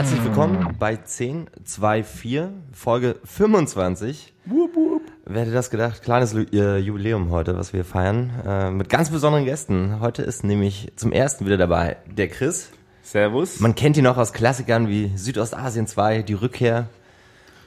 Herzlich 0.00 0.24
willkommen 0.24 0.76
bei 0.78 0.96
1024, 0.96 2.48
Folge 2.72 3.16
25. 3.22 4.32
Wup, 4.46 4.74
wup. 4.74 5.02
Wer 5.26 5.42
hätte 5.42 5.52
das 5.52 5.68
gedacht? 5.68 6.02
Kleines 6.02 6.32
äh, 6.32 6.78
Jubiläum 6.78 7.28
heute, 7.30 7.54
was 7.54 7.74
wir 7.74 7.84
feiern. 7.84 8.30
Äh, 8.46 8.70
mit 8.70 8.88
ganz 8.88 9.10
besonderen 9.10 9.44
Gästen. 9.44 10.00
Heute 10.00 10.22
ist 10.22 10.42
nämlich 10.42 10.90
zum 10.96 11.12
ersten 11.12 11.44
wieder 11.44 11.58
dabei 11.58 11.98
der 12.06 12.28
Chris. 12.28 12.70
Servus. 13.02 13.60
Man 13.60 13.74
kennt 13.74 13.98
ihn 13.98 14.04
noch 14.04 14.16
aus 14.16 14.32
Klassikern 14.32 14.88
wie 14.88 15.12
Südostasien 15.16 15.86
2, 15.86 16.22
Die 16.22 16.32
Rückkehr 16.32 16.88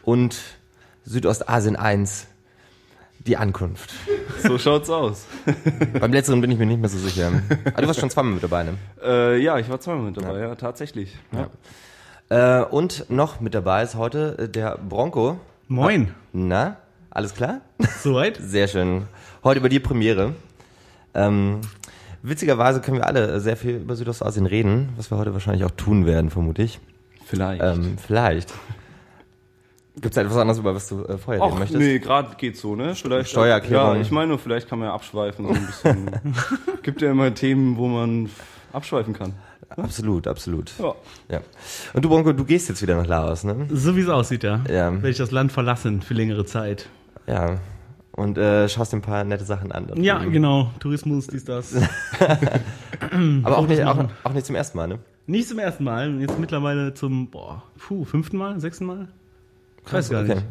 und 0.01 0.41
Südostasien 1.05 1.75
1, 1.75 2.25
Die 3.27 3.37
Ankunft. 3.37 3.93
so 4.41 4.57
schaut's 4.57 4.89
aus. 4.89 5.27
Beim 5.99 6.11
letzteren 6.11 6.41
bin 6.41 6.49
ich 6.49 6.57
mir 6.57 6.65
nicht 6.65 6.79
mehr 6.81 6.89
so 6.89 6.97
sicher. 6.97 7.31
Aber 7.65 7.83
du 7.83 7.87
warst 7.87 7.99
schon 7.99 8.09
zweimal 8.09 8.33
mit 8.33 8.41
dabei, 8.41 8.63
ne? 8.63 8.73
Äh, 9.03 9.37
ja, 9.37 9.59
ich 9.59 9.69
war 9.69 9.79
zweimal 9.79 10.05
mit 10.05 10.17
dabei, 10.17 10.39
ja, 10.39 10.55
tatsächlich. 10.55 11.15
Ja. 11.31 11.51
Äh, 12.33 12.63
und 12.63 13.11
noch 13.11 13.41
mit 13.41 13.53
dabei 13.53 13.83
ist 13.83 13.93
heute 13.93 14.35
äh, 14.39 14.49
der 14.49 14.79
Bronco. 14.79 15.39
Moin. 15.67 16.15
Na, 16.31 16.77
alles 17.11 17.35
klar? 17.35 17.61
Soweit? 18.01 18.37
Sehr 18.41 18.67
schön. 18.67 19.03
Heute 19.43 19.59
über 19.59 19.69
die 19.69 19.79
Premiere. 19.79 20.33
Ähm, 21.13 21.61
witzigerweise 22.23 22.81
können 22.81 22.97
wir 22.97 23.05
alle 23.05 23.39
sehr 23.39 23.55
viel 23.55 23.75
über 23.75 23.95
Südostasien 23.95 24.47
reden, 24.47 24.89
was 24.97 25.11
wir 25.11 25.19
heute 25.19 25.33
wahrscheinlich 25.33 25.63
auch 25.63 25.71
tun 25.77 26.07
werden, 26.07 26.31
vermute 26.31 26.63
ich. 26.63 26.79
Vielleicht. 27.23 27.61
Ähm, 27.61 27.97
vielleicht. 27.99 28.51
Gibt 29.93 30.17
es 30.17 30.17
etwas 30.17 30.37
anderes, 30.37 30.57
über 30.57 30.73
was 30.73 30.89
du 30.89 31.05
äh, 31.05 31.19
vorher 31.19 31.43
reden 31.43 31.53
Ach, 31.53 31.59
möchtest? 31.59 31.79
nee, 31.79 31.99
gerade 31.99 32.35
geht 32.37 32.57
so, 32.57 32.75
ne? 32.75 32.95
Vielleicht, 32.95 33.29
Steuererklärung. 33.29 33.95
Ja, 33.97 34.01
ich 34.01 34.09
meine, 34.09 34.29
nur, 34.29 34.39
vielleicht 34.39 34.67
kann 34.67 34.79
man 34.79 34.87
ja 34.87 34.95
abschweifen, 34.95 35.45
so 35.45 35.53
ein 35.53 35.67
bisschen. 35.67 36.09
Gibt 36.81 37.03
ja 37.03 37.11
immer 37.11 37.31
Themen, 37.35 37.77
wo 37.77 37.87
man 37.87 38.31
abschweifen 38.71 39.13
kann. 39.13 39.33
Absolut, 39.77 40.27
absolut. 40.27 40.71
Ja. 40.79 40.95
Ja. 41.29 41.41
Und 41.93 42.05
du, 42.05 42.09
Bronco, 42.09 42.33
du 42.33 42.45
gehst 42.45 42.69
jetzt 42.69 42.81
wieder 42.81 42.95
nach 42.95 43.07
Laos, 43.07 43.43
ne? 43.43 43.67
So 43.71 43.95
wie 43.95 44.01
es 44.01 44.09
aussieht, 44.09 44.43
ja. 44.43 44.61
Ja. 44.69 44.91
Werde 44.93 45.09
ich 45.09 45.17
das 45.17 45.31
Land 45.31 45.51
verlassen 45.51 46.01
für 46.01 46.13
längere 46.13 46.45
Zeit. 46.45 46.89
Ja. 47.27 47.59
Und 48.11 48.37
äh, 48.37 48.69
schaust 48.69 48.93
dir 48.93 48.97
ein 48.97 49.01
paar 49.01 49.23
nette 49.23 49.43
Sachen 49.43 49.71
an. 49.71 49.89
Ja, 49.95 50.19
drüben. 50.19 50.33
genau. 50.33 50.71
Tourismus, 50.79 51.27
dies, 51.27 51.45
das. 51.45 51.73
Aber 53.43 53.57
auch 53.57 53.67
nicht, 53.67 53.83
auch, 53.83 54.05
auch 54.23 54.33
nicht 54.33 54.45
zum 54.45 54.55
ersten 54.55 54.77
Mal, 54.77 54.87
ne? 54.87 54.99
Nicht 55.25 55.49
zum 55.49 55.57
ersten 55.57 55.83
Mal. 55.83 56.19
Jetzt 56.19 56.37
mittlerweile 56.37 56.93
zum, 56.93 57.31
boah, 57.31 57.63
puh, 57.79 58.05
fünften 58.05 58.37
Mal, 58.37 58.59
sechsten 58.59 58.85
Mal? 58.85 59.07
Ich 59.85 59.91
weiß 59.91 60.09
gar 60.09 60.23
okay. 60.23 60.35
nicht. 60.35 60.45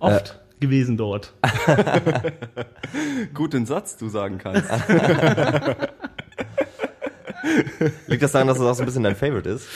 Oft 0.00 0.40
gewesen 0.58 0.96
dort. 0.96 1.34
Gut 3.34 3.52
den 3.52 3.66
Satz, 3.66 3.96
du 3.96 4.08
sagen 4.08 4.38
kannst. 4.38 4.68
Liegt 8.06 8.22
das 8.22 8.32
daran, 8.32 8.48
dass 8.48 8.58
es 8.58 8.64
auch 8.64 8.74
so 8.74 8.82
ein 8.82 8.86
bisschen 8.86 9.02
dein 9.02 9.16
Favorite 9.16 9.48
ist? 9.48 9.66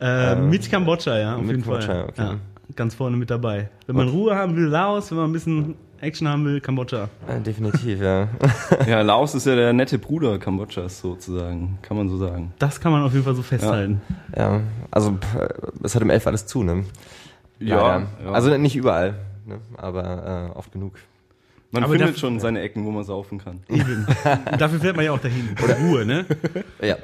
Äh, 0.00 0.36
mit 0.36 0.70
Kambodscha, 0.70 1.18
ja, 1.18 1.34
auf 1.36 1.42
mit 1.42 1.50
jeden 1.50 1.62
Kambodscha, 1.62 1.86
Fall. 1.86 2.04
okay. 2.08 2.22
Ja, 2.22 2.36
ganz 2.76 2.94
vorne 2.94 3.16
mit 3.16 3.30
dabei. 3.30 3.68
Wenn 3.86 3.96
man 3.96 4.08
Ruhe 4.08 4.34
haben 4.34 4.56
will, 4.56 4.66
Laos. 4.66 5.10
Wenn 5.10 5.18
man 5.18 5.30
ein 5.30 5.32
bisschen 5.32 5.74
Action 6.00 6.26
haben 6.26 6.44
will, 6.44 6.60
Kambodscha. 6.60 7.08
Äh, 7.28 7.40
definitiv, 7.40 8.00
ja. 8.00 8.28
ja, 8.86 9.02
Laos 9.02 9.34
ist 9.36 9.46
ja 9.46 9.54
der 9.54 9.72
nette 9.72 9.98
Bruder 9.98 10.38
Kambodschas 10.38 11.00
sozusagen, 11.00 11.78
kann 11.82 11.96
man 11.96 12.08
so 12.08 12.16
sagen. 12.18 12.52
Das 12.58 12.80
kann 12.80 12.90
man 12.90 13.02
auf 13.02 13.12
jeden 13.12 13.24
Fall 13.24 13.36
so 13.36 13.42
festhalten. 13.42 14.00
ja. 14.36 14.60
Also, 14.90 15.12
pff, 15.12 15.36
es 15.84 15.94
hat 15.94 16.02
im 16.02 16.10
Elf 16.10 16.26
alles 16.26 16.46
zu, 16.46 16.64
ne? 16.64 16.84
Leider. 17.60 18.06
ja. 18.24 18.32
Also 18.32 18.56
nicht 18.58 18.74
überall, 18.74 19.14
ne? 19.46 19.58
aber 19.76 20.50
äh, 20.54 20.58
oft 20.58 20.72
genug. 20.72 20.94
Man 21.72 21.82
aber 21.84 21.92
findet 21.92 22.08
dafür- 22.10 22.18
schon 22.20 22.38
seine 22.40 22.60
Ecken, 22.60 22.84
wo 22.84 22.90
man 22.90 23.02
saufen 23.04 23.38
kann. 23.38 23.60
Eben. 23.68 24.06
Dafür 24.58 24.78
fährt 24.80 24.94
man 24.96 25.04
ja 25.04 25.12
auch 25.12 25.18
dahin. 25.20 25.50
Oder 25.62 25.76
Ruhe, 25.78 26.04
ne? 26.06 26.24
Ja. 26.80 26.96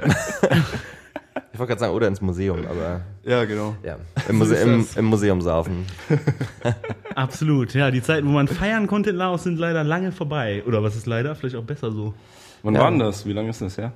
ich 1.53 1.59
wollte 1.59 1.71
gerade 1.71 1.81
sagen, 1.81 1.93
oder 1.95 2.07
ins 2.09 2.21
Museum, 2.21 2.61
aber 2.69 3.01
Ja, 3.25 3.45
genau. 3.45 3.75
ja. 3.83 3.97
Im, 4.29 4.39
Muse 4.39 4.55
im, 4.57 4.87
im 4.97 5.05
Museum 5.07 5.41
saufen. 5.41 5.87
Absolut, 7.15 7.75
ja. 7.75 7.91
Die 7.91 8.03
Zeiten, 8.03 8.27
wo 8.29 8.33
man 8.33 8.47
feiern 8.49 8.87
konnte 8.87 9.11
in 9.11 9.17
Laos, 9.17 9.43
sind 9.45 9.59
leider 9.59 9.83
lange 9.85 10.13
vorbei. 10.13 10.63
Oder 10.67 10.83
was 10.83 10.97
ist 10.97 11.07
leider? 11.07 11.35
Vielleicht 11.35 11.57
auch 11.57 11.65
besser 11.65 11.91
so. 11.91 12.15
Wann 12.63 12.75
Ja. 12.75 12.81
war 12.83 12.91
denn 12.91 12.99
das? 13.01 13.27
Wie 13.27 13.33
lange 13.33 13.51
ist 13.51 13.61
das 13.63 13.79
her? 13.79 13.93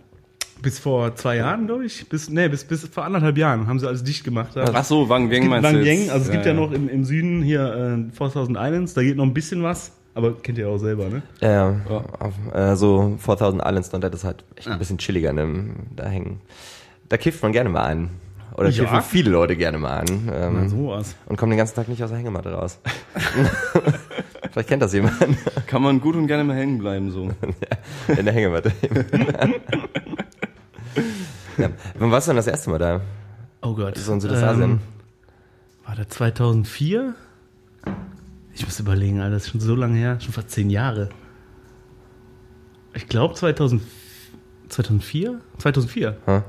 Bis 0.60 0.78
vor 0.78 1.14
zwei 1.16 1.36
Jahren, 1.36 1.66
glaube 1.66 1.84
ich. 1.84 2.08
Bis, 2.08 2.28
nee, 2.30 2.48
bis, 2.48 2.64
bis 2.64 2.86
vor 2.86 3.04
anderthalb 3.04 3.36
Jahren 3.36 3.66
haben 3.66 3.80
sie 3.80 3.86
alles 3.88 4.04
dicht 4.04 4.22
gemacht. 4.24 4.56
Ach 4.56 4.84
so, 4.84 5.08
Wang 5.08 5.28
gibt 5.28 5.44
meinst 5.46 5.68
du 5.68 5.76
Wang? 5.76 5.84
Yang, 5.84 6.10
also 6.10 6.26
es 6.26 6.30
gibt 6.30 6.46
ja 6.46 6.54
noch 6.54 6.70
im, 6.70 6.88
im 6.88 7.04
Süden 7.04 7.42
hier 7.42 8.08
äh, 8.10 8.16
4000 8.16 8.56
Islands, 8.60 8.94
da 8.94 9.02
geht 9.02 9.16
noch 9.16 9.24
ein 9.24 9.34
bisschen 9.34 9.62
was. 9.64 9.92
Aber 10.14 10.34
kennt 10.34 10.58
ihr 10.58 10.68
auch 10.68 10.78
selber, 10.78 11.08
ne? 11.08 11.22
Ja, 11.40 11.50
ja. 11.50 11.76
Ja. 11.88 12.04
Auf, 12.18 12.34
äh, 12.54 12.76
so 12.76 13.16
4000 13.18 13.62
Islands, 13.64 13.88
dann 13.90 14.00
das 14.02 14.12
ist 14.12 14.24
halt 14.24 14.44
echt 14.56 14.68
ein 14.68 14.78
bisschen 14.78 14.98
chilliger, 14.98 15.32
ne? 15.32 15.70
Da 15.96 16.04
hängen. 16.06 16.40
Da 17.08 17.16
kifft 17.16 17.42
man 17.42 17.52
gerne 17.52 17.70
mal 17.70 17.84
ein. 17.84 18.10
Oder 18.56 18.68
Ja. 18.68 18.84
kiffen 18.84 19.00
viele 19.02 19.30
Leute 19.30 19.56
gerne 19.56 19.78
mal 19.78 20.00
an. 20.00 20.30
Ähm, 20.32 20.54
Na, 20.62 20.68
sowas. 20.68 21.16
Und 21.26 21.36
kommen 21.36 21.50
den 21.50 21.56
ganzen 21.56 21.74
Tag 21.74 21.88
nicht 21.88 22.02
aus 22.04 22.10
der 22.10 22.18
Hängematte 22.18 22.52
raus. 22.52 22.78
Vielleicht 24.52 24.68
kennt 24.68 24.82
das 24.82 24.92
jemand 24.92 25.14
Kann 25.66 25.80
man 25.80 25.98
gut 26.00 26.14
und 26.14 26.26
gerne 26.26 26.44
mal 26.44 26.56
hängen 26.56 26.78
bleiben, 26.78 27.10
so. 27.10 27.30
in 28.08 28.24
der 28.26 28.34
Hängematte. 28.34 28.70
ja. 31.56 31.70
Wann 31.98 32.10
warst 32.10 32.26
du 32.26 32.30
denn 32.32 32.36
das 32.36 32.46
erste 32.46 32.68
Mal 32.70 32.78
da? 32.78 33.00
Oh 33.62 33.74
Gott. 33.74 33.96
So 33.96 34.12
in 34.12 34.20
Südostasien? 34.20 34.62
Ähm, 34.72 34.80
war 35.86 35.96
das 35.96 36.08
2004? 36.08 37.14
Ich 38.54 38.64
muss 38.64 38.78
überlegen, 38.80 39.20
Alter, 39.20 39.34
das 39.34 39.44
ist 39.44 39.50
schon 39.50 39.60
so 39.60 39.74
lange 39.74 39.96
her. 39.98 40.20
Schon 40.20 40.32
fast 40.32 40.50
zehn 40.50 40.68
Jahre. 40.70 41.08
Ich 42.94 43.08
glaube 43.08 43.34
2000, 43.34 43.82
2004? 44.68 45.40
2004. 45.58 46.16
Hm? 46.26 46.42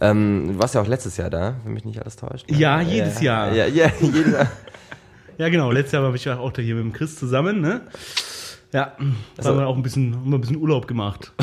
Ähm, 0.00 0.44
du 0.54 0.58
warst 0.58 0.74
ja 0.74 0.80
auch 0.80 0.86
letztes 0.86 1.16
Jahr 1.18 1.28
da, 1.30 1.56
wenn 1.64 1.74
mich 1.74 1.84
nicht 1.84 2.00
alles 2.00 2.16
täuscht. 2.16 2.50
ne? 2.50 2.56
Ja, 2.56 2.80
jedes 2.80 3.20
Jahr. 3.20 3.52
Ja, 3.52 3.66
ja, 3.66 3.90
jedes 4.00 4.32
Jahr. 4.32 4.50
Ja, 5.38 5.48
genau. 5.48 5.72
Letztes 5.72 5.92
Jahr 5.92 6.02
war 6.02 6.14
ich 6.14 6.28
auch 6.28 6.52
da 6.52 6.60
hier 6.60 6.74
mit 6.74 6.84
dem 6.84 6.92
Chris 6.92 7.16
zusammen, 7.16 7.62
ne? 7.62 7.80
Ja, 8.70 8.92
da 8.98 9.04
Also- 9.38 9.50
haben 9.50 9.58
wir 9.58 9.66
auch 9.66 9.76
ein 9.76 9.82
bisschen, 9.82 10.14
haben 10.14 10.30
wir 10.30 10.36
ein 10.38 10.40
bisschen 10.42 10.58
Urlaub 10.58 10.86
gemacht. 10.86 11.32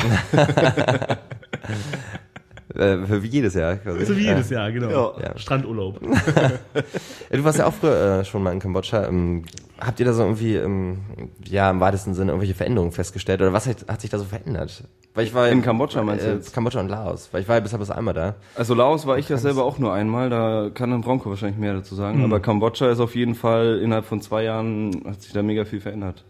Äh, 2.72 2.98
wie 3.22 3.26
jedes 3.26 3.54
Jahr. 3.54 3.76
Quasi. 3.76 4.04
So 4.06 4.16
wie 4.16 4.26
jedes 4.26 4.48
Jahr, 4.48 4.70
genau. 4.70 5.18
Ja. 5.20 5.36
Strandurlaub. 5.36 6.00
Du 6.00 7.44
warst 7.44 7.58
ja 7.58 7.66
auch 7.66 7.74
früher 7.74 8.20
äh, 8.20 8.24
schon 8.24 8.44
mal 8.44 8.52
in 8.52 8.60
Kambodscha. 8.60 9.08
Ähm, 9.08 9.42
habt 9.80 10.00
ihr 10.00 10.06
da 10.06 10.12
so 10.12 10.22
irgendwie, 10.22 10.56
ähm, 10.56 10.98
ja, 11.44 11.70
im 11.70 11.80
weitesten 11.80 12.14
Sinne 12.14 12.32
irgendwelche 12.32 12.54
Veränderungen 12.54 12.92
festgestellt? 12.92 13.40
Oder 13.40 13.52
was 13.52 13.66
hat, 13.66 13.86
hat 13.88 14.00
sich 14.00 14.10
da 14.10 14.18
so 14.18 14.24
verändert? 14.24 14.84
Weil 15.14 15.24
ich 15.24 15.34
war 15.34 15.48
In 15.48 15.62
Kambodscha 15.62 16.02
meinst 16.02 16.24
du 16.24 16.30
äh, 16.30 16.34
jetzt? 16.34 16.52
Kambodscha 16.52 16.80
und 16.80 16.88
Laos. 16.88 17.28
Weil 17.32 17.42
ich 17.42 17.48
war 17.48 17.56
ja 17.56 17.60
bisher 17.60 17.78
bloß 17.78 17.90
einmal 17.90 18.14
da. 18.14 18.36
Also 18.54 18.74
Laos 18.74 19.06
war 19.06 19.18
ich 19.18 19.28
ja 19.28 19.38
selber 19.38 19.64
auch 19.64 19.78
nur 19.78 19.92
einmal, 19.92 20.30
da 20.30 20.70
kann 20.72 20.90
dann 20.90 21.00
Bronco 21.00 21.30
wahrscheinlich 21.30 21.58
mehr 21.58 21.74
dazu 21.74 21.94
sagen. 21.94 22.22
Aber 22.24 22.40
Kambodscha 22.40 22.90
ist 22.90 23.00
auf 23.00 23.16
jeden 23.16 23.34
Fall 23.34 23.80
innerhalb 23.82 24.04
von 24.04 24.20
zwei 24.20 24.44
Jahren 24.44 25.02
hat 25.06 25.22
sich 25.22 25.32
da 25.32 25.42
mega 25.42 25.64
viel 25.64 25.80
verändert. 25.80 26.24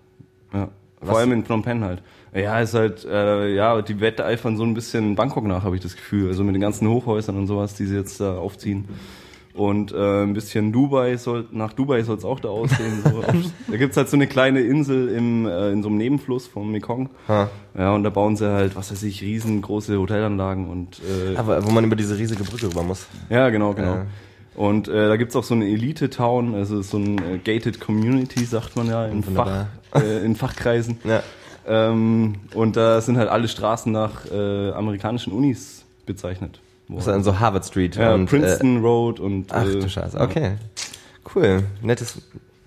Ja. 0.53 0.69
Vor 1.03 1.19
allem 1.19 1.33
in 1.33 1.45
Phnom 1.45 1.63
Penh 1.63 1.83
halt. 1.83 2.03
Ja, 2.35 2.61
ist 2.61 2.75
halt, 2.75 3.05
äh, 3.05 3.55
ja, 3.55 3.81
die 3.81 4.01
wetteifern 4.01 4.57
so 4.57 4.65
ein 4.65 4.75
bisschen 4.75 5.17
Bangkok 5.17 5.45
nach, 5.45 5.65
habe 5.65 5.75
ich 5.77 5.83
das 5.83 5.97
Gefühl. 5.97 6.29
Also 6.29 6.45
mit 6.45 6.55
den 6.55 6.61
ganzen 6.61 6.89
Hochhäusern 6.89 7.37
und 7.37 7.47
sowas, 7.47 7.75
die 7.75 7.87
sie 7.87 7.97
jetzt 7.97 8.21
da 8.21 8.37
aufziehen. 8.37 8.87
Und 9.61 9.93
äh, 9.93 10.23
ein 10.23 10.33
bisschen 10.33 10.73
Dubai 10.73 11.19
soll, 11.19 11.45
nach 11.51 11.75
Dubai 11.75 12.03
soll 12.03 12.17
es 12.17 12.25
auch 12.25 12.41
da 12.41 12.49
aussehen. 12.49 13.03
So. 13.05 13.21
da 13.71 13.77
gibt's 13.77 13.95
halt 13.95 14.09
so 14.09 14.17
eine 14.17 14.27
kleine 14.27 14.61
Insel 14.61 15.11
im, 15.11 15.47
äh, 15.47 15.71
in 15.71 15.83
so 15.83 15.91
einem 15.91 15.99
Nebenfluss 15.99 16.47
vom 16.47 16.73
Mekong. 16.73 17.11
Ha. 17.29 17.51
Ja, 17.77 17.93
und 17.93 18.03
da 18.03 18.09
bauen 18.09 18.37
sie 18.37 18.51
halt, 18.51 18.75
was 18.75 18.91
weiß 18.91 19.03
ich, 19.03 19.21
riesengroße 19.21 19.99
Hotelanlagen 19.99 20.71
und 20.71 21.03
äh, 21.03 21.37
Aber 21.37 21.63
wo 21.67 21.71
man 21.73 21.85
über 21.85 21.95
diese 21.95 22.17
riesige 22.17 22.43
Brücke 22.43 22.69
rüber 22.69 22.83
muss. 22.83 23.07
ja, 23.29 23.51
genau, 23.51 23.75
genau. 23.75 23.97
Ja. 23.97 24.07
Und 24.55 24.89
äh, 24.89 25.09
da 25.09 25.17
gibt's 25.19 25.37
auch 25.37 25.45
so 25.45 25.53
eine 25.53 25.67
Elite-Town, 25.67 26.55
also 26.55 26.81
so 26.81 26.97
ein 26.97 27.19
äh, 27.19 27.37
Gated 27.37 27.81
Community, 27.81 28.43
sagt 28.47 28.77
man 28.77 28.87
ja 28.87 29.09
in, 29.09 29.23
Fach, 29.23 29.67
äh, 29.95 30.25
in 30.25 30.37
Fachkreisen. 30.37 31.01
Ja. 31.05 31.23
Ähm, 31.67 32.37
und 32.55 32.77
da 32.77 33.03
sind 33.03 33.19
halt 33.19 33.29
alle 33.29 33.47
Straßen 33.47 33.93
nach 33.93 34.25
äh, 34.25 34.71
amerikanischen 34.71 35.35
Unis 35.35 35.85
bezeichnet. 36.07 36.61
Das 36.97 37.07
ist 37.07 37.13
dann 37.13 37.23
so 37.23 37.39
Harvard 37.39 37.65
Street. 37.65 37.97
Ja, 37.97 38.15
und, 38.15 38.27
Princeton 38.27 38.81
Road 38.83 39.21
und 39.21 39.51
Äh, 39.51 39.55
ach 39.55 39.67
äh, 39.67 39.81
du 39.81 39.89
Scheiße, 39.89 40.19
okay. 40.21 40.53
Cool. 41.35 41.63
Nettes, 41.83 42.21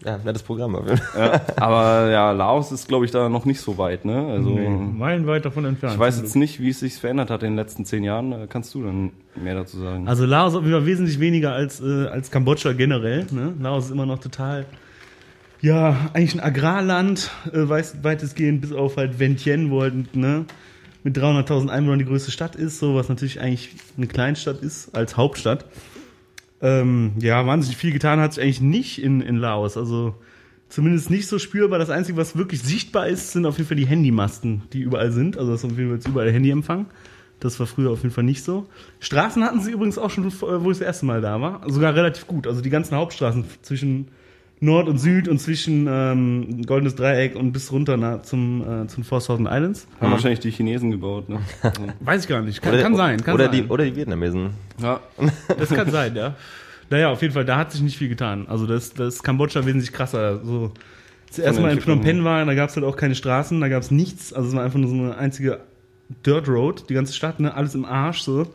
ja, 0.05 0.17
nettes 0.23 0.43
Programm. 0.43 0.75
auf 0.75 0.85
jeden 0.85 0.97
Fall. 0.97 1.41
Ja, 1.57 1.63
aber 1.63 2.09
ja, 2.09 2.31
Laos 2.31 2.71
ist, 2.71 2.87
glaube 2.87 3.05
ich, 3.05 3.11
da 3.11 3.29
noch 3.29 3.45
nicht 3.45 3.61
so 3.61 3.77
weit, 3.77 4.05
ne? 4.05 4.27
Also 4.27 4.49
Meilenweit 4.49 5.45
davon 5.45 5.65
entfernt. 5.65 5.95
ich 5.95 5.99
weiß 5.99 6.19
jetzt 6.21 6.35
nicht, 6.35 6.59
wie 6.59 6.69
es 6.69 6.79
sich 6.79 6.95
verändert 6.95 7.29
hat 7.29 7.43
in 7.43 7.51
den 7.51 7.55
letzten 7.55 7.85
zehn 7.85 8.03
Jahren. 8.03 8.31
Da 8.31 8.47
kannst 8.47 8.73
du 8.73 8.83
dann 8.83 9.11
mehr 9.35 9.55
dazu 9.55 9.79
sagen. 9.79 10.07
Also 10.07 10.25
Laos 10.25 10.55
auf 10.55 10.63
jeden 10.63 10.73
Fall 10.73 10.85
wesentlich 10.85 11.19
weniger 11.19 11.53
als, 11.53 11.81
äh, 11.81 12.07
als 12.07 12.31
Kambodscha 12.31 12.73
generell. 12.73 13.25
Ne? 13.31 13.53
Laos 13.59 13.85
ist 13.85 13.91
immer 13.91 14.05
noch 14.05 14.19
total, 14.19 14.65
ja, 15.61 16.09
eigentlich 16.13 16.35
ein 16.35 16.41
Agrarland, 16.41 17.31
äh, 17.51 17.69
weitestgehend 17.69 18.61
bis 18.61 18.73
auf 18.73 18.97
halt 18.97 19.19
Vientiane, 19.19 19.69
wo 19.71 19.81
halt 19.81 20.15
ne, 20.15 20.45
mit 21.03 21.17
300.000 21.17 21.69
Einwohnern 21.69 21.99
die 21.99 22.05
größte 22.05 22.31
Stadt 22.31 22.55
ist, 22.55 22.79
so 22.79 22.95
was 22.95 23.09
natürlich 23.09 23.39
eigentlich 23.39 23.69
eine 23.97 24.07
Kleinstadt 24.07 24.61
ist 24.61 24.95
als 24.95 25.17
Hauptstadt. 25.17 25.65
Ähm, 26.61 27.13
ja, 27.19 27.45
wahnsinnig 27.45 27.77
viel 27.77 27.91
getan 27.91 28.19
hat 28.19 28.33
sich 28.33 28.43
eigentlich 28.43 28.61
nicht 28.61 29.03
in, 29.03 29.21
in 29.21 29.35
Laos. 29.35 29.75
Also 29.75 30.15
zumindest 30.69 31.09
nicht 31.09 31.27
so 31.27 31.37
spürbar. 31.39 31.77
Das 31.77 31.89
Einzige, 31.89 32.17
was 32.17 32.37
wirklich 32.37 32.61
sichtbar 32.61 33.07
ist, 33.07 33.31
sind 33.31 33.45
auf 33.45 33.57
jeden 33.57 33.67
Fall 33.67 33.77
die 33.77 33.85
Handymasten, 33.85 34.63
die 34.71 34.79
überall 34.79 35.11
sind. 35.11 35.37
Also 35.37 35.51
das 35.51 35.63
ist 35.63 35.69
auf 35.69 35.77
jeden 35.77 35.89
Fall 35.89 35.97
jetzt 35.97 36.07
überall 36.07 36.31
Handyempfang. 36.31 36.85
Das 37.41 37.59
war 37.59 37.67
früher 37.67 37.91
auf 37.91 38.03
jeden 38.03 38.15
Fall 38.15 38.23
nicht 38.23 38.43
so. 38.43 38.67
Straßen 39.01 39.43
hatten 39.43 39.59
sie 39.59 39.71
übrigens 39.71 39.97
auch 39.97 40.09
schon, 40.09 40.25
äh, 40.25 40.31
wo 40.39 40.71
ich 40.71 40.77
das 40.77 40.87
erste 40.87 41.05
Mal 41.05 41.19
da 41.19 41.41
war. 41.41 41.69
Sogar 41.69 41.93
relativ 41.93 42.27
gut. 42.27 42.47
Also 42.47 42.61
die 42.61 42.69
ganzen 42.69 42.95
Hauptstraßen 42.95 43.43
zwischen 43.61 44.07
Nord 44.63 44.87
und 44.87 44.97
Süd 44.97 45.27
und 45.27 45.39
zwischen 45.39 45.87
ähm, 45.89 46.61
Goldenes 46.65 46.95
Dreieck 46.95 47.35
und 47.35 47.51
bis 47.51 47.71
runter 47.71 47.97
na, 47.97 48.23
zum, 48.23 48.83
äh, 48.83 48.87
zum 48.87 49.03
Four 49.03 49.19
Thousand 49.19 49.47
Islands. 49.51 49.87
Haben 49.99 50.11
wahrscheinlich 50.11 50.39
die 50.39 50.51
Chinesen 50.51 50.89
gebaut, 50.89 51.27
ne? 51.27 51.39
Weiß 51.99 52.23
ich 52.23 52.29
gar 52.29 52.41
nicht. 52.41 52.61
Kann, 52.61 52.73
Oder- 52.73 52.83
kann 52.83 52.95
sein. 52.95 53.21
Kann 53.21 53.35
oder, 53.35 53.45
sein. 53.45 53.53
Die, 53.53 53.63
oder 53.63 53.83
die 53.83 53.95
Vietnamesen. 53.95 54.51
ja. 54.81 55.01
Das 55.59 55.69
kann 55.69 55.91
sein, 55.91 56.15
ja. 56.15 56.35
Naja, 56.89 57.09
auf 57.09 57.21
jeden 57.21 57.33
Fall, 57.33 57.43
da 57.43 57.57
hat 57.57 57.73
sich 57.73 57.81
nicht 57.81 57.97
viel 57.97 58.07
getan. 58.07 58.47
Also 58.47 58.65
das, 58.65 58.93
das 58.93 59.15
ist 59.15 59.23
Kambodscha 59.23 59.65
wesentlich 59.65 59.91
krasser. 59.91 60.39
So, 60.45 60.71
zuerst 61.29 61.59
mal 61.59 61.71
in 61.71 61.81
Phnom. 61.81 62.01
Penh 62.01 62.23
war, 62.23 62.45
da 62.45 62.53
gab 62.53 62.69
es 62.69 62.75
halt 62.75 62.85
auch 62.85 62.95
keine 62.95 63.15
Straßen, 63.15 63.59
da 63.59 63.67
gab 63.67 63.81
es 63.81 63.91
nichts. 63.91 64.31
Also 64.31 64.49
es 64.49 64.55
war 64.55 64.63
einfach 64.63 64.79
nur 64.79 64.89
so 64.89 64.95
eine 64.95 65.17
einzige 65.17 65.59
Dirt 66.25 66.47
Road, 66.47 66.89
die 66.89 66.93
ganze 66.93 67.13
Stadt, 67.13 67.39
ne, 67.41 67.53
alles 67.53 67.75
im 67.75 67.83
Arsch 67.83 68.21
so. 68.21 68.47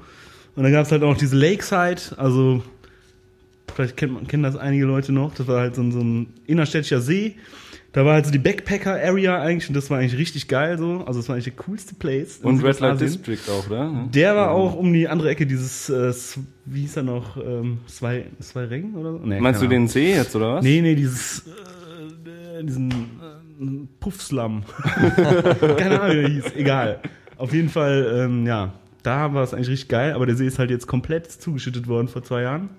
Und 0.56 0.62
dann 0.62 0.72
gab 0.72 0.86
es 0.86 0.92
halt 0.92 1.02
auch 1.02 1.16
diese 1.16 1.36
Lakeside, 1.36 2.00
also 2.16 2.62
vielleicht 3.78 3.96
kennt 3.96 4.12
man, 4.12 4.26
kennen 4.26 4.42
das 4.42 4.56
einige 4.56 4.86
Leute 4.86 5.12
noch. 5.12 5.34
Das 5.34 5.46
war 5.46 5.60
halt 5.60 5.76
so 5.76 5.82
ein, 5.82 5.92
so 5.92 6.00
ein 6.00 6.26
innerstädtischer 6.46 7.00
See. 7.00 7.36
Da 7.92 8.04
war 8.04 8.14
halt 8.14 8.26
so 8.26 8.32
die 8.32 8.38
Backpacker-Area 8.38 9.40
eigentlich 9.40 9.68
und 9.68 9.74
das 9.74 9.88
war 9.88 9.98
eigentlich 9.98 10.18
richtig 10.18 10.48
geil 10.48 10.78
so. 10.78 11.04
Also 11.06 11.20
das 11.20 11.28
war 11.28 11.36
eigentlich 11.36 11.54
der 11.54 11.64
coolste 11.64 11.94
Place. 11.94 12.40
Und 12.42 12.62
Red 12.62 12.80
Light. 12.80 13.00
District 13.00 13.38
auch, 13.48 13.66
oder? 13.68 14.08
Der 14.12 14.34
war 14.34 14.50
auch 14.50 14.74
um 14.74 14.92
die 14.92 15.06
andere 15.06 15.30
Ecke 15.30 15.46
dieses, 15.46 15.88
äh, 15.88 16.12
wie 16.64 16.80
hieß 16.80 16.96
er 16.96 17.02
noch, 17.04 17.36
ähm, 17.36 17.78
zwei, 17.86 18.26
zwei 18.40 18.64
Rängen 18.64 18.96
oder 18.96 19.12
so? 19.12 19.18
Nee, 19.18 19.40
Meinst 19.40 19.62
du 19.62 19.68
den 19.68 19.86
See 19.86 20.12
jetzt, 20.12 20.34
oder 20.34 20.56
was? 20.56 20.64
Nee, 20.64 20.80
nee, 20.82 20.96
dieses, 20.96 21.44
äh, 21.46 22.64
diesen 22.64 22.90
äh, 22.90 23.86
Puffslum. 24.00 24.64
keine 25.76 26.00
Ahnung, 26.00 26.16
wie 26.16 26.20
der 26.22 26.28
hieß, 26.30 26.56
egal. 26.56 27.00
Auf 27.36 27.54
jeden 27.54 27.68
Fall, 27.68 28.24
ähm, 28.24 28.44
ja, 28.44 28.72
da 29.04 29.32
war 29.34 29.44
es 29.44 29.54
eigentlich 29.54 29.68
richtig 29.68 29.88
geil, 29.88 30.14
aber 30.14 30.26
der 30.26 30.34
See 30.34 30.48
ist 30.48 30.58
halt 30.58 30.70
jetzt 30.70 30.88
komplett 30.88 31.30
zugeschüttet 31.30 31.86
worden 31.86 32.08
vor 32.08 32.24
zwei 32.24 32.42
Jahren. 32.42 32.70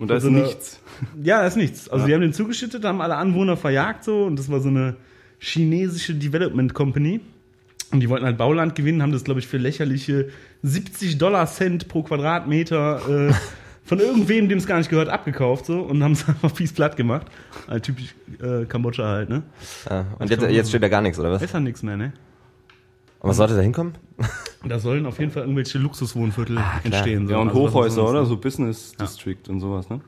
Und 0.00 0.08
da 0.08 0.16
ist 0.16 0.24
so 0.24 0.28
eine- 0.28 0.42
nichts. 0.42 0.80
Ja, 1.22 1.40
da 1.42 1.46
ist 1.46 1.56
nichts. 1.56 1.88
Also 1.88 2.02
Ja. 2.02 2.06
die 2.08 2.14
haben 2.14 2.20
den 2.22 2.32
zugeschüttet, 2.32 2.84
haben 2.84 3.00
alle 3.00 3.14
Anwohner 3.16 3.56
verjagt 3.56 4.02
so 4.04 4.24
und 4.24 4.36
das 4.38 4.50
war 4.50 4.58
so 4.60 4.68
eine 4.68 4.96
chinesische 5.38 6.14
Development 6.14 6.74
Company. 6.74 7.20
Und 7.92 8.00
die 8.00 8.08
wollten 8.08 8.24
halt 8.24 8.38
Bauland 8.38 8.74
gewinnen, 8.74 9.02
haben 9.02 9.12
das, 9.12 9.24
glaube 9.24 9.40
ich, 9.40 9.46
für 9.48 9.56
lächerliche 9.58 10.28
70 10.62 11.18
Dollar 11.18 11.46
Cent 11.46 11.88
pro 11.88 12.02
Quadratmeter 12.02 13.28
äh, 13.30 13.34
von 13.84 13.98
irgendwem, 13.98 14.48
dem 14.48 14.58
es 14.58 14.66
gar 14.66 14.78
nicht 14.78 14.90
gehört, 14.90 15.08
abgekauft 15.08 15.66
so 15.66 15.80
und 15.80 16.02
haben 16.04 16.12
es 16.12 16.24
einfach 16.28 16.54
fies 16.54 16.72
platt 16.72 16.96
gemacht. 16.96 17.26
Halt 17.66 17.82
typisch 17.84 18.14
äh, 18.42 18.64
Kambodscha 18.66 19.04
halt, 19.08 19.28
ne? 19.28 19.42
Ja. 19.88 20.06
Und 20.18 20.30
jetzt, 20.30 20.42
jetzt 20.48 20.68
steht 20.68 20.82
da 20.82 20.88
gar 20.88 21.02
nichts, 21.02 21.18
oder 21.18 21.30
was? 21.32 21.42
Ist 21.42 21.52
ja 21.54 21.60
nichts 21.60 21.82
mehr, 21.82 21.96
ne? 21.96 22.12
Und 23.20 23.28
was 23.30 23.36
sollte 23.36 23.54
da 23.54 23.60
hinkommen? 23.60 23.94
Da 24.62 24.78
sollen 24.78 25.06
auf 25.06 25.18
jeden 25.18 25.30
Fall 25.32 25.44
irgendwelche 25.44 25.78
Luxuswohnviertel 25.78 26.58
entstehen. 26.84 27.26
So. 27.26 27.32
Ja, 27.32 27.38
und 27.38 27.48
Also 27.48 27.60
Hochhäuser, 27.60 28.06
oder? 28.06 28.26
So 28.26 28.36
Business 28.36 28.92
District 28.92 29.38
und 29.48 29.60
sowas, 29.60 29.88
ne? 29.88 30.00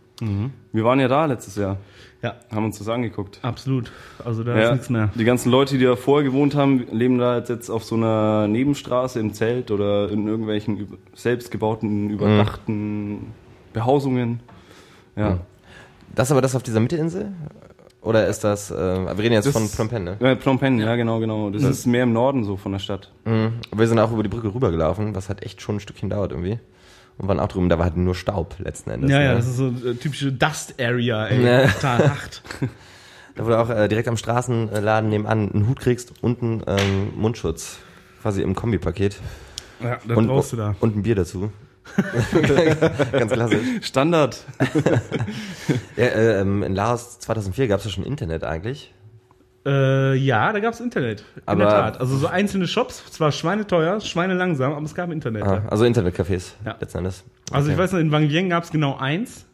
Wir 0.72 0.84
waren 0.84 1.00
ja 1.00 1.08
da 1.08 1.24
letztes 1.24 1.56
Jahr, 1.56 1.78
Ja, 2.22 2.34
haben 2.54 2.66
uns 2.66 2.76
das 2.78 2.86
angeguckt. 2.88 3.38
absolut. 3.42 3.90
Also 4.22 4.44
da 4.44 4.54
Ja, 4.56 4.64
ist 4.66 4.72
nichts 4.72 4.90
mehr. 4.90 5.08
Die 5.14 5.24
ganzen 5.24 5.50
Leute, 5.50 5.78
die 5.78 5.84
da 5.84 5.96
vorher 5.96 6.28
gewohnt 6.30 6.54
haben, 6.54 6.86
leben 6.92 7.16
da 7.16 7.38
jetzt, 7.38 7.48
jetzt 7.48 7.70
auf 7.70 7.82
so 7.82 7.94
einer 7.96 8.46
Nebenstraße 8.46 9.18
im 9.20 9.32
Zelt 9.32 9.70
oder 9.70 10.10
in 10.10 10.28
irgendwelchen 10.28 10.86
selbstgebauten, 11.14 12.10
überdachten 12.10 13.32
Behausungen. 13.72 14.40
Ja. 15.16 15.38
Das 16.14 16.30
aber 16.30 16.42
das 16.42 16.54
auf 16.54 16.62
dieser 16.62 16.80
Mittelinsel? 16.80 17.32
Oder 18.02 18.26
ist 18.26 18.42
das, 18.42 18.70
äh, 18.72 18.74
wir 18.74 19.16
reden 19.18 19.32
jetzt 19.34 19.46
Das- 19.46 19.52
von 19.52 19.68
Phnom 19.68 19.88
Penh, 19.88 20.04
ne? 20.04 20.16
Ja, 20.20 20.34
Phnom 20.36 20.58
Penh, 20.58 20.78
ja 20.80 20.96
genau, 20.96 21.20
genau. 21.20 21.50
Das 21.50 21.62
ist 21.62 21.86
mehr 21.86 22.02
im 22.02 22.12
Norden 22.12 22.42
so 22.44 22.56
von 22.56 22.72
der 22.72 22.80
Stadt. 22.80 23.12
Mhm. 23.24 23.52
Wir 23.74 23.86
sind 23.86 23.98
auch 24.00 24.10
über 24.12 24.24
die 24.24 24.28
Brücke 24.28 24.52
rübergelaufen, 24.52 25.14
was 25.14 25.28
halt 25.28 25.42
echt 25.44 25.62
schon 25.62 25.76
ein 25.76 25.80
Stückchen 25.80 26.10
dauert 26.10 26.32
irgendwie. 26.32 26.58
Und 27.18 27.28
waren 27.28 27.38
auch 27.38 27.46
drüben, 27.48 27.68
da 27.68 27.78
war 27.78 27.84
halt 27.84 27.96
nur 27.96 28.14
Staub 28.16 28.56
letzten 28.58 28.90
Endes. 28.90 29.10
Ja, 29.10 29.20
ja, 29.20 29.28
ne? 29.30 29.36
das 29.36 29.46
ist 29.46 29.56
so 29.56 29.68
äh, 29.68 29.94
typische 29.94 30.32
Dust 30.32 30.74
Area, 30.80 31.26
ey. 31.26 31.38
Ne. 31.38 31.70
Total 31.74 31.98
hart. 32.10 32.42
Da 33.36 33.44
du 33.44 33.58
auch 33.58 33.70
äh, 33.70 33.86
direkt 33.88 34.08
am 34.08 34.16
Straßenladen 34.16 35.08
nebenan 35.08 35.52
einen 35.52 35.68
Hut 35.68 35.78
kriegst 35.78 36.12
und 36.22 36.42
einen 36.42 36.62
ähm, 36.66 37.12
Mundschutz. 37.16 37.78
Quasi 38.20 38.42
im 38.42 38.54
Kombipaket. 38.54 39.16
Ja, 39.82 39.98
da 40.06 40.14
und, 40.14 40.26
brauchst 40.26 40.52
du 40.52 40.56
da. 40.56 40.74
Und 40.80 40.96
ein 40.96 41.02
Bier 41.02 41.14
dazu. 41.14 41.50
Ganz 43.12 43.32
klassisch. 43.32 43.60
Standard. 43.82 44.44
Ja, 45.96 46.04
äh, 46.06 46.40
ähm, 46.40 46.62
in 46.62 46.74
Laos 46.74 47.18
2004 47.20 47.68
gab 47.68 47.78
es 47.78 47.84
ja 47.84 47.90
schon 47.90 48.04
Internet 48.04 48.44
eigentlich. 48.44 48.92
Äh, 49.64 50.14
ja, 50.16 50.52
da 50.52 50.58
gab's 50.58 50.80
Internet. 50.80 51.20
In 51.36 51.42
Aber- 51.46 51.60
der 51.60 51.68
Tat. 51.70 52.00
Also 52.00 52.16
so 52.16 52.26
einzelne 52.26 52.66
Shops, 52.66 53.04
zwar 53.12 53.30
schweineteuer, 53.30 54.00
schweinelangsam, 54.00 54.72
aber 54.72 54.84
es 54.84 54.94
gab 54.94 55.10
Internet. 55.12 55.44
Ah, 55.44 55.54
ja. 55.54 55.68
also 55.68 55.84
Internetcafés 55.84 56.54
Ja. 56.64 56.76
letzten 56.80 56.98
Endes. 56.98 57.24
Also 57.52 57.68
ich 57.68 57.74
Okay. 57.74 57.82
weiß 57.84 57.92
noch, 57.92 58.00
in 58.00 58.10
Wang 58.10 58.28
Vieng 58.28 58.48
gab's 58.48 58.70
genau 58.72 58.96
eins. 58.96 59.46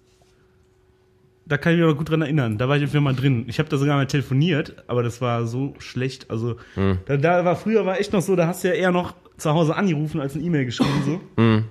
Da 1.45 1.57
kann 1.59 1.73
ich 1.73 1.79
mich 1.79 1.85
aber 1.85 1.97
gut 1.97 2.09
dran 2.11 2.23
erinnern. 2.23 2.57
Da 2.59 2.69
war 2.69 2.77
ich 2.77 2.83
einfach 2.83 3.01
mal 3.01 3.15
drin. 3.15 3.45
Ich 3.49 3.59
habe 3.59 3.69
da 3.69 3.77
sogar 3.77 3.97
mal 3.97 4.07
telefoniert, 4.07 4.85
aber 4.87 5.03
das 5.03 5.21
war 5.21 5.47
so 5.47 5.75
schlecht. 5.79 6.31
Also 6.31 6.57
Hm. 6.75 6.99
da, 7.07 7.17
da 7.17 7.45
war 7.45 7.57
früher 7.57 7.85
war 7.85 7.99
echt 8.01 8.13
noch 8.13 8.23
so, 8.23 8.37
da 8.37 8.47
hast 8.47 8.65
du 8.65 8.69
ja 8.69 8.75
eher 8.75 8.93
noch 8.93 9.15
zu 9.37 9.53
Hause 9.53 9.75
angerufen 9.77 10.21
als 10.21 10.35
eine 10.35 10.45
E-Mail 10.45 10.65
geschrieben 10.67 11.03
so. 11.05 11.21
Hm. 11.43 11.65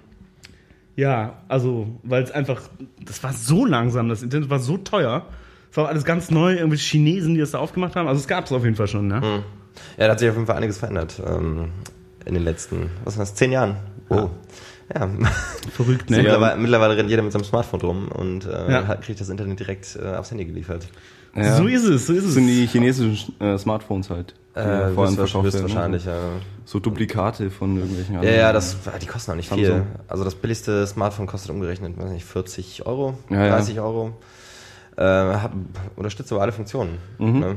Ja, 0.97 1.37
also 1.47 1.87
weil 2.03 2.23
es 2.23 2.31
einfach, 2.31 2.59
das 3.05 3.23
war 3.23 3.31
so 3.31 3.65
langsam, 3.65 4.09
das 4.09 4.23
Internet 4.23 4.49
war 4.49 4.59
so 4.59 4.77
teuer. 4.77 5.25
Es 5.71 5.77
war 5.77 5.87
alles 5.89 6.03
ganz 6.05 6.31
neu, 6.31 6.53
irgendwelche 6.55 6.83
Chinesen, 6.97 7.35
die 7.35 7.39
das 7.39 7.51
da 7.51 7.59
aufgemacht 7.59 7.95
haben. 7.95 8.07
Also 8.07 8.19
es 8.19 8.27
gab's 8.27 8.51
auf 8.51 8.63
jeden 8.63 8.75
Fall 8.75 8.87
schon, 8.87 9.07
ne? 9.07 9.43
Ja, 9.97 10.05
da 10.07 10.11
hat 10.13 10.19
sich 10.19 10.27
auf 10.27 10.35
jeden 10.35 10.47
Fall 10.47 10.55
einiges 10.57 10.79
verändert 10.79 11.21
ähm, 11.25 11.69
in 12.25 12.33
den 12.33 12.43
letzten, 12.43 12.89
was 13.05 13.13
sind 13.13 13.21
das, 13.21 13.35
zehn 13.35 13.51
Jahren. 13.51 13.75
Oh. 14.09 14.29
Ja. 14.93 15.07
Verrückt, 15.71 16.09
So 16.09 16.15
ne? 16.15 16.23
mittlerweile, 16.23 16.57
mittlerweile 16.59 16.97
rennt 16.97 17.09
jeder 17.11 17.21
mit 17.21 17.31
seinem 17.31 17.43
Smartphone 17.43 17.81
rum 17.81 18.07
und 18.07 18.45
äh, 18.47 18.71
Ja. 18.71 18.87
hat- 18.87 19.03
kriegt 19.03 19.21
das 19.21 19.29
Internet 19.29 19.59
direkt 19.59 19.99
äh, 20.01 20.15
aufs 20.15 20.31
Handy 20.31 20.45
geliefert. 20.45 20.87
Ja. 21.35 21.55
So 21.57 21.67
ist 21.67 21.83
es, 21.83 22.07
so 22.07 22.13
ist 22.13 22.21
Das 22.23 22.29
es. 22.29 22.33
sind 22.33 22.47
die 22.47 22.65
chinesischen 22.65 23.39
äh, 23.39 23.55
Smartphones 23.59 24.09
halt. 24.09 24.33
Äh, 24.57 24.65
da 24.65 24.89
vor 24.93 25.05
allem 25.05 25.17
höchst- 25.17 25.31
verkauft 25.31 25.33
werden, 25.33 25.43
höchstwahrscheinlich, 25.63 26.05
ne? 26.05 26.11
ja. 26.11 26.17
So 26.65 26.79
Duplikate 26.79 27.49
von 27.49 27.77
irgendwelchen 27.77 28.15
Ja, 28.15 28.19
anderen. 28.21 28.37
ja, 28.39 28.53
das, 28.53 28.77
die 29.01 29.05
kosten 29.05 29.31
auch 29.31 29.35
nicht 29.35 29.49
viel. 29.53 29.65
Samsung. 29.65 29.87
Also 30.07 30.23
das 30.23 30.35
billigste 30.35 30.85
Smartphone 30.87 31.27
kostet 31.27 31.51
umgerechnet, 31.51 31.97
weiß 31.97 32.09
nicht, 32.11 32.25
40 32.25 32.85
Euro, 32.85 33.17
Ja, 33.29 33.45
ja. 33.45 33.49
30 33.55 33.79
Euro. 33.79 34.13
Äh, 34.97 35.03
hab, 35.03 35.51
unterstützt 35.95 36.31
aber 36.31 36.41
alle 36.41 36.51
Funktionen. 36.51 36.97
Mhm. 37.19 37.39
Ne? 37.39 37.55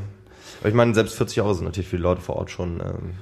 Aber 0.61 0.69
ich 0.69 0.75
meine, 0.75 0.95
selbst 0.95 1.15
40 1.17 1.41
Euro 1.41 1.55
sind 1.55 1.65
natürlich 1.65 1.89
für 1.89 1.97
die 1.97 2.03
Leute 2.03 2.21
vor 2.21 2.37
Ort 2.37 2.51
schon 2.51 2.81
ähm, 2.81 3.15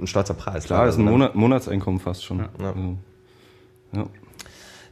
ein 0.00 0.06
stolzer 0.06 0.34
Preis. 0.34 0.64
Klar, 0.64 0.86
ist 0.88 0.96
ein 0.98 1.04
ne? 1.04 1.10
Monat, 1.10 1.34
Monatseinkommen 1.34 2.00
fast 2.00 2.24
schon. 2.24 2.38
Ja. 2.38 2.48
Ja. 2.60 2.68
Also, 2.72 2.96
ja. 3.92 4.06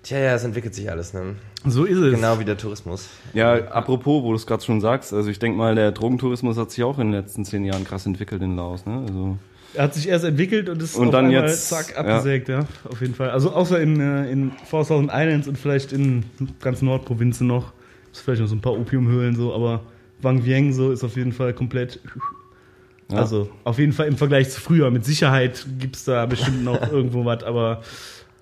Tja, 0.05 0.19
ja, 0.19 0.35
es 0.35 0.45
entwickelt 0.45 0.75
sich 0.75 0.91
alles, 0.91 1.15
ne? 1.15 1.35
So 1.67 1.85
ist 1.85 1.97
es. 1.97 2.15
Genau 2.15 2.39
wie 2.39 2.45
der 2.45 2.59
Tourismus. 2.59 3.09
ja, 3.33 3.55
apropos, 3.69 4.23
wo 4.23 4.31
du 4.31 4.37
es 4.37 4.47
gerade 4.47 4.63
schon 4.63 4.81
sagst, 4.83 5.15
also 5.15 5.31
ich 5.31 5.39
denke 5.39 5.57
mal, 5.57 5.75
der 5.75 5.93
Drogentourismus 5.93 6.59
hat 6.59 6.71
sich 6.71 6.85
auch 6.85 6.99
in 6.99 7.11
den 7.11 7.21
letzten 7.21 7.45
zehn 7.47 7.65
Jahren 7.65 7.85
krass 7.85 8.05
entwickelt 8.05 8.43
in 8.43 8.55
Laos. 8.55 8.85
Ne? 8.85 9.03
Also, 9.09 9.39
Er 9.73 9.85
hat 9.85 9.95
sich 9.95 10.07
erst 10.07 10.27
entwickelt 10.27 10.69
und 10.69 10.83
ist 10.83 10.95
Und 10.95 11.07
auf 11.07 11.13
dann 11.13 11.27
einmal 11.27 11.49
jetzt, 11.49 11.71
zack 11.71 11.93
ja. 11.93 11.97
abgesägt, 11.97 12.51
ja. 12.51 12.67
auf 12.89 13.01
jeden 13.01 13.15
Fall. 13.15 13.31
Also 13.31 13.51
außer 13.53 13.81
in, 13.81 13.99
äh, 13.99 14.31
in 14.31 14.53
4000 14.67 15.11
Islands 15.11 15.49
und 15.49 15.57
vielleicht 15.57 15.93
in 15.93 16.25
ganz 16.61 16.83
Nordprovinzen 16.83 17.47
noch. 17.47 17.73
Ist 18.13 18.21
vielleicht 18.21 18.43
noch 18.43 18.49
so 18.49 18.55
ein 18.55 18.61
paar 18.61 18.75
Opiumhöhlen 18.75 19.35
so, 19.35 19.55
aber 19.55 19.81
Wang 20.21 20.45
Vieng 20.45 20.73
so 20.75 20.93
ist 20.93 21.03
auf 21.03 21.17
jeden 21.17 21.33
Fall 21.33 21.55
komplett. 21.55 21.99
Ja. 23.11 23.19
Also 23.19 23.49
auf 23.65 23.79
jeden 23.79 23.93
Fall 23.93 24.07
im 24.07 24.17
Vergleich 24.19 24.51
zu 24.51 24.61
früher. 24.61 24.91
Mit 24.91 25.05
Sicherheit 25.07 25.67
gibt's 25.79 26.05
da 26.05 26.27
bestimmt 26.27 26.63
noch 26.63 26.81
irgendwo 26.93 27.25
was, 27.25 27.43
aber 27.43 27.83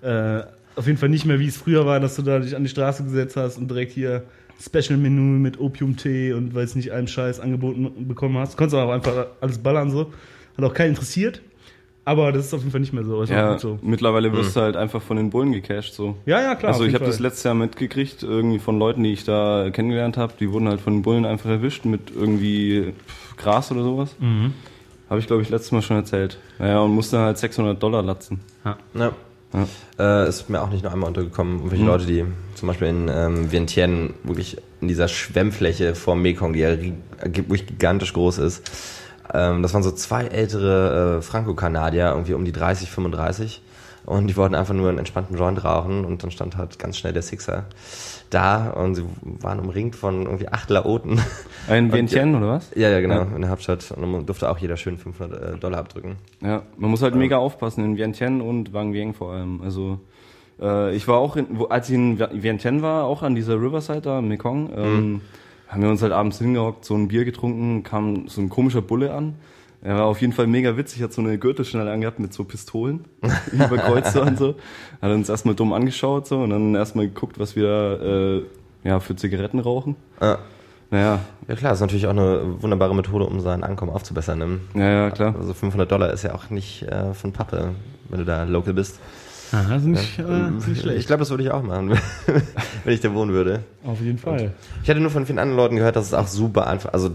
äh, 0.01 0.41
auf 0.75 0.87
jeden 0.87 0.97
Fall 0.97 1.09
nicht 1.09 1.25
mehr 1.25 1.39
wie 1.39 1.47
es 1.47 1.57
früher 1.57 1.85
war, 1.85 1.99
dass 1.99 2.15
du 2.15 2.21
da 2.21 2.39
dich 2.39 2.55
an 2.55 2.63
die 2.63 2.69
Straße 2.69 3.03
gesetzt 3.03 3.35
hast 3.35 3.57
und 3.57 3.69
direkt 3.69 3.91
hier 3.91 4.23
Special 4.59 4.97
Menü 4.97 5.39
mit 5.39 5.59
Opiumtee 5.59 6.33
und 6.33 6.55
weiß 6.55 6.75
nicht 6.75 6.91
allem 6.91 7.07
Scheiß 7.07 7.39
angeboten 7.39 8.07
bekommen 8.07 8.37
hast. 8.37 8.57
Konntest 8.57 8.75
aber 8.75 8.89
auch 8.89 8.95
einfach 8.95 9.27
alles 9.41 9.57
ballern 9.57 9.91
so. 9.91 10.13
Hat 10.57 10.65
auch 10.65 10.73
keinen 10.73 10.89
interessiert. 10.89 11.41
Aber 12.05 12.33
das 12.33 12.47
ist 12.47 12.53
auf 12.53 12.59
jeden 12.59 12.71
Fall 12.71 12.81
nicht 12.81 12.91
mehr 12.91 13.05
so. 13.05 13.23
Ja, 13.23 13.57
so. 13.57 13.79
mittlerweile 13.81 14.33
wirst 14.33 14.57
du 14.57 14.61
halt 14.61 14.75
einfach 14.75 15.01
von 15.01 15.15
den 15.15 15.29
Bullen 15.29 15.53
gecasht. 15.53 15.93
So. 15.93 16.17
Ja, 16.25 16.41
ja, 16.41 16.55
klar. 16.55 16.73
also 16.73 16.83
ich 16.83 16.93
habe 16.95 17.05
das 17.05 17.19
letztes 17.19 17.43
Jahr 17.43 17.53
mitgekriegt, 17.53 18.23
irgendwie 18.23 18.59
von 18.59 18.77
Leuten, 18.77 19.03
die 19.03 19.13
ich 19.13 19.23
da 19.23 19.69
kennengelernt 19.71 20.17
habe, 20.17 20.33
die 20.37 20.51
wurden 20.51 20.67
halt 20.67 20.81
von 20.81 20.95
den 20.95 21.01
Bullen 21.01 21.25
einfach 21.25 21.49
erwischt 21.49 21.85
mit 21.85 22.11
irgendwie 22.13 22.93
Gras 23.37 23.71
oder 23.71 23.83
sowas. 23.83 24.15
Mhm. 24.19 24.53
Habe 25.09 25.19
ich, 25.19 25.27
glaube 25.27 25.43
ich, 25.43 25.49
letztes 25.49 25.71
Mal 25.71 25.81
schon 25.81 25.95
erzählt. 25.95 26.39
Naja, 26.59 26.79
und 26.81 26.91
musste 26.91 27.19
halt 27.19 27.37
600 27.37 27.81
Dollar 27.81 28.03
latzen. 28.03 28.41
Ja. 28.65 28.77
Ja. 28.95 29.11
Äh, 29.99 30.27
ist 30.27 30.49
mir 30.49 30.61
auch 30.61 30.69
nicht 30.69 30.83
nur 30.83 30.91
einmal 30.91 31.09
untergekommen. 31.09 31.57
Irgendwelche 31.57 31.83
Mhm. 31.83 31.89
Leute, 31.89 32.05
die 32.05 32.25
zum 32.55 32.67
Beispiel 32.67 32.87
in 32.87 33.07
ähm, 33.09 33.51
Vientiane 33.51 34.11
wirklich 34.23 34.57
in 34.81 34.87
dieser 34.87 35.07
Schwemmfläche 35.07 35.95
vor 35.95 36.15
Mekong, 36.15 36.53
die 36.53 36.59
ja 36.59 36.71
wirklich 37.23 37.67
gigantisch 37.67 38.13
groß 38.13 38.39
ist, 38.39 38.69
ähm, 39.33 39.61
das 39.61 39.73
waren 39.73 39.83
so 39.83 39.91
zwei 39.91 40.25
ältere 40.25 41.17
äh, 41.19 41.21
Franco-Kanadier, 41.21 42.09
irgendwie 42.09 42.33
um 42.33 42.45
die 42.45 42.51
30, 42.51 42.89
35, 42.89 43.61
Und 44.05 44.27
die 44.27 44.35
wollten 44.35 44.55
einfach 44.55 44.73
nur 44.73 44.89
einen 44.89 44.97
entspannten 44.97 45.37
Joint 45.37 45.63
rauchen 45.63 46.03
und 46.03 46.23
dann 46.23 46.31
stand 46.31 46.57
halt 46.57 46.77
ganz 46.79 46.97
schnell 46.97 47.13
der 47.13 47.21
Sixer 47.21 47.65
da 48.33 48.69
und 48.71 48.95
sie 48.95 49.03
waren 49.41 49.59
umringt 49.59 49.95
von 49.95 50.23
irgendwie 50.23 50.47
acht 50.49 50.69
Laoten. 50.69 51.19
Und- 51.69 51.93
Vientiane 51.93 52.37
oder 52.37 52.47
was? 52.49 52.71
Ja, 52.75 52.89
ja, 52.89 52.99
genau, 52.99 53.15
Ja. 53.21 53.27
in 53.35 53.41
der 53.41 53.49
Hauptstadt. 53.49 53.91
Und 53.91 54.01
dann 54.11 54.25
durfte 54.25 54.49
auch 54.49 54.57
jeder 54.57 54.75
schön 54.77 54.97
500 54.97 55.41
äh, 55.55 55.57
Dollar 55.57 55.79
abdrücken. 55.79 56.17
Ja, 56.41 56.63
man 56.77 56.89
muss 56.91 57.01
halt 57.01 57.15
mega 57.15 57.37
aufpassen 57.37 57.83
in 57.85 57.97
Vientiane 57.97 58.43
und 58.43 58.73
Wang 58.73 58.93
Vieng 58.93 59.13
vor 59.13 59.31
allem. 59.33 59.61
Also 59.61 59.99
äh, 60.61 60.93
ich 60.95 61.07
war 61.07 61.17
auch, 61.19 61.35
in, 61.35 61.47
wo, 61.51 61.65
als 61.65 61.89
ich 61.89 61.95
in 61.95 62.19
Vientiane 62.19 62.81
war, 62.81 63.05
auch 63.05 63.23
an 63.23 63.35
dieser 63.35 63.55
Riverside 63.61 64.01
da, 64.01 64.19
im 64.19 64.27
Mekong, 64.27 64.69
ähm, 64.75 65.21
haben 65.69 65.81
wir 65.81 65.89
uns 65.89 66.01
halt 66.01 66.11
abends 66.11 66.37
hingehockt, 66.39 66.83
so 66.85 66.95
ein 66.95 67.07
Bier 67.07 67.25
getrunken, 67.25 67.83
kam 67.83 68.27
so 68.27 68.41
ein 68.41 68.49
komischer 68.49 68.81
Bulle 68.81 69.13
an. 69.13 69.35
Er 69.85 69.95
war 69.97 70.05
auf 70.05 70.21
jeden 70.21 70.31
Fall 70.31 70.47
mega 70.47 70.77
witzig, 70.77 71.03
hat 71.03 71.11
so 71.11 71.21
eine 71.21 71.37
Gürtelschnalle 71.37 71.91
angehabt 71.91 72.17
mit 72.19 72.33
so 72.33 72.45
Pistolen 72.45 73.03
über 73.51 73.77
Kreuze 73.77 74.21
und 74.21 74.37
so. 74.37 74.55
Hat 75.01 75.11
uns 75.11 75.27
erstmal 75.27 75.55
dumm 75.55 75.73
angeschaut 75.73 76.25
so 76.27 76.39
und 76.41 76.51
dann 76.51 76.73
erstmal 76.75 77.05
geguckt, 77.07 77.37
was 77.37 77.55
wir 77.57 78.45
äh, 78.83 78.87
ja, 78.87 78.99
für 79.01 79.15
Zigaretten 79.15 79.59
rauchen. 79.59 79.95
Ja. 80.21 80.39
Naja, 80.89 81.19
Ja 81.47 81.55
klar, 81.55 81.73
ist 81.73 81.81
natürlich 81.81 82.05
auch 82.05 82.11
eine 82.11 82.61
wunderbare 82.61 82.95
Methode, 82.95 83.25
um 83.25 83.39
sein 83.41 83.63
Einkommen 83.63 83.91
aufzubessern. 83.91 84.37
Ne? 84.39 84.59
ja, 84.75 84.89
ja, 84.89 85.09
klar. 85.11 85.35
Also 85.37 85.53
500 85.53 85.91
Dollar 85.91 86.13
ist 86.13 86.23
ja 86.23 86.33
auch 86.35 86.49
nicht 86.49 86.83
äh, 86.83 87.13
von 87.13 87.33
Pappe, 87.33 87.71
wenn 88.09 88.19
du 88.19 88.25
da 88.25 88.43
local 88.43 88.73
bist. 88.73 88.99
Ah, 89.51 89.63
das 89.69 89.81
ist 89.81 89.87
nicht, 89.87 90.19
äh, 90.19 90.21
ist 90.57 90.67
nicht 90.67 90.77
Ich 90.77 90.79
schlecht. 90.81 91.07
glaube, 91.07 91.19
das 91.21 91.29
würde 91.29 91.43
ich 91.43 91.51
auch 91.51 91.61
machen, 91.63 91.91
wenn 92.85 92.93
ich 92.93 93.01
da 93.01 93.13
wohnen 93.13 93.33
würde. 93.33 93.59
Auf 93.85 93.99
jeden 94.01 94.17
Fall. 94.17 94.53
Ich 94.83 94.89
hatte 94.89 94.99
nur 94.99 95.11
von 95.11 95.25
vielen 95.25 95.39
anderen 95.39 95.57
Leuten 95.57 95.75
gehört, 95.75 95.95
dass 95.95 96.05
es 96.07 96.13
auch 96.13 96.27
super 96.27 96.67
einfach, 96.67 96.93
also 96.93 97.09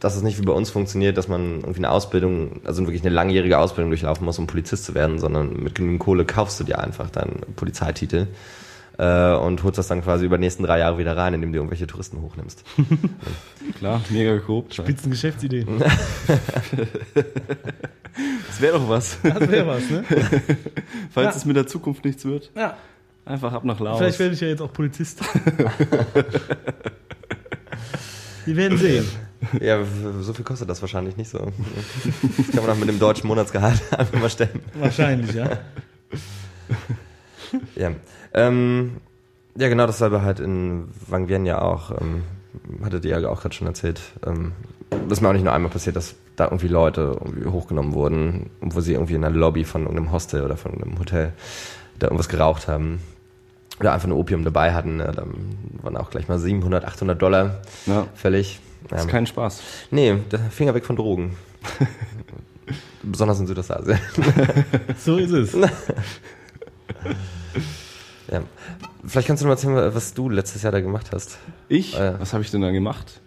dass 0.00 0.14
es 0.16 0.22
nicht 0.22 0.38
wie 0.40 0.44
bei 0.44 0.52
uns 0.52 0.70
funktioniert, 0.70 1.16
dass 1.16 1.26
man 1.28 1.56
irgendwie 1.60 1.78
eine 1.78 1.90
Ausbildung, 1.90 2.60
also 2.64 2.82
wirklich 2.86 3.02
eine 3.02 3.10
langjährige 3.14 3.58
Ausbildung 3.58 3.90
durchlaufen 3.90 4.24
muss, 4.24 4.38
um 4.38 4.46
Polizist 4.46 4.84
zu 4.84 4.94
werden, 4.94 5.18
sondern 5.18 5.60
mit 5.62 5.74
genügend 5.74 6.00
Kohle 6.00 6.24
kaufst 6.24 6.60
du 6.60 6.64
dir 6.64 6.78
einfach 6.78 7.10
deinen 7.10 7.40
Polizeititel 7.56 8.28
äh, 8.98 9.32
und 9.34 9.62
holst 9.64 9.78
das 9.78 9.88
dann 9.88 10.02
quasi 10.02 10.24
über 10.26 10.36
die 10.38 10.42
nächsten 10.44 10.62
drei 10.62 10.78
Jahre 10.78 10.98
wieder 10.98 11.16
rein, 11.16 11.34
indem 11.34 11.52
du 11.52 11.58
irgendwelche 11.58 11.86
Touristen 11.88 12.20
hochnimmst. 12.22 12.62
Klar, 13.78 14.00
mega 14.10 14.38
korrupt. 14.38 14.74
Spitzen 14.74 15.10
Geschäftsidee. 15.10 15.66
Das 18.48 18.60
wäre 18.60 18.78
doch 18.78 18.88
was. 18.88 19.18
Das 19.22 19.48
wäre 19.48 19.66
was, 19.66 19.88
ne? 19.90 20.02
Falls 21.12 21.26
Ja. 21.26 21.36
es 21.36 21.44
mit 21.44 21.54
der 21.56 21.68
Zukunft 21.68 22.04
nichts 22.04 22.24
wird, 22.24 22.50
Ja. 22.56 22.76
einfach 23.24 23.52
ab 23.52 23.62
nach 23.64 23.78
Laos. 23.78 23.98
Vielleicht 23.98 24.18
werde 24.18 24.34
ich 24.34 24.40
ja 24.40 24.48
jetzt 24.48 24.60
auch 24.60 24.72
Polizist. 24.72 25.20
Wir 28.44 28.56
werden 28.56 28.76
sehen. 28.78 29.04
Ja, 29.60 29.78
so 30.20 30.32
viel 30.32 30.44
kostet 30.44 30.68
das 30.68 30.80
wahrscheinlich 30.80 31.16
nicht 31.16 31.30
so. 31.30 31.38
Das 31.38 32.48
kann 32.48 32.66
man 32.66 32.70
auch 32.70 32.78
mit 32.78 32.88
dem 32.88 32.98
deutschen 32.98 33.28
Monatsgehalt 33.28 33.80
einfach 33.96 34.20
mal 34.20 34.30
stellen. 34.30 34.60
Wahrscheinlich, 34.74 35.32
ja. 35.34 35.48
Ja, 37.76 37.92
ähm, 38.34 38.98
ja 39.56 39.68
genau, 39.68 39.86
dasselbe 39.86 40.20
halt 40.20 40.38
in 40.38 40.88
Wang 41.06 41.28
Vieng 41.28 41.46
ja 41.46 41.62
auch. 41.62 41.92
Ähm, 41.98 42.24
hattet 42.84 43.06
ihr 43.06 43.18
ja 43.18 43.28
auch 43.30 43.40
gerade 43.40 43.54
schon 43.54 43.66
erzählt. 43.66 44.02
Ähm, 44.26 44.52
das 44.90 45.18
ist 45.18 45.20
mir 45.22 45.28
auch 45.28 45.32
nicht 45.32 45.44
nur 45.44 45.54
einmal 45.54 45.70
passiert, 45.70 45.96
dass 45.96 46.14
da 46.36 46.44
irgendwie 46.44 46.68
Leute 46.68 47.16
irgendwie 47.18 47.46
hochgenommen 47.46 47.94
wurden, 47.94 48.50
wo 48.60 48.80
sie 48.80 48.92
irgendwie 48.92 49.14
in 49.14 49.22
der 49.22 49.30
Lobby 49.30 49.64
von 49.64 49.82
irgendeinem 49.82 50.12
Hostel 50.12 50.44
oder 50.44 50.58
von 50.58 50.74
einem 50.74 50.98
Hotel 50.98 51.32
da 51.98 52.08
irgendwas 52.08 52.28
geraucht 52.28 52.68
haben. 52.68 53.00
Oder 53.80 53.92
einfach 53.92 54.08
ein 54.08 54.12
Opium 54.12 54.44
dabei 54.44 54.74
hatten. 54.74 54.98
Ne? 54.98 55.10
Dann 55.14 55.32
waren 55.82 55.96
auch 55.96 56.10
gleich 56.10 56.28
mal 56.28 56.38
700, 56.38 56.84
800 56.84 57.20
Dollar 57.20 57.62
Ja, 57.86 58.06
fällig. 58.14 58.60
Das 58.88 59.02
ist 59.02 59.08
kein 59.08 59.26
Spaß. 59.26 59.60
nee, 59.90 60.16
Finger 60.50 60.74
weg 60.74 60.84
von 60.84 60.96
Drogen. 60.96 61.36
Besonders 63.02 63.40
in 63.40 63.46
Südostasien. 63.46 63.98
So 64.98 65.16
ist 65.16 65.30
es. 65.30 65.56
Ja. 68.30 68.42
Vielleicht 69.06 69.26
kannst 69.26 69.42
du 69.42 69.46
noch 69.46 69.50
mal 69.62 69.70
erzählen, 69.72 69.94
was 69.94 70.12
du 70.12 70.28
letztes 70.28 70.62
Jahr 70.62 70.72
da 70.72 70.80
gemacht 70.80 71.12
hast. 71.12 71.38
Ich? 71.68 71.94
Ja. 71.94 72.20
Was 72.20 72.32
habe 72.34 72.42
ich 72.42 72.50
denn 72.50 72.60
da 72.60 72.70
gemacht? 72.70 73.20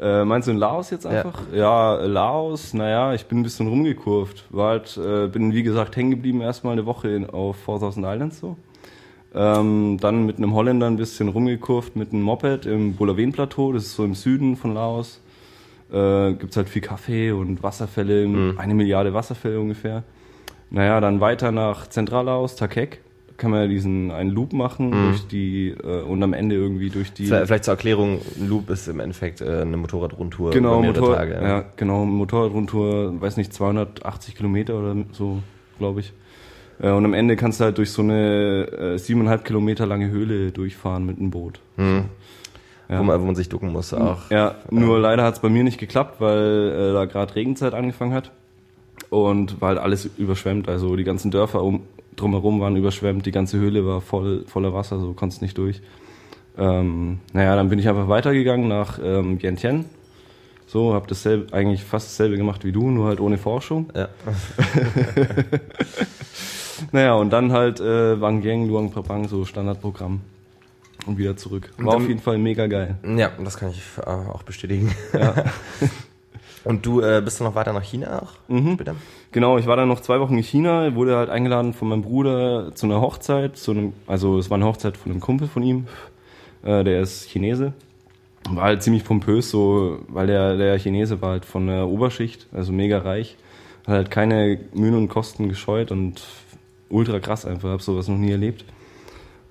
Äh, 0.00 0.24
meinst 0.24 0.48
du 0.48 0.52
in 0.52 0.56
Laos 0.56 0.88
jetzt 0.90 1.04
Ja. 1.04 1.10
einfach? 1.10 1.40
Ja, 1.52 1.96
Laos, 1.96 2.72
naja, 2.72 3.12
ich 3.12 3.26
bin 3.26 3.40
ein 3.40 3.42
bisschen 3.42 3.68
rumgekurvt. 3.68 4.44
War 4.48 4.70
halt, 4.70 4.96
äh, 4.96 5.26
bin 5.28 5.52
wie 5.52 5.62
gesagt 5.62 5.94
hängen 5.96 6.10
geblieben 6.10 6.40
erstmal 6.40 6.72
eine 6.72 6.86
Woche 6.86 7.08
in, 7.10 7.28
auf 7.28 7.56
4000 7.66 8.06
Islands 8.06 8.40
so. 8.40 8.56
Ähm, 9.34 9.98
dann 10.00 10.26
mit 10.26 10.38
einem 10.38 10.54
Holländer 10.54 10.86
ein 10.88 10.96
bisschen 10.96 11.28
rumgekurvt 11.28 11.94
mit 11.94 12.12
einem 12.12 12.22
Moped 12.22 12.66
im 12.66 12.94
Bulawen-Plateau, 12.94 13.72
das 13.72 13.84
ist 13.84 13.94
so 13.94 14.04
im 14.04 14.14
Süden 14.14 14.56
von 14.56 14.74
Laos. 14.74 15.20
Äh, 15.92 16.32
gibt's 16.34 16.56
halt 16.56 16.68
viel 16.68 16.82
Kaffee 16.82 17.30
und 17.32 17.62
Wasserfälle, 17.62 18.26
Mhm. 18.26 18.58
eine 18.58 18.74
Milliarde 18.74 19.14
Wasserfälle 19.14 19.60
ungefähr. 19.60 20.02
Naja, 20.70 21.00
dann 21.00 21.20
weiter 21.20 21.50
nach 21.52 21.86
Zentrallaos, 21.88 22.54
Takek. 22.56 23.00
Da 23.28 23.34
kann 23.36 23.50
man 23.52 23.60
ja 23.62 23.66
diesen 23.68 24.10
einen 24.10 24.30
Loop 24.30 24.52
machen 24.52 24.90
durch 24.92 25.26
die 25.26 25.70
äh, 25.70 26.02
und 26.02 26.22
am 26.22 26.32
Ende 26.32 26.54
irgendwie 26.56 26.90
durch 26.90 27.12
die 27.12 27.26
Vielleicht 27.26 27.64
zur 27.64 27.74
Erklärung, 27.74 28.20
ein 28.38 28.48
Loop 28.48 28.68
ist 28.70 28.86
im 28.88 29.00
Endeffekt 29.00 29.40
äh, 29.40 29.62
eine 29.62 29.76
Motorradrundtour 29.76 30.50
genau 30.50 30.74
über 30.74 30.80
mehrere 30.82 31.00
Motor, 31.00 31.16
Tage. 31.16 31.34
ja. 31.42 31.64
genau 31.76 32.04
Motorradrundtour, 32.04 33.20
weiß 33.20 33.36
nicht 33.36 33.52
280 33.52 34.34
Kilometer 34.36 34.78
oder 34.78 34.94
so, 35.12 35.38
glaube 35.78 36.00
ich. 36.00 36.12
Äh, 36.80 36.90
und 36.90 37.04
am 37.04 37.14
Ende 37.14 37.36
kannst 37.36 37.60
du 37.60 37.64
halt 37.64 37.78
durch 37.78 37.90
so 37.90 38.02
eine 38.02 38.66
äh, 38.66 38.98
siebeneinhalb 38.98 39.44
Kilometer 39.44 39.86
lange 39.86 40.10
Höhle 40.10 40.52
durchfahren 40.52 41.04
mit 41.04 41.18
einem 41.18 41.30
Boot. 41.30 41.60
Hm. 41.76 42.04
Ja. 42.88 42.98
Wo, 42.98 43.04
man, 43.04 43.20
wo 43.20 43.26
man 43.26 43.36
sich 43.36 43.48
ducken 43.48 43.70
muss 43.70 43.94
auch. 43.94 44.30
Ja, 44.30 44.56
nur 44.70 44.98
leider 44.98 45.22
hat 45.22 45.34
es 45.34 45.40
bei 45.40 45.48
mir 45.48 45.62
nicht 45.62 45.78
geklappt, 45.78 46.20
weil 46.20 46.72
äh, 46.72 46.92
da 46.92 47.04
gerade 47.04 47.36
Regenzeit 47.36 47.72
angefangen 47.72 48.12
hat 48.12 48.32
und 49.10 49.60
war 49.60 49.70
halt 49.70 49.78
alles 49.78 50.10
überschwemmt. 50.18 50.68
Also 50.68 50.96
die 50.96 51.04
ganzen 51.04 51.30
Dörfer 51.30 51.62
um, 51.62 51.82
drumherum 52.16 52.60
waren 52.60 52.74
überschwemmt, 52.74 53.26
die 53.26 53.30
ganze 53.30 53.58
Höhle 53.58 53.86
war 53.86 54.00
voll 54.00 54.44
voller 54.46 54.74
Wasser, 54.74 54.98
so 54.98 55.12
konntest 55.12 55.40
nicht 55.40 55.56
durch. 55.56 55.80
Ähm, 56.58 57.20
naja, 57.32 57.54
dann 57.54 57.68
bin 57.68 57.78
ich 57.78 57.88
einfach 57.88 58.08
weitergegangen 58.08 58.66
nach 58.66 58.98
ähm, 59.02 59.40
Vientiane. 59.40 59.84
So, 60.66 60.94
habe 60.94 61.06
dasselbe, 61.08 61.52
eigentlich 61.52 61.84
fast 61.84 62.08
dasselbe 62.08 62.36
gemacht 62.36 62.64
wie 62.64 62.72
du, 62.72 62.90
nur 62.90 63.06
halt 63.06 63.20
ohne 63.20 63.38
Forschung. 63.38 63.90
Ja. 63.94 64.08
Naja, 66.92 67.14
und 67.14 67.30
dann 67.30 67.52
halt 67.52 67.80
äh, 67.80 68.20
Wang 68.20 68.42
Yang, 68.42 68.68
Luang 68.68 68.90
Prabang, 68.90 69.28
so 69.28 69.44
Standardprogramm. 69.44 70.20
Und 71.06 71.16
wieder 71.18 71.36
zurück. 71.36 71.70
War 71.78 71.92
dann- 71.94 72.02
auf 72.02 72.08
jeden 72.08 72.20
Fall 72.20 72.36
mega 72.38 72.66
geil. 72.66 72.96
ja, 73.16 73.30
das 73.42 73.56
kann 73.56 73.70
ich 73.70 73.80
äh, 74.04 74.08
auch 74.10 74.42
bestätigen. 74.42 74.94
Ja. 75.12 75.34
Und 76.64 76.84
du 76.84 77.00
äh, 77.00 77.22
bist 77.24 77.40
dann 77.40 77.46
noch 77.46 77.54
weiter 77.54 77.72
nach 77.72 77.82
China 77.82 78.20
auch 78.22 78.32
Mhm. 78.48 78.74
später? 78.74 78.94
Genau, 79.32 79.56
ich 79.56 79.66
war 79.66 79.76
dann 79.76 79.88
noch 79.88 80.00
zwei 80.00 80.20
Wochen 80.20 80.36
in 80.36 80.42
China, 80.42 80.94
wurde 80.94 81.16
halt 81.16 81.30
eingeladen 81.30 81.72
von 81.72 81.88
meinem 81.88 82.02
Bruder 82.02 82.74
zu 82.74 82.84
einer 82.84 83.00
Hochzeit, 83.00 83.56
zu 83.56 83.70
einem, 83.70 83.92
also 84.06 84.38
es 84.38 84.50
war 84.50 84.56
eine 84.56 84.66
Hochzeit 84.66 84.98
von 84.98 85.10
einem 85.10 85.20
Kumpel 85.22 85.48
von 85.48 85.62
ihm, 85.62 85.86
äh, 86.62 86.84
der 86.84 87.00
ist 87.00 87.24
Chinese. 87.30 87.72
War 88.50 88.64
halt 88.64 88.82
ziemlich 88.82 89.04
pompös, 89.04 89.50
so, 89.50 90.00
weil 90.08 90.26
der, 90.26 90.58
der 90.58 90.78
Chinese 90.78 91.22
war 91.22 91.30
halt 91.30 91.44
von 91.46 91.66
der 91.66 91.86
Oberschicht, 91.86 92.46
also 92.52 92.72
mega 92.72 92.98
reich, 92.98 93.36
hat 93.86 93.94
halt 93.94 94.10
keine 94.10 94.58
Mühen 94.74 94.94
und 94.96 95.08
Kosten 95.08 95.48
gescheut 95.48 95.90
und 95.90 96.20
ultra 96.90 97.20
krass 97.20 97.46
einfach, 97.46 97.70
hab 97.70 97.82
sowas 97.82 98.08
noch 98.08 98.18
nie 98.18 98.30
erlebt. 98.32 98.64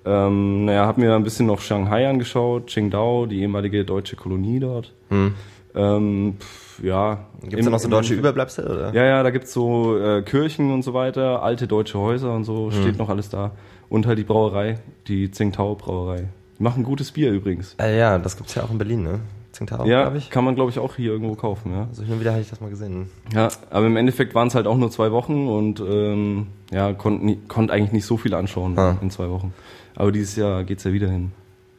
Ähm, 0.04 0.64
naja, 0.64 0.86
hab 0.86 0.96
mir 0.98 1.14
ein 1.14 1.24
bisschen 1.24 1.46
noch 1.46 1.60
Shanghai 1.60 2.08
angeschaut, 2.08 2.68
Qingdao, 2.68 3.26
die 3.26 3.40
ehemalige 3.42 3.84
deutsche 3.84 4.16
Kolonie 4.16 4.58
dort. 4.60 4.92
Hm. 5.10 5.34
Ähm, 5.74 6.34
pf, 6.40 6.82
ja. 6.82 7.26
Gibt 7.42 7.58
es 7.58 7.64
da 7.64 7.70
noch 7.70 7.78
so 7.78 7.88
deutsche 7.88 8.14
Überbleibsel? 8.14 8.66
Oder? 8.66 8.94
ja, 8.94 9.04
ja, 9.04 9.22
da 9.22 9.30
gibt's 9.30 9.52
so 9.52 9.98
äh, 9.98 10.22
Kirchen 10.22 10.72
und 10.72 10.82
so 10.82 10.94
weiter, 10.94 11.42
alte 11.42 11.66
deutsche 11.68 11.98
Häuser 11.98 12.32
und 12.34 12.44
so, 12.44 12.66
Mhm. 12.66 12.72
steht 12.72 12.98
noch 12.98 13.08
alles 13.10 13.28
da. 13.28 13.52
Und 13.88 14.06
halt 14.06 14.18
die 14.18 14.24
Brauerei, 14.24 14.78
die 15.06 15.30
Tsingtao 15.30 15.74
Brauerei. 15.74 16.28
Die 16.58 16.62
machen 16.62 16.82
gutes 16.82 17.10
Bier 17.12 17.30
übrigens. 17.32 17.74
Äh, 17.80 17.98
ja, 17.98 18.18
das 18.18 18.36
gibt's 18.36 18.54
ja 18.54 18.62
auch 18.62 18.70
in 18.70 18.78
Berlin, 18.78 19.02
ne? 19.02 19.20
Tsingtao, 19.66 19.84
ja, 19.86 20.02
glaube 20.02 20.18
ich. 20.18 20.30
kann 20.30 20.44
man 20.44 20.54
glaube 20.54 20.70
ich 20.70 20.78
auch 20.78 20.96
hier 20.96 21.12
irgendwo 21.12 21.34
kaufen, 21.34 21.72
ja. 21.72 21.86
Also 21.88 22.02
hin 22.02 22.14
und 22.14 22.20
wieder 22.20 22.30
habe 22.32 22.40
ich 22.42 22.48
das 22.50 22.60
mal 22.60 22.70
gesehen. 22.70 23.10
Ja, 23.34 23.48
aber 23.70 23.86
im 23.86 23.96
Endeffekt 23.96 24.34
waren 24.34 24.48
es 24.48 24.54
halt 24.54 24.66
auch 24.66 24.76
nur 24.76 24.90
zwei 24.90 25.12
Wochen 25.12 25.48
und 25.48 25.80
ähm, 25.80 26.46
ja, 26.70 26.92
konnte 26.94 27.36
konnt 27.48 27.70
eigentlich 27.70 27.92
nicht 27.92 28.06
so 28.06 28.16
viel 28.16 28.34
anschauen 28.34 28.78
Ah. 28.78 28.96
in 29.02 29.10
zwei 29.10 29.28
Wochen. 29.28 29.52
Aber 29.96 30.12
dieses 30.12 30.36
Jahr 30.36 30.64
geht's 30.64 30.84
ja 30.84 30.92
wieder 30.92 31.08
hin. 31.10 31.32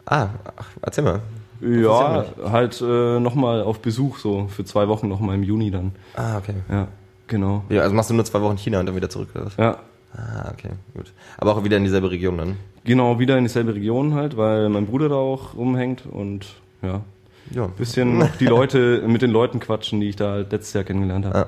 Ah, 0.06 0.28
ach, 0.58 0.70
erzähl 0.82 1.04
mal. 1.04 1.22
Ja, 1.62 2.26
halt 2.52 2.82
äh, 2.82 3.20
nochmal 3.20 3.62
auf 3.64 3.80
Besuch, 3.82 4.18
so 4.18 4.48
für 4.48 4.66
zwei 4.66 4.88
Wochen 4.88 5.08
nochmal 5.08 5.36
im 5.36 5.44
Juni 5.44 5.70
dann. 5.72 5.92
Ah, 6.16 6.38
okay. 6.38 6.56
Ja, 6.70 6.88
genau. 7.28 7.64
Ja, 7.70 7.82
also 7.82 7.96
machst 7.96 8.10
du 8.10 8.14
nur 8.16 8.26
zwei 8.26 8.42
Wochen 8.42 8.58
China 8.58 8.80
und 8.80 8.88
dann 8.88 8.96
wieder 8.96 9.10
zurück, 9.10 9.30
oder 9.36 9.46
was? 9.46 9.58
Ja, 9.58 9.78
Ah, 10.14 10.52
okay, 10.52 10.72
gut. 10.94 11.14
Aber 11.38 11.56
auch 11.56 11.64
wieder 11.64 11.78
in 11.78 11.86
dieselbe 11.86 12.12
Region 12.12 12.38
dann. 12.38 12.58
Genau, 12.84 13.18
wieder 13.20 13.38
in 13.38 13.46
dieselbe 13.46 13.74
Region 13.74 14.14
halt, 14.14 14.36
weil 14.36 14.68
mein 14.68 14.86
Bruder 14.86 15.08
da 15.08 15.16
auch 15.16 15.56
rumhängt 15.56 16.04
und 16.06 16.56
ja, 16.82 17.00
Ja, 17.50 17.68
bisschen 17.68 18.20
noch 18.20 18.36
die 18.38 18.46
Leute, 18.46 19.04
mit 19.08 19.22
den 19.22 19.32
Leuten 19.32 19.60
quatschen, 19.60 20.00
die 20.00 20.10
ich 20.10 20.16
da 20.16 20.38
letztes 20.38 20.74
Jahr 20.74 20.84
kennengelernt 20.84 21.26
habe. 21.26 21.36
Ah. 21.36 21.48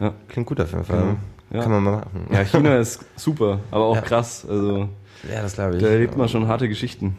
Ja. 0.00 0.14
Klingt 0.28 0.46
gut 0.48 0.60
auf 0.60 0.70
jeden 0.72 0.84
Fall. 0.84 0.98
Genau. 1.00 1.16
Ja. 1.52 1.62
Kann 1.62 1.72
man 1.72 1.82
mal 1.84 1.96
machen. 1.98 2.26
Ja, 2.32 2.44
China 2.44 2.76
ist 2.78 3.04
super, 3.16 3.60
aber 3.70 3.84
auch 3.84 3.96
Ja. 3.96 4.00
krass. 4.02 4.46
Also 4.48 4.88
Ja, 5.30 5.42
das 5.42 5.54
glaube 5.54 5.76
ich. 5.76 5.82
da 5.82 5.88
erlebt 5.88 6.16
man 6.16 6.28
schon 6.28 6.48
harte 6.48 6.68
Geschichten. 6.68 7.16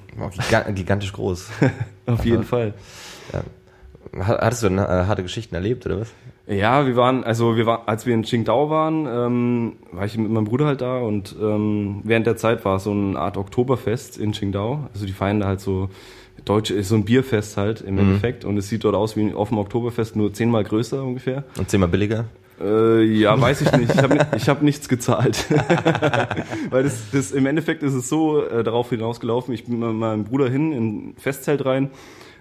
Gigantisch 0.73 1.13
groß. 1.13 1.49
Auf 2.07 2.25
jeden 2.25 2.43
Fall. 2.43 2.73
Ha- 4.17 4.39
Hattest 4.41 4.63
du 4.63 4.67
äh, 4.67 4.77
harte 4.79 5.23
Geschichten 5.23 5.55
erlebt, 5.55 5.85
oder 5.85 6.01
was? 6.01 6.13
Ja, 6.47 6.85
wir 6.85 6.95
waren, 6.95 7.23
also 7.23 7.55
wir 7.57 7.65
waren, 7.65 7.81
als 7.87 8.05
wir 8.05 8.13
in 8.13 8.21
Qingdao 8.21 8.69
waren, 8.69 9.07
ähm, 9.07 9.73
war 9.91 10.05
ich 10.05 10.15
mit 10.17 10.29
meinem 10.29 10.45
Bruder 10.45 10.65
halt 10.67 10.81
da 10.81 10.99
und 10.99 11.35
ähm, 11.41 12.01
während 12.03 12.27
der 12.27 12.37
Zeit 12.37 12.63
war 12.65 12.79
so 12.79 12.91
eine 12.91 13.17
Art 13.17 13.35
Oktoberfest 13.37 14.17
in 14.17 14.31
Qingdao. 14.31 14.87
Also 14.93 15.05
die 15.05 15.11
feiern 15.11 15.39
da 15.39 15.47
halt 15.47 15.59
so 15.59 15.89
deutsche, 16.45 16.73
ist 16.73 16.89
so 16.89 16.95
ein 16.95 17.05
Bierfest 17.05 17.57
halt 17.57 17.81
im 17.81 17.97
Endeffekt 17.97 18.45
und 18.45 18.57
es 18.57 18.69
sieht 18.69 18.83
dort 18.83 18.95
aus 18.95 19.17
wie 19.17 19.33
auf 19.33 19.49
dem 19.49 19.57
Oktoberfest 19.57 20.15
nur 20.15 20.33
zehnmal 20.33 20.63
größer 20.63 21.03
ungefähr. 21.03 21.43
Und 21.57 21.69
zehnmal 21.69 21.89
billiger? 21.89 22.25
Äh, 22.61 23.03
ja, 23.03 23.39
weiß 23.39 23.61
ich 23.61 23.71
nicht. 23.73 23.93
Ich 23.93 24.01
habe 24.01 24.27
ich 24.35 24.49
hab 24.49 24.61
nichts 24.61 24.87
gezahlt. 24.87 25.45
Weil 26.69 26.83
das, 26.83 27.09
das 27.11 27.31
im 27.31 27.45
Endeffekt 27.45 27.83
ist 27.83 27.93
es 27.93 28.07
so 28.07 28.41
äh, 28.43 28.63
darauf 28.63 28.89
hinausgelaufen. 28.89 29.53
Ich 29.53 29.65
bin 29.65 29.79
mit 29.79 29.93
meinem 29.93 30.23
Bruder 30.23 30.49
hin 30.49 30.71
in 30.71 31.09
ein 31.09 31.15
Festzelt 31.17 31.65
rein. 31.65 31.89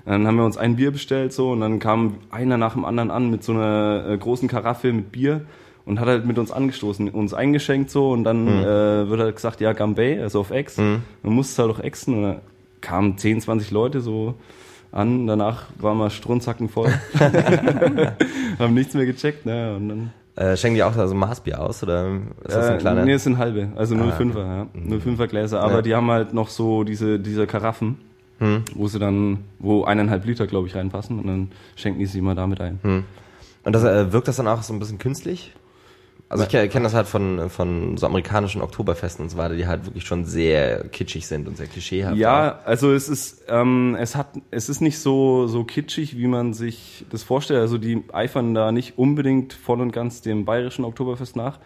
Dann 0.04 0.26
haben 0.26 0.36
wir 0.36 0.44
uns 0.44 0.58
ein 0.58 0.76
Bier 0.76 0.90
bestellt 0.90 1.32
so 1.32 1.52
und 1.52 1.60
dann 1.60 1.78
kam 1.78 2.18
einer 2.30 2.58
nach 2.58 2.74
dem 2.74 2.84
anderen 2.84 3.10
an 3.10 3.30
mit 3.30 3.42
so 3.42 3.52
einer 3.52 4.04
äh, 4.06 4.18
großen 4.18 4.48
Karaffe 4.48 4.92
mit 4.92 5.10
Bier 5.10 5.46
und 5.86 5.98
hat 5.98 6.08
halt 6.08 6.26
mit 6.26 6.38
uns 6.38 6.50
angestoßen, 6.50 7.08
uns 7.08 7.32
eingeschenkt 7.32 7.90
so 7.90 8.10
und 8.10 8.24
dann 8.24 8.46
äh, 8.46 9.08
wird 9.08 9.20
halt 9.20 9.36
gesagt, 9.36 9.62
ja, 9.62 9.72
Gambay, 9.72 10.20
also 10.20 10.40
auf 10.40 10.50
Ex. 10.50 10.76
Man 10.76 11.02
muss 11.22 11.52
es 11.52 11.58
halt 11.58 11.70
auch 11.70 11.80
exen 11.80 12.16
und 12.16 12.22
dann 12.22 12.40
kamen 12.84 13.18
10, 13.18 13.40
20 13.40 13.70
Leute 13.70 14.00
so 14.00 14.34
an, 14.92 15.26
danach 15.26 15.64
waren 15.78 15.98
wir 15.98 16.10
strunzacken 16.10 16.68
voll. 16.68 16.92
haben 18.58 18.74
nichts 18.74 18.94
mehr 18.94 19.06
gecheckt, 19.06 19.46
ne, 19.46 19.74
und 19.76 19.88
dann 19.88 20.12
Äh, 20.36 20.56
schenken 20.56 20.74
die 20.76 20.82
auch 20.82 20.94
da 20.94 21.06
so 21.08 21.14
Maßbier 21.14 21.60
aus, 21.60 21.82
oder 21.82 22.08
ist 22.44 22.54
das 22.54 22.66
äh, 22.68 22.72
ein 22.72 22.78
kleiner? 22.78 23.04
Nee, 23.04 23.12
es 23.14 23.24
sind 23.24 23.38
halbe, 23.38 23.68
also 23.76 23.94
05er, 23.94 24.36
Ah, 24.44 24.66
ja. 24.74 24.96
05er 24.96 25.26
Gläser, 25.26 25.60
aber 25.60 25.76
Ja. 25.76 25.82
die 25.82 25.94
haben 25.94 26.10
halt 26.10 26.32
noch 26.34 26.48
so 26.48 26.84
diese, 26.84 27.18
diese 27.18 27.46
Karaffen, 27.46 27.98
Hm. 28.38 28.64
wo 28.74 28.88
sie 28.88 28.98
dann, 28.98 29.38
wo 29.60 29.84
eineinhalb 29.84 30.24
Liter, 30.26 30.46
glaube 30.48 30.66
ich, 30.66 30.74
reinpassen 30.74 31.18
und 31.20 31.26
dann 31.28 31.50
schenken 31.76 32.00
die 32.00 32.06
sie 32.06 32.18
immer 32.18 32.34
damit 32.34 32.60
ein. 32.60 32.80
Hm. 32.82 33.04
Und 33.64 33.72
das, 33.72 33.84
äh, 33.84 34.12
wirkt 34.12 34.26
das 34.28 34.36
dann 34.36 34.48
auch 34.48 34.62
so 34.62 34.72
ein 34.74 34.78
bisschen 34.80 34.98
künstlich? 34.98 35.52
Also 36.34 36.46
ich 36.46 36.50
kenne 36.50 36.68
kenn 36.68 36.82
das 36.82 36.94
halt 36.94 37.06
von, 37.06 37.48
von 37.48 37.96
so 37.96 38.06
amerikanischen 38.06 38.60
Oktoberfesten 38.60 39.24
und 39.24 39.28
so 39.28 39.36
weiter, 39.36 39.54
die 39.54 39.68
halt 39.68 39.86
wirklich 39.86 40.04
schon 40.04 40.24
sehr 40.24 40.82
kitschig 40.88 41.28
sind 41.28 41.46
und 41.46 41.56
sehr 41.56 41.68
klischeehaft. 41.68 42.16
Ja, 42.16 42.58
also 42.64 42.92
es 42.92 43.08
ist, 43.08 43.44
ähm, 43.46 43.96
es 44.00 44.16
hat, 44.16 44.30
es 44.50 44.68
ist 44.68 44.80
nicht 44.80 44.98
so, 44.98 45.46
so 45.46 45.62
kitschig, 45.62 46.18
wie 46.18 46.26
man 46.26 46.52
sich 46.52 47.06
das 47.08 47.22
vorstellt. 47.22 47.60
Also 47.60 47.78
die 47.78 48.02
eifern 48.12 48.52
da 48.52 48.72
nicht 48.72 48.98
unbedingt 48.98 49.52
voll 49.52 49.80
und 49.80 49.92
ganz 49.92 50.22
dem 50.22 50.44
bayerischen 50.44 50.84
Oktoberfest 50.84 51.36
nach. 51.36 51.60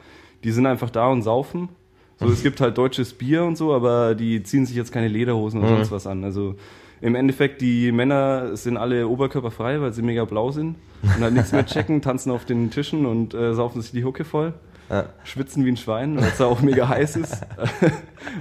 Die 0.44 0.50
sind 0.50 0.66
einfach 0.66 0.90
da 0.90 1.08
und 1.08 1.22
saufen. 1.22 1.70
So, 2.18 2.26
es 2.26 2.42
gibt 2.42 2.60
halt 2.60 2.76
deutsches 2.76 3.14
Bier 3.14 3.44
und 3.44 3.56
so, 3.56 3.72
aber 3.72 4.14
die 4.14 4.42
ziehen 4.42 4.66
sich 4.66 4.76
jetzt 4.76 4.92
keine 4.92 5.08
Lederhosen 5.08 5.60
oder 5.60 5.76
sonst 5.76 5.92
was 5.92 6.06
an. 6.06 6.24
Also 6.24 6.56
im 7.00 7.14
Endeffekt, 7.14 7.60
die 7.60 7.92
Männer 7.92 8.56
sind 8.56 8.76
alle 8.76 9.06
oberkörperfrei, 9.08 9.80
weil 9.80 9.92
sie 9.92 10.02
mega 10.02 10.24
blau 10.24 10.50
sind 10.50 10.76
und 11.02 11.20
halt 11.20 11.34
nichts 11.34 11.52
mehr 11.52 11.66
checken, 11.66 12.02
tanzen 12.02 12.30
auf 12.32 12.44
den 12.44 12.70
Tischen 12.70 13.06
und 13.06 13.34
äh, 13.34 13.54
saufen 13.54 13.80
sich 13.82 13.90
die 13.92 14.04
Hucke 14.04 14.24
voll. 14.24 14.54
Ja. 14.90 15.04
Schwitzen 15.22 15.66
wie 15.66 15.70
ein 15.70 15.76
Schwein, 15.76 16.16
weil 16.16 16.28
es 16.28 16.38
da 16.38 16.46
auch 16.46 16.62
mega 16.62 16.88
heiß 16.88 17.16
ist. 17.16 17.42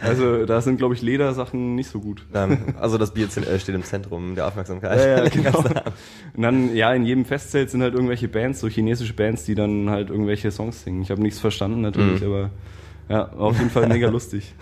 Also 0.01 0.45
da 0.45 0.59
sind, 0.61 0.77
glaube 0.77 0.95
ich, 0.95 1.01
Ledersachen 1.01 1.75
nicht 1.75 1.89
so 1.89 1.99
gut. 1.99 2.25
Also 2.79 2.97
das 2.97 3.13
Bier 3.13 3.25
äh, 3.27 3.59
steht 3.59 3.75
im 3.75 3.83
Zentrum 3.83 4.35
der 4.35 4.47
Aufmerksamkeit. 4.47 4.97
Ja, 4.99 5.23
ja, 5.23 5.29
genau. 5.29 5.59
Und 5.59 6.41
dann, 6.41 6.75
ja, 6.75 6.93
in 6.93 7.03
jedem 7.05 7.25
Festzelt 7.25 7.69
sind 7.69 7.81
halt 7.81 7.93
irgendwelche 7.93 8.27
Bands, 8.27 8.59
so 8.59 8.67
chinesische 8.67 9.13
Bands, 9.13 9.43
die 9.45 9.55
dann 9.55 9.89
halt 9.89 10.09
irgendwelche 10.09 10.49
Songs 10.51 10.83
singen. 10.83 11.01
Ich 11.03 11.11
habe 11.11 11.21
nichts 11.21 11.39
verstanden 11.39 11.81
natürlich, 11.81 12.21
Mhm. 12.21 12.27
aber 12.27 12.49
ja, 13.09 13.29
auf 13.33 13.57
jeden 13.57 13.69
Fall 13.69 13.87
mega 13.87 14.09
lustig. 14.09 14.53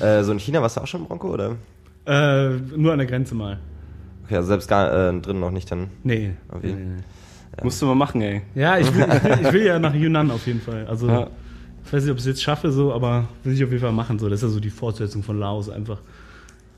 Äh, 0.00 0.22
so 0.22 0.32
in 0.32 0.38
China 0.38 0.60
warst 0.62 0.76
du 0.76 0.80
auch 0.82 0.86
schon 0.86 1.04
Bronco, 1.06 1.28
oder? 1.32 1.56
Äh, 2.06 2.50
nur 2.76 2.92
an 2.92 2.98
der 2.98 3.06
Grenze 3.06 3.34
mal. 3.34 3.58
Okay, 4.24 4.36
also 4.36 4.48
selbst 4.48 4.68
gar 4.68 5.10
äh, 5.10 5.20
drin 5.20 5.40
noch 5.40 5.50
nicht 5.50 5.70
dann. 5.70 5.88
Nee. 6.02 6.32
Okay. 6.48 6.74
Musst 7.62 7.80
du 7.80 7.86
mal 7.86 7.94
machen, 7.94 8.20
ey. 8.20 8.42
Ja, 8.54 8.78
ich 8.78 8.92
will, 8.94 9.02
ich, 9.08 9.24
will, 9.24 9.38
ich 9.46 9.52
will 9.52 9.64
ja 9.66 9.78
nach 9.78 9.94
Yunnan 9.94 10.30
auf 10.30 10.46
jeden 10.46 10.60
Fall. 10.60 10.86
Also, 10.86 11.08
Ja. 11.08 11.30
ich 11.84 11.92
weiß 11.92 12.02
nicht, 12.02 12.10
ob 12.12 12.18
ich 12.18 12.22
es 12.22 12.26
jetzt 12.26 12.42
schaffe, 12.42 12.70
so, 12.70 12.92
aber 12.92 13.28
will 13.44 13.54
ich 13.54 13.64
auf 13.64 13.70
jeden 13.70 13.80
Fall 13.82 13.92
machen. 13.92 14.18
So. 14.18 14.28
Das 14.28 14.40
ist 14.40 14.42
ja 14.42 14.48
so 14.48 14.60
die 14.60 14.70
Fortsetzung 14.70 15.22
von 15.22 15.38
Laos 15.38 15.70
einfach. 15.70 16.00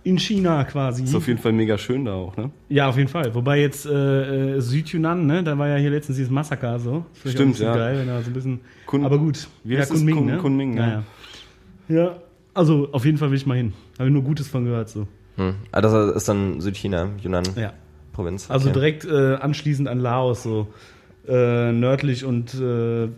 In 0.05 0.19
China 0.19 0.64
quasi. 0.64 1.03
Ist 1.05 1.14
auf 1.14 1.27
jeden 1.27 1.41
Fall 1.41 1.53
mega 1.53 1.77
schön 1.77 2.05
da 2.05 2.14
auch, 2.14 2.37
ne? 2.37 2.51
Ja, 2.69 2.88
auf 2.88 2.97
jeden 2.97 3.09
Fall. 3.09 3.35
Wobei 3.35 3.61
jetzt 3.61 3.85
äh, 3.85 4.57
äh, 4.57 4.61
Südyunnan, 4.61 5.27
ne, 5.27 5.43
da 5.43 5.59
war 5.59 5.69
ja 5.69 5.77
hier 5.77 5.91
letztens 5.91 6.17
dieses 6.17 6.31
Massaker 6.31 6.79
so. 6.79 7.05
Auch 7.25 7.29
Stimmt, 7.31 7.59
ja. 7.59 7.75
Geil, 7.75 7.99
wenn 7.99 8.07
da 8.07 8.23
so 8.23 8.31
ein 8.31 8.33
bisschen. 8.33 8.61
Kun- 8.87 9.05
aber 9.05 9.19
gut. 9.19 9.49
Wie 9.64 9.75
ja, 9.75 9.81
heißt 9.81 9.91
es? 9.91 9.99
Kunming, 9.99 10.14
Kun- 10.17 10.27
ne? 10.27 10.37
Kunming, 10.38 10.77
ja. 10.77 10.87
ja. 10.87 11.03
ja. 11.88 11.97
Ja, 12.05 12.17
also 12.55 12.88
auf 12.93 13.05
jeden 13.05 13.19
Fall 13.19 13.31
will 13.31 13.37
ich 13.37 13.47
mal 13.47 13.57
hin. 13.57 13.73
Habe 13.99 14.09
ich 14.09 14.12
nur 14.14 14.23
Gutes 14.23 14.47
von 14.49 14.64
gehört 14.64 14.88
so. 14.88 15.09
Hm. 15.38 15.55
Ah, 15.72 15.81
das 15.81 16.16
ist 16.16 16.29
dann 16.29 16.61
Südchina, 16.61 17.09
Yunnan 17.22 17.44
Ja. 17.57 17.72
Provinz. 18.12 18.51
Also 18.51 18.68
okay. 18.68 18.74
direkt 18.79 19.05
äh, 19.05 19.37
anschließend 19.37 19.88
an 19.88 20.01
Laos 20.01 20.42
so. 20.42 20.68
Äh, 21.27 21.72
nördlich 21.72 22.24
und 22.24 22.55
äh, 22.55 23.09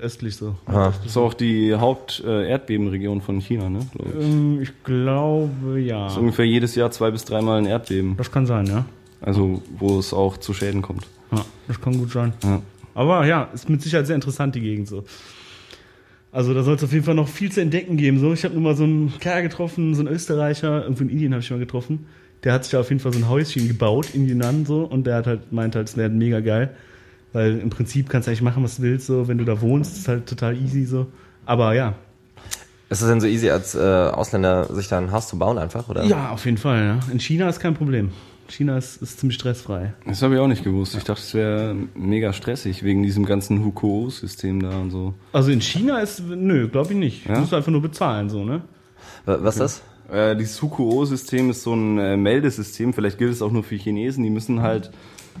östlich 0.00 0.34
so. 0.34 0.56
Ah. 0.66 0.92
Das 1.02 1.06
ist 1.06 1.16
auch 1.16 1.34
die 1.34 1.72
Haupt-Erdbebenregion 1.76 3.20
von 3.20 3.40
China, 3.40 3.70
ne? 3.70 3.86
glaub 3.92 4.08
ich. 4.08 4.24
Ähm, 4.24 4.60
ich 4.60 4.82
glaube 4.82 5.80
ja. 5.80 6.08
ist 6.08 6.16
ungefähr 6.16 6.46
jedes 6.46 6.74
Jahr 6.74 6.90
zwei 6.90 7.12
bis 7.12 7.24
dreimal 7.24 7.58
ein 7.58 7.66
Erdbeben. 7.66 8.16
Das 8.16 8.32
kann 8.32 8.44
sein, 8.44 8.66
ja. 8.66 8.84
Also, 9.20 9.62
wo 9.78 10.00
es 10.00 10.12
auch 10.12 10.36
zu 10.36 10.52
Schäden 10.52 10.82
kommt. 10.82 11.06
ja. 11.30 11.44
Das 11.68 11.80
kann 11.80 11.96
gut 11.96 12.10
sein. 12.10 12.32
Ja. 12.42 12.60
Aber 12.94 13.24
ja, 13.24 13.48
ist 13.54 13.68
mit 13.70 13.80
Sicherheit 13.82 14.08
sehr 14.08 14.16
interessant, 14.16 14.56
die 14.56 14.60
Gegend 14.60 14.88
so. 14.88 15.04
Also 16.32 16.54
da 16.54 16.62
soll 16.62 16.76
es 16.76 16.84
auf 16.84 16.92
jeden 16.92 17.04
Fall 17.04 17.14
noch 17.14 17.28
viel 17.28 17.50
zu 17.50 17.60
entdecken 17.60 17.96
geben. 17.96 18.18
So, 18.20 18.32
ich 18.32 18.44
habe 18.44 18.54
nur 18.54 18.62
mal 18.62 18.76
so 18.76 18.84
einen 18.84 19.12
Kerl 19.18 19.42
getroffen, 19.42 19.94
so 19.94 20.00
einen 20.02 20.14
Österreicher, 20.14 20.82
irgendwo 20.82 21.02
in 21.02 21.10
Indien 21.10 21.32
habe 21.32 21.42
ich 21.42 21.50
mal 21.50 21.58
getroffen. 21.58 22.06
Der 22.44 22.52
hat 22.52 22.64
sich 22.64 22.70
da 22.70 22.80
auf 22.80 22.88
jeden 22.88 23.00
Fall 23.00 23.12
so 23.12 23.18
ein 23.18 23.28
Häuschen 23.28 23.66
gebaut 23.68 24.14
in 24.14 24.26
Yunnan 24.26 24.64
so 24.64 24.84
und 24.84 25.06
der 25.06 25.16
hat 25.16 25.26
halt 25.26 25.52
meint 25.52 25.74
halt, 25.74 25.88
es 25.88 25.96
wäre 25.96 26.08
mega 26.08 26.40
geil. 26.40 26.70
Weil 27.32 27.58
im 27.58 27.70
Prinzip 27.70 28.08
kannst 28.08 28.26
du 28.26 28.30
eigentlich 28.30 28.42
machen, 28.42 28.62
was 28.62 28.76
du 28.76 28.82
willst, 28.82 29.06
so, 29.06 29.28
wenn 29.28 29.38
du 29.38 29.44
da 29.44 29.60
wohnst, 29.60 29.98
ist 29.98 30.08
halt 30.08 30.26
total 30.26 30.56
easy 30.56 30.84
so. 30.84 31.06
Aber 31.46 31.74
ja. 31.74 31.94
Ist 32.88 33.02
es 33.02 33.08
denn 33.08 33.20
so 33.20 33.26
easy, 33.26 33.50
als 33.50 33.74
äh, 33.74 33.78
Ausländer 33.78 34.72
sich 34.74 34.88
da 34.88 34.98
ein 34.98 35.12
Haus 35.12 35.28
zu 35.28 35.38
bauen 35.38 35.58
einfach, 35.58 35.88
oder? 35.88 36.04
Ja, 36.04 36.30
auf 36.30 36.44
jeden 36.44 36.58
Fall, 36.58 36.84
ja. 36.84 37.00
In 37.12 37.20
China 37.20 37.48
ist 37.48 37.60
kein 37.60 37.74
Problem. 37.74 38.10
China 38.50 38.76
ist, 38.76 39.00
ist 39.00 39.18
ziemlich 39.20 39.36
stressfrei. 39.38 39.94
Das 40.06 40.22
habe 40.22 40.34
ich 40.34 40.40
auch 40.40 40.46
nicht 40.48 40.64
gewusst. 40.64 40.94
Ich 40.96 41.04
dachte, 41.04 41.20
es 41.22 41.34
wäre 41.34 41.74
mega 41.94 42.32
stressig 42.32 42.82
wegen 42.82 43.02
diesem 43.02 43.24
ganzen 43.24 43.64
Hukou-System 43.64 44.60
da 44.60 44.78
und 44.78 44.90
so. 44.90 45.14
Also 45.32 45.50
in 45.50 45.60
China 45.60 45.98
ist, 46.00 46.20
nö, 46.28 46.68
glaube 46.68 46.92
ich 46.92 46.98
nicht. 46.98 47.26
Ja? 47.26 47.34
Du 47.34 47.40
musst 47.40 47.54
einfach 47.54 47.70
nur 47.72 47.82
bezahlen, 47.82 48.28
so, 48.28 48.44
ne? 48.44 48.62
Wa- 49.24 49.38
Was 49.42 49.54
ist 49.56 49.60
das? 49.60 49.82
Äh, 50.12 50.36
dieses 50.36 50.60
Hukou-System 50.60 51.50
ist 51.50 51.62
so 51.62 51.74
ein 51.74 51.98
äh, 51.98 52.16
Meldesystem. 52.16 52.92
Vielleicht 52.92 53.18
gilt 53.18 53.32
es 53.32 53.42
auch 53.42 53.52
nur 53.52 53.62
für 53.62 53.76
Chinesen. 53.76 54.24
Die 54.24 54.30
müssen 54.30 54.60
halt 54.62 54.90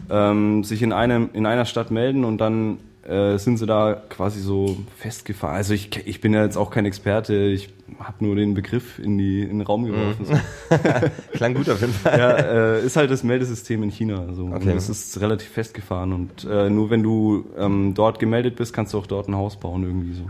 ähm, 0.08 0.62
sich 0.64 0.82
in 0.82 0.92
einem 0.92 1.30
in 1.32 1.44
einer 1.46 1.64
Stadt 1.64 1.90
melden 1.90 2.24
und 2.24 2.38
dann 2.38 2.78
äh, 3.02 3.38
sind 3.38 3.56
sie 3.56 3.66
da 3.66 4.02
quasi 4.08 4.40
so 4.40 4.76
festgefahren. 4.98 5.56
Also 5.56 5.74
ich, 5.74 6.06
ich 6.06 6.20
bin 6.20 6.34
ja 6.34 6.44
jetzt 6.44 6.56
auch 6.56 6.70
kein 6.70 6.84
Experte. 6.86 7.34
Ich 7.34 7.70
habe 7.98 8.24
nur 8.24 8.36
den 8.36 8.54
Begriff 8.54 8.98
in, 8.98 9.16
die, 9.18 9.42
in 9.42 9.58
den 9.58 9.62
Raum 9.62 9.86
geworfen. 9.86 10.26
So. 10.26 10.34
Klang 11.32 11.54
gut 11.54 11.68
auf 11.70 11.80
jeden 11.80 11.92
Fall. 11.92 12.18
Ja, 12.18 12.36
äh, 12.36 12.84
ist 12.84 12.96
halt 12.96 13.10
das 13.10 13.22
Meldesystem 13.22 13.82
in 13.82 13.90
China. 13.90 14.32
So. 14.34 14.46
Okay. 14.46 14.54
Und 14.54 14.66
das 14.66 14.88
ist 14.88 15.20
relativ 15.20 15.48
festgefahren. 15.48 16.12
Und 16.12 16.44
äh, 16.44 16.68
nur 16.68 16.90
wenn 16.90 17.02
du 17.02 17.46
ähm, 17.56 17.94
dort 17.94 18.18
gemeldet 18.18 18.56
bist, 18.56 18.72
kannst 18.72 18.92
du 18.92 18.98
auch 18.98 19.06
dort 19.06 19.28
ein 19.28 19.34
Haus 19.34 19.58
bauen 19.58 19.82
irgendwie 19.82 20.14
so. 20.14 20.24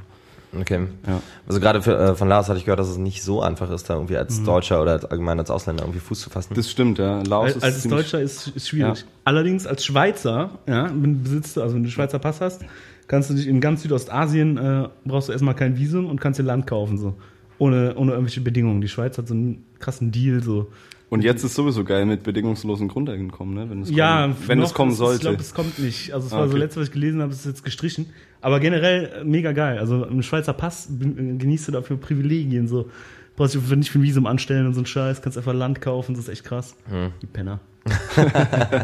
Okay. 0.59 0.89
Ja. 1.07 1.23
Also 1.47 1.61
gerade 1.61 1.81
für, 1.81 1.97
äh, 1.97 2.15
von 2.15 2.29
Lars 2.29 2.49
hatte 2.49 2.59
ich 2.59 2.65
gehört, 2.65 2.81
dass 2.81 2.89
es 2.89 2.97
nicht 2.97 3.23
so 3.23 3.41
einfach 3.41 3.71
ist, 3.71 3.89
da 3.89 3.95
irgendwie 3.95 4.17
als 4.17 4.43
Deutscher 4.43 4.83
oder 4.83 4.93
als, 4.93 5.05
allgemein 5.05 5.39
als 5.39 5.51
Ausländer 5.51 5.85
irgendwie 5.85 6.01
Fuß 6.01 6.21
zu 6.21 6.31
fassen. 6.31 6.55
Das 6.55 6.69
stimmt, 6.71 6.99
ja. 6.99 7.23
Laos 7.23 7.47
Als, 7.47 7.57
ist 7.57 7.65
als 7.65 7.83
Deutscher 7.85 8.21
ist, 8.21 8.49
ist 8.49 8.69
schwierig. 8.69 9.01
Ja. 9.01 9.05
Allerdings 9.25 9.67
als 9.67 9.85
Schweizer, 9.85 10.59
ja, 10.67 10.91
wenn, 10.93 11.23
besitzt 11.23 11.57
du, 11.57 11.63
also 11.63 11.77
wenn 11.77 11.85
du 11.85 11.91
Schweizer 11.91 12.19
Pass 12.19 12.41
hast, 12.41 12.63
kannst 13.07 13.31
du 13.31 13.35
dich 13.35 13.47
in 13.47 13.61
ganz 13.61 13.83
Südostasien, 13.83 14.57
äh, 14.59 14.89
brauchst 15.05 15.29
du 15.29 15.33
erstmal 15.33 15.55
kein 15.55 15.79
Visum 15.79 16.07
und 16.07 16.21
kannst 16.21 16.41
dir 16.41 16.45
Land 16.45 16.67
kaufen, 16.67 16.99
so. 16.99 17.15
Ohne, 17.59 17.95
ohne 17.97 18.13
irgendwelche 18.13 18.41
Bedingungen. 18.41 18.81
Die 18.81 18.89
Schweiz 18.89 19.19
hat 19.19 19.29
so 19.29 19.35
einen 19.35 19.67
krassen 19.79 20.11
Deal, 20.11 20.43
so. 20.43 20.73
Und 21.11 21.23
jetzt 21.25 21.43
ist 21.45 21.55
sowieso 21.57 21.85
geil 21.85 22.07
mit 22.07 22.23
bedingungslosen 22.23 22.87
Grundeinkommen, 22.89 23.55
ne? 23.55 23.69
Wenn 23.69 23.83
es 23.83 23.91
Ja, 23.91 24.23
kommen, 24.23 24.37
wenn 24.47 24.59
noch, 24.61 24.67
es 24.69 24.75
kommen 24.75 24.93
Ich 24.93 24.97
sollte. 24.97 25.21
glaube, 25.21 25.41
es 25.41 25.53
kommt 25.53 25.79
nicht. 25.79 26.13
Also 26.15 26.29
es 26.29 26.33
Ah, 26.33 26.37
war 26.39 26.45
so 26.47 26.53
okay. 26.53 26.61
letztes, 26.61 26.81
was 26.81 26.87
ich 26.89 26.93
gelesen 26.95 27.21
habe, 27.21 27.33
ist 27.33 27.45
jetzt 27.45 27.65
gestrichen. 27.65 28.07
Aber 28.41 28.61
generell 28.61 29.11
äh, 29.21 29.25
mega 29.25 29.51
geil. 29.53 29.79
Also 29.79 30.05
im 30.07 30.23
Schweizer 30.23 30.53
Pass 30.53 30.89
äh, 30.89 31.05
genießt 31.05 31.69
du 31.69 31.73
dafür 31.73 31.97
Privilegien, 31.99 32.69
so. 32.69 32.89
Brauchst 33.37 33.55
dich 33.55 33.63
nicht 33.71 33.91
für 33.91 33.99
ein 33.99 34.03
Visum 34.03 34.27
anstellen 34.27 34.67
und 34.67 34.75
so 34.75 34.81
ein 34.83 34.87
Scheiß, 34.87 35.21
kannst 35.23 35.37
einfach 35.39 35.55
Land 35.55 35.81
kaufen, 35.81 36.15
das 36.15 36.25
ist 36.25 36.29
echt 36.31 36.45
krass. 36.45 36.77
Hm. 36.89 37.11
Die 37.23 37.27
Penner. 37.27 37.59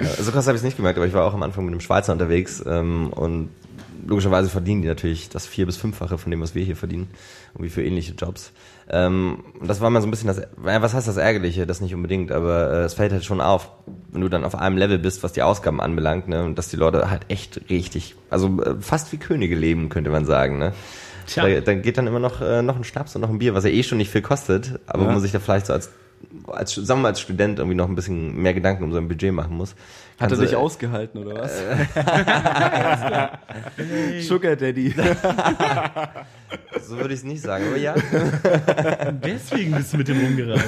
Ja, 0.00 0.04
so 0.22 0.30
krass 0.30 0.46
habe 0.46 0.54
ich 0.56 0.60
es 0.60 0.64
nicht 0.64 0.76
gemerkt, 0.76 0.96
aber 0.96 1.06
ich 1.08 1.12
war 1.12 1.24
auch 1.24 1.34
am 1.34 1.42
Anfang 1.42 1.64
mit 1.64 1.72
einem 1.72 1.80
Schweizer 1.80 2.12
unterwegs 2.12 2.62
ähm, 2.64 3.08
und 3.10 3.48
logischerweise 4.06 4.48
verdienen 4.48 4.82
die 4.82 4.86
natürlich 4.88 5.28
das 5.28 5.44
vier- 5.46 5.66
bis 5.66 5.76
fünffache 5.76 6.18
von 6.18 6.30
dem, 6.30 6.40
was 6.40 6.54
wir 6.54 6.62
hier 6.64 6.76
verdienen, 6.76 7.08
irgendwie 7.54 7.70
für 7.70 7.82
ähnliche 7.82 8.12
Jobs. 8.14 8.52
Ähm, 8.90 9.44
das 9.62 9.80
war 9.80 9.90
mal 9.90 10.00
so 10.00 10.06
ein 10.06 10.10
bisschen 10.10 10.28
das, 10.28 10.40
was 10.56 10.94
heißt 10.94 11.06
das 11.06 11.18
Ärgerliche, 11.18 11.66
das 11.66 11.80
nicht 11.82 11.94
unbedingt, 11.94 12.32
aber 12.32 12.70
äh, 12.72 12.76
es 12.84 12.94
fällt 12.94 13.12
halt 13.12 13.24
schon 13.24 13.40
auf, 13.42 13.70
wenn 14.10 14.22
du 14.22 14.28
dann 14.30 14.44
auf 14.44 14.54
einem 14.54 14.78
Level 14.78 14.98
bist, 14.98 15.22
was 15.22 15.32
die 15.34 15.42
Ausgaben 15.42 15.80
anbelangt, 15.80 16.26
ne, 16.28 16.42
und 16.42 16.56
dass 16.56 16.68
die 16.68 16.76
Leute 16.76 17.10
halt 17.10 17.22
echt 17.28 17.60
richtig, 17.68 18.14
also 18.30 18.62
äh, 18.62 18.76
fast 18.80 19.12
wie 19.12 19.18
Könige 19.18 19.56
leben, 19.56 19.90
könnte 19.90 20.10
man 20.10 20.24
sagen, 20.24 20.58
ne. 20.58 20.72
Tja. 21.26 21.46
Da, 21.46 21.60
da 21.60 21.74
geht 21.74 21.98
dann 21.98 22.06
immer 22.06 22.20
noch, 22.20 22.40
äh, 22.40 22.62
noch 22.62 22.76
ein 22.76 22.84
Schnaps 22.84 23.14
und 23.14 23.20
noch 23.20 23.28
ein 23.28 23.38
Bier, 23.38 23.54
was 23.54 23.64
ja 23.64 23.70
eh 23.70 23.82
schon 23.82 23.98
nicht 23.98 24.10
viel 24.10 24.22
kostet, 24.22 24.80
aber 24.86 25.02
Ja. 25.02 25.08
wo 25.08 25.12
man 25.12 25.20
sich 25.20 25.32
da 25.32 25.38
vielleicht 25.38 25.66
so 25.66 25.74
als 25.74 25.90
als, 26.48 26.74
sagen 26.74 26.98
wir 26.98 27.02
mal, 27.04 27.08
als 27.10 27.20
Student 27.20 27.58
irgendwie 27.60 27.76
noch 27.76 27.88
ein 27.88 27.94
bisschen 27.94 28.34
mehr 28.42 28.52
Gedanken 28.52 28.82
um 28.82 28.92
sein 28.92 29.06
Budget 29.06 29.32
machen 29.32 29.56
muss. 29.56 29.76
Hat 30.18 30.22
er 30.22 30.28
kannst 30.30 30.42
dich 30.42 30.50
du- 30.50 30.58
ausgehalten 30.58 31.24
oder 31.24 31.36
was? 31.42 31.52
Sugar 34.26 34.56
Daddy. 34.56 34.94
So 36.80 36.96
würde 36.96 37.12
ich 37.12 37.20
es 37.20 37.24
nicht 37.24 37.42
sagen, 37.42 37.66
aber 37.66 37.76
ja. 37.76 37.94
Deswegen 39.22 39.72
bist 39.74 39.92
du 39.92 39.98
mit 39.98 40.08
dem 40.08 40.18
rumgereist. 40.20 40.64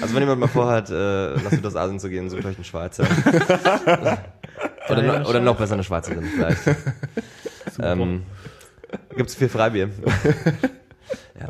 Also 0.00 0.14
wenn 0.14 0.22
jemand 0.22 0.40
mal 0.40 0.46
vorhat, 0.46 0.88
äh, 0.88 1.34
nach 1.42 1.50
Südostasien 1.50 2.00
zu 2.00 2.08
gehen, 2.08 2.30
sucht 2.30 2.46
euch 2.46 2.54
einen 2.56 2.64
Schweizer. 2.64 3.04
oder, 4.88 5.02
Ja, 5.02 5.12
ja, 5.12 5.18
noch, 5.18 5.28
oder 5.28 5.40
noch 5.40 5.56
besser 5.58 5.74
eine 5.74 5.84
Schweizerin 5.84 6.24
vielleicht. 6.24 6.62
Ähm, 7.82 8.22
gibt's 9.16 9.34
viel 9.34 9.48
Freibier. 9.50 9.90
ja. 11.38 11.48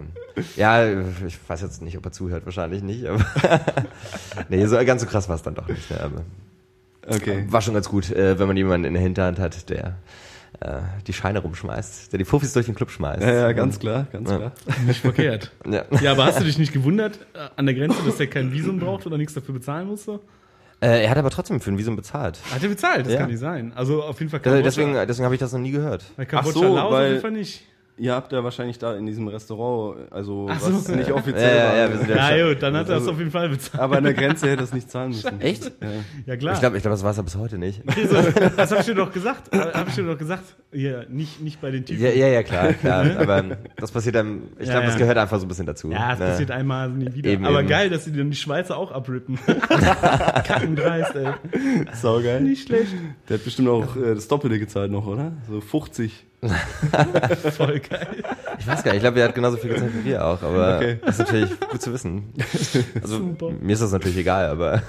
Ja, 0.57 0.87
ich 1.27 1.39
weiß 1.49 1.63
jetzt 1.63 1.83
nicht, 1.83 1.97
ob 1.97 2.05
er 2.05 2.13
zuhört, 2.13 2.45
wahrscheinlich 2.45 2.83
nicht. 2.83 3.07
Aber 3.07 3.25
nee, 4.49 4.65
so 4.67 4.77
ganz 4.85 5.03
so 5.03 5.09
krass 5.09 5.29
war 5.29 5.37
es 5.37 5.43
dann 5.43 5.55
doch 5.55 5.69
nicht. 5.69 5.91
Ne? 5.91 6.01
Aber 6.01 6.23
Okay. 7.09 7.45
war 7.49 7.61
schon 7.63 7.75
ganz 7.75 7.89
gut, 7.89 8.11
äh, 8.11 8.39
wenn 8.39 8.47
man 8.47 8.57
jemanden 8.57 8.85
in 8.85 8.93
der 8.95 9.03
Hinterhand 9.03 9.39
hat, 9.39 9.69
der 9.71 9.97
äh, 10.61 10.81
die 11.07 11.13
Scheine 11.13 11.39
rumschmeißt, 11.41 12.13
der 12.13 12.19
die 12.19 12.25
Fuffis 12.25 12.53
durch 12.53 12.67
den 12.67 12.75
Club 12.75 12.91
schmeißt. 12.91 13.23
Ja, 13.23 13.33
ja, 13.33 13.53
ganz 13.53 13.79
klar, 13.79 14.07
ganz 14.13 14.31
Ja. 14.31 14.37
klar. 14.37 14.53
Nicht 14.87 15.01
verkehrt. 15.01 15.51
Ja. 15.67 15.85
Ja, 16.03 16.13
aber 16.13 16.27
hast 16.27 16.39
du 16.41 16.45
dich 16.45 16.59
nicht 16.59 16.73
gewundert 16.73 17.19
äh, 17.35 17.49
an 17.57 17.67
der 17.67 17.75
Grenze, 17.75 17.97
dass 18.05 18.17
der 18.19 18.27
kein 18.27 18.53
Visum 18.53 18.79
braucht 18.79 19.07
oder 19.07 19.17
nichts 19.17 19.33
dafür 19.35 19.55
bezahlen 19.55 19.89
musste? 19.89 20.21
Äh, 20.83 21.05
er 21.05 21.11
hat 21.11 21.17
aber 21.19 21.31
trotzdem 21.31 21.61
für 21.61 21.71
ein 21.71 21.79
Visum 21.79 21.97
bezahlt. 21.97 22.39
Hat 22.53 22.63
er 22.63 22.69
bezahlt? 22.69 23.07
Das 23.07 23.13
Ja. 23.15 23.21
kann 23.21 23.31
nicht 23.31 23.41
sein. 23.41 23.73
Also 23.75 24.03
auf 24.03 24.19
jeden 24.21 24.31
Fall 24.31 24.41
Kambodscha. 24.41 24.63
deswegen 24.63 24.93
deswegen 24.95 25.25
habe 25.25 25.35
ich 25.35 25.41
das 25.41 25.53
noch 25.53 25.61
nie 25.61 25.71
gehört. 25.73 26.05
Bei 26.17 26.25
Kambodscha 26.27 26.59
Ach 26.61 26.63
so, 26.63 26.75
Laos 26.77 26.85
auf 26.87 26.93
weil- 26.93 27.09
jeden 27.11 27.21
Fall 27.23 27.31
nicht. 27.33 27.63
Ihr 28.01 28.15
habt 28.15 28.33
ja 28.33 28.43
wahrscheinlich 28.43 28.79
da 28.79 28.97
in 28.97 29.05
diesem 29.05 29.29
Restaurant, 29.29 30.11
also 30.11 30.47
Ach 30.51 30.59
so. 30.59 30.73
was 30.75 30.89
nicht 30.89 31.09
Ja, 31.11 31.15
offiziell 31.15 31.55
ja, 31.59 31.65
war. 31.69 31.77
ja, 31.77 31.91
wir 31.91 31.99
sind 31.99 32.09
ja- 32.09 32.35
Ja, 32.35 32.49
gut, 32.49 32.63
dann 32.63 32.75
hat 32.75 32.89
er 32.89 32.95
es 32.97 33.01
Also- 33.03 33.11
auf 33.11 33.19
jeden 33.19 33.31
Fall 33.31 33.51
bezahlt. 33.51 33.83
aber 33.83 33.99
an 33.99 34.05
der 34.05 34.15
Grenze 34.15 34.49
hätte 34.49 34.63
er 34.63 34.65
es 34.65 34.73
nicht 34.73 34.91
zahlen 34.91 35.11
müssen. 35.11 35.39
Echt? 35.43 35.65
Ja. 35.83 35.89
Ja, 36.25 36.37
klar. 36.37 36.55
Ich 36.55 36.61
glaube, 36.61 36.77
ich 36.79 36.83
glaub, 36.83 36.93
das 36.95 37.03
war 37.05 37.11
es 37.11 37.19
ja 37.19 37.23
bis 37.23 37.37
heute 37.37 37.59
nicht. 37.59 37.83
So, 38.11 38.17
das 38.57 38.71
habe 38.71 38.81
ich 38.81 38.87
dir 38.87 38.95
doch 38.95 39.13
gesagt. 39.13 39.55
Habe 39.55 39.89
ich 39.91 39.95
dir 39.95 40.05
doch 40.05 40.17
gesagt. 40.17 40.45
Ja, 40.73 41.03
nicht, 41.11 41.43
nicht 41.43 41.61
bei 41.61 41.71
den 41.71 41.85
Typen. 41.85 42.03
Ja, 42.03 42.11
ja, 42.11 42.29
ja, 42.29 42.43
klar, 42.43 42.73
klar. 42.73 43.05
Aber 43.19 43.43
das 43.77 43.91
passiert 43.93 44.15
dann, 44.15 44.45
ich 44.59 44.67
Ja, 44.67 44.73
glaube, 44.73 44.87
das 44.87 44.95
ja. 44.95 45.01
gehört 45.01 45.19
einfach 45.19 45.39
so 45.39 45.45
ein 45.45 45.49
bisschen 45.49 45.67
dazu. 45.67 45.91
Ja, 45.91 46.15
es 46.15 46.19
Ne? 46.21 46.25
passiert 46.27 46.51
einmal 46.53 46.89
nie 46.89 47.13
wieder. 47.15 47.29
Eben, 47.31 47.45
Aber 47.45 47.61
eben. 47.61 47.69
geil, 47.69 47.91
dass 47.91 48.05
sie 48.07 48.13
dann 48.17 48.31
die 48.31 48.37
Schweizer 48.37 48.79
auch 48.79 48.93
abrippen. 48.93 49.39
Kackendreist, 50.45 51.15
ey. 51.17 51.29
Saugeil. 51.95 52.41
Nicht 52.41 52.67
schlecht. 52.67 52.93
Der 53.29 53.37
hat 53.37 53.45
bestimmt 53.45 53.69
auch 53.69 53.97
äh, 53.97 54.15
das 54.15 54.29
Doppelte 54.29 54.59
gezahlt 54.59 54.91
noch, 54.91 55.07
oder? 55.07 55.33
So 55.49 55.61
50. 55.61 56.27
Voll 57.57 57.81
geil. 57.81 58.23
Ich 58.59 58.67
weiß 58.67 58.83
gar 58.83 58.93
nicht, 58.93 58.97
ich 58.99 59.03
glaube, 59.03 59.21
er 59.21 59.29
hat 59.29 59.35
genauso 59.35 59.57
viel 59.59 59.71
gezahlt 59.71 59.93
wie 59.95 60.05
wir 60.07 60.25
auch, 60.25 60.43
aber 60.43 60.77
Okay. 60.77 60.99
das 61.05 61.19
ist 61.19 61.27
natürlich 61.27 61.61
gut 61.61 61.83
zu 61.83 61.93
wissen. 61.93 62.33
Also, 63.03 63.19
Super. 63.19 63.51
mir 63.61 63.73
ist 63.73 63.83
das 63.83 63.93
natürlich 63.93 64.19
egal, 64.19 64.47
aber. 64.49 64.83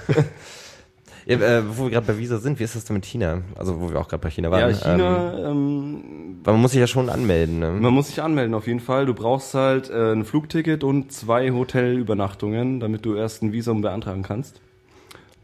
Ja, 1.24 1.36
äh, 1.38 1.62
wo 1.78 1.84
wir 1.84 1.90
gerade 1.90 2.06
bei 2.06 2.18
Visa 2.18 2.38
sind, 2.38 2.58
wie 2.58 2.64
ist 2.64 2.74
das 2.74 2.84
denn 2.84 2.94
mit 2.96 3.04
China? 3.06 3.42
Also, 3.56 3.80
wo 3.80 3.90
wir 3.90 4.00
auch 4.00 4.08
gerade 4.08 4.22
bei 4.22 4.30
China 4.30 4.50
waren. 4.50 4.60
Ja, 4.60 4.66
Ähm, 4.68 4.74
China, 4.98 5.50
ähm, 5.50 6.04
weil 6.42 6.54
man 6.54 6.62
muss 6.62 6.72
sich 6.72 6.80
ja 6.80 6.88
schon 6.88 7.08
anmelden, 7.08 7.60
ne? 7.60 7.70
man 7.70 7.92
muss 7.94 8.08
sich 8.08 8.20
anmelden 8.22 8.54
auf 8.54 8.66
jeden 8.66 8.80
Fall. 8.80 9.06
Du 9.06 9.14
brauchst 9.14 9.54
halt 9.54 9.88
äh, 9.88 10.12
ein 10.12 10.24
Flugticket 10.24 10.82
und 10.82 11.12
zwei 11.12 11.52
Hotelübernachtungen, 11.52 12.80
damit 12.80 13.04
du 13.04 13.14
erst 13.14 13.42
ein 13.42 13.52
Visum 13.52 13.82
beantragen 13.82 14.22
kannst. 14.22 14.60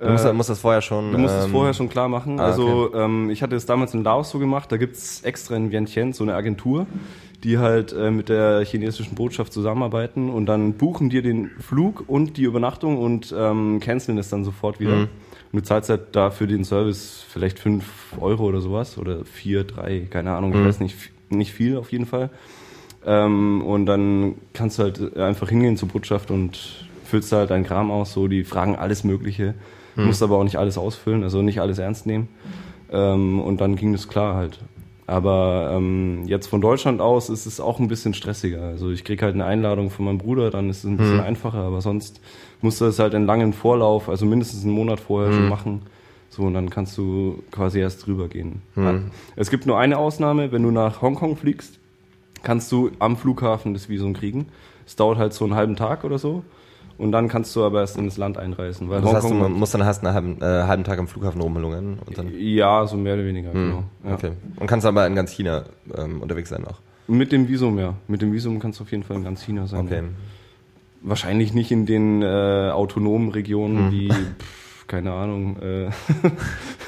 Du 0.01 0.09
musst, 0.11 0.25
Äh, 0.25 0.33
musst 0.33 0.49
das 0.51 0.61
vorher 0.61 0.81
schon. 0.81 1.11
Du 1.13 1.19
musst 1.19 1.37
es 1.37 1.45
ähm, 1.47 1.51
vorher 1.51 1.75
schon 1.75 1.89
klar 1.89 2.09
machen. 2.09 2.39
ah, 2.39 2.45
also 2.45 2.95
ähm, 2.95 3.31
ich 3.31 3.43
hatte 3.43 3.57
es 3.57 3.67
damals 3.67 3.95
in 3.95 4.05
Laos 4.05 4.31
so 4.31 4.39
gemacht, 4.39 4.71
da 4.71 4.77
gibt's 4.77 5.23
extra 5.23 5.57
in 5.57 5.71
Vientiane 5.73 6.13
so 6.13 6.23
eine 6.25 6.35
Agentur, 6.35 6.87
die 7.45 7.59
halt 7.59 7.93
äh, 7.93 8.11
mit 8.11 8.29
der 8.29 8.65
chinesischen 8.65 9.15
Botschaft 9.17 9.53
zusammenarbeiten 9.53 10.31
und 10.31 10.47
dann 10.47 10.75
buchen 10.75 11.11
dir 11.11 11.23
den 11.23 11.51
Flug 11.59 12.05
und 12.07 12.37
die 12.37 12.43
Übernachtung 12.45 12.99
und 12.99 13.35
ähm, 13.37 13.81
canceln 13.81 14.19
es 14.19 14.29
dann 14.29 14.45
sofort 14.45 14.79
wieder. 14.81 14.95
Mhm. 14.95 15.09
Und 15.53 15.61
du 15.61 15.63
zahlst 15.63 15.89
halt 15.91 16.03
da 16.13 16.31
für 16.31 16.47
den 16.47 16.65
Service 16.65 17.25
vielleicht 17.29 17.59
fünf 17.59 17.85
Euro 18.21 18.45
oder 18.45 18.61
sowas 18.61 18.99
oder 18.99 19.25
vier, 19.25 19.65
drei, 19.65 20.07
keine 20.11 20.33
Ahnung, 20.37 20.53
ich 20.53 20.59
Mhm. 20.59 20.65
weiß 20.67 20.81
nicht, 20.81 20.97
nicht 21.31 21.53
viel 21.53 21.77
auf 21.77 21.91
jeden 21.91 22.07
Fall. 22.07 22.31
Ähm, 23.07 23.63
und 23.63 23.87
dann 23.87 24.35
kannst 24.53 24.79
du 24.79 24.83
halt 24.85 25.17
einfach 25.17 25.49
hingehen 25.49 25.77
zur 25.77 25.89
Botschaft 25.89 26.31
und 26.31 26.87
füllst 27.05 27.33
halt 27.33 27.51
deinen 27.51 27.65
Kram 27.65 27.91
aus, 27.91 28.13
so 28.13 28.29
die 28.29 28.45
fragen 28.45 28.77
alles 28.77 29.03
Mögliche. 29.05 29.55
Du 30.03 30.07
musst 30.07 30.23
aber 30.23 30.37
auch 30.39 30.45
nicht 30.45 30.57
alles 30.57 30.79
ausfüllen, 30.79 31.23
also 31.23 31.43
nicht 31.43 31.61
alles 31.61 31.79
ernst 31.79 32.07
nehmen. 32.07 32.29
Ähm, 32.91 33.41
und 33.41 33.61
dann 33.61 33.77
ging 33.77 33.93
das 33.93 34.09
klar 34.09 34.35
halt. 34.35 34.61
Aber 35.07 35.71
ähm, 35.75 36.25
jetzt 36.27 36.47
von 36.49 36.61
Deutschland 36.61 37.01
aus 37.01 37.31
ist 37.31 37.47
es 37.47 37.61
auch 37.61 37.81
ein 37.81 37.89
bisschen 37.89 38.13
stressiger. 38.15 38.63
Also 38.63 38.91
ich 38.91 39.05
krieg 39.05 39.23
halt 39.23 39.35
eine 39.35 39.45
Einladung 39.47 39.91
von 39.91 40.05
meinem 40.05 40.19
Bruder, 40.19 40.51
dann 40.51 40.69
ist 40.69 40.79
es 40.79 40.85
ein 40.85 40.99
bisschen 40.99 41.19
einfacher, 41.25 41.59
aber 41.59 41.81
sonst 41.81 42.21
musst 42.61 42.81
du 42.81 42.85
es 42.85 42.99
halt 42.99 43.15
in 43.15 43.25
langen 43.25 43.53
Vorlauf, 43.55 44.09
also 44.09 44.27
mindestens 44.27 44.65
einen 44.65 44.73
Monat 44.75 45.01
vorher 45.01 45.33
schon 45.33 45.49
machen. 45.49 45.83
So, 46.31 46.43
und 46.43 46.55
dann 46.55 46.69
kannst 46.71 46.97
du 46.99 47.43
quasi 47.51 47.81
erst 47.81 48.07
drüber 48.07 48.29
gehen. 48.29 48.63
Es 49.35 49.51
gibt 49.51 49.65
nur 49.67 49.79
eine 49.79 49.97
Ausnahme, 49.97 50.53
wenn 50.53 50.63
du 50.63 50.71
nach 50.71 51.01
Hongkong 51.03 51.37
fliegst, 51.37 51.79
kannst 52.43 52.71
du 52.71 52.91
am 52.99 53.17
Flughafen 53.17 53.73
das 53.73 53.89
Visum 53.89 54.13
kriegen. 54.13 54.47
Es 54.87 54.95
dauert 54.95 55.19
halt 55.19 55.33
so 55.33 55.45
einen 55.45 55.55
halben 55.55 55.75
Tag 55.75 56.05
oder 56.05 56.19
so. 56.19 56.45
Und 56.99 57.13
dann 57.13 57.29
kannst 57.29 57.55
du 57.55 57.65
aber 57.65 57.81
erst 57.81 57.97
in 57.97 58.07
das 58.07 58.17
Land 58.17 58.39
einreisen. 58.39 58.91
Weil 58.91 59.01
Das 59.01 59.15
heißt, 59.15 59.31
du 59.31 59.35
musst 59.35 59.73
dann 59.73 59.85
hast 59.85 60.05
einen 60.05 60.15
halben, 60.15 60.43
äh, 60.43 60.65
halben 60.67 60.83
Tag 60.83 60.99
am 60.99 61.07
Flughafen 61.07 61.41
rumlungen 61.41 62.01
und 62.05 62.19
dann. 62.19 62.33
ja, 62.37 62.85
so 62.87 62.97
mehr 62.97 63.15
oder 63.15 63.25
weniger, 63.25 63.53
genau. 63.53 63.85
Ja. 64.05 64.15
Okay. 64.15 64.33
Und 64.57 64.67
kannst 64.67 64.85
aber 64.85 65.07
in 65.07 65.15
ganz 65.15 65.31
China 65.31 65.65
ähm, 65.97 66.21
unterwegs 66.21 66.49
sein 66.51 66.63
noch. 66.63 66.81
Mit 67.07 67.31
dem 67.31 67.49
Visum, 67.49 67.79
ja. 67.79 67.95
Mit 68.09 68.21
dem 68.21 68.33
Visum 68.33 68.59
kannst 68.59 68.81
du 68.81 68.85
auf 68.85 68.91
jeden 68.91 69.05
Fall 69.05 69.17
in 69.17 69.25
ganz 69.25 69.43
China 69.43 69.67
sein. 69.69 69.87
Okay. 69.87 70.03
Wahrscheinlich 71.03 71.55
nicht 71.55 71.71
in 71.71 71.87
den 71.87 72.23
äh, 72.23 72.71
autonomen 72.73 73.29
Regionen 73.31 73.93
wie, 73.93 74.09
pff, 74.11 74.87
keine 74.89 75.13
Ahnung, 75.13 75.57
äh, 75.63 75.91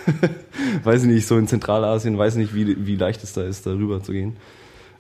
weiß 0.85 1.05
ich 1.05 1.09
nicht, 1.09 1.27
so 1.27 1.39
in 1.39 1.47
Zentralasien, 1.47 2.19
weiß 2.19 2.35
nicht, 2.35 2.55
wie, 2.55 2.85
wie 2.87 2.97
leicht 2.97 3.23
es 3.23 3.33
da 3.33 3.43
ist, 3.43 3.67
da 3.67 3.71
rüber 3.71 4.03
zu 4.03 4.11
gehen, 4.13 4.37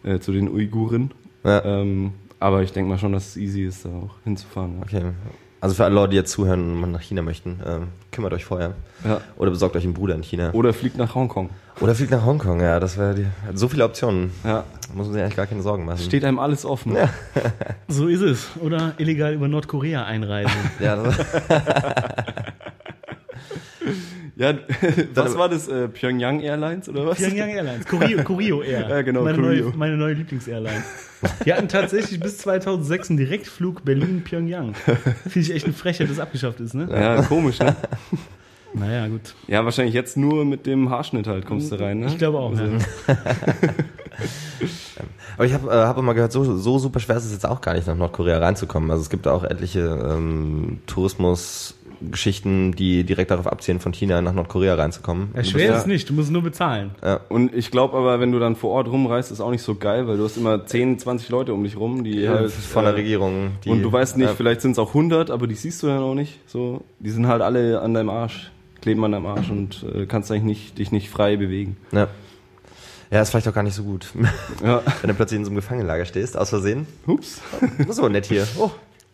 äh, 0.04 0.20
zu 0.20 0.30
den 0.30 0.48
Uiguren. 0.48 1.10
Ja. 1.44 1.64
Ähm, 1.64 2.12
aber 2.40 2.62
ich 2.62 2.72
denke 2.72 2.90
mal 2.90 2.98
schon, 2.98 3.12
dass 3.12 3.28
es 3.28 3.36
easy 3.36 3.62
ist, 3.64 3.84
da 3.84 3.90
auch 3.90 4.16
hinzufahren. 4.24 4.78
Ja. 4.78 4.82
Okay. 4.82 5.12
Also 5.62 5.74
für 5.74 5.84
alle 5.84 5.94
Leute, 5.94 6.10
die 6.12 6.16
jetzt 6.16 6.32
zuhören 6.32 6.82
und 6.82 6.90
nach 6.90 7.02
China 7.02 7.20
möchten, 7.20 7.60
ähm, 7.66 7.88
kümmert 8.10 8.32
euch 8.32 8.46
vorher. 8.46 8.72
Ja. 9.04 9.20
Oder 9.36 9.50
besorgt 9.50 9.76
euch 9.76 9.84
einen 9.84 9.92
Bruder 9.92 10.14
in 10.14 10.22
China. 10.22 10.52
Oder 10.52 10.72
fliegt 10.72 10.96
nach 10.96 11.14
Hongkong. 11.14 11.50
Oder 11.80 11.94
fliegt 11.94 12.10
nach 12.10 12.24
Hongkong, 12.24 12.62
ja, 12.62 12.80
das 12.80 12.96
wäre 12.96 13.26
So 13.52 13.68
viele 13.68 13.84
Optionen. 13.84 14.32
Ja. 14.42 14.64
Da 14.88 14.94
muss 14.94 15.06
man 15.06 15.14
sich 15.14 15.22
eigentlich 15.22 15.36
gar 15.36 15.46
keine 15.46 15.60
Sorgen 15.60 15.84
machen. 15.84 15.98
Steht 15.98 16.24
einem 16.24 16.38
alles 16.38 16.64
offen. 16.64 16.96
Ja. 16.96 17.10
So 17.88 18.08
ist 18.08 18.22
es. 18.22 18.48
Oder 18.60 18.94
illegal 18.96 19.34
über 19.34 19.48
Nordkorea 19.48 20.04
einreisen. 20.04 20.50
Ja, 20.80 20.96
das, 20.96 21.16
Ja, 24.36 24.54
was 25.14 25.36
war 25.36 25.48
das? 25.48 25.68
Äh, 25.68 25.88
Pyongyang 25.88 26.40
Airlines 26.40 26.88
oder 26.88 27.06
was? 27.06 27.18
Pyongyang 27.18 27.50
Airlines. 27.50 27.86
Korea, 27.86 28.22
Korea 28.22 28.62
Air. 28.62 28.88
Ja, 28.88 29.02
genau, 29.02 29.22
Meine 29.22 29.38
neue, 29.38 29.64
meine 29.76 29.96
neue 29.96 30.14
Lieblingsairline. 30.14 30.82
Die 31.44 31.52
hatten 31.52 31.68
tatsächlich 31.68 32.18
bis 32.20 32.38
2006 32.38 33.10
einen 33.10 33.16
Direktflug 33.18 33.84
Berlin-Pyongyang. 33.84 34.74
Finde 34.74 35.40
ich 35.40 35.54
echt 35.54 35.66
eine 35.66 35.74
Frechheit, 35.74 36.08
dass 36.08 36.18
abgeschafft 36.18 36.60
ist, 36.60 36.74
ne? 36.74 36.88
Ja, 36.90 37.20
komisch, 37.22 37.58
ne? 37.58 37.76
Naja, 38.72 39.08
gut. 39.08 39.34
Ja, 39.48 39.64
wahrscheinlich 39.64 39.94
jetzt 39.94 40.16
nur 40.16 40.44
mit 40.44 40.64
dem 40.64 40.90
Haarschnitt 40.90 41.26
halt 41.26 41.44
kommst 41.44 41.72
du 41.72 41.76
rein, 41.76 41.98
ne? 42.00 42.06
Ich 42.06 42.18
glaube 42.18 42.38
auch, 42.38 42.50
Also, 42.50 42.64
ja. 42.64 42.78
aber 45.36 45.44
ich 45.44 45.52
habe 45.52 45.70
äh, 45.70 45.74
hab 45.74 45.98
immer 45.98 46.14
gehört, 46.14 46.32
so, 46.32 46.56
so 46.56 46.78
super 46.78 47.00
schwer 47.00 47.16
ist 47.16 47.24
es 47.24 47.32
jetzt 47.32 47.46
auch 47.46 47.60
gar 47.60 47.74
nicht, 47.74 47.86
nach 47.86 47.96
Nordkorea 47.96 48.38
reinzukommen. 48.38 48.90
Also 48.90 49.02
es 49.02 49.10
gibt 49.10 49.26
da 49.26 49.32
auch 49.32 49.44
etliche 49.44 49.80
ähm, 49.80 50.80
Tourismusgeschichten, 52.00 52.72
die 52.72 53.04
direkt 53.04 53.30
darauf 53.30 53.46
abzielen, 53.46 53.80
von 53.80 53.92
China 53.92 54.20
nach 54.22 54.32
Nordkorea 54.32 54.74
reinzukommen. 54.74 55.30
ja 55.34 55.44
schwer 55.44 55.66
Ja. 55.66 55.72
ist 55.74 55.80
es 55.82 55.86
nicht, 55.86 56.08
du 56.08 56.14
musst 56.14 56.30
nur 56.30 56.42
bezahlen. 56.42 56.92
Und 57.28 57.54
ich 57.54 57.70
glaube 57.70 57.96
aber, 57.96 58.20
wenn 58.20 58.32
du 58.32 58.38
dann 58.38 58.56
vor 58.56 58.70
Ort 58.70 58.88
rumreist, 58.88 59.30
ist 59.30 59.40
auch 59.40 59.50
nicht 59.50 59.62
so 59.62 59.74
geil, 59.74 60.06
weil 60.08 60.16
du 60.16 60.24
hast 60.24 60.36
immer 60.36 60.64
10, 60.66 60.98
20 60.98 61.28
Leute 61.28 61.52
um 61.54 61.62
dich 61.64 61.76
rum, 61.76 62.04
die 62.04 62.20
Ja, 62.20 62.30
halt 62.34 62.50
von 62.52 62.84
der 62.84 62.92
äh, 62.94 62.96
Regierung. 62.96 63.52
Die, 63.64 63.70
und 63.70 63.82
du 63.82 63.92
weißt 63.92 64.16
nicht, 64.16 64.28
Ja, 64.28 64.34
vielleicht 64.34 64.60
sind 64.62 64.72
es 64.72 64.78
auch 64.78 64.88
100, 64.88 65.30
aber 65.30 65.46
die 65.46 65.54
siehst 65.54 65.82
du 65.82 65.86
dann 65.88 65.98
auch 66.02 66.14
nicht. 66.14 66.38
So, 66.46 66.82
die 66.98 67.10
sind 67.10 67.26
halt 67.26 67.42
alle 67.42 67.80
an 67.80 67.94
deinem 67.94 68.10
Arsch, 68.10 68.50
kleben 68.80 69.04
an 69.04 69.12
deinem 69.12 69.26
Arsch 69.26 69.50
und 69.50 69.84
äh, 69.94 70.06
kannst 70.06 70.30
eigentlich 70.30 70.42
nicht, 70.44 70.78
dich 70.78 70.92
nicht 70.92 71.10
frei 71.10 71.36
bewegen. 71.36 71.76
ja. 71.92 72.08
ja, 73.10 73.20
ist 73.22 73.30
vielleicht 73.30 73.48
auch 73.48 73.54
gar 73.54 73.62
nicht 73.64 73.74
so 73.74 73.82
gut. 73.84 74.06
Ja. 74.64 74.82
Wenn 75.02 75.08
du 75.08 75.14
plötzlich 75.14 75.38
in 75.38 75.44
so 75.44 75.50
einem 75.50 75.56
Gefangenenlager 75.56 76.04
stehst, 76.04 76.36
aus 76.36 76.50
Versehen. 76.50 76.86
Ups. 77.06 77.40
Das 77.78 77.88
ist 77.88 77.98
aber 77.98 78.08
nett 78.08 78.26
hier. 78.26 78.46
Oh. 78.58 78.70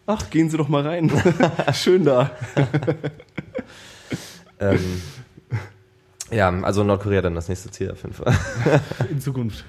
Ach, 0.07 0.31
gehen 0.31 0.49
Sie 0.51 0.57
doch 0.57 0.69
mal 0.69 0.87
rein. 0.87 1.11
Schön 1.75 2.05
da. 2.05 2.31
Ähm, 4.61 5.03
ja, 6.31 6.49
also 6.63 6.85
Nordkorea 6.85 7.23
dann 7.23 7.35
das 7.35 7.49
nächste 7.49 7.71
Ziel 7.71 7.91
auf 7.91 8.03
jeden 8.03 8.15
Fall. 8.15 8.33
In 9.11 9.21
Zukunft. 9.21 9.65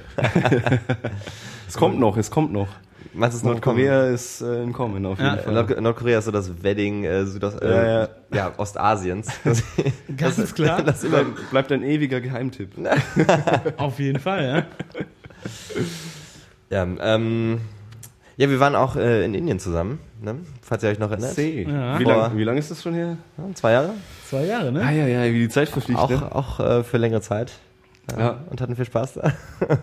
Es 1.68 1.76
kommt 1.76 2.00
noch, 2.00 2.18
es 2.18 2.30
kommt 2.32 2.54
noch. 2.54 2.68
Meinst 3.14 3.36
du 3.36 3.38
es 3.40 3.44
Nordkorea 3.44 4.08
ist 4.10 4.42
äh, 4.42 4.62
im 4.62 4.74
Kommen 4.74 5.04
auf 5.06 5.18
jeden 5.18 5.36
Ja, 5.36 5.42
Fall. 5.42 5.54
Nord 5.54 5.82
Nordkorea 5.82 6.20
ist 6.20 6.26
so 6.26 6.32
das 6.32 6.62
Wedding 6.64 7.04
äh, 7.04 7.26
Südost 7.26 7.60
äh, 7.62 7.70
Ja, 7.70 8.00
ja, 8.02 8.10
ja. 8.34 8.54
Ostasiens. 8.58 9.28
Das, 9.44 9.64
Ganz 10.38 10.54
klar. 10.54 10.84
das 10.84 11.04
immer, 11.04 11.24
Bleibt, 11.24 11.50
bleibt 11.50 11.72
ein 11.72 11.84
ewiger 11.84 12.22
Geheimtipp. 12.22 12.72
Auf 13.78 14.00
jeden 14.00 14.20
Fall, 14.20 14.68
ja. 16.70 16.86
ja, 16.86 16.88
ähm, 17.16 17.62
Ja, 18.38 18.50
wir 18.50 18.60
waren 18.60 18.76
auch 18.76 18.96
äh, 18.96 19.26
in 19.26 19.34
Indien 19.34 19.60
zusammen, 19.60 20.00
ne? 20.22 20.36
falls 20.62 20.84
ihr 20.84 20.90
euch 20.90 21.00
noch 21.00 21.10
erinnert. 21.10 21.32
See. 21.34 21.64
Ja. 21.64 21.98
Wie 22.00 22.04
lange 22.04 22.44
lang 22.44 22.58
ist 22.58 22.70
das 22.70 22.84
schon 22.84 22.94
her? 22.94 23.18
Ja, 23.38 23.44
zwei 23.56 23.72
Jahre. 23.72 23.90
Zwei 24.30 24.46
Jahre, 24.46 24.72
ne? 24.72 24.84
Ah 24.86 24.92
ja, 24.92 25.08
ja, 25.08 25.24
wie 25.34 25.40
die 25.40 25.50
Zeit 25.50 25.70
verfliegt. 25.70 26.00
Auch, 26.00 26.10
ne? 26.10 26.36
auch 26.36 26.60
äh, 26.60 26.84
für 26.84 26.98
längere 26.98 27.22
Zeit. 27.22 27.54
Ja, 28.12 28.20
Ja. 28.20 28.38
Und 28.50 28.62
hatten 28.62 28.76
viel 28.76 28.86
Spaß 28.86 29.14
da. 29.16 29.32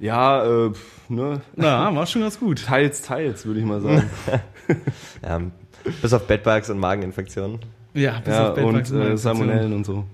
Ja, 0.00 0.44
äh, 0.44 0.72
ne? 1.08 1.40
Ja, 1.56 1.94
war 1.94 2.04
schon 2.06 2.22
ganz 2.22 2.38
gut. 2.38 2.64
Teils, 2.64 3.00
teils, 3.02 3.46
würde 3.46 3.60
ich 3.60 3.66
mal 3.66 3.80
sagen. 3.80 4.10
Ja, 5.22 5.40
bis 6.02 6.12
auf 6.12 6.26
Bedbugs 6.26 6.68
und 6.70 6.78
Mageninfektionen. 6.78 7.60
Ja, 7.92 8.18
bis 8.24 8.34
ja, 8.34 8.48
auf 8.48 8.54
Bedbugs 8.54 8.90
und 8.90 9.00
und 9.00 9.12
äh. 9.12 9.16
Salmonellen 9.16 9.72
und 9.72 9.86
so. 9.86 10.04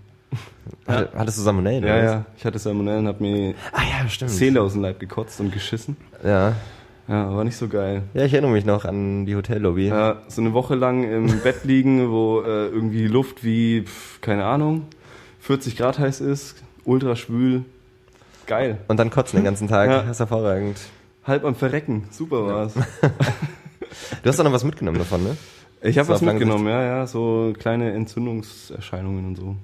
Hatte- 0.86 1.10
Hattest 1.16 1.38
du 1.38 1.42
Salmonellen? 1.42 1.84
Ja, 1.84 1.96
ja. 2.02 2.24
Ich 2.36 2.44
hatte 2.44 2.58
Salmonellen, 2.58 3.06
hab 3.08 3.20
mir 3.20 3.54
Ah 3.72 3.82
ja, 4.02 4.08
stimmt. 4.08 4.32
Zähne 4.32 4.60
aus 4.60 4.72
dem 4.74 4.82
Leib 4.82 5.00
gekotzt 5.00 5.40
und 5.40 5.52
geschissen. 5.52 5.96
Ja. 6.24 6.54
Ja, 7.10 7.34
war 7.34 7.42
nicht 7.42 7.56
so 7.56 7.66
geil. 7.66 8.04
ja, 8.14 8.24
ich 8.24 8.32
erinnere 8.32 8.52
mich 8.52 8.64
noch 8.64 8.84
an 8.84 9.26
die 9.26 9.34
Hotellobby. 9.34 9.88
Ja, 9.88 10.22
so 10.28 10.40
eine 10.40 10.52
Woche 10.52 10.76
lang 10.76 11.02
im 11.02 11.40
Bett 11.42 11.64
liegen, 11.64 12.08
wo 12.12 12.40
äh, 12.42 12.68
irgendwie 12.68 13.08
Luft 13.08 13.42
wie, 13.42 13.82
pf, 13.82 14.20
keine 14.20 14.44
Ahnung, 14.44 14.86
40 15.40 15.76
Grad 15.76 15.98
heiß 15.98 16.20
ist, 16.20 16.62
ultra 16.84 17.16
schwül. 17.16 17.64
Geil. 18.46 18.78
Und 18.86 18.98
dann 19.00 19.10
kotzen 19.10 19.38
den 19.38 19.44
ganzen 19.44 19.66
Tag. 19.66 19.90
Ja. 19.90 20.02
Das 20.02 20.12
ist 20.12 20.18
hervorragend. 20.20 20.78
Halb 21.24 21.44
am 21.44 21.56
Verrecken. 21.56 22.04
Super 22.10 22.46
war's. 22.46 22.74
Du 24.22 24.28
hast 24.28 24.38
doch 24.38 24.44
noch 24.44 24.52
was 24.52 24.62
mitgenommen 24.62 24.98
davon, 24.98 25.24
ne? 25.24 25.36
Ich 25.82 25.98
habe 25.98 26.08
was 26.10 26.20
mitgenommen, 26.20 26.66
ja, 26.68 26.82
ja. 26.82 27.06
So 27.08 27.52
kleine 27.58 27.92
Entzündungserscheinungen 27.92 29.26
und 29.26 29.36
so. 29.36 29.56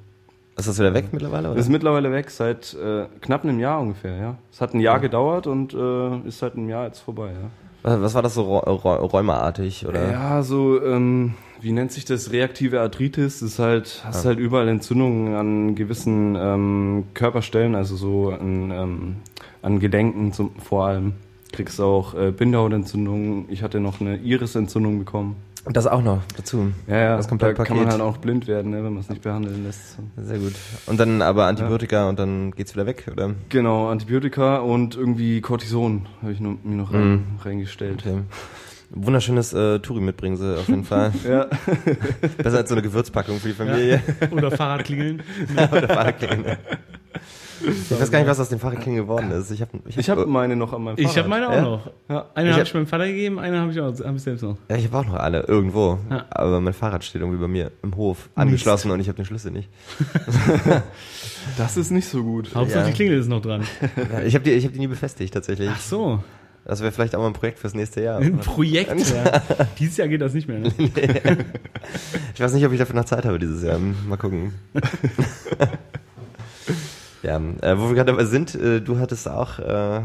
Ist 0.57 0.69
das 0.69 0.79
wieder 0.79 0.95
weg 0.95 1.07
mittlerweile? 1.12 1.51
Oder? 1.51 1.61
Ist 1.61 1.69
mittlerweile 1.69 2.11
weg, 2.12 2.31
seit 2.31 2.75
äh, 2.75 3.07
knapp 3.21 3.45
einem 3.45 3.61
Jahr 3.61 3.81
ungefähr, 3.81 4.16
ja. 4.16 4.35
Es 4.51 4.61
hat 4.61 4.73
ein 4.75 4.81
Jahr 4.81 5.01
gedauert 5.01 5.47
und 5.47 5.75
äh, 5.75 6.27
ist 6.27 6.38
seit 6.38 6.55
einem 6.57 6.69
Jahr 6.71 6.87
jetzt 6.87 7.01
vorbei, 7.01 7.29
ja. 7.33 7.51
was, 7.83 8.01
was 8.01 8.14
war 8.14 8.23
das 8.23 8.35
so 8.35 8.42
Rä- 8.42 8.64
Rä- 8.83 9.11
rheumaartig? 9.12 9.87
Oder? 9.87 10.11
Ja, 10.11 10.42
so, 10.42 10.83
ähm, 10.83 11.35
wie 11.61 11.73
nennt 11.73 11.92
sich 11.92 12.07
das? 12.07 12.33
Reaktive 12.33 12.81
Arthritis. 12.81 13.40
Das 13.40 13.51
ist 13.51 13.59
halt, 13.59 14.03
hast 14.07 14.25
halt 14.25 14.38
überall 14.38 14.69
Entzündungen 14.69 15.35
an 15.35 15.75
gewissen 15.75 16.37
ähm, 16.37 17.05
Körperstellen, 17.12 17.75
also 17.75 17.97
so 17.97 18.31
an, 18.31 18.71
ähm, 18.71 19.16
an 19.61 19.79
Gelenken 19.79 20.33
zum, 20.33 20.55
vor 20.57 20.87
allem. 20.87 21.12
Kriegst 21.57 21.81
auch 21.81 22.12
äh, 22.14 22.33
Bindehautentzündungen. 22.33 23.47
Ich 23.49 23.62
hatte 23.62 23.81
noch 23.81 24.01
eine 24.03 24.19
Irisentzündung 24.19 24.99
bekommen. 24.99 25.37
Und 25.64 25.75
das 25.77 25.87
auch 25.87 26.03
noch 26.03 26.21
dazu. 26.37 26.71
Ja, 26.87 26.97
ja, 26.97 27.16
Das 27.16 27.29
komplette 27.29 27.55
da 27.55 27.64
kann 27.64 27.77
man 27.79 27.87
Paket. 27.87 28.01
halt 28.01 28.09
auch 28.14 28.19
blind 28.19 28.47
werden, 28.47 28.71
ne, 28.73 28.85
wenn 28.85 28.92
man 28.92 28.99
es 29.01 29.09
nicht 29.09 29.23
behandeln 29.23 29.64
lässt. 29.64 29.97
Sehr 30.19 30.38
gut. 30.38 30.53
Und 30.87 31.01
dann 31.01 31.23
aber 31.23 31.47
Antibiotika 31.47 32.09
und 32.09 32.19
dann 32.19 32.51
geht's 32.53 32.75
wieder 32.75 32.85
weg, 32.87 33.09
oder? 33.11 33.31
Genau, 33.49 33.88
Antibiotika 33.88 34.59
und 34.59 34.95
irgendwie 34.97 35.40
Cortison 35.40 36.07
habe 36.23 36.33
ich 36.33 36.40
noch, 36.40 36.57
mir 36.62 36.77
noch 36.77 36.92
rein, 36.92 37.11
Mhm. 37.12 37.25
reingestellt. 37.42 38.05
Okay. 38.07 38.21
Wunderschönes 38.90 39.53
äh, 39.55 39.81
Touri 39.81 40.01
mitbringen 40.03 40.37
sie 40.37 40.57
auf 40.57 40.69
jeden 40.69 40.85
Fall. 40.85 41.11
Ja. 41.29 41.47
Besser 42.38 42.59
als 42.59 42.69
so 42.69 42.75
eine 42.77 42.83
Gewürzpackung 42.83 43.38
für 43.40 43.49
die 43.49 43.55
Familie. 43.55 44.01
Oder 44.31 44.51
Fahrradklingeln. 44.53 45.23
Oder 45.73 45.88
Fahrradklingel. 45.88 46.59
Ich 47.62 47.90
weiß 48.01 48.11
gar 48.11 48.19
nicht, 48.19 48.29
was 48.29 48.38
aus 48.40 48.49
dem 48.49 48.59
Fahrradklingel 48.59 49.03
geworden 49.03 49.31
ist. 49.31 49.51
Ich 49.51 49.61
habe 49.61 49.73
ich 49.87 49.97
hab, 49.97 50.01
Ich 50.01 50.11
habe 50.11 50.27
meine 50.27 50.57
noch 50.57 50.73
an 50.73 50.83
meinem 50.85 50.97
Fahrrad. 50.97 51.11
Ich 51.12 51.19
habe 51.19 51.29
meine 51.29 51.49
auch 51.49 51.53
Ja? 51.55 51.61
noch. 51.62 51.90
Ja. 52.09 52.27
Eine 52.35 52.49
Ich 52.49 52.53
habe 52.53 52.61
hab- 52.61 52.66
ich 52.69 52.75
meinem 52.75 52.87
Vater 52.87 53.07
gegeben, 53.07 53.38
eine 53.38 53.61
habe 53.61 53.71
ich 53.73 53.81
auch 53.81 53.92
hab 53.99 54.14
ich 54.16 54.23
selbst 54.23 54.42
noch. 54.42 54.57
ja, 54.69 54.77
ich 54.77 54.85
habe 54.87 54.99
auch 54.99 55.07
noch 55.07 55.14
alle 55.14 55.40
irgendwo. 55.42 55.99
Ja. 56.11 56.25
Aber 56.31 56.61
mein 56.61 56.75
Fahrrad 56.75 57.05
steht 57.05 57.23
irgendwie 57.23 57.38
bei 57.40 57.49
mir 57.49 57.71
im 57.83 57.97
Hof 57.97 58.29
angeschlossen 58.35 58.90
und 58.90 59.01
ich 59.01 59.09
habe 59.09 59.16
den 59.16 59.25
Schlüssel 59.25 59.53
nicht. 59.53 59.69
Das 61.57 61.77
ist 61.77 61.90
nicht 61.92 62.09
so 62.09 62.23
gut. 62.25 62.55
Hauptsache 62.55 62.81
Ja. 62.81 62.87
die 62.87 62.92
Klingel 62.92 63.19
ist 63.19 63.29
noch 63.29 63.40
dran. 63.40 63.62
Ja, 64.12 64.21
ich 64.23 64.35
habe 64.35 64.45
die, 64.45 64.51
ich 64.51 64.64
hab 64.64 64.73
die 64.73 64.81
nie 64.81 64.88
befestigt 64.88 65.33
tatsächlich. 65.33 65.71
Ach 65.73 65.81
so, 65.81 66.23
Das 66.64 66.81
wäre 66.81 66.90
vielleicht 66.90 67.14
auch 67.14 67.21
mal 67.21 67.29
ein 67.29 67.33
Projekt 67.35 67.61
fürs 67.61 67.73
nächste 67.75 68.03
Jahr. 68.03 68.19
ein 68.19 68.38
Projekt. 68.38 68.90
Ja. 69.14 69.42
Dieses 69.79 69.97
Jahr 69.97 70.09
geht 70.09 70.21
das 70.21 70.35
nicht 70.35 70.49
mehr. 70.49 70.59
Ne? 70.59 70.73
Ich 72.35 72.40
weiß 72.40 72.53
nicht, 72.53 72.66
ob 72.66 72.73
ich 72.73 72.79
dafür 72.81 72.97
noch 72.97 73.05
Zeit 73.05 73.25
habe 73.25 73.38
dieses 73.38 73.62
Jahr. 73.62 73.79
Mal 73.79 74.16
gucken. 74.16 74.55
ja, 77.27 77.37
äh, 77.62 77.79
wo 77.79 77.89
wir 77.89 77.95
gerade 77.95 78.12
dabei 78.12 78.25
sind, 78.25 78.55
äh, 78.55 78.81
du 78.81 78.99
hattest 78.99 79.29
auch 79.29 79.59
äh, 79.59 80.01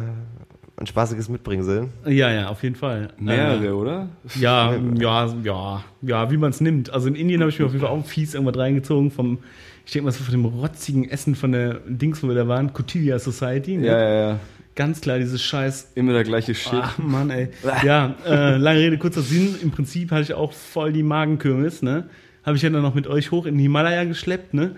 ein 0.78 0.88
spaßiges 0.88 1.30
Mitbringsel. 1.30 1.90
Ja, 2.06 2.32
ja, 2.32 2.48
auf 2.50 2.64
jeden 2.64 2.76
Fall. 2.76 3.10
Mehrere, 3.20 3.66
Äh, 3.68 3.70
oder? 3.70 4.10
Ja, 4.40 4.74
ja, 5.00 5.28
ja, 5.44 5.84
ja, 6.02 6.32
wie 6.32 6.38
man 6.38 6.50
es 6.50 6.62
nimmt. 6.62 6.92
Also 6.92 7.08
in 7.08 7.16
Indien 7.16 7.42
habe 7.42 7.50
ich 7.52 7.60
mir 7.60 7.66
auf 7.66 7.72
jeden 7.74 7.86
Fall 7.86 7.94
auch 7.96 8.06
fies 8.06 8.34
irgendwas 8.34 8.58
reingezogen 8.58 9.12
vom, 9.12 9.38
ich 9.86 9.92
denke 9.92 10.06
mal 10.06 10.12
so 10.12 10.24
von 10.24 10.32
dem 10.32 10.46
rotzigen 10.46 11.08
Essen 11.10 11.36
von 11.36 11.52
der 11.52 11.76
Dings, 11.88 12.24
wo 12.24 12.28
wir 12.28 12.36
da 12.36 12.48
waren, 12.48 12.74
Cotilia 12.74 13.20
Society. 13.20 13.78
Ne? 13.78 13.88
Ja, 13.88 14.00
ja, 14.00 14.30
ja. 14.30 14.40
Ganz 14.74 15.02
klar, 15.02 15.20
dieses 15.20 15.42
scheiß 15.44 15.92
Immer 15.96 16.14
der 16.14 16.24
gleiche 16.24 16.56
Shit. 16.56 16.80
Ach 16.82 16.98
Mann, 16.98 17.30
ey. 17.30 17.50
Ja, 17.84 18.16
äh, 18.26 18.56
lange 18.58 18.80
Rede, 18.80 18.98
kurzer 18.98 19.22
Sinn. 19.22 19.56
Im 19.62 19.70
Prinzip 19.70 20.12
hatte 20.12 20.24
ich 20.24 20.34
auch 20.34 20.54
voll 20.54 20.94
die 20.94 21.04
Magenkürbis, 21.04 21.82
ne? 21.84 22.06
Habe 22.44 22.56
ich 22.56 22.64
ja 22.64 22.70
dann 22.72 22.82
noch 22.82 22.96
mit 22.96 23.06
euch 23.06 23.30
hoch 23.32 23.46
in 23.46 23.54
den 23.56 23.60
Himalaya 23.62 24.06
geschleppt, 24.06 24.54
ne? 24.56 24.72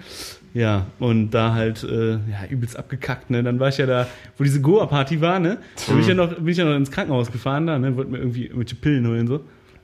Ja, 0.54 0.86
und 1.00 1.32
da 1.32 1.54
halt, 1.54 1.84
äh, 1.84 2.12
ja, 2.12 2.46
übelst 2.50 2.78
abgekackt, 2.78 3.30
ne? 3.32 3.42
Dann 3.44 3.60
war 3.60 3.70
ich 3.70 3.78
ja 3.80 3.86
da, 3.88 4.08
wo 4.38 4.44
diese 4.44 4.62
Goa-Party 4.62 5.20
war, 5.20 5.40
ne? 5.40 5.58
Da 5.88 5.94
bin 5.94 6.02
ich 6.02 6.08
ja 6.08 6.14
noch, 6.14 6.34
bin 6.36 6.48
ich 6.48 6.58
ja 6.58 6.66
noch 6.66 6.76
ins 6.76 6.92
Krankenhaus 6.92 7.32
gefahren 7.32 7.66
da, 7.68 7.80
ne? 7.80 7.96
Wollte 7.98 8.12
mir 8.12 8.20
irgendwie 8.20 8.44
irgendwelche 8.46 8.76
Pillen 8.76 9.08
holen, 9.08 9.28
so. 9.28 9.36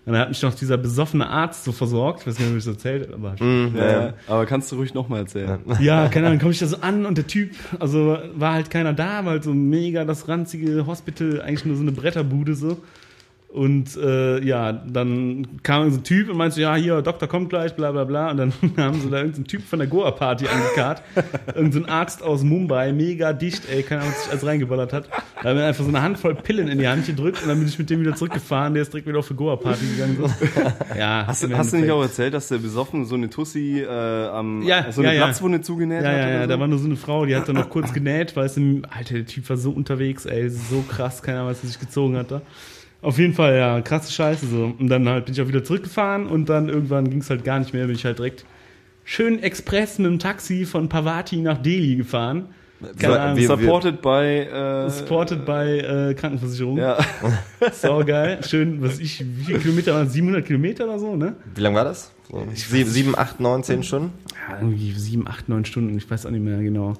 Und 0.05 0.13
dann 0.13 0.21
hat 0.21 0.29
mich 0.29 0.41
noch 0.41 0.53
dieser 0.55 0.77
besoffene 0.77 1.27
Arzt 1.29 1.63
so 1.65 1.71
versorgt. 1.71 2.21
Ich 2.21 2.27
weiß 2.27 2.39
nicht, 2.39 2.49
ob 2.49 2.57
ich 2.57 2.63
das 2.65 2.73
erzählt 2.75 3.09
habe, 3.11 3.13
aber 3.15 3.43
Mhm, 3.43 3.75
Ja, 3.77 3.91
ja. 3.91 4.13
Aber 4.27 4.45
kannst 4.45 4.71
du 4.71 4.75
ruhig 4.77 4.93
nochmal 4.93 5.19
erzählen. 5.21 5.59
ja, 5.81 6.07
keine 6.07 6.27
Ahnung, 6.27 6.39
komme 6.39 6.51
ich 6.51 6.59
da 6.59 6.65
so 6.67 6.77
an 6.81 7.05
und 7.05 7.17
der 7.17 7.27
Typ, 7.27 7.51
also 7.79 8.17
war 8.35 8.53
halt 8.53 8.69
keiner 8.69 8.93
da, 8.93 9.25
war 9.25 9.31
halt 9.33 9.43
so 9.43 9.53
mega 9.53 10.05
das 10.05 10.27
ranzige 10.27 10.85
Hospital, 10.87 11.41
eigentlich 11.41 11.65
nur 11.65 11.75
so 11.75 11.81
eine 11.81 11.91
Bretterbude 11.91 12.55
so. 12.55 12.77
Und 13.51 13.97
äh, 13.97 14.43
ja, 14.45 14.71
dann 14.71 15.47
kam 15.63 15.89
so 15.89 15.97
ein 15.97 16.03
Typ 16.03 16.29
und 16.29 16.37
meinte 16.37 16.61
ja, 16.61 16.75
hier, 16.75 17.01
Doktor 17.01 17.27
kommt 17.27 17.49
gleich, 17.49 17.75
bla 17.75 17.91
bla 17.91 18.03
bla. 18.03 18.29
Und 18.29 18.37
dann 18.37 18.53
haben 18.77 19.01
sie 19.01 19.09
da 19.09 19.17
irgendeinen 19.17 19.45
Typ 19.47 19.63
von 19.63 19.79
der 19.79 19.87
Goa-Party 19.87 20.45
angekarrt. 20.47 21.01
Irgend 21.55 21.73
so 21.73 21.79
ein 21.79 21.89
Arzt 21.89 22.21
aus 22.21 22.43
Mumbai, 22.43 22.91
mega 22.93 23.33
dicht, 23.33 23.63
ey, 23.67 23.81
keine 23.81 24.01
Ahnung, 24.01 24.13
was 24.13 24.23
sich 24.25 24.31
alles 24.31 24.45
reingeballert 24.45 24.93
hat. 24.93 25.09
Da 25.41 25.49
haben 25.49 25.57
wir 25.57 25.65
einfach 25.65 25.83
so 25.83 25.89
eine 25.89 26.03
Handvoll 26.03 26.35
Pillen 26.35 26.67
in 26.67 26.77
die 26.77 26.87
Hand 26.87 27.07
gedrückt 27.07 27.41
und 27.41 27.49
dann 27.49 27.57
bin 27.57 27.67
ich 27.67 27.79
mit 27.79 27.89
dem 27.89 28.01
wieder 28.01 28.15
zurückgefahren, 28.15 28.75
der 28.75 28.83
ist 28.83 28.93
direkt 28.93 29.07
wieder 29.07 29.17
auf 29.17 29.27
die 29.27 29.33
Goa-Party 29.35 29.85
gegangen. 29.95 30.17
So. 30.21 30.29
Ja, 30.97 31.23
Hast, 31.25 31.43
du- 31.43 31.57
hast 31.57 31.73
du 31.73 31.77
nicht 31.77 31.89
auch 31.89 32.03
erzählt, 32.03 32.35
dass 32.35 32.49
der 32.49 32.57
besoffen 32.59 33.05
so 33.05 33.15
eine 33.15 33.31
Tussi 33.31 33.81
äh, 33.81 33.87
am 34.27 34.61
Ja, 34.61 34.91
so 34.91 35.01
eine 35.01 35.09
ja, 35.09 35.19
ja. 35.21 35.23
Platzwunde 35.25 35.61
zugenäht 35.61 36.03
Ja, 36.03 36.09
hat? 36.09 36.17
ja, 36.17 36.29
ja, 36.29 36.41
so? 36.43 36.49
da 36.49 36.59
war 36.59 36.67
nur 36.67 36.77
so 36.77 36.85
eine 36.85 36.97
Frau, 36.97 37.25
die 37.25 37.35
hat 37.35 37.47
dann 37.49 37.55
noch 37.55 37.69
kurz 37.69 37.93
genäht, 37.93 38.35
weil 38.35 38.45
es 38.45 38.57
im, 38.57 38.83
Alter, 38.95 39.15
der 39.15 39.25
Typ 39.25 39.49
war 39.49 39.57
so 39.57 39.71
unterwegs, 39.71 40.25
ey, 40.27 40.49
so 40.49 40.83
krass, 40.87 41.23
keine 41.23 41.39
Ahnung, 41.39 41.51
was 41.51 41.63
er 41.63 41.69
sich 41.69 41.79
gezogen 41.79 42.15
hat 42.15 42.29
da. 42.29 42.41
Auf 43.01 43.17
jeden 43.17 43.33
Fall, 43.33 43.57
ja, 43.57 43.81
krasse 43.81 44.11
Scheiße 44.11 44.45
so. 44.47 44.73
Und 44.77 44.87
dann 44.89 45.07
halt 45.07 45.25
bin 45.25 45.33
ich 45.33 45.41
auch 45.41 45.47
wieder 45.47 45.63
zurückgefahren 45.63 46.27
und 46.27 46.49
dann 46.49 46.67
irgendwann 46.69 47.09
ging 47.09 47.21
es 47.21 47.29
halt 47.29 47.43
gar 47.45 47.59
nicht 47.59 47.73
mehr, 47.73 47.85
bin 47.85 47.95
ich 47.95 48.03
halt 48.05 48.17
direkt 48.19 48.45
schön 49.05 49.41
express 49.41 49.97
mit 49.99 50.07
dem 50.07 50.19
Taxi 50.19 50.65
von 50.65 50.89
Pavati 50.89 51.37
nach 51.37 51.57
Delhi 51.57 51.95
gefahren. 51.95 52.47
Keine 52.97 53.19
Ahnung, 53.19 53.37
wir- 53.37 53.47
Supported 53.47 54.01
by 54.01 54.07
äh, 54.09 54.89
supported 54.89 55.45
bei 55.45 55.79
äh, 55.79 56.13
Krankenversicherung. 56.13 56.77
Ja. 56.77 56.97
Sau 57.73 58.03
geil. 58.05 58.39
Schön, 58.47 58.81
was 58.81 58.99
ich, 58.99 59.19
wie 59.19 59.43
viele 59.45 59.59
Kilometer 59.59 59.93
waren 59.93 60.05
das? 60.05 60.13
700 60.13 60.45
Kilometer 60.45 60.85
oder 60.85 60.97
so, 60.99 61.15
ne? 61.15 61.35
Wie 61.55 61.61
lange 61.61 61.75
war 61.75 61.83
das? 61.85 62.11
So, 62.29 62.45
sieben, 62.53 62.89
sieben, 62.89 63.17
acht, 63.17 63.39
neun, 63.39 63.63
zehn 63.63 63.81
Stunden? 63.83 64.11
ja, 64.49 64.57
irgendwie 64.61 64.91
sieben, 64.93 65.27
acht, 65.27 65.49
neun 65.49 65.65
Stunden, 65.65 65.97
ich 65.97 66.09
weiß 66.09 66.25
auch 66.25 66.31
nicht 66.31 66.43
mehr 66.43 66.61
genau. 66.61 66.93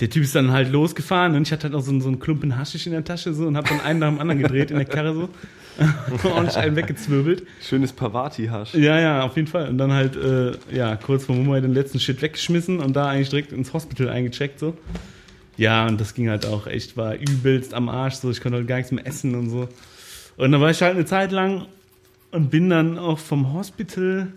Der 0.00 0.10
Typ 0.10 0.24
ist 0.24 0.34
dann 0.34 0.50
halt 0.50 0.72
losgefahren 0.72 1.36
und 1.36 1.42
ich 1.46 1.52
hatte 1.52 1.64
halt 1.64 1.74
auch 1.74 1.80
so, 1.82 1.90
einen- 1.92 2.00
so 2.00 2.08
einen 2.08 2.18
Klumpen 2.18 2.56
Haschisch 2.58 2.86
in 2.86 2.92
der 2.92 3.04
Tasche 3.04 3.32
so 3.32 3.46
und 3.46 3.56
hab 3.56 3.68
dann 3.68 3.80
einen 3.80 4.00
nach 4.00 4.08
dem 4.08 4.20
anderen 4.20 4.40
gedreht 4.40 4.70
in 4.70 4.76
der 4.76 4.86
Karre 4.86 5.14
so. 5.14 5.28
Ordentlich 6.28 6.56
einen 6.56 6.76
weggezwirbelt. 6.76 7.44
Schönes 7.60 7.92
Pavati-Hasch. 7.92 8.74
Ja, 8.74 9.00
ja, 9.00 9.22
auf 9.22 9.34
jeden 9.36 9.48
Fall. 9.48 9.68
Und 9.68 9.78
dann 9.78 9.92
halt, 9.92 10.14
äh, 10.16 10.52
ja, 10.72 10.94
kurz 10.96 11.24
vor 11.24 11.34
Mumbai 11.34 11.60
den 11.60 11.74
letzten 11.74 11.98
Shit 11.98 12.22
weggeschmissen 12.22 12.78
und 12.78 12.94
da 12.94 13.08
eigentlich 13.08 13.28
direkt 13.30 13.52
ins 13.52 13.72
Hospital 13.72 14.08
eingecheckt 14.08 14.60
so. 14.60 14.76
Ja, 15.56 15.86
und 15.86 16.00
das 16.00 16.14
ging 16.14 16.28
halt 16.28 16.46
auch 16.46 16.66
echt, 16.68 16.96
war 16.96 17.14
übelst 17.16 17.74
am 17.74 17.88
Arsch 17.88 18.14
so. 18.14 18.30
Ich 18.30 18.40
konnte 18.40 18.58
halt 18.58 18.68
gar 18.68 18.76
nichts 18.76 18.92
mehr 18.92 19.06
essen 19.06 19.34
und 19.34 19.50
so. 19.50 19.68
Und 20.36 20.52
dann 20.52 20.60
war 20.60 20.70
ich 20.70 20.80
halt 20.82 20.94
eine 20.94 21.06
Zeit 21.06 21.32
lang 21.32 21.66
und 22.32 22.50
bin 22.50 22.68
dann 22.70 22.98
auch 22.98 23.18
vom 23.18 23.52
Hospital 23.52 24.28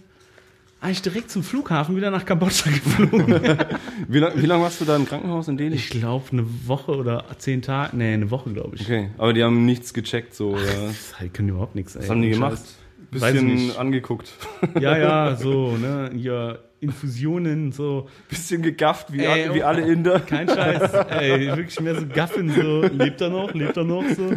eigentlich 0.79 1.01
direkt 1.01 1.31
zum 1.31 1.43
Flughafen 1.43 1.95
wieder 1.95 2.11
nach 2.11 2.25
Kambodscha 2.25 2.69
geflogen. 2.71 3.27
Wie 4.07 4.19
lange 4.19 4.41
wie 4.41 4.45
lang 4.45 4.61
warst 4.61 4.79
du 4.79 4.85
da 4.85 4.95
im 4.95 5.05
Krankenhaus 5.05 5.47
in 5.47 5.57
Delhi? 5.57 5.75
Ich 5.75 5.89
glaube 5.89 6.25
eine 6.31 6.45
Woche 6.67 6.95
oder 6.95 7.25
zehn 7.37 7.61
Tage, 7.61 7.97
nee, 7.97 8.13
eine 8.13 8.29
Woche 8.31 8.51
glaube 8.51 8.75
ich. 8.75 8.83
Okay, 8.83 9.09
aber 9.17 9.33
die 9.33 9.43
haben 9.43 9.65
nichts 9.65 9.93
gecheckt, 9.93 10.33
so. 10.35 10.51
Oder? 10.51 10.93
Die 11.21 11.29
können 11.29 11.49
überhaupt 11.49 11.75
nichts. 11.75 11.95
Ey. 11.95 12.03
Was 12.03 12.09
haben 12.09 12.21
die 12.21 12.29
gemacht? 12.29 12.61
Bisschen 13.11 13.75
angeguckt. 13.77 14.31
Ja, 14.79 14.97
ja, 14.97 15.35
so, 15.35 15.77
ne, 15.77 16.11
ja, 16.15 16.57
Infusionen, 16.79 17.71
so, 17.71 18.09
Bisschen 18.29 18.61
gegafft, 18.61 19.11
wie, 19.13 19.19
Ey, 19.21 19.45
alle, 19.45 19.53
wie 19.55 19.63
oh. 19.63 19.65
alle 19.65 19.81
Inder. 19.91 20.19
kein 20.19 20.47
Scheiß, 20.47 20.93
ey, 21.09 21.47
wirklich 21.55 21.79
mehr 21.79 21.95
so 21.95 22.05
gaffen, 22.05 22.51
so, 22.53 22.81
lebt 22.81 23.21
er 23.21 23.29
noch, 23.29 23.53
lebt 23.53 23.77
er 23.77 23.83
noch, 23.83 24.03
so. 24.15 24.33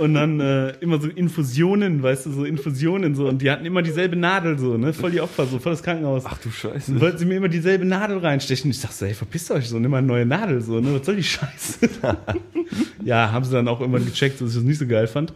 Und 0.00 0.14
dann 0.14 0.40
äh, 0.40 0.70
immer 0.80 1.00
so 1.00 1.08
Infusionen, 1.08 2.02
weißt 2.02 2.26
du, 2.26 2.32
so 2.32 2.44
Infusionen 2.44 3.14
so. 3.14 3.28
Und 3.28 3.42
die 3.42 3.50
hatten 3.50 3.64
immer 3.64 3.82
dieselbe 3.82 4.16
Nadel 4.16 4.58
so, 4.58 4.76
ne? 4.76 4.92
Voll 4.92 5.10
die 5.10 5.20
Opfer, 5.20 5.46
so 5.46 5.58
voll 5.58 5.72
das 5.72 5.82
Krankenhaus. 5.82 6.24
Ach 6.26 6.38
du 6.38 6.50
Scheiße. 6.50 6.92
Dann 6.92 7.00
wollten 7.00 7.18
sie 7.18 7.24
mir 7.26 7.36
immer 7.36 7.48
dieselbe 7.48 7.84
Nadel 7.84 8.18
reinstechen. 8.18 8.70
Ich 8.70 8.80
dachte 8.80 8.94
so, 8.94 9.04
ey, 9.06 9.14
verpisst 9.14 9.50
euch 9.50 9.68
so, 9.68 9.78
nimm 9.78 9.90
mal 9.90 9.98
eine 9.98 10.06
neue 10.06 10.26
Nadel 10.26 10.60
so, 10.60 10.80
ne? 10.80 10.94
Was 10.94 11.06
soll 11.06 11.16
die 11.16 11.24
Scheiße? 11.24 11.88
ja, 13.04 13.32
haben 13.32 13.44
sie 13.44 13.52
dann 13.52 13.68
auch 13.68 13.80
irgendwann 13.80 14.04
gecheckt, 14.04 14.40
dass 14.40 14.50
ich 14.50 14.54
das 14.56 14.64
nicht 14.64 14.78
so 14.78 14.86
geil 14.86 15.06
fand. 15.06 15.32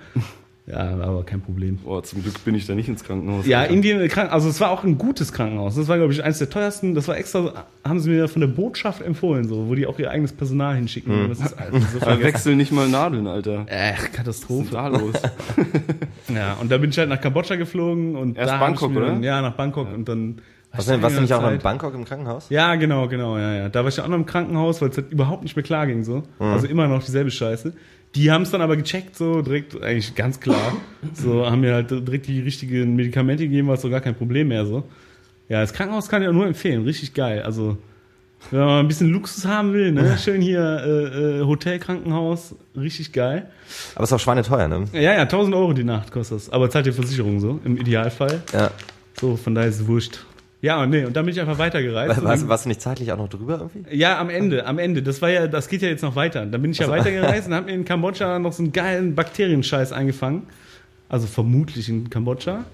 Ja, 0.70 0.78
aber 1.00 1.24
kein 1.24 1.40
Problem. 1.40 1.78
Boah, 1.78 2.02
zum 2.02 2.22
Glück 2.22 2.44
bin 2.44 2.54
ich 2.54 2.66
da 2.66 2.74
nicht 2.74 2.88
ins 2.88 3.02
Krankenhaus. 3.02 3.46
Ja, 3.46 3.60
Alter. 3.60 3.72
Indien, 3.72 4.06
Kranken- 4.08 4.32
also 4.32 4.48
es 4.48 4.60
war 4.60 4.70
auch 4.70 4.84
ein 4.84 4.98
gutes 4.98 5.32
Krankenhaus. 5.32 5.74
Das 5.74 5.88
war, 5.88 5.96
glaube 5.96 6.12
ich, 6.12 6.22
eines 6.22 6.38
der 6.38 6.48
teuersten. 6.50 6.94
Das 6.94 7.08
war 7.08 7.16
extra, 7.16 7.64
haben 7.84 7.98
sie 7.98 8.10
mir 8.10 8.28
von 8.28 8.40
der 8.40 8.48
Botschaft 8.48 9.02
empfohlen, 9.02 9.48
so, 9.48 9.68
wo 9.68 9.74
die 9.74 9.86
auch 9.86 9.98
ihr 9.98 10.10
eigenes 10.10 10.32
Personal 10.32 10.76
hinschicken. 10.76 11.28
Das 11.28 11.40
ist 11.40 11.54
also 11.58 11.78
so 11.78 12.22
wechseln 12.22 12.56
nicht 12.58 12.70
mal 12.72 12.88
Nadeln, 12.88 13.26
Alter. 13.26 13.64
Äh, 13.66 13.92
Was 13.96 14.02
ist 14.04 14.12
Katastrophe. 14.12 14.68
da 14.72 14.86
los? 14.88 15.14
Ja, 16.32 16.54
und 16.60 16.70
da 16.70 16.78
bin 16.78 16.90
ich 16.90 16.98
halt 16.98 17.08
nach 17.08 17.20
Kambodscha 17.20 17.56
geflogen 17.56 18.14
und 18.14 18.36
Erst 18.38 18.58
Bangkok, 18.60 18.92
mir 18.92 19.00
dann, 19.00 19.18
oder? 19.18 19.26
Ja, 19.26 19.42
nach 19.42 19.54
Bangkok 19.54 19.92
und 19.92 20.08
dann. 20.08 20.36
Was 20.72 20.86
denn, 20.86 21.02
warst 21.02 21.16
du 21.16 21.20
nicht 21.22 21.32
auch 21.32 21.42
in 21.42 21.50
Zeit- 21.54 21.62
Bangkok 21.62 21.94
im 21.94 22.04
Krankenhaus? 22.04 22.48
Ja, 22.48 22.76
genau, 22.76 23.08
genau, 23.08 23.36
ja, 23.38 23.54
ja. 23.54 23.68
Da 23.68 23.80
war 23.80 23.88
ich 23.88 23.96
ja 23.96 24.04
auch 24.04 24.08
noch 24.08 24.16
im 24.16 24.26
Krankenhaus, 24.26 24.80
weil 24.80 24.90
es 24.90 24.96
halt 24.96 25.10
überhaupt 25.10 25.42
nicht 25.42 25.56
mehr 25.56 25.64
klar 25.64 25.86
ging, 25.86 26.04
so. 26.04 26.22
Also 26.38 26.66
immer 26.66 26.86
noch 26.86 27.02
dieselbe 27.02 27.30
Scheiße. 27.30 27.72
Die 28.14 28.30
haben 28.30 28.42
es 28.42 28.50
dann 28.50 28.60
aber 28.60 28.76
gecheckt, 28.76 29.16
so 29.16 29.40
direkt, 29.42 29.80
eigentlich 29.82 30.14
ganz 30.14 30.40
klar. 30.40 30.72
So, 31.14 31.46
haben 31.48 31.60
mir 31.60 31.74
halt 31.74 31.90
direkt 31.90 32.26
die 32.26 32.40
richtigen 32.40 32.94
Medikamente 32.96 33.44
gegeben, 33.44 33.68
war 33.68 33.76
so 33.76 33.88
gar 33.90 34.00
kein 34.00 34.14
Problem 34.14 34.48
mehr, 34.48 34.64
so. 34.66 34.84
Ja, 35.48 35.60
das 35.60 35.72
Krankenhaus 35.72 36.08
kann 36.08 36.22
ich 36.22 36.28
auch 36.28 36.32
nur 36.32 36.46
empfehlen, 36.46 36.84
richtig 36.84 37.14
geil. 37.14 37.42
Also, 37.42 37.76
wenn 38.52 38.60
man 38.60 38.78
ein 38.80 38.88
bisschen 38.88 39.10
Luxus 39.10 39.44
haben 39.46 39.72
will, 39.72 39.90
ne, 39.92 40.16
schön 40.18 40.40
hier, 40.40 40.60
äh, 40.60 41.40
äh, 41.40 41.44
Hotelkrankenhaus, 41.44 42.54
richtig 42.76 43.12
geil. 43.12 43.48
Aber 43.96 44.04
ist 44.04 44.12
auch 44.12 44.20
schweineteuer, 44.20 44.68
ne? 44.68 44.84
Ja, 44.92 45.00
ja, 45.14 45.22
1000 45.22 45.54
Euro 45.54 45.72
die 45.72 45.84
Nacht 45.84 46.10
kostet 46.12 46.36
das. 46.38 46.50
Aber 46.50 46.70
zahlt 46.70 46.86
die 46.86 46.92
Versicherung 46.92 47.40
so, 47.40 47.58
im 47.64 47.76
Idealfall. 47.76 48.42
Ja. 48.52 48.70
So, 49.20 49.36
von 49.36 49.54
daher 49.54 49.68
ist 49.68 49.80
es 49.80 49.86
wurscht. 49.86 50.24
Ja, 50.62 50.82
und 50.82 50.90
nee, 50.90 51.04
und 51.04 51.16
dann 51.16 51.24
bin 51.24 51.34
ich 51.34 51.40
einfach 51.40 51.58
weitergereist. 51.58 52.22
Warst, 52.22 52.48
warst 52.48 52.64
du 52.66 52.68
nicht 52.68 52.82
zeitlich 52.82 53.10
auch 53.12 53.16
noch 53.16 53.28
drüber 53.28 53.70
irgendwie? 53.74 53.96
ja, 53.96 54.18
am 54.20 54.28
Ende, 54.28 54.66
am 54.66 54.78
Ende. 54.78 55.02
Das 55.02 55.22
war 55.22 55.30
ja, 55.30 55.46
das 55.46 55.68
geht 55.68 55.80
ja 55.80 55.88
jetzt 55.88 56.02
noch 56.02 56.16
weiter. 56.16 56.44
Dann 56.44 56.60
bin 56.60 56.72
ich 56.72 56.78
ja 56.78 56.88
weitergereist 56.88 57.48
und 57.48 57.54
habe 57.54 57.66
mir 57.66 57.72
in 57.72 57.84
Kambodscha 57.84 58.38
noch 58.38 58.52
so 58.52 58.62
einen 58.62 58.72
geilen 58.72 59.14
Bakterienscheiß 59.14 59.92
eingefangen. 59.92 60.42
Also 61.08 61.26
vermutlich 61.26 61.88
in 61.88 62.10
Kambodscha. 62.10 62.64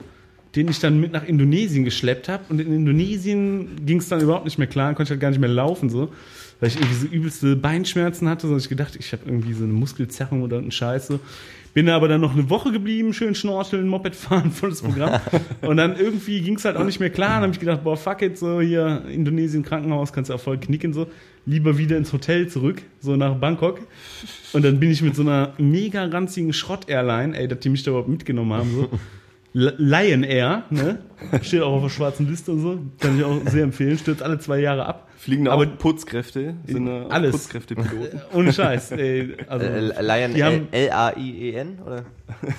Den 0.57 0.69
ich 0.69 0.81
dann 0.81 1.01
mit 1.01 1.13
nach 1.13 1.25
Indonesien 1.25 1.85
geschleppt 1.85 2.29
habe. 2.29 2.43
Und 2.49 2.61
in 2.61 2.73
Indonesien 2.73 3.85
ging 3.87 3.99
es 3.99 4.09
dann 4.09 4.21
überhaupt 4.21 4.47
nicht 4.47 4.59
mehr 4.59 4.67
klar, 4.67 4.89
konnte 4.95 5.05
ich 5.05 5.11
halt 5.11 5.21
gar 5.21 5.31
nicht 5.31 5.41
mehr 5.41 5.51
laufen, 5.51 5.89
so. 5.89 6.13
Weil 6.59 6.71
ich 6.71 6.77
irgendwie 6.77 6.95
so 6.95 7.07
übelste 7.07 7.57
Beinschmerzen 7.57 8.29
hatte, 8.29 8.49
so 8.49 8.57
ich 8.57 8.69
gedacht, 8.69 8.97
ich 8.99 9.13
habe 9.13 9.23
irgendwie 9.27 9.53
so 9.53 9.65
eine 9.65 9.75
Muskelzerrung 9.75 10.43
oder 10.43 10.59
einen 10.59 10.71
Scheiß. 10.73 11.07
So. 11.07 11.21
Bin 11.77 11.91
aber 11.91 12.09
dann 12.09 12.23
noch 12.23 12.33
eine 12.33 12.49
Woche 12.49 12.73
geblieben, 12.73 13.13
schön 13.13 13.35
schnorcheln, 13.35 13.87
Moped 13.87 14.17
fahren, 14.17 14.51
volles 14.61 14.81
Programm. 14.81 15.21
und 15.61 15.77
dann 15.77 15.95
irgendwie 15.95 16.41
ging 16.41 16.57
es 16.57 16.65
halt 16.65 16.75
auch 16.79 16.85
nicht 16.85 17.01
mehr 17.01 17.11
klar. 17.11 17.35
Dann 17.35 17.43
habe 17.43 17.53
ich 17.53 17.61
gedacht, 17.61 17.85
boah, 17.85 17.99
fuck 17.99 18.23
it, 18.23 18.39
so 18.39 18.63
hier 18.63 19.03
Indonesien 19.13 19.63
Krankenhaus, 19.63 20.11
kannst 20.11 20.31
du 20.31 20.35
auch 20.35 20.41
voll 20.41 20.57
knicken, 20.57 20.95
so. 20.95 21.07
Lieber 21.45 21.77
wieder 21.77 21.99
ins 21.99 22.15
Hotel 22.15 22.49
zurück, 22.49 22.81
so 23.01 23.15
nach 23.17 23.35
Bangkok. 23.35 23.81
Und 24.55 24.65
dann 24.65 24.81
bin 24.81 24.91
ich 24.91 25.03
mit 25.03 25.15
so 25.15 25.21
einer 25.21 25.53
mega 25.59 26.03
ranzigen 26.07 26.55
Schrott-Airline, 26.55 27.39
ey, 27.39 27.47
dass 27.47 27.59
die 27.59 27.69
mich 27.69 27.83
da 27.83 27.91
überhaupt 27.91 28.09
mitgenommen 28.09 28.55
haben, 28.55 28.71
so. 28.75 28.89
Lion 29.59 30.23
Air, 30.23 30.65
ne? 30.69 30.99
Steht 31.41 31.63
auch 31.63 31.77
auf 31.77 31.83
der 31.85 31.89
schwarzen 31.89 32.29
Liste 32.29 32.53
und 32.53 32.61
so. 32.61 32.79
Kann 33.01 33.19
ich 33.19 33.25
auch 33.25 33.41
sehr 33.47 33.63
empfehlen. 33.65 33.97
Stürzt 33.97 34.23
alle 34.23 34.39
zwei 34.39 34.59
Jahre 34.59 34.85
ab. 34.85 35.09
Fliegen 35.17 35.49
Aber- 35.49 35.63
auch 35.65 35.79
Putzkräfte? 35.79 36.57
Sind 36.67 36.85
da 36.85 37.05
auch 37.05 37.11
Alles. 37.11 37.31
Putzkräftepiloten? 37.33 38.21
Ohne 38.35 38.53
Scheiß. 38.53 38.91
Ey, 38.93 39.35
also, 39.49 39.65
Äh, 39.65 39.81
Lion 40.03 40.69
L-A-I-E-N? 40.71 41.79
Oder? 41.87 42.03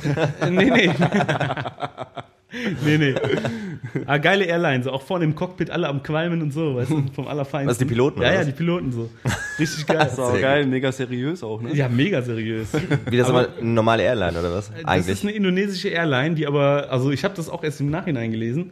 nee, 0.49 0.71
nee. 0.71 0.89
nee, 2.85 2.97
nee. 2.97 3.13
Ah, 4.05 4.17
geile 4.17 4.45
Airline, 4.45 4.83
so 4.83 4.91
auch 4.91 5.01
vorne 5.01 5.25
im 5.25 5.35
Cockpit 5.35 5.69
alle 5.69 5.87
am 5.87 6.01
Qualmen 6.01 6.41
und 6.41 6.51
so, 6.53 6.75
weißt 6.75 6.91
du, 6.91 7.03
vom 7.13 7.27
Allerfeinsten. 7.27 7.69
Was, 7.69 7.77
die 7.77 7.85
Piloten, 7.85 8.21
Ja, 8.21 8.27
oder 8.27 8.33
ja, 8.35 8.39
was? 8.39 8.45
die 8.47 8.53
Piloten 8.53 8.91
so. 8.93 9.09
Richtig 9.59 9.85
geil. 9.87 9.97
Das 9.97 10.13
ist 10.13 10.19
auch 10.19 10.31
Sehr 10.31 10.41
geil, 10.41 10.65
mega 10.65 10.91
seriös 10.91 11.43
auch, 11.43 11.61
ne? 11.61 11.73
Ja, 11.73 11.89
mega 11.89 12.21
seriös. 12.21 12.69
Wie 13.09 13.17
das 13.17 13.27
aber 13.29 13.49
eine 13.59 13.69
normale 13.69 14.03
Airline 14.03 14.39
oder 14.39 14.53
was? 14.53 14.69
Das 14.69 14.77
ist 14.79 14.85
Eigentlich. 14.85 15.23
eine 15.23 15.31
indonesische 15.33 15.89
Airline, 15.89 16.35
die 16.35 16.47
aber, 16.47 16.87
also 16.89 17.11
ich 17.11 17.23
habe 17.25 17.35
das 17.35 17.49
auch 17.49 17.63
erst 17.63 17.81
im 17.81 17.89
Nachhinein 17.89 18.31
gelesen, 18.31 18.71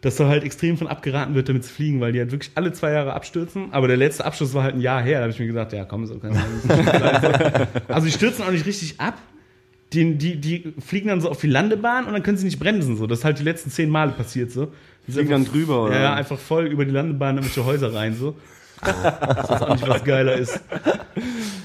dass 0.00 0.16
da 0.16 0.26
halt 0.28 0.42
extrem 0.44 0.78
von 0.78 0.86
abgeraten 0.88 1.34
wird, 1.34 1.50
damit 1.50 1.62
zu 1.64 1.74
fliegen, 1.74 2.00
weil 2.00 2.12
die 2.12 2.20
halt 2.20 2.32
wirklich 2.32 2.52
alle 2.54 2.72
zwei 2.72 2.90
Jahre 2.92 3.12
abstürzen. 3.12 3.68
Aber 3.72 3.86
der 3.86 3.98
letzte 3.98 4.24
Absturz 4.24 4.54
war 4.54 4.62
halt 4.62 4.76
ein 4.76 4.80
Jahr 4.80 5.02
her. 5.02 5.18
Da 5.18 5.22
habe 5.24 5.32
ich 5.32 5.38
mir 5.38 5.46
gesagt, 5.46 5.74
ja 5.74 5.84
komm, 5.84 6.06
so 6.06 6.18
kann 6.18 6.32
sein. 6.32 7.66
Also 7.88 8.06
die 8.06 8.12
stürzen 8.12 8.44
auch 8.46 8.50
nicht 8.50 8.64
richtig 8.64 8.98
ab. 8.98 9.18
Die, 9.92 10.14
die, 10.14 10.36
die 10.36 10.72
fliegen 10.78 11.08
dann 11.08 11.20
so 11.20 11.30
auf 11.30 11.40
die 11.40 11.48
Landebahn 11.48 12.06
und 12.06 12.12
dann 12.12 12.22
können 12.22 12.36
sie 12.36 12.44
nicht 12.44 12.60
bremsen. 12.60 12.96
So. 12.96 13.06
Das 13.06 13.20
ist 13.20 13.24
halt 13.24 13.38
die 13.38 13.44
letzten 13.44 13.70
zehn 13.70 13.90
Male 13.90 14.12
passiert 14.12 14.52
so. 14.52 14.66
Die 15.06 15.12
sind 15.12 15.26
Fliegen 15.26 15.44
dann 15.44 15.52
drüber, 15.52 15.84
oder? 15.84 16.00
Ja, 16.00 16.14
einfach 16.14 16.38
voll 16.38 16.66
über 16.66 16.84
die 16.84 16.92
Landebahn 16.92 17.30
in 17.30 17.42
irgendwelche 17.42 17.64
Häuser 17.64 17.92
rein. 17.92 18.14
So. 18.14 18.36
Ich 18.82 18.86
weiß 18.86 19.62
auch 19.62 19.74
nicht, 19.74 19.88
was 19.88 20.04
geiler 20.04 20.34
ist. 20.34 20.60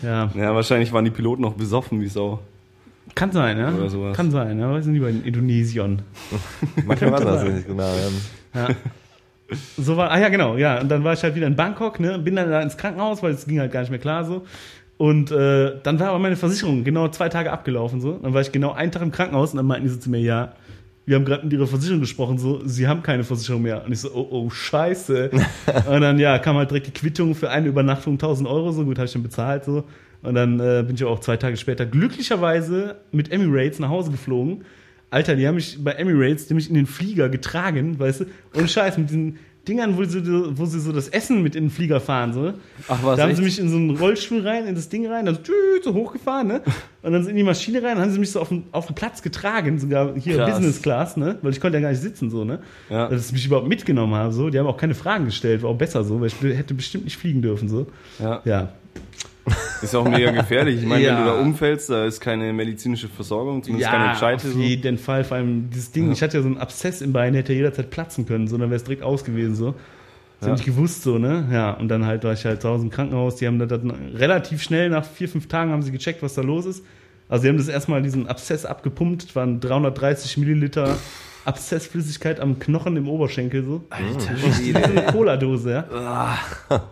Ja. 0.01 0.31
Ja, 0.35 0.55
wahrscheinlich 0.55 0.91
waren 0.91 1.05
die 1.05 1.11
Piloten 1.11 1.41
noch 1.41 1.53
besoffen 1.53 2.01
wie 2.01 2.07
Sau. 2.07 2.39
Kann 3.13 3.31
sein, 3.31 3.57
ja. 3.57 3.73
Oder 3.73 3.89
sowas. 3.89 4.17
Kann 4.17 4.31
sein, 4.31 4.59
ja. 4.59 4.71
Weiß 4.71 4.85
nicht, 4.87 5.01
bei 5.01 5.11
den 5.11 5.23
Indonesien. 5.23 6.01
Manchmal 6.85 7.13
weiß 7.13 7.23
man 7.23 7.33
das 7.33 7.43
nicht 7.43 7.67
genau. 7.67 7.83
Ja. 8.53 8.61
Ja. 8.61 8.75
So 9.77 9.95
war, 9.95 10.11
ah 10.11 10.19
ja, 10.19 10.29
genau, 10.29 10.57
ja. 10.57 10.81
Und 10.81 10.89
dann 10.89 11.03
war 11.03 11.13
ich 11.13 11.23
halt 11.23 11.35
wieder 11.35 11.47
in 11.47 11.55
Bangkok, 11.55 11.99
ne, 11.99 12.17
bin 12.17 12.35
dann 12.35 12.49
da 12.49 12.61
ins 12.61 12.77
Krankenhaus, 12.77 13.21
weil 13.21 13.33
es 13.33 13.45
ging 13.45 13.59
halt 13.59 13.71
gar 13.71 13.81
nicht 13.81 13.91
mehr 13.91 13.99
klar 13.99 14.25
so. 14.25 14.45
Und 14.97 15.29
äh, 15.31 15.73
dann 15.83 15.99
war 15.99 16.09
aber 16.09 16.19
meine 16.19 16.37
Versicherung 16.37 16.83
genau 16.83 17.09
zwei 17.09 17.27
Tage 17.27 17.51
abgelaufen 17.51 17.99
so. 17.99 18.17
Dann 18.17 18.33
war 18.33 18.41
ich 18.41 18.51
genau 18.51 18.71
einen 18.71 18.91
Tag 18.91 19.01
im 19.01 19.11
Krankenhaus 19.11 19.51
und 19.51 19.57
dann 19.57 19.65
meinten 19.65 19.87
die 19.87 19.93
so 19.93 19.99
zu 19.99 20.09
mir, 20.09 20.21
ja, 20.21 20.53
wir 21.05 21.15
haben 21.15 21.25
gerade 21.25 21.43
mit 21.43 21.53
ihrer 21.53 21.67
Versicherung 21.67 21.99
gesprochen, 21.99 22.37
so, 22.37 22.61
sie 22.65 22.87
haben 22.87 23.03
keine 23.03 23.23
Versicherung 23.23 23.61
mehr. 23.61 23.85
Und 23.85 23.91
ich 23.91 23.99
so, 23.99 24.09
oh, 24.13 24.27
oh, 24.31 24.49
scheiße. 24.49 25.29
und 25.89 26.01
dann, 26.01 26.17
ja, 26.17 26.39
kam 26.39 26.55
halt 26.55 26.71
direkt 26.71 26.87
die 26.87 26.91
Quittung 26.91 27.35
für 27.35 27.49
eine 27.49 27.67
Übernachtung 27.67 28.13
1000 28.13 28.47
Euro, 28.49 28.71
so 28.71 28.85
gut, 28.85 28.97
habe 28.97 29.05
ich 29.05 29.13
dann 29.13 29.23
bezahlt, 29.23 29.65
so. 29.65 29.83
Und 30.23 30.33
dann 30.33 30.59
äh, 30.59 30.83
bin 30.85 30.95
ich 30.95 31.03
auch 31.03 31.19
zwei 31.19 31.37
Tage 31.37 31.55
später 31.57 31.85
glücklicherweise 31.85 32.95
mit 33.11 33.31
Emirates 33.31 33.77
nach 33.77 33.89
Hause 33.89 34.09
geflogen. 34.09 34.63
Alter, 35.11 35.35
die 35.35 35.47
haben 35.47 35.55
mich 35.55 35.83
bei 35.83 35.91
Emirates, 35.91 36.47
die 36.47 36.55
mich 36.55 36.67
in 36.67 36.75
den 36.75 36.87
Flieger 36.87 37.29
getragen, 37.29 37.99
weißt 37.99 38.21
du? 38.21 38.25
Und 38.53 38.71
Scheiß, 38.71 38.97
mit 38.97 39.09
diesen 39.09 39.37
Dingern, 39.67 39.97
wo 39.97 40.03
sie, 40.03 40.21
wo 40.57 40.65
sie 40.65 40.79
so 40.79 40.91
das 40.91 41.07
Essen 41.09 41.41
mit 41.43 41.55
in 41.55 41.65
den 41.65 41.69
Flieger 41.69 41.99
fahren, 41.99 42.33
so. 42.33 42.53
Ach 42.87 43.03
was, 43.03 43.17
Da 43.17 43.23
haben 43.23 43.29
echt? 43.31 43.37
sie 43.37 43.43
mich 43.43 43.59
in 43.59 43.69
so 43.69 43.75
einen 43.77 43.97
Rollstuhl 43.97 44.41
rein, 44.47 44.67
in 44.67 44.75
das 44.75 44.89
Ding 44.89 45.07
rein, 45.07 45.25
dann 45.25 45.39
so 45.83 45.93
hochgefahren, 45.93 46.47
ne? 46.47 46.61
Und 47.01 47.11
dann 47.13 47.23
sind 47.23 47.31
in 47.31 47.37
die 47.37 47.43
Maschine 47.43 47.79
rein, 47.83 47.95
dann 47.95 48.03
haben 48.03 48.11
sie 48.11 48.19
mich 48.19 48.31
so 48.31 48.39
auf 48.39 48.49
den, 48.49 48.63
auf 48.71 48.87
den 48.87 48.95
Platz 48.95 49.21
getragen, 49.21 49.79
sogar 49.79 50.13
hier 50.17 50.37
Krass. 50.37 50.51
Business 50.51 50.81
Class, 50.81 51.17
ne? 51.17 51.37
Weil 51.41 51.51
ich 51.51 51.59
konnte 51.59 51.77
ja 51.77 51.81
gar 51.81 51.89
nicht 51.91 52.01
sitzen, 52.01 52.29
so, 52.29 52.43
ne? 52.45 52.59
Ja. 52.89 53.07
Dass 53.09 53.27
sie 53.27 53.33
mich 53.33 53.45
überhaupt 53.45 53.67
mitgenommen 53.67 54.13
haben, 54.13 54.31
so. 54.31 54.49
Die 54.49 54.57
haben 54.59 54.67
auch 54.67 54.77
keine 54.77 54.95
Fragen 54.95 55.25
gestellt, 55.25 55.63
war 55.63 55.71
auch 55.71 55.77
besser 55.77 56.03
so, 56.03 56.19
weil 56.21 56.27
ich 56.27 56.41
hätte 56.41 56.73
bestimmt 56.73 57.05
nicht 57.05 57.17
fliegen 57.17 57.41
dürfen, 57.41 57.67
so. 57.69 57.87
Ja. 58.19 58.41
Ja. 58.45 58.69
Ist 59.81 59.93
auch 59.95 60.07
mega 60.07 60.31
gefährlich. 60.31 60.79
Ich 60.81 60.85
meine, 60.87 61.03
Ja. 61.03 61.17
wenn 61.17 61.25
du 61.25 61.29
da 61.31 61.39
umfällst, 61.39 61.89
da 61.89 62.05
ist 62.05 62.19
keine 62.19 62.51
medizinische 62.53 63.07
Versorgung, 63.07 63.61
zumindest 63.61 63.91
keine 63.91 64.09
gescheite. 64.13 64.47
auf 64.47 64.55
jeden 64.55 64.97
Fall. 64.97 65.23
Vor 65.23 65.37
allem 65.37 65.69
dieses 65.69 65.91
Ding, 65.91 66.11
ich 66.11 66.21
hatte 66.23 66.37
ja 66.37 66.41
so 66.43 66.49
einen 66.49 66.57
Abszess 66.57 67.01
im 67.01 67.13
Bein, 67.13 67.35
hätte 67.35 67.53
jederzeit 67.53 67.89
platzen 67.91 68.25
können, 68.25 68.47
so, 68.47 68.57
dann 68.57 68.69
wäre 68.69 68.77
es 68.77 68.83
direkt 68.83 69.03
aus 69.03 69.23
gewesen, 69.23 69.55
so. 69.55 69.75
Das 70.39 70.47
Ja. 70.47 70.51
hab 70.53 70.59
ich 70.59 70.65
gewusst, 70.65 71.03
so, 71.03 71.17
ne? 71.19 71.47
Ja, 71.51 71.71
und 71.71 71.87
dann 71.89 72.05
halt 72.05 72.23
war 72.23 72.33
ich 72.33 72.43
halt 72.45 72.61
zu 72.61 72.69
Hause 72.69 72.83
im 72.85 72.89
Krankenhaus. 72.89 73.35
Die 73.37 73.47
haben 73.47 73.59
dann 73.59 73.91
relativ 74.15 74.61
schnell, 74.63 74.89
nach 74.89 75.05
vier, 75.05 75.29
fünf 75.29 75.47
Tagen, 75.47 75.71
haben 75.71 75.81
sie 75.83 75.91
gecheckt, 75.91 76.21
was 76.23 76.33
da 76.33 76.41
los 76.41 76.65
ist. 76.65 76.83
Also, 77.29 77.43
sie 77.43 77.49
haben 77.49 77.57
das 77.57 77.67
erstmal 77.67 78.01
diesen 78.01 78.27
Abszess 78.27 78.65
abgepumpt, 78.65 79.23
Es 79.29 79.35
waren 79.35 79.59
330 79.59 80.37
Milliliter 80.37 80.97
Abszessflüssigkeit 81.45 82.39
am 82.39 82.59
Knochen 82.59 82.97
im 82.97 83.07
Oberschenkel, 83.07 83.63
so. 83.63 83.83
Alter, 83.89 84.19
so 84.37 84.77
eine 84.77 85.05
Cola-Dose, 85.11 85.71
ja. 85.89 86.37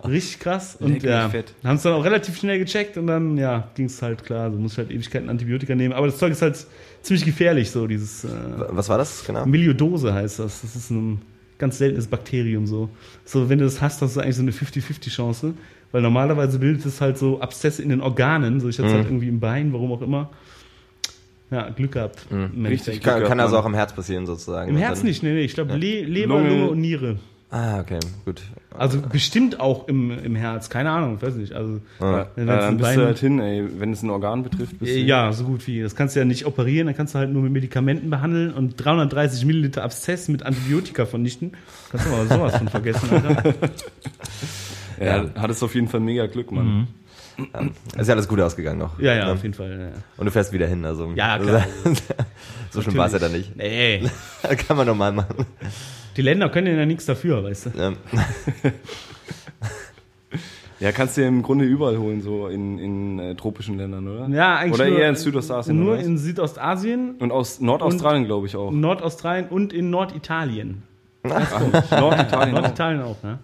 Richtig 0.07 0.39
krass. 0.39 0.77
Und 0.79 1.01
ja, 1.03 1.31
haben 1.63 1.75
es 1.75 1.81
dann 1.81 1.93
auch 1.93 2.03
relativ 2.05 2.37
schnell 2.37 2.59
gecheckt 2.59 2.97
und 2.97 3.07
dann, 3.07 3.37
ja, 3.37 3.67
ging 3.75 3.87
es 3.87 4.01
halt 4.01 4.23
klar. 4.23 4.51
So 4.51 4.57
muss 4.57 4.73
ich 4.73 4.77
halt 4.77 4.91
Ewigkeiten 4.91 5.29
Antibiotika 5.29 5.75
nehmen. 5.75 5.93
Aber 5.93 6.05
das 6.07 6.17
Zeug 6.17 6.31
ist 6.31 6.41
halt 6.41 6.65
ziemlich 7.01 7.25
gefährlich, 7.25 7.71
so 7.71 7.87
dieses 7.87 8.23
äh, 8.23 8.29
Was 8.69 8.89
war 8.89 8.97
das 8.97 9.23
genau? 9.25 9.45
Myliodose 9.45 10.13
heißt 10.13 10.39
das. 10.39 10.61
Das 10.61 10.75
ist 10.75 10.89
ein 10.91 11.21
ganz 11.57 11.77
seltenes 11.77 12.07
Bakterium, 12.07 12.67
so. 12.67 12.89
So, 13.25 13.49
wenn 13.49 13.59
du 13.59 13.65
das 13.65 13.81
hast, 13.81 14.01
hast 14.01 14.15
du 14.15 14.21
eigentlich 14.21 14.35
so 14.35 14.41
eine 14.41 14.51
50-50 14.51 15.09
Chance. 15.09 15.53
Weil 15.91 16.01
normalerweise 16.01 16.57
bildet 16.57 16.85
es 16.87 17.01
halt 17.01 17.19
so 17.19 17.39
Abszesse 17.39 17.83
in 17.83 17.89
den 17.89 18.01
Organen. 18.01 18.59
So, 18.59 18.67
ich 18.67 18.79
hatte 18.79 18.87
es 18.87 18.93
Mhm. 18.93 18.97
halt 18.97 19.07
irgendwie 19.07 19.27
im 19.27 19.39
Bein, 19.39 19.73
warum 19.73 19.91
auch 19.91 20.01
immer. 20.01 20.31
Ja, 21.53 21.69
Glück 21.69 21.91
gehabt. 21.91 22.25
im 22.31 22.65
Richtig. 22.65 23.01
Kann, 23.01 23.17
Glück 23.19 23.27
kann 23.27 23.37
gehabt, 23.37 23.41
also 23.41 23.55
Mann. 23.55 23.63
auch 23.63 23.67
im 23.67 23.73
Herz 23.75 23.93
passieren 23.93 24.25
sozusagen. 24.25 24.69
Im 24.71 24.77
Herz 24.77 25.03
nicht, 25.03 25.21
nee, 25.23 25.33
nee. 25.33 25.41
Ich 25.41 25.53
glaube, 25.53 25.75
Le 25.75 26.01
Leber, 26.03 26.35
Lunge. 26.35 26.49
Lunge 26.49 26.69
und 26.69 26.79
Niere. 26.81 27.17
Ah, 27.51 27.81
okay, 27.81 27.99
gut. 28.25 28.41
Also 28.75 28.99
bestimmt 28.99 29.59
auch 29.59 29.87
im, 29.87 30.09
im 30.09 30.35
Herz, 30.35 30.71
keine 30.71 30.89
Ahnung, 30.89 31.21
weiß 31.21 31.35
nicht. 31.35 31.53
Also 31.53 31.81
wenn 31.99 32.07
Ja, 32.09 32.21
es 32.23 32.33
dann 32.35 32.49
ein 32.49 32.77
bist 32.77 32.89
Bein- 32.89 32.97
du 32.99 33.05
halt 33.05 33.19
hin, 33.19 33.39
ey. 33.39 33.63
Wenn 33.77 33.91
es 33.93 34.01
ein 34.01 34.09
Organ 34.09 34.41
betrifft, 34.41 34.79
bist 34.79 34.91
du 34.91 34.97
Äh, 34.97 35.03
ja, 35.03 35.31
so 35.33 35.43
gut 35.43 35.67
wie. 35.67 35.83
Das 35.83 35.95
kannst 35.95 36.15
du 36.15 36.19
ja 36.19 36.25
nicht 36.25 36.47
operieren, 36.47 36.87
dann 36.87 36.97
kannst 36.97 37.13
du 37.13 37.19
halt 37.19 37.29
nur 37.31 37.43
mit 37.43 37.51
Medikamenten 37.51 38.09
behandeln 38.09 38.51
und 38.53 38.75
330 38.83 39.45
Milliliter 39.45 39.83
Abszess 39.83 40.29
mit 40.29 40.41
Antibiotika 40.43 41.05
vernichten. 41.05 41.51
Kannst 41.91 42.07
du 42.07 42.11
aber 42.11 42.25
sowas 42.25 42.57
von 42.57 42.69
vergessen, 42.69 43.07
Alter. 43.11 43.53
Ja, 44.99 45.25
hattest 45.35 45.63
auf 45.63 45.75
jeden 45.75 45.87
Fall 45.87 45.99
mega 45.99 46.27
Glück, 46.27 46.51
Mann. 46.51 46.87
Ähm, 47.53 47.71
ist 47.97 48.07
ja 48.07 48.13
alles 48.13 48.27
gut 48.27 48.39
ausgegangen 48.39 48.79
noch. 48.79 48.99
Ja, 48.99 49.13
ja, 49.13 49.25
Ne? 49.25 49.31
auf 49.33 49.41
jeden 49.43 49.53
Fall. 49.55 49.91
Ja, 49.93 50.01
Und 50.17 50.25
du 50.25 50.31
fährst 50.31 50.51
wieder 50.53 50.67
hin, 50.67 50.85
also. 50.85 51.11
Ja, 51.15 51.37
klar. 51.39 51.65
so 52.71 52.81
schlimm 52.81 52.95
war 52.97 53.07
es 53.07 53.13
ja 53.13 53.19
dann 53.19 53.31
nicht. 53.31 53.55
Nee. 53.55 54.03
Kann 54.67 54.77
man 54.77 54.85
normal 54.87 55.11
machen. 55.11 55.45
Die 56.15 56.21
Länder 56.21 56.49
können 56.49 56.77
ja 56.77 56.85
nichts 56.85 57.05
dafür, 57.05 57.43
weißt 57.43 57.67
du. 57.67 57.69
Ja. 57.77 57.93
Ja, 60.79 60.91
kannst 60.91 61.15
du 61.15 61.21
ja 61.21 61.29
im 61.29 61.43
Grunde 61.43 61.63
überall 61.63 61.97
holen, 61.97 62.21
so 62.21 62.47
in, 62.49 62.77
in 62.77 63.17
äh, 63.19 63.35
tropischen 63.35 63.77
Ländern, 63.77 64.05
oder? 64.05 64.27
Ja, 64.27 64.57
eigentlich 64.57 64.73
Oder 64.81 64.89
nur, 64.89 64.99
eher 64.99 65.09
in 65.09 65.15
Südostasien. 65.15 65.79
Nur 65.81 65.97
in 65.97 66.17
Südostasien, 66.17 67.15
Und 67.19 67.31
aus 67.31 67.61
Nordaustralien, 67.61 68.25
glaube 68.25 68.47
ich, 68.47 68.57
auch. 68.57 68.69
Nordaustralien 68.69 69.47
und 69.47 69.71
in 69.71 69.89
Norditalien. 69.91 70.83
Norditalien. 71.23 72.55
auch. 72.55 72.61
Norditalien 72.61 73.01
auch, 73.01 73.23
ne? 73.23 73.39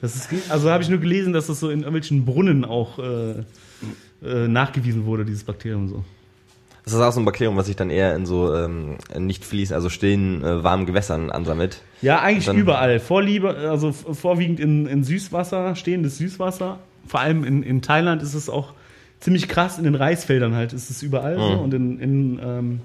Das 0.00 0.16
ist, 0.16 0.50
also 0.50 0.70
habe 0.70 0.82
ich 0.82 0.88
nur 0.88 0.98
gelesen, 0.98 1.32
dass 1.32 1.46
das 1.46 1.60
so 1.60 1.70
in 1.70 1.80
irgendwelchen 1.80 2.24
Brunnen 2.24 2.64
auch 2.64 2.98
äh, 2.98 3.34
äh, 4.24 4.48
nachgewiesen 4.48 5.06
wurde, 5.06 5.24
dieses 5.24 5.44
Bakterium 5.44 5.88
so. 5.88 6.04
Das 6.84 6.94
ist 6.94 7.00
auch 7.00 7.12
so 7.12 7.20
ein 7.20 7.24
Bakterium, 7.24 7.56
was 7.56 7.66
sich 7.66 7.76
dann 7.76 7.90
eher 7.90 8.16
in 8.16 8.26
so 8.26 8.52
ähm, 8.56 8.96
nicht 9.16 9.44
fließen, 9.44 9.72
also 9.74 9.88
stillen, 9.88 10.42
äh, 10.42 10.64
warmen 10.64 10.84
Gewässern 10.84 11.30
ansammelt. 11.30 11.80
Ja, 12.00 12.20
eigentlich 12.20 12.46
Dann- 12.46 12.58
überall. 12.58 12.98
Vorliebe, 12.98 13.54
also 13.54 13.92
vorwiegend 13.92 14.58
in, 14.58 14.86
in 14.86 15.04
Süßwasser, 15.04 15.76
stehendes 15.76 16.18
Süßwasser. 16.18 16.80
Vor 17.06 17.20
allem 17.20 17.44
in, 17.44 17.62
in 17.62 17.82
Thailand 17.82 18.20
ist 18.22 18.34
es 18.34 18.50
auch 18.50 18.72
ziemlich 19.20 19.46
krass, 19.48 19.78
in 19.78 19.84
den 19.84 19.94
Reisfeldern 19.94 20.56
halt 20.56 20.72
ist 20.72 20.90
es 20.90 21.02
überall 21.04 21.36
so. 21.36 21.42
Und 21.62 21.72
in, 21.72 22.00
in 22.00 22.40
ähm, 22.42 22.80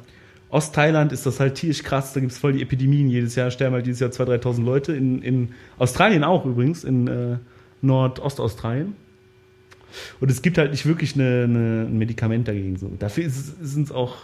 Ostthailand 0.50 1.12
ist 1.12 1.26
das 1.26 1.40
halt 1.40 1.56
tierisch 1.56 1.84
krass, 1.84 2.14
da 2.14 2.20
gibt 2.22 2.32
es 2.32 2.38
voll 2.38 2.54
die 2.54 2.62
Epidemien. 2.62 3.10
Jedes 3.10 3.36
Jahr 3.36 3.52
sterben 3.52 3.76
halt 3.76 3.86
dieses 3.86 4.00
Jahr 4.00 4.10
2.000, 4.12 4.42
3.000 4.44 4.64
Leute. 4.64 4.94
In, 4.94 5.22
in 5.22 5.50
Australien 5.78 6.24
auch 6.24 6.46
übrigens, 6.46 6.84
in 6.84 7.08
äh, 7.08 7.38
Nordostaustralien. 7.82 8.96
Und 10.20 10.30
es 10.32 10.42
gibt 10.42 10.58
halt 10.58 10.72
nicht 10.72 10.86
wirklich 10.86 11.16
eine, 11.16 11.44
eine, 11.46 11.86
ein 11.88 11.98
Medikament 11.98 12.48
dagegen. 12.48 12.78
So. 12.78 12.92
Dafür 13.00 13.30
sind 13.30 13.84
es 13.86 13.92
auch 13.92 14.16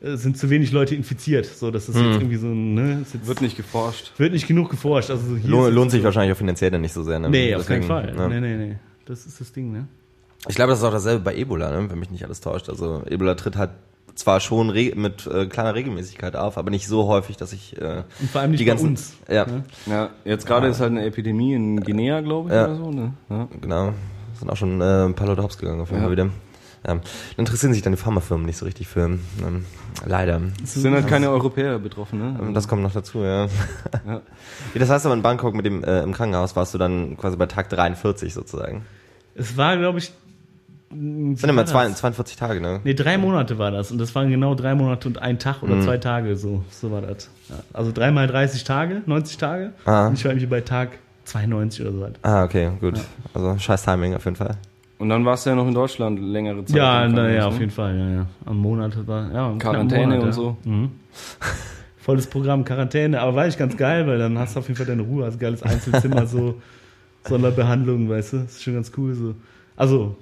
äh, 0.00 0.16
sind 0.16 0.38
zu 0.38 0.50
wenig 0.50 0.72
Leute 0.72 0.94
infiziert, 0.94 1.46
so 1.46 1.70
dass 1.70 1.86
das 1.86 1.96
jetzt 1.96 2.04
irgendwie 2.16 2.36
so 2.36 2.46
ne, 2.48 3.00
ist 3.02 3.14
jetzt, 3.14 3.26
Wird 3.26 3.40
nicht 3.40 3.56
geforscht. 3.56 4.12
wird 4.18 4.32
nicht 4.32 4.46
genug 4.46 4.70
geforscht. 4.70 5.10
Also 5.10 5.26
so 5.26 5.36
hier 5.36 5.50
Lohnt, 5.50 5.64
ist 5.64 5.68
es 5.70 5.74
lohnt 5.74 5.90
sich 5.90 6.00
so- 6.00 6.04
wahrscheinlich 6.04 6.32
auch 6.32 6.38
finanziell 6.38 6.70
dann 6.70 6.80
nicht 6.80 6.92
so 6.92 7.02
sehr. 7.02 7.18
Ne? 7.18 7.28
Nee, 7.30 7.54
auf 7.54 7.66
keinen 7.66 7.82
Deswegen, 7.82 7.86
Fall. 7.86 8.14
ja. 8.16 8.28
Nee, 8.28 8.40
nee, 8.40 8.56
nee. 8.56 8.76
Das 9.04 9.26
ist 9.26 9.40
das 9.40 9.52
Ding, 9.52 9.70
ne? 9.72 9.86
Ich 10.48 10.54
glaube, 10.56 10.70
das 10.70 10.78
ist 10.80 10.84
auch 10.84 10.92
dasselbe 10.92 11.22
bei 11.24 11.34
Ebola, 11.36 11.70
ne? 11.80 11.88
wenn 11.90 11.98
mich 11.98 12.10
nicht 12.10 12.24
alles 12.24 12.40
täuscht. 12.40 12.68
Also 12.68 13.02
Ebola 13.06 13.34
tritt 13.34 13.56
halt 13.56 13.70
zwar 14.14 14.40
schon 14.40 14.70
re 14.70 14.92
mit 14.94 15.26
äh, 15.26 15.46
kleiner 15.46 15.74
Regelmäßigkeit 15.74 16.36
auf, 16.36 16.56
aber 16.58 16.70
nicht 16.70 16.86
so 16.88 17.06
häufig, 17.08 17.36
dass 17.36 17.52
ich 17.52 17.76
äh, 17.80 18.02
Und 18.20 18.30
vor 18.30 18.40
allem 18.40 18.50
nicht 18.52 18.60
die 18.60 18.64
bei 18.64 18.70
ganzen, 18.70 18.88
uns. 18.90 19.14
Ja, 19.28 19.46
Ne? 19.46 19.64
Ja, 19.86 20.10
jetzt 20.24 20.46
gerade 20.46 20.68
ist 20.68 20.80
halt 20.80 20.90
eine 20.92 21.04
Epidemie 21.04 21.54
in 21.54 21.80
Guinea, 21.80 22.20
glaube 22.20 22.48
ich, 22.50 22.54
Ja. 22.54 22.66
oder 22.66 22.76
so. 22.76 22.90
Ne? 22.90 23.12
Ja. 23.30 23.48
genau. 23.60 23.92
Sind 24.38 24.50
auch 24.50 24.56
schon 24.56 24.80
äh, 24.80 25.04
ein 25.06 25.14
paar 25.14 25.26
Leute 25.26 25.42
hops 25.42 25.58
gegangen 25.58 25.80
auf 25.80 25.88
jeden 25.90 26.00
Ja. 26.02 26.06
Fall 26.08 26.12
wieder. 26.12 26.24
Ja. 26.86 26.94
Dann 26.94 27.00
interessieren 27.38 27.72
sich 27.72 27.80
dann 27.82 27.92
die 27.94 27.98
Pharmafirmen 27.98 28.44
nicht 28.44 28.58
so 28.58 28.66
richtig 28.66 28.88
für. 28.88 29.04
Ähm, 29.06 29.64
leider. 30.04 30.40
Es 30.62 30.74
sind 30.74 30.92
halt 30.92 31.08
keine 31.08 31.30
Europäer 31.30 31.78
betroffen, 31.78 32.18
ne? 32.18 32.38
Ähm, 32.42 32.52
Das 32.52 32.68
kommt 32.68 32.82
noch 32.82 32.92
dazu, 32.92 33.20
ja. 33.22 33.46
Ja. 34.06 34.20
Wie 34.74 34.78
das 34.80 34.90
heißt 34.90 35.06
aber 35.06 35.14
in 35.14 35.22
Bangkok 35.22 35.54
mit 35.54 35.64
dem 35.64 35.82
äh, 35.82 36.02
im 36.02 36.12
Krankenhaus 36.12 36.56
warst 36.56 36.74
du 36.74 36.78
dann 36.78 37.16
quasi 37.16 37.36
bei 37.38 37.46
Tag 37.46 37.70
43 37.70 38.34
sozusagen. 38.34 38.84
Es 39.34 39.56
war, 39.56 39.76
glaube 39.78 39.98
ich. 39.98 40.12
Sind 40.94 41.48
immer 41.50 41.66
zwei, 41.66 41.88
42 41.90 42.36
Tage, 42.36 42.60
ne? 42.60 42.80
Nee, 42.84 42.94
drei 42.94 43.18
Monate 43.18 43.58
war 43.58 43.70
das. 43.70 43.90
Und 43.90 43.98
das 43.98 44.14
waren 44.14 44.30
genau 44.30 44.54
drei 44.54 44.74
Monate 44.74 45.08
und 45.08 45.20
ein 45.20 45.38
Tag 45.38 45.62
Mhm. 45.62 45.70
oder 45.72 45.80
zwei 45.82 45.98
Tage, 45.98 46.36
so, 46.36 46.62
so 46.70 46.90
war 46.92 47.02
das. 47.02 47.28
Ja. 47.48 47.56
Also 47.72 47.90
dreimal 47.92 48.26
30 48.26 48.64
Tage, 48.64 49.02
90 49.06 49.36
Tage. 49.36 49.72
Ah. 49.84 50.06
Und 50.08 50.14
ich 50.14 50.24
war 50.24 50.32
irgendwie 50.32 50.46
bei 50.46 50.60
Tag 50.60 50.90
92 51.24 51.80
oder 51.82 51.92
so. 51.92 52.02
Halt. 52.04 52.18
Ah, 52.22 52.44
okay, 52.44 52.70
gut. 52.80 53.00
Also 53.32 53.56
scheiß 53.58 53.84
Timing 53.84 54.14
auf 54.14 54.24
jeden 54.24 54.36
Fall. 54.36 54.56
Und 54.98 55.08
dann 55.08 55.24
warst 55.24 55.44
du 55.44 55.50
ja 55.50 55.56
noch 55.56 55.66
in 55.66 55.74
Deutschland 55.74 56.20
längere 56.20 56.64
Zeit. 56.64 56.76
Ja, 56.76 57.04
im 57.04 57.12
na, 57.12 57.22
Krankenhaus, 57.22 57.34
ja, 57.34 57.40
ne? 57.40 57.46
auf 57.48 57.58
jeden 57.60 57.70
Fall. 57.72 57.98
Ja, 57.98 58.08
ja. 58.10 58.26
Am 58.46 58.56
Monat 58.58 59.06
war, 59.06 59.32
ja, 59.32 59.52
Quarantäne 59.58 60.06
Monat, 60.06 60.20
und 60.20 60.26
ja. 60.26 60.32
so. 60.32 60.56
Mhm. 60.64 60.90
Volles 61.98 62.26
Programm, 62.26 62.64
Quarantäne, 62.64 63.20
aber 63.20 63.34
war 63.34 63.46
ich 63.48 63.56
ganz 63.58 63.76
geil, 63.76 64.06
weil 64.06 64.18
dann 64.18 64.38
hast 64.38 64.54
du 64.54 64.60
auf 64.60 64.68
jeden 64.68 64.76
Fall 64.76 64.86
deine 64.86 65.02
Ruhe, 65.02 65.24
hast 65.26 65.34
ein 65.34 65.38
geiles 65.40 65.62
Einzelzimmer, 65.62 66.26
so 66.26 66.60
Sonderbehandlung, 67.26 68.08
weißt 68.08 68.34
du, 68.34 68.36
das 68.38 68.52
ist 68.56 68.62
schon 68.62 68.74
ganz 68.74 68.92
cool, 68.96 69.14
so. 69.14 69.34
Also, 69.76 70.16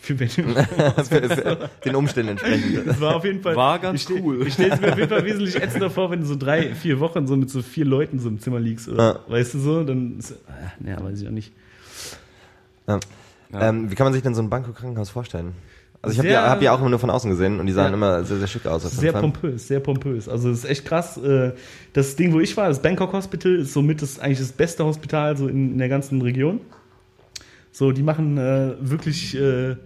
für 0.00 0.18
wenn 0.18 0.28
Den 1.84 1.94
Umständen 1.94 2.30
entsprechend. 2.32 2.86
Das 2.86 3.00
war 3.00 3.16
auf 3.16 3.24
jeden 3.24 3.42
Fall. 3.42 3.54
War 3.54 3.78
ganz 3.78 4.02
ich 4.10 4.22
cool. 4.22 4.46
Ich 4.46 4.54
stelle 4.54 4.74
es 4.74 4.80
mir 4.80 4.92
auf 4.92 4.98
jeden 4.98 5.10
Fall 5.10 5.24
wesentlich 5.24 5.56
ätzender 5.56 5.90
vor, 5.90 6.10
wenn 6.10 6.20
du 6.20 6.26
so 6.26 6.36
drei, 6.36 6.74
vier 6.74 7.00
Wochen 7.00 7.26
so 7.26 7.36
mit 7.36 7.50
so 7.50 7.62
vier 7.62 7.84
Leuten 7.84 8.18
so 8.18 8.28
im 8.28 8.40
Zimmer 8.40 8.58
liegst. 8.60 8.88
Oder, 8.88 9.20
Weißt 9.28 9.54
du 9.54 9.58
so? 9.58 9.84
Dann. 9.84 10.18
Ist, 10.18 10.34
ah, 10.48 10.88
ja, 10.88 11.02
weiß 11.02 11.20
ich 11.20 11.28
auch 11.28 11.32
nicht. 11.32 11.52
Ja. 12.86 12.98
Ja. 13.52 13.68
Ähm, 13.68 13.90
wie 13.90 13.94
kann 13.94 14.04
man 14.04 14.12
sich 14.12 14.22
denn 14.22 14.34
so 14.34 14.42
ein 14.42 14.48
Bangkok-Krankenhaus 14.50 15.10
vorstellen? 15.10 15.52
Also 16.02 16.14
ich 16.14 16.18
habe 16.18 16.28
ja, 16.30 16.48
hab 16.48 16.62
ja 16.62 16.72
auch 16.72 16.80
immer 16.80 16.88
nur 16.88 16.98
von 16.98 17.10
außen 17.10 17.30
gesehen 17.30 17.60
und 17.60 17.66
die 17.66 17.72
sahen 17.72 17.88
Ja. 17.88 17.94
immer 17.94 18.24
sehr, 18.24 18.38
sehr 18.38 18.46
schick 18.46 18.64
aus. 18.66 18.82
Sehr 18.84 19.12
Fall. 19.12 19.20
pompös, 19.20 19.68
sehr 19.68 19.80
pompös. 19.80 20.28
Also 20.30 20.48
es 20.50 20.60
ist 20.60 20.70
echt 20.70 20.86
krass. 20.86 21.18
äh, 21.18 21.52
Das 21.92 22.16
Ding, 22.16 22.32
wo 22.32 22.40
ich 22.40 22.56
war, 22.56 22.68
das 22.68 22.80
Bangkok 22.80 23.12
Hospital, 23.12 23.56
ist 23.56 23.74
somit 23.74 24.00
das 24.00 24.18
eigentlich 24.18 24.38
das 24.38 24.52
beste 24.52 24.84
Hospital 24.84 25.36
so 25.36 25.46
in, 25.46 25.72
in 25.72 25.78
der 25.78 25.90
ganzen 25.90 26.22
Region. 26.22 26.60
So, 27.72 27.92
die 27.92 28.02
machen 28.02 28.36
äh, 28.38 28.74
wirklich, 28.80 29.36
äh, 29.36 29.76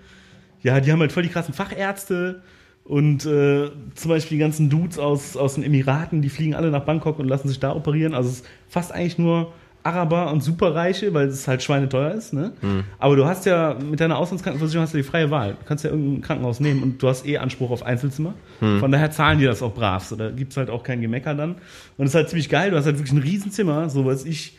ja, 0.62 0.80
die 0.80 0.90
haben 0.90 1.00
halt 1.00 1.12
voll 1.12 1.22
die 1.22 1.28
krassen 1.28 1.54
Fachärzte 1.54 2.42
und 2.84 3.24
äh, 3.24 3.70
zum 3.94 4.08
Beispiel 4.10 4.36
die 4.36 4.40
ganzen 4.42 4.70
Dudes 4.70 4.98
aus, 4.98 5.36
aus 5.36 5.54
den 5.54 5.64
Emiraten, 5.64 6.22
die 6.22 6.28
fliegen 6.28 6.54
alle 6.54 6.70
nach 6.70 6.84
Bangkok 6.84 7.18
und 7.18 7.28
lassen 7.28 7.48
sich 7.48 7.60
da 7.60 7.74
operieren. 7.74 8.14
Also 8.14 8.30
es 8.30 8.36
ist 8.36 8.46
fast 8.68 8.92
eigentlich 8.92 9.18
nur 9.18 9.52
Araber 9.82 10.32
und 10.32 10.42
Superreiche, 10.42 11.12
weil 11.12 11.28
es 11.28 11.46
halt 11.46 11.62
schweineteuer 11.62 12.12
ist. 12.12 12.32
Ne? 12.32 12.52
Aber 12.98 13.16
du 13.16 13.26
hast 13.26 13.44
ja 13.44 13.76
mit 13.78 14.00
deiner 14.00 14.16
Auslandskrankenversicherung 14.16 14.82
hast 14.84 14.94
du 14.94 14.98
die 14.98 15.02
freie 15.02 15.30
Wahl. 15.30 15.56
Du 15.60 15.66
kannst 15.66 15.84
ja 15.84 15.90
irgendein 15.90 16.22
Krankenhaus 16.22 16.58
nehmen 16.58 16.82
und 16.82 17.02
du 17.02 17.08
hast 17.08 17.26
eh 17.26 17.36
Anspruch 17.36 17.70
auf 17.70 17.82
Einzelzimmer. 17.82 18.32
Von 18.80 18.90
daher 18.90 19.10
zahlen 19.10 19.38
die 19.38 19.44
das 19.44 19.62
auch 19.62 19.74
brav. 19.74 20.04
So, 20.04 20.16
da 20.16 20.30
gibt's 20.30 20.56
halt 20.56 20.70
auch 20.70 20.82
kein 20.82 21.02
Gemecker 21.02 21.34
dann. 21.34 21.56
Und 21.98 22.06
es 22.06 22.12
ist 22.12 22.14
halt 22.14 22.30
ziemlich 22.30 22.48
geil. 22.48 22.70
Du 22.70 22.78
hast 22.78 22.86
halt 22.86 22.96
wirklich 22.96 23.12
ein 23.12 23.22
Riesenzimmer, 23.22 23.90
so 23.90 24.06
was 24.06 24.24
ich 24.24 24.58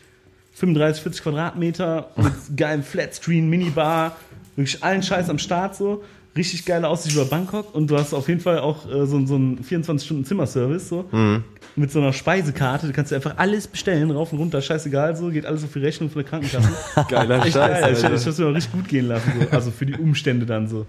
35, 0.56 1.03
40 1.03 1.24
Quadratmeter 1.24 2.10
mit 2.16 2.34
geilem 2.58 2.84
Flatscreen, 2.84 3.49
Minibar, 3.49 4.16
wirklich 4.56 4.84
allen 4.84 5.03
Scheiß 5.03 5.30
am 5.30 5.38
Start 5.38 5.76
so. 5.76 6.03
Richtig 6.38 6.66
geile 6.66 6.89
Aussicht 6.89 7.16
über 7.16 7.24
Bangkok 7.26 7.74
und 7.74 7.88
du 7.89 7.97
hast 7.97 8.14
auf 8.14 8.28
jeden 8.28 8.41
Fall 8.41 8.60
auch 8.60 8.86
äh, 8.88 9.06
so, 9.06 9.26
so 9.26 9.36
einen 9.36 9.60
24-Stunden-Zimmerservice 9.64 10.89
so. 10.89 11.06
Mit 11.78 11.91
so 11.91 11.99
einer 11.99 12.12
Speisekarte. 12.12 12.88
Du 12.88 12.93
kannst 12.93 13.12
dir 13.12 13.16
einfach 13.16 13.38
alles 13.38 13.68
bestellen, 13.68 14.12
rauf 14.12 14.34
und 14.34 14.39
runter, 14.39 14.62
scheißegal 14.62 15.16
so, 15.16 15.30
geht 15.30 15.45
alles 15.45 15.64
auf 15.64 15.72
die 15.72 15.80
Rechnung 15.80 16.10
von 16.10 16.22
der 16.24 16.30
Krankenkasse. 16.30 16.70
Geiler 17.10 17.41
Scheiß. 17.41 17.53
geil. 17.53 17.93
Ich, 17.93 18.03
Alter. 18.03 18.16
ich 18.16 18.26
hab's 18.26 18.38
mir 18.38 18.47
auch 18.47 18.53
richtig 18.53 18.74
gut 18.74 18.88
gehen 18.89 19.08
lassen, 19.08 19.32
so. 19.39 19.47
also 19.56 19.72
für 19.72 19.86
die 19.86 19.93
Umstände 19.95 20.45
dann 20.45 20.68
so. 20.68 20.86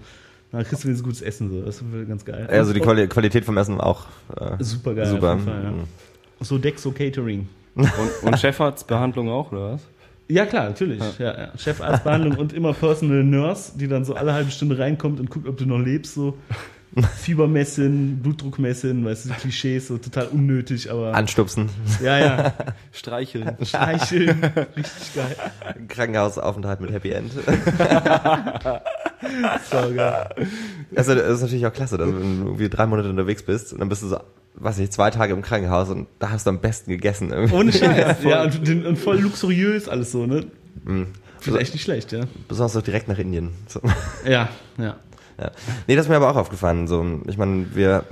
Da 0.51 0.63
kriegst 0.63 0.83
du 0.83 0.87
wenigstens 0.87 1.03
gutes 1.03 1.21
Essen 1.21 1.49
so. 1.49 1.61
Das 1.61 1.75
ist 1.75 1.83
ganz 2.07 2.23
geil. 2.25 2.47
Also 2.49 2.73
die 2.73 2.79
Quali 2.79 3.07
Qualität 3.07 3.43
vom 3.45 3.57
Essen 3.57 3.79
auch 3.79 4.05
äh, 4.35 4.61
Super 4.63 4.95
geil. 4.95 5.07
super. 5.07 5.33
Auf 5.33 5.39
jeden 5.39 5.49
Fall, 5.51 5.63
ja. 5.63 5.73
So 6.45 6.57
Dexo 6.57 6.91
Catering. 6.91 7.47
Und, 7.77 8.23
und 8.23 8.39
Chefarztbehandlung 8.39 9.29
auch, 9.29 9.51
oder 9.51 9.73
was? 9.73 9.81
Ja, 10.29 10.45
klar, 10.45 10.65
natürlich. 10.65 11.01
Ja. 11.19 11.33
Ja, 11.37 11.57
Chefarztbehandlung 11.57 12.35
und 12.37 12.51
immer 12.51 12.73
Personal 12.73 13.23
Nurse, 13.23 13.77
die 13.77 13.87
dann 13.87 14.03
so 14.03 14.15
alle 14.15 14.33
halbe 14.33 14.51
Stunde 14.51 14.77
reinkommt 14.77 15.19
und 15.19 15.29
guckt, 15.29 15.47
ob 15.47 15.57
du 15.57 15.65
noch 15.65 15.79
lebst. 15.79 16.15
So 16.15 16.37
Fieber 17.17 17.47
messen, 17.47 18.21
Blutdruck 18.21 18.57
messen, 18.59 19.03
weißt 19.05 19.25
du, 19.25 19.33
Klischees, 19.33 19.87
so 19.87 19.97
total 19.97 20.27
unnötig, 20.27 20.89
aber. 20.91 21.13
Anstupsen. 21.13 21.69
ja, 22.01 22.17
ja. 22.19 22.53
Streicheln. 22.91 23.57
Streicheln. 23.63 24.43
Richtig 24.75 25.13
geil. 25.15 25.35
Krankenhausaufenthalt 25.89 26.81
mit 26.81 26.91
Happy 26.91 27.11
End. 27.11 27.31
So 29.69 29.93
geil. 29.95 30.29
Also, 30.95 31.15
das 31.15 31.33
ist 31.35 31.41
natürlich 31.41 31.65
auch 31.67 31.73
klasse, 31.73 31.97
dass, 31.97 32.07
wenn 32.07 32.39
du 32.39 32.45
irgendwie 32.47 32.69
drei 32.69 32.85
Monate 32.85 33.09
unterwegs 33.09 33.43
bist 33.43 33.73
und 33.73 33.79
dann 33.79 33.89
bist 33.89 34.03
du 34.03 34.07
so, 34.07 34.19
weiß 34.55 34.79
ich, 34.79 34.89
zwei 34.91 35.09
Tage 35.11 35.33
im 35.33 35.41
Krankenhaus 35.41 35.89
und 35.89 36.07
da 36.19 36.29
hast 36.29 36.45
du 36.45 36.51
am 36.51 36.59
besten 36.61 36.91
gegessen. 36.91 37.31
Irgendwie. 37.31 37.53
Ohne 37.55 37.73
Scheiß. 37.73 38.23
ja, 38.23 38.43
und, 38.43 38.67
den- 38.67 38.85
und 38.85 38.97
voll 38.97 39.19
luxuriös 39.19 39.87
alles 39.89 40.11
so, 40.11 40.25
ne? 40.25 40.45
Mhm. 40.85 41.07
Vielleicht 41.39 41.73
nicht 41.73 41.83
schlecht, 41.83 42.11
ja. 42.11 42.21
Besonders 42.47 42.75
auch 42.75 42.81
direkt 42.81 43.07
nach 43.07 43.19
Indien. 43.19 43.51
So. 43.67 43.79
Ja, 44.27 44.49
ja. 44.77 44.95
Ja. 45.39 45.51
Nee, 45.87 45.95
das 45.95 46.05
ist 46.05 46.09
mir 46.09 46.15
aber 46.15 46.31
auch 46.31 46.35
aufgefallen. 46.35 46.87
So, 46.87 47.05
ich 47.27 47.37
meine, 47.37 47.67
wir, 47.75 48.03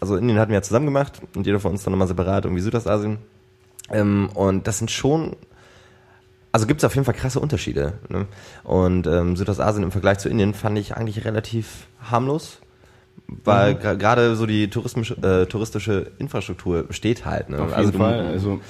also 0.00 0.16
Indien 0.16 0.38
hatten 0.38 0.50
wir 0.50 0.58
ja 0.58 0.62
zusammen 0.62 0.86
gemacht 0.86 1.20
und 1.34 1.46
jeder 1.46 1.60
von 1.60 1.72
uns 1.72 1.84
dann 1.84 1.92
nochmal 1.92 2.08
separat, 2.08 2.44
irgendwie 2.44 2.62
Südostasien. 2.62 3.18
Ähm, 3.90 4.30
und 4.34 4.66
das 4.66 4.78
sind 4.78 4.90
schon, 4.90 5.36
also 6.52 6.66
gibt 6.66 6.80
es 6.80 6.84
auf 6.84 6.94
jeden 6.94 7.04
Fall 7.04 7.14
krasse 7.14 7.40
Unterschiede. 7.40 7.94
Ne? 8.08 8.26
Und 8.62 9.06
ähm, 9.06 9.36
Südostasien 9.36 9.82
im 9.82 9.92
Vergleich 9.92 10.18
zu 10.18 10.28
Indien 10.28 10.54
fand 10.54 10.78
ich 10.78 10.96
eigentlich 10.96 11.24
relativ 11.24 11.86
harmlos. 12.02 12.60
Weil 13.26 13.74
gra- 13.74 13.96
gerade 13.96 14.36
so 14.36 14.44
die 14.44 14.68
touristische, 14.68 15.14
äh, 15.22 15.46
touristische 15.46 16.12
Infrastruktur 16.18 16.86
steht 16.90 17.24
halt. 17.24 17.48
Ne? 17.48 17.58
Auf 17.58 17.68
jeden 17.68 17.74
also 17.74 17.90
du, 17.92 17.98
Fall. 17.98 18.26
Also, 18.26 18.60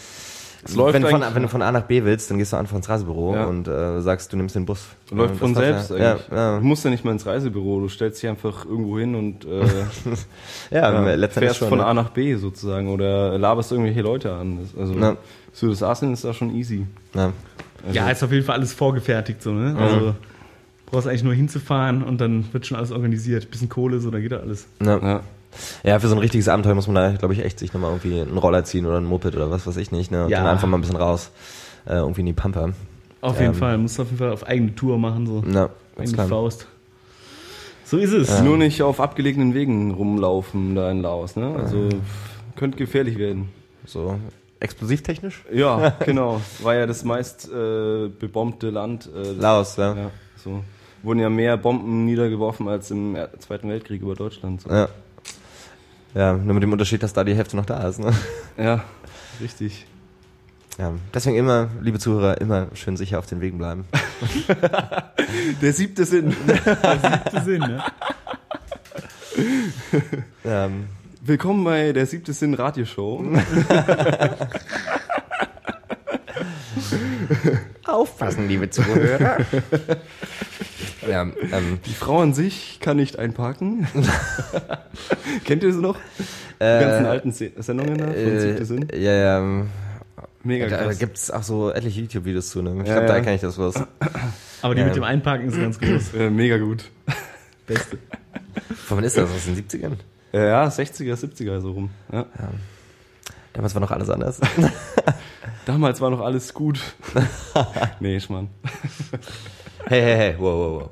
es 0.64 0.74
läuft 0.74 0.94
wenn, 0.94 1.02
du 1.02 1.08
von, 1.08 1.22
wenn 1.34 1.42
du 1.42 1.48
von 1.48 1.62
A 1.62 1.70
nach 1.72 1.82
B 1.82 2.04
willst, 2.04 2.30
dann 2.30 2.38
gehst 2.38 2.52
du 2.52 2.56
einfach 2.56 2.74
ins 2.76 2.88
Reisebüro 2.88 3.34
Ja. 3.34 3.44
und 3.46 3.68
äh, 3.68 4.00
sagst, 4.00 4.32
du 4.32 4.36
nimmst 4.36 4.54
den 4.56 4.64
Bus. 4.66 4.86
Läuft 5.10 5.34
Ja, 5.34 5.38
von 5.40 5.54
das 5.54 5.62
selbst 5.62 5.90
ja. 5.90 6.12
eigentlich. 6.12 6.28
Ja, 6.30 6.36
ja. 6.36 6.58
Du 6.58 6.64
musst 6.64 6.84
ja 6.84 6.90
nicht 6.90 7.04
mal 7.04 7.12
ins 7.12 7.26
Reisebüro, 7.26 7.80
du 7.80 7.88
stellst 7.88 8.22
dich 8.22 8.28
einfach 8.30 8.64
irgendwo 8.64 8.98
hin 8.98 9.14
und 9.14 9.44
äh, 9.44 9.60
ja, 10.70 10.92
ja, 10.92 11.14
letztendlich 11.14 11.32
fährst 11.34 11.58
schon. 11.58 11.68
von 11.68 11.78
ne? 11.78 11.86
A 11.86 11.94
nach 11.94 12.10
B 12.10 12.34
sozusagen 12.36 12.88
oder 12.88 13.38
laberst 13.38 13.72
irgendwelche 13.72 14.02
Leute 14.02 14.32
an. 14.32 14.58
Das- 14.60 14.78
Also 14.80 14.94
Ja. 14.94 15.16
Südostasien 15.52 16.12
ist 16.12 16.24
da 16.24 16.32
schon 16.32 16.54
easy. 16.54 16.86
Ja. 17.14 17.32
Also, 17.86 17.96
Ja, 17.98 18.10
ist 18.10 18.22
auf 18.24 18.32
jeden 18.32 18.44
Fall 18.44 18.56
alles 18.56 18.72
vorgefertigt 18.72 19.42
so, 19.42 19.52
ne? 19.52 19.76
Also 19.78 20.14
Brauchst 20.86 21.08
eigentlich 21.08 21.24
nur 21.24 21.34
hinzufahren 21.34 22.02
und 22.02 22.20
dann 22.20 22.44
wird 22.52 22.66
schon 22.66 22.76
alles 22.76 22.92
organisiert. 22.92 23.50
Bisschen 23.50 23.68
Kohle, 23.68 23.98
so, 24.00 24.10
dann 24.10 24.20
geht 24.22 24.32
da 24.32 24.36
alles. 24.36 24.66
Ja. 24.82 25.22
Ja. 25.82 25.90
ja, 25.92 25.98
für 25.98 26.08
so 26.08 26.14
ein 26.14 26.18
richtiges 26.20 26.48
Abenteuer 26.48 26.74
muss 26.74 26.86
man 26.86 26.94
da, 26.96 27.12
glaube 27.12 27.34
ich, 27.34 27.44
echt 27.44 27.58
sich 27.58 27.72
nochmal 27.72 27.90
irgendwie 27.90 28.20
einen 28.20 28.38
Roller 28.38 28.64
ziehen 28.64 28.86
oder 28.86 28.96
ein 28.98 29.04
Moped 29.04 29.34
oder 29.36 29.50
was 29.50 29.66
weiß 29.66 29.76
ich 29.78 29.92
nicht, 29.92 30.10
ne? 30.10 30.24
Und 30.24 30.30
Ja. 30.30 30.38
dann 30.38 30.48
einfach 30.48 30.68
mal 30.68 30.78
ein 30.78 30.80
bisschen 30.82 30.96
raus, 30.96 31.30
äh, 31.86 31.94
irgendwie 31.94 32.20
in 32.20 32.26
die 32.26 32.32
Pampa. 32.32 32.70
Auf 33.20 33.38
jeden 33.40 33.52
Ähm. 33.52 33.58
Fall. 33.58 33.78
Musst 33.78 33.98
auf 34.00 34.06
jeden 34.06 34.18
Fall 34.18 34.32
auf 34.32 34.46
eigene 34.46 34.74
Tour 34.74 34.98
machen, 34.98 35.26
so. 35.26 35.42
Ja, 35.46 35.52
ganz 35.52 35.70
Eigene 35.98 36.12
klar. 36.14 36.28
Faust. 36.28 36.66
So 37.86 37.98
ist 37.98 38.12
es. 38.12 38.40
Nur 38.42 38.56
nicht 38.56 38.82
auf 38.82 39.00
abgelegenen 39.00 39.52
Wegen 39.54 39.90
rumlaufen 39.92 40.74
da 40.74 40.90
in 40.90 41.02
Laos, 41.02 41.36
ne? 41.36 41.54
Also 41.56 41.88
könnte 42.56 42.78
gefährlich 42.78 43.18
werden. 43.18 43.48
So 43.86 44.18
explosivtechnisch? 44.60 45.44
Ja, 45.52 45.90
genau. 46.06 46.40
War 46.62 46.74
ja 46.74 46.86
das 46.86 47.04
meist 47.04 47.50
äh, 47.52 48.08
bebombte 48.08 48.70
Land. 48.70 49.08
Äh, 49.14 49.32
Laos, 49.32 49.76
ja. 49.76 49.94
Ja, 49.94 50.10
so. 50.42 50.64
Wurden 51.02 51.20
ja 51.20 51.28
mehr 51.28 51.58
Bomben 51.58 52.06
niedergeworfen 52.06 52.66
als 52.68 52.90
im 52.90 53.16
Zweiten 53.38 53.68
Weltkrieg 53.68 54.00
über 54.00 54.14
Deutschland. 54.14 54.62
So. 54.62 54.70
Ja. 54.70 54.88
Ja, 56.14 56.32
nur 56.34 56.54
mit 56.54 56.62
dem 56.62 56.72
Unterschied, 56.72 57.02
dass 57.02 57.12
da 57.12 57.24
die 57.24 57.34
Hälfte 57.34 57.56
noch 57.56 57.66
da 57.66 57.88
ist. 57.88 57.98
Ne? 57.98 58.12
Ja, 58.56 58.84
richtig. 59.40 59.86
Ja. 60.78 60.92
Deswegen 61.12 61.36
immer, 61.36 61.68
liebe 61.80 61.98
Zuhörer, 61.98 62.40
immer 62.40 62.68
schön 62.74 62.96
sicher 62.96 63.18
auf 63.18 63.26
den 63.26 63.40
Wegen 63.40 63.58
bleiben. 63.58 63.84
Der 65.62 65.72
siebte 65.72 66.04
Sinn. 66.04 66.30
Siebte 66.46 67.42
Sinn, 67.44 67.60
ne? 67.60 67.84
Ähm, 70.44 70.86
Willkommen 71.20 71.64
bei 71.64 71.92
der 71.92 72.06
siebte 72.06 72.32
Sinn 72.32 72.54
Radioshow. 72.54 73.24
aufpassen, 77.84 78.48
liebe 78.48 78.68
Zuhörer. 78.70 79.38
Ja, 81.08 81.22
ähm, 81.22 81.78
Die 81.86 81.94
Frau 81.94 82.20
an 82.20 82.34
sich 82.34 82.78
kann 82.80 82.96
nicht 82.96 83.18
einparken. 83.18 83.86
Kennt 85.44 85.62
ihr 85.62 85.72
sie 85.72 85.80
noch? 85.80 85.96
Die 86.60 86.64
äh, 86.64 86.80
ganzen 86.80 87.06
alten 87.06 87.32
Se 87.32 87.50
Sendungen 87.58 87.98
da 87.98 88.06
von 88.06 88.40
siebte 88.40 88.64
Sinn? 88.64 88.88
äh, 88.90 88.98
ja, 89.02 89.12
ja, 89.12 89.38
ähm, 89.38 89.68
Mega 90.42 90.68
da, 90.68 90.76
da 90.78 90.84
krass. 90.84 90.98
gibt's 90.98 91.30
auch 91.30 91.42
so 91.42 91.70
etliche 91.72 92.02
YouTube-Videos 92.02 92.50
zu, 92.50 92.60
ne? 92.62 92.72
Ich 92.82 92.88
Ja, 92.88 92.94
glaube, 92.94 93.06
da 93.08 93.16
ja. 93.16 93.22
kenne 93.22 93.36
ich 93.36 93.40
das 93.40 93.58
was. 93.58 93.74
Aber 94.62 94.74
die 94.74 94.80
Ja. 94.82 94.86
mit 94.86 94.96
dem 94.96 95.02
Einparken 95.04 95.48
ist 95.48 95.58
ganz 95.58 95.78
groß. 95.80 96.14
Äh, 96.14 96.30
mega 96.30 96.58
gut. 96.58 96.84
Beste. 97.66 97.98
Von 98.86 98.98
wann 98.98 99.04
ist 99.04 99.16
das? 99.16 99.30
Aus 99.30 99.44
den 99.46 99.56
70ern? 99.56 99.92
Äh, 100.34 100.48
ja, 100.48 100.66
60er, 100.66 101.14
70er 101.14 101.60
so 101.60 101.72
rum. 101.72 101.90
Ja. 102.12 102.26
Damals 103.54 103.74
war 103.74 103.80
noch 103.80 103.90
alles 103.90 104.10
anders. 104.10 104.38
Damals 105.66 106.00
war 106.02 106.10
noch 106.10 106.20
alles 106.20 106.52
gut. 106.52 106.78
nee, 108.00 108.20
Schmarrn. 108.20 108.50
Hey, 109.86 110.00
hey, 110.00 110.16
hey, 110.16 110.34
wow, 110.38 110.44
wow, 110.58 110.80
wow. 110.80 110.90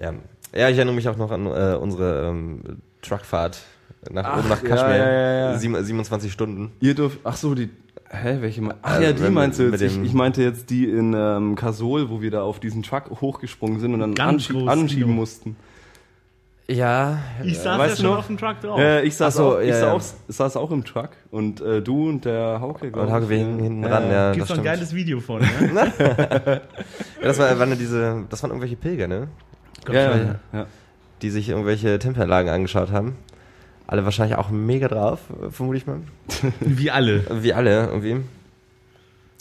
Ja, 0.00 0.12
ja 0.58 0.68
ich 0.70 0.76
erinnere 0.76 0.94
mich 0.94 1.08
auch 1.08 1.16
noch 1.16 1.30
an 1.30 1.46
äh, 1.46 1.76
unsere 1.80 2.28
ähm, 2.28 2.60
Truckfahrt 3.02 3.62
nach 4.10 4.24
Ach, 4.24 4.38
oben 4.38 4.48
nach 4.48 4.62
Kaschmir. 4.62 4.96
ja, 4.96 5.10
ja, 5.12 5.32
ja. 5.52 5.58
Sieben- 5.58 5.82
27 5.84 6.32
Stunden. 6.32 6.72
Ihr 6.80 6.94
dürft, 6.94 7.20
ach 7.24 7.36
so, 7.36 7.54
die, 7.54 7.70
hä, 8.10 8.38
welche, 8.40 8.62
ach 8.82 8.90
Also, 8.94 9.02
ja, 9.02 9.12
die 9.12 9.22
wenn- 9.22 9.32
meinst 9.34 9.58
du 9.58 9.64
jetzt, 9.70 9.80
ich, 9.82 10.00
ich 10.02 10.12
meinte 10.14 10.42
jetzt 10.42 10.70
die 10.70 10.84
in 10.88 11.14
ähm, 11.16 11.54
Kasol, 11.54 12.10
wo 12.10 12.20
wir 12.20 12.30
da 12.30 12.42
auf 12.42 12.60
diesen 12.60 12.82
Truck 12.82 13.10
hochgesprungen 13.20 13.80
sind 13.80 13.94
und 13.94 14.00
dann 14.00 14.18
anschieben 14.18 14.66
Kino. 14.88 15.06
mussten. 15.08 15.56
Ja, 16.68 17.18
Ich 17.44 17.58
saß 17.58 17.78
weißt 17.78 17.98
ja 17.98 18.02
schon 18.02 18.12
noch? 18.12 18.18
auf 18.18 18.26
dem 18.26 18.38
Truck 18.38 18.60
drauf. 18.60 18.80
Ja, 18.80 19.00
ich 19.00 19.14
saß, 19.14 19.34
so, 19.34 19.54
auch, 19.56 19.60
ich 19.60 19.68
ja, 19.68 19.74
saß, 19.74 19.82
ja. 19.82 19.92
auch, 20.28 20.32
saß 20.34 20.56
auch 20.56 20.70
im 20.72 20.84
Truck 20.84 21.10
und 21.30 21.60
äh, 21.60 21.80
du 21.80 22.08
und 22.08 22.24
der 22.24 22.60
Hauke, 22.60 22.90
und 22.90 23.12
Hauke 23.12 23.26
hingen 23.32 23.60
hinten 23.60 23.82
Ja, 23.84 23.88
ran, 23.88 24.10
ja, 24.10 24.32
Gibt's 24.32 24.48
das 24.48 24.58
noch 24.58 24.64
ein 24.64 24.66
stimmt. 24.66 24.90
geiles 24.90 24.94
Video 24.94 25.20
von, 25.20 25.40
ne? 25.42 25.92
Ja, 27.20 27.22
das, 27.22 27.38
war, 27.38 27.56
waren 27.58 27.68
ja 27.70 27.76
diese, 27.76 28.24
das 28.28 28.42
waren 28.42 28.50
irgendwelche 28.50 28.76
Pilger, 28.76 29.06
ne? 29.06 29.28
Ja, 29.86 29.94
ja, 29.94 30.16
ja, 30.16 30.34
ja. 30.52 30.66
Die 31.22 31.30
sich 31.30 31.48
irgendwelche 31.50 31.98
Tempelanlagen 32.00 32.50
angeschaut 32.50 32.90
haben. 32.90 33.16
Alle 33.86 34.04
wahrscheinlich 34.04 34.36
auch 34.36 34.50
mega 34.50 34.88
drauf, 34.88 35.20
äh, 35.40 35.50
vermute 35.50 35.78
ich 35.78 35.86
mal. 35.86 36.00
Wie 36.60 36.90
alle. 36.90 37.22
Wie 37.42 37.52
alle, 37.54 37.86
irgendwie. 37.86 38.16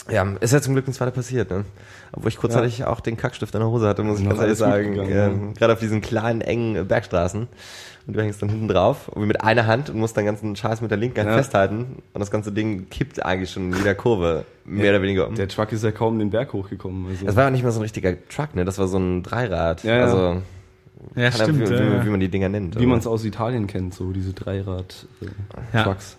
Ja, 0.10 0.24
ist 0.39 0.53
ja 0.53 0.62
zum 0.62 0.74
Glück 0.74 0.86
nichts 0.88 1.01
weiter 1.01 1.12
passiert, 1.12 1.49
ne? 1.49 1.66
Obwohl 2.12 2.30
ich 2.30 2.38
kurzzeitig 2.38 2.86
auch 2.86 2.99
den 2.99 3.18
Kackstift 3.18 3.53
in 3.56 3.60
der 3.60 3.70
Hose 3.70 3.88
hatte, 3.88 4.03
muss 4.03 4.20
ich 4.20 4.24
Noch 4.24 4.32
ganz 4.32 4.41
ehrlich 4.43 4.58
sagen. 4.58 4.91
gegangen, 4.91 5.12
Ähm, 5.12 5.53
Gerade 5.56 5.74
auf 5.74 5.80
diesen 5.80 6.01
kleinen, 6.01 6.41
engen 6.41 6.76
äh, 6.76 6.84
Bergstraßen. 6.84 7.47
Und 8.08 8.16
du 8.16 8.22
hängst 8.22 8.39
dann 8.39 8.49
hinten 8.49 8.68
drauf, 8.68 9.10
mit 9.16 9.41
einer 9.43 9.66
Hand 9.66 9.89
und 9.89 9.97
musst 9.97 10.16
deinen 10.16 10.28
ganzen 10.28 10.56
Scheiß 10.56 10.80
mit 10.82 10.91
der 10.91 10.97
linken 10.99 11.20
Hand 11.22 11.32
Ja. 11.32 11.38
festhalten. 11.38 12.03
Und 12.14 12.20
das 12.20 12.30
ganze 12.30 12.51
Ding 12.51 12.88
kippt 12.91 13.26
eigentlich 13.26 13.49
schon 13.49 13.72
in 13.72 13.78
jeder 13.80 13.95
Kurve, 13.95 14.45
mehr 14.64 14.91
oder 14.91 15.01
weniger 15.01 15.28
um. 15.28 15.34
Der 15.34 15.47
Truck 15.47 15.72
ist 15.72 15.84
ja 15.84 15.91
kaum 15.91 16.20
den 16.20 16.30
Berg 16.30 16.53
hochgekommen. 16.53 17.08
Also. 17.10 17.26
Das 17.26 17.36
war 17.36 17.45
ja 17.45 17.49
nicht 17.49 17.64
mal 17.64 17.72
so 17.72 17.80
ein 17.80 17.82
richtiger 17.82 18.14
Truck, 18.30 18.53
ne? 18.56 18.64
Das 18.64 18.78
war 18.78 18.88
so 18.88 18.99
ein 18.99 19.24
Dreirad. 19.24 19.84
Ja, 19.84 19.95
ja. 19.97 20.03
Also, 20.03 20.41
Ja, 21.16 21.32
stimmt. 21.32 21.60
wie, 21.68 21.74
ja, 21.74 21.80
wie, 21.80 21.93
ja. 21.95 22.06
wie 22.06 22.10
man 22.10 22.20
die 22.20 22.30
Dinger 22.30 22.47
nennt. 22.49 22.80
wie 22.80 22.86
man 22.86 22.99
es 22.99 23.08
aus 23.08 23.26
Italien 23.26 23.66
kennt, 23.66 23.95
so 23.95 24.12
diese 24.12 24.34
Dreirad-Trucks. 24.34 26.18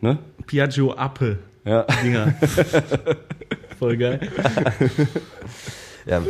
Ne? 0.00 0.18
Piaggio 0.48 0.92
Appe 0.94 1.38
Ja. 1.64 1.82
Dinger. 2.02 2.34
Voll 3.78 3.96
geil. 3.96 4.20
Ja. 6.04 6.20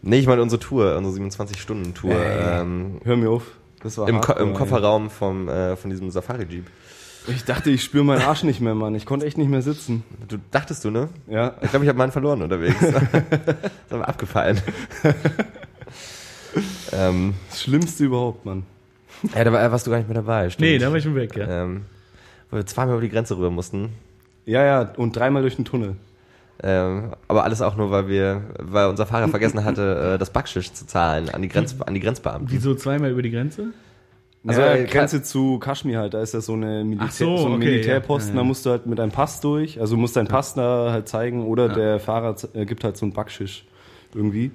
Nee, 0.00 0.20
ich 0.20 0.26
meine 0.26 0.40
unsere 0.40 0.58
Tour, 0.58 0.96
unsere 0.96 1.14
27-Stunden-Tour. 1.28 2.14
Ey. 2.14 2.60
Ähm, 2.62 2.98
Hör 3.04 3.16
mir 3.18 3.28
auf. 3.28 3.44
Das 3.82 3.98
war 3.98 4.08
im, 4.08 4.22
Ko 4.22 4.32
Im. 4.32 4.54
Kofferraum 4.54 5.10
vom, 5.10 5.50
äh, 5.50 5.76
von 5.76 5.90
diesem 5.90 6.10
Safari-Jeep. 6.10 6.64
Ich 7.28 7.44
dachte, 7.44 7.68
ich 7.68 7.84
spüre 7.84 8.04
meinen 8.04 8.22
Arsch 8.22 8.42
nicht 8.42 8.60
mehr, 8.62 8.74
Mann. 8.74 8.94
Ich 8.94 9.04
konnte 9.04 9.26
echt 9.26 9.36
nicht 9.36 9.50
mehr 9.50 9.60
sitzen. 9.60 10.02
Du 10.28 10.38
dachtest 10.50 10.84
du, 10.86 10.90
ne? 10.90 11.10
Ja. 11.28 11.56
Ich 11.60 11.68
glaube, 11.68 11.84
ich 11.84 11.88
habe 11.90 11.98
meinen 11.98 12.10
verloren 12.10 12.40
unterwegs. 12.40 12.76
das 12.80 12.90
ist 13.02 13.92
aber 13.92 14.08
abgefallen. 14.08 14.58
ähm, 16.92 17.34
Das 17.50 17.62
Schlimmste 17.62 18.04
überhaupt, 18.04 18.44
Mann. 18.44 18.64
ja, 19.34 19.44
da 19.44 19.52
war, 19.52 19.70
warst 19.72 19.86
du 19.86 19.90
gar 19.90 19.98
nicht 19.98 20.08
mehr 20.08 20.16
dabei, 20.16 20.50
stimmt. 20.50 20.68
Nee, 20.70 20.78
da 20.78 20.88
war 20.90 20.96
ich 20.96 21.04
schon 21.04 21.14
weg, 21.14 21.36
ja. 21.36 21.64
ähm, 21.64 21.84
Wo 22.50 22.56
wir 22.56 22.66
zweimal 22.66 22.94
über 22.94 23.02
die 23.02 23.10
Grenze 23.10 23.36
rüber 23.36 23.50
mussten. 23.50 23.90
Ja, 24.44 24.64
ja, 24.64 24.92
und 24.96 25.16
dreimal 25.16 25.42
durch 25.42 25.56
den 25.56 25.64
Tunnel. 25.64 25.96
Ähm, 26.62 27.12
aber 27.26 27.44
alles 27.44 27.60
auch 27.60 27.76
nur, 27.76 27.90
weil 27.90 28.08
wir, 28.08 28.42
weil 28.58 28.86
unser 28.86 29.06
Fahrer 29.06 29.28
vergessen 29.28 29.64
hatte, 29.64 30.14
äh, 30.14 30.18
das 30.18 30.30
Backschisch 30.30 30.72
zu 30.72 30.86
zahlen 30.86 31.28
an 31.30 31.42
die, 31.42 31.48
Grenz, 31.48 31.76
an 31.80 31.94
die 31.94 32.00
Grenzbeamten. 32.00 32.48
Wieso 32.50 32.74
zweimal 32.74 33.10
über 33.10 33.22
die 33.22 33.30
Grenze? 33.30 33.72
Also, 34.46 34.60
Also 34.60 34.72
äh, 34.74 34.80
ja, 34.82 34.86
Grenze 34.86 35.22
zu 35.22 35.58
Kaschmir 35.58 35.98
halt, 35.98 36.14
da 36.14 36.22
ist 36.22 36.34
ja 36.34 36.40
so 36.40 36.52
eine 36.52 36.84
Militär, 36.84 37.10
so, 37.10 37.36
so, 37.36 37.46
ein 37.46 37.54
okay, 37.54 37.64
Militärposten, 37.64 38.30
ja. 38.30 38.34
Ja, 38.34 38.40
ja. 38.40 38.42
da 38.42 38.48
musst 38.48 38.66
du 38.66 38.70
halt 38.70 38.86
mit 38.86 38.98
deinem 38.98 39.10
Pass 39.12 39.40
durch, 39.40 39.80
also 39.80 39.96
musst 39.96 40.16
deinen 40.16 40.28
Pass 40.28 40.54
da 40.54 40.90
halt 40.90 41.08
zeigen 41.08 41.44
oder 41.46 41.68
der 41.68 42.00
Fahrer 42.00 42.36
äh, 42.54 42.64
gibt 42.64 42.84
halt 42.84 42.96
so 42.96 43.06
einen 43.06 43.12
Backschisch 43.12 43.64
irgendwie. 44.14 44.50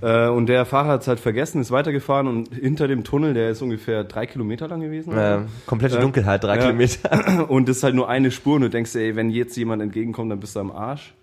Äh, 0.00 0.28
und 0.28 0.46
der 0.46 0.64
Fahrer 0.64 0.88
hat 0.88 1.02
es 1.02 1.08
halt 1.08 1.20
vergessen, 1.20 1.60
ist 1.60 1.70
weitergefahren 1.70 2.26
und 2.26 2.54
hinter 2.54 2.88
dem 2.88 3.04
Tunnel, 3.04 3.34
der 3.34 3.50
ist 3.50 3.62
ungefähr 3.62 4.04
drei 4.04 4.26
Kilometer 4.26 4.68
lang 4.68 4.80
gewesen. 4.80 5.16
äh, 5.16 5.40
komplette. 5.66 5.98
Dunkelheit, 5.98 6.42
drei. 6.44 6.58
Kilometer. 6.58 7.48
Und 7.50 7.68
das 7.68 7.78
ist 7.78 7.82
halt 7.82 7.94
nur 7.94 8.08
eine 8.08 8.30
Spur 8.30 8.56
und 8.56 8.62
du 8.62 8.70
denkst, 8.70 8.94
ey, 8.96 9.16
wenn 9.16 9.30
jetzt 9.30 9.56
jemand 9.56 9.82
entgegenkommt, 9.82 10.30
dann 10.30 10.40
bist 10.40 10.56
du 10.56 10.60
am 10.60 10.70
Arsch. 10.70 11.14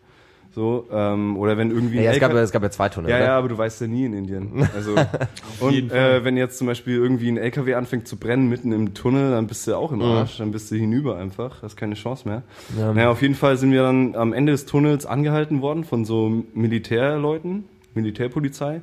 So, 0.55 0.87
ähm, 0.91 1.35
oder 1.37 1.57
wenn 1.57 1.71
irgendwie 1.71 1.97
ein 1.97 2.05
Ja, 2.05 2.11
es, 2.11 2.19
gab, 2.19 2.31
es 2.33 2.51
gab 2.51 2.61
ja 2.61 2.69
zwei 2.69 2.87
Tunnel. 2.87 3.09
ja, 3.09 3.15
oder? 3.15 3.25
ja, 3.25 3.37
aber 3.39 3.49
du 3.49 3.57
weißt 3.57 3.81
ja 3.81 3.87
nie 3.87 4.05
in 4.05 4.13
Indien. 4.13 4.67
Also 4.75 4.93
und 5.59 5.91
äh, 5.91 6.23
wenn 6.23 6.37
jetzt 6.37 6.59
zum 6.59 6.67
Beispiel 6.67 6.95
irgendwie 6.95 7.27
ein 7.29 7.37
LKW 7.37 7.73
anfängt 7.73 8.07
zu 8.07 8.17
brennen 8.17 8.49
mitten 8.49 8.71
im 8.71 8.93
Tunnel, 8.93 9.31
dann 9.31 9.47
bist 9.47 9.65
du 9.65 9.75
auch 9.75 9.91
im 9.91 10.03
Arsch, 10.03 10.37
dann 10.37 10.51
bist 10.51 10.69
du 10.69 10.75
hinüber 10.75 11.17
einfach, 11.17 11.63
hast 11.63 11.75
keine 11.75 11.95
Chance 11.95 12.27
mehr. 12.27 12.43
Ja. 12.77 12.93
Naja, 12.93 13.09
auf 13.09 13.23
jeden 13.23 13.33
Fall 13.33 13.57
sind 13.57 13.71
wir 13.71 13.81
dann 13.81 14.15
am 14.15 14.31
Ende 14.31 14.51
des 14.51 14.67
Tunnels 14.67 15.07
angehalten 15.07 15.61
worden 15.61 15.85
von 15.85 16.05
so 16.05 16.43
Militärleuten, 16.53 17.63
Militärpolizei. 17.95 18.81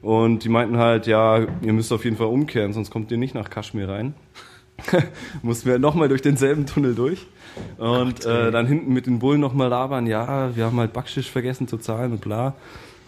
Und 0.00 0.44
die 0.44 0.48
meinten 0.48 0.78
halt, 0.78 1.06
ja, 1.06 1.40
ihr 1.60 1.72
müsst 1.74 1.92
auf 1.92 2.04
jeden 2.04 2.16
Fall 2.16 2.28
umkehren, 2.28 2.72
sonst 2.72 2.90
kommt 2.90 3.10
ihr 3.10 3.18
nicht 3.18 3.34
nach 3.34 3.50
Kaschmir 3.50 3.90
rein. 3.90 4.14
Mussten 5.42 5.68
wir 5.68 5.78
nochmal 5.78 6.08
durch 6.08 6.22
denselben 6.22 6.64
Tunnel 6.64 6.94
durch. 6.94 7.26
Und 7.78 8.24
äh, 8.26 8.50
dann 8.50 8.66
hinten 8.66 8.92
mit 8.92 9.06
den 9.06 9.18
Bullen 9.18 9.40
nochmal 9.40 9.68
labern, 9.68 10.06
ja, 10.06 10.54
wir 10.54 10.64
haben 10.66 10.78
halt 10.78 10.92
Backschisch 10.92 11.30
vergessen 11.30 11.66
zu 11.68 11.78
zahlen 11.78 12.12
und 12.12 12.20
bla. 12.20 12.54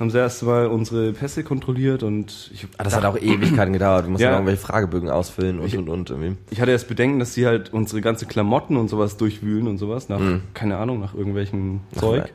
Haben 0.01 0.11
sie 0.11 0.19
erst 0.19 0.43
mal 0.43 0.67
unsere 0.67 1.13
Pässe 1.13 1.45
kontrolliert 1.45 2.03
und 2.03 2.51
ich, 2.53 2.67
Ah, 2.79 2.83
das 2.85 2.97
hat 2.97 3.05
auch 3.05 3.17
Ewigkeiten 3.17 3.73
gedauert. 3.73 4.05
Wir 4.07 4.11
mussten 4.11 4.25
Ja. 4.25 4.33
irgendwelche 4.33 4.61
Fragebögen 4.61 5.11
ausfüllen 5.11 5.61
und 5.61 5.73
und 5.77 5.89
und 5.89 6.11
irgendwie. 6.11 6.37
ich 6.51 6.61
hatte 6.61 6.73
erst 6.73 6.89
Bedenken, 6.89 7.19
dass 7.21 7.35
sie 7.35 7.47
halt 7.47 7.73
unsere 7.73 8.01
ganze 8.01 8.27
Klamotten 8.27 8.77
und 8.77 8.89
sowas 8.89 9.17
durchwühlen 9.17 9.69
und 9.69 9.79
sowas, 9.79 10.09
nach, 10.09 10.21
keine 10.55 10.79
Ahnung, 10.79 10.99
nach 10.99 11.15
irgendwelchen 11.15 11.81
Zeug. 11.95 12.33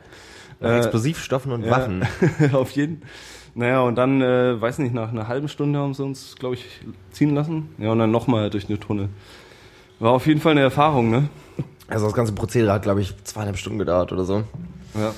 Nach 0.60 0.70
Äh, 0.70 0.78
Explosivstoffen 0.78 1.52
und 1.52 1.64
ja. 1.64 1.70
Waffen. 1.72 2.04
auf 2.52 2.70
jeden. 2.70 3.02
Naja, 3.54 3.80
und 3.80 3.96
dann, 3.96 4.22
äh, 4.22 4.60
weiß 4.60 4.78
nicht, 4.78 4.94
nach 4.94 5.10
einer 5.10 5.28
halben 5.28 5.48
Stunde 5.48 5.78
haben 5.78 5.92
sie 5.94 6.04
uns, 6.04 6.36
glaube 6.36 6.54
ich, 6.54 6.64
ziehen 7.10 7.34
lassen. 7.34 7.68
Ja, 7.78 7.90
und 7.90 7.98
dann 7.98 8.10
nochmal 8.10 8.50
durch 8.50 8.66
den 8.66 8.80
Tunnel. 8.80 9.08
War 10.00 10.12
auf 10.12 10.26
jeden 10.26 10.40
Fall 10.40 10.52
eine 10.52 10.60
Erfahrung, 10.62 11.10
ne? 11.10 11.28
Also 11.88 12.06
das 12.06 12.14
ganze 12.14 12.32
Prozedere 12.32 12.72
hat, 12.72 12.82
glaube 12.82 13.00
ich, 13.00 13.14
zweieinhalb 13.24 13.56
Stunden 13.56 13.78
gedauert 13.78 14.12
oder 14.12 14.24
so. 14.24 14.44
Ja. 14.94 15.14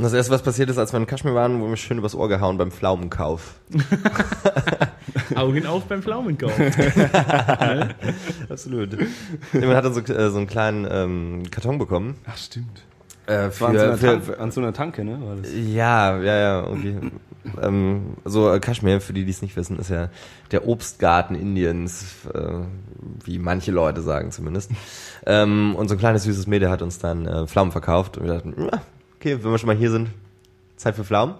Und 0.00 0.04
das 0.04 0.12
erste, 0.14 0.32
was 0.32 0.42
passiert 0.42 0.70
ist, 0.70 0.78
als 0.78 0.92
wir 0.94 0.98
in 0.98 1.06
Kaschmir 1.06 1.34
waren, 1.34 1.60
wurden 1.60 1.72
wir 1.72 1.76
schön 1.76 1.98
übers 1.98 2.14
Ohr 2.14 2.28
gehauen 2.28 2.56
beim 2.56 2.70
Pflaumenkauf. 2.70 3.60
Augen 5.34 5.66
auf 5.66 5.84
beim 5.84 6.02
Pflaumenkauf. 6.02 6.52
Absolut. 8.48 8.96
Jemand 9.52 9.74
hat 9.74 9.84
dann 9.84 9.92
so, 9.94 10.00
äh, 10.00 10.30
so 10.30 10.38
einen 10.38 10.46
kleinen 10.46 10.88
ähm, 10.90 11.42
Karton 11.50 11.78
bekommen. 11.78 12.16
Ach, 12.26 12.36
stimmt. 12.36 12.82
Äh, 13.30 13.60
war 13.60 13.68
an 13.68 13.78
so, 13.78 13.84
einer 13.84 13.96
für, 13.96 14.20
für, 14.20 14.40
an 14.40 14.50
so 14.50 14.60
einer 14.60 14.72
Tanke, 14.72 15.04
ne? 15.04 15.18
War 15.22 15.36
das? 15.36 15.52
ja, 15.54 16.18
ja, 16.18 16.36
ja, 16.36 16.66
irgendwie. 16.66 17.12
ähm, 17.62 18.16
so 18.24 18.52
äh, 18.52 18.58
Kaschmir, 18.58 19.00
für 19.00 19.12
die, 19.12 19.24
die 19.24 19.30
es 19.30 19.40
nicht 19.40 19.56
wissen, 19.56 19.78
ist 19.78 19.88
ja 19.88 20.08
der 20.50 20.66
Obstgarten 20.66 21.36
Indiens, 21.36 22.26
äh, 22.34 22.40
wie 23.24 23.38
manche 23.38 23.70
Leute 23.70 24.02
sagen 24.02 24.32
zumindest. 24.32 24.72
Ähm, 25.26 25.76
und 25.76 25.88
so 25.88 25.94
ein 25.94 25.98
kleines 25.98 26.24
süßes 26.24 26.48
Mädel 26.48 26.70
hat 26.70 26.82
uns 26.82 26.98
dann 26.98 27.26
äh, 27.26 27.46
Pflaumen 27.46 27.70
verkauft 27.70 28.18
und 28.18 28.26
wir 28.26 28.34
dachten, 28.34 28.54
okay, 29.16 29.38
wenn 29.44 29.50
wir 29.52 29.58
schon 29.58 29.68
mal 29.68 29.76
hier 29.76 29.92
sind, 29.92 30.10
Zeit 30.76 30.96
für 30.96 31.04
Pflaumen. 31.04 31.36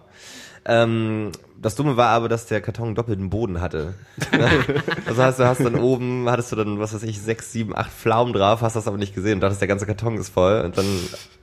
Ähm, 0.66 1.32
das 1.62 1.74
Dumme 1.74 1.96
war 1.96 2.08
aber, 2.08 2.28
dass 2.28 2.46
der 2.46 2.60
Karton 2.62 2.94
doppelten 2.94 3.28
Boden 3.28 3.60
hatte. 3.60 3.94
also 5.06 5.22
heißt, 5.22 5.38
du 5.38 5.46
hast 5.46 5.60
dann 5.60 5.74
oben, 5.74 6.28
hattest 6.30 6.52
du 6.52 6.56
dann, 6.56 6.78
was 6.80 6.94
weiß 6.94 7.02
ich, 7.02 7.20
sechs, 7.20 7.52
sieben, 7.52 7.76
acht 7.76 7.90
Pflaumen 7.92 8.32
drauf, 8.32 8.62
hast 8.62 8.76
das 8.76 8.88
aber 8.88 8.96
nicht 8.96 9.14
gesehen 9.14 9.34
und 9.34 9.40
dachtest, 9.40 9.60
der 9.60 9.68
ganze 9.68 9.84
Karton 9.84 10.16
ist 10.16 10.30
voll 10.30 10.62
und 10.62 10.78
dann 10.78 10.86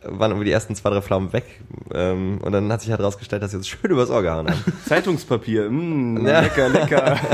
waren 0.03 0.31
irgendwie 0.31 0.45
die 0.45 0.51
ersten 0.51 0.73
zwei, 0.75 0.89
drei 0.89 1.01
Pflaumen 1.01 1.33
weg 1.33 1.45
ähm, 1.93 2.39
und 2.41 2.51
dann 2.51 2.71
hat 2.71 2.81
sich 2.81 2.89
halt 2.89 3.01
rausgestellt, 3.01 3.43
dass 3.43 3.51
sie 3.51 3.57
uns 3.57 3.67
schön 3.67 3.91
übers 3.91 4.09
Ohr 4.09 4.23
gehauen 4.23 4.49
haben. 4.49 4.63
Zeitungspapier, 4.85 5.69
mm, 5.69 6.25
Ja. 6.25 6.39
lecker, 6.41 6.69
lecker. 6.69 7.17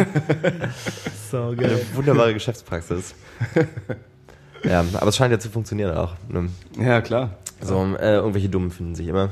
So 1.32 1.54
geil. 1.58 1.84
Wunderbare 1.96 2.32
Geschäftspraxis. 2.34 3.16
ja, 4.64 4.84
aber 4.94 5.08
es 5.08 5.16
scheint 5.16 5.32
ja 5.32 5.40
zu 5.40 5.50
funktionieren 5.50 5.98
auch. 5.98 6.14
ne? 6.28 6.50
ja, 6.78 7.02
klar. 7.02 7.38
So, 7.60 7.82
äh, 7.96 8.16
irgendwelche 8.18 8.50
Dummen 8.50 8.70
finden 8.70 8.94
sich 8.94 9.08
immer. 9.08 9.30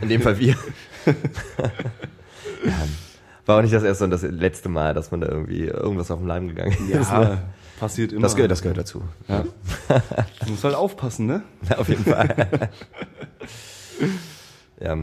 In 0.00 0.08
dem 0.08 0.22
Fall 0.22 0.38
wir. 0.38 0.54
Ja, 2.64 2.72
war 3.46 3.58
auch 3.58 3.62
nicht 3.62 3.74
das 3.74 3.82
erste 3.82 4.04
und 4.04 4.10
das 4.10 4.22
letzte 4.22 4.68
Mal, 4.68 4.94
dass 4.94 5.10
man 5.10 5.20
da 5.20 5.28
irgendwie 5.28 5.64
irgendwas 5.64 6.10
auf 6.10 6.18
den 6.18 6.28
Leim 6.28 6.48
gegangen 6.48 6.72
ist. 6.72 7.12
ne? 7.12 7.20
Ja, 7.22 7.38
passiert 7.78 8.12
immer. 8.12 8.22
Das 8.22 8.36
gehört, 8.36 8.50
das 8.50 8.62
gehört 8.62 8.78
dazu. 8.78 9.02
Ja. 9.28 9.44
Du 10.44 10.50
musst 10.50 10.64
halt 10.64 10.74
aufpassen, 10.74 11.26
ne? 11.26 11.42
Ja, 11.70 11.78
auf 11.78 11.88
jeden 11.88 12.04
Fall. 12.04 12.34
ja. 14.80 14.96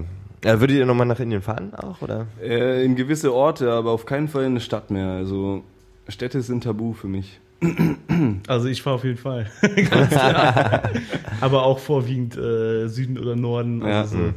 ja. 0.43 0.59
Würdet 0.59 0.77
ihr 0.77 0.85
nochmal 0.85 1.07
nach 1.07 1.19
Indien 1.19 1.41
fahren 1.41 1.73
auch, 1.75 2.01
oder? 2.01 2.27
Äh, 2.41 2.85
in 2.85 2.95
gewisse 2.95 3.33
Orte, 3.33 3.71
aber 3.71 3.91
auf 3.91 4.05
keinen 4.05 4.27
Fall 4.27 4.43
in 4.43 4.51
eine 4.51 4.61
Stadt 4.61 4.91
mehr. 4.91 5.09
Also 5.09 5.63
Städte 6.07 6.41
sind 6.41 6.63
tabu 6.63 6.93
für 6.93 7.07
mich. 7.07 7.39
Also 8.47 8.67
ich 8.67 8.81
fahre 8.81 8.95
auf 8.95 9.03
jeden 9.03 9.17
Fall. 9.17 9.47
Ganz 9.61 10.09
klar. 10.09 10.89
Aber 11.41 11.63
auch 11.63 11.79
vorwiegend 11.79 12.35
äh, 12.37 12.87
Süden 12.87 13.19
oder 13.19 13.35
Norden. 13.35 13.81
Ja. 13.81 14.01
Also 14.01 14.17
so. 14.17 14.33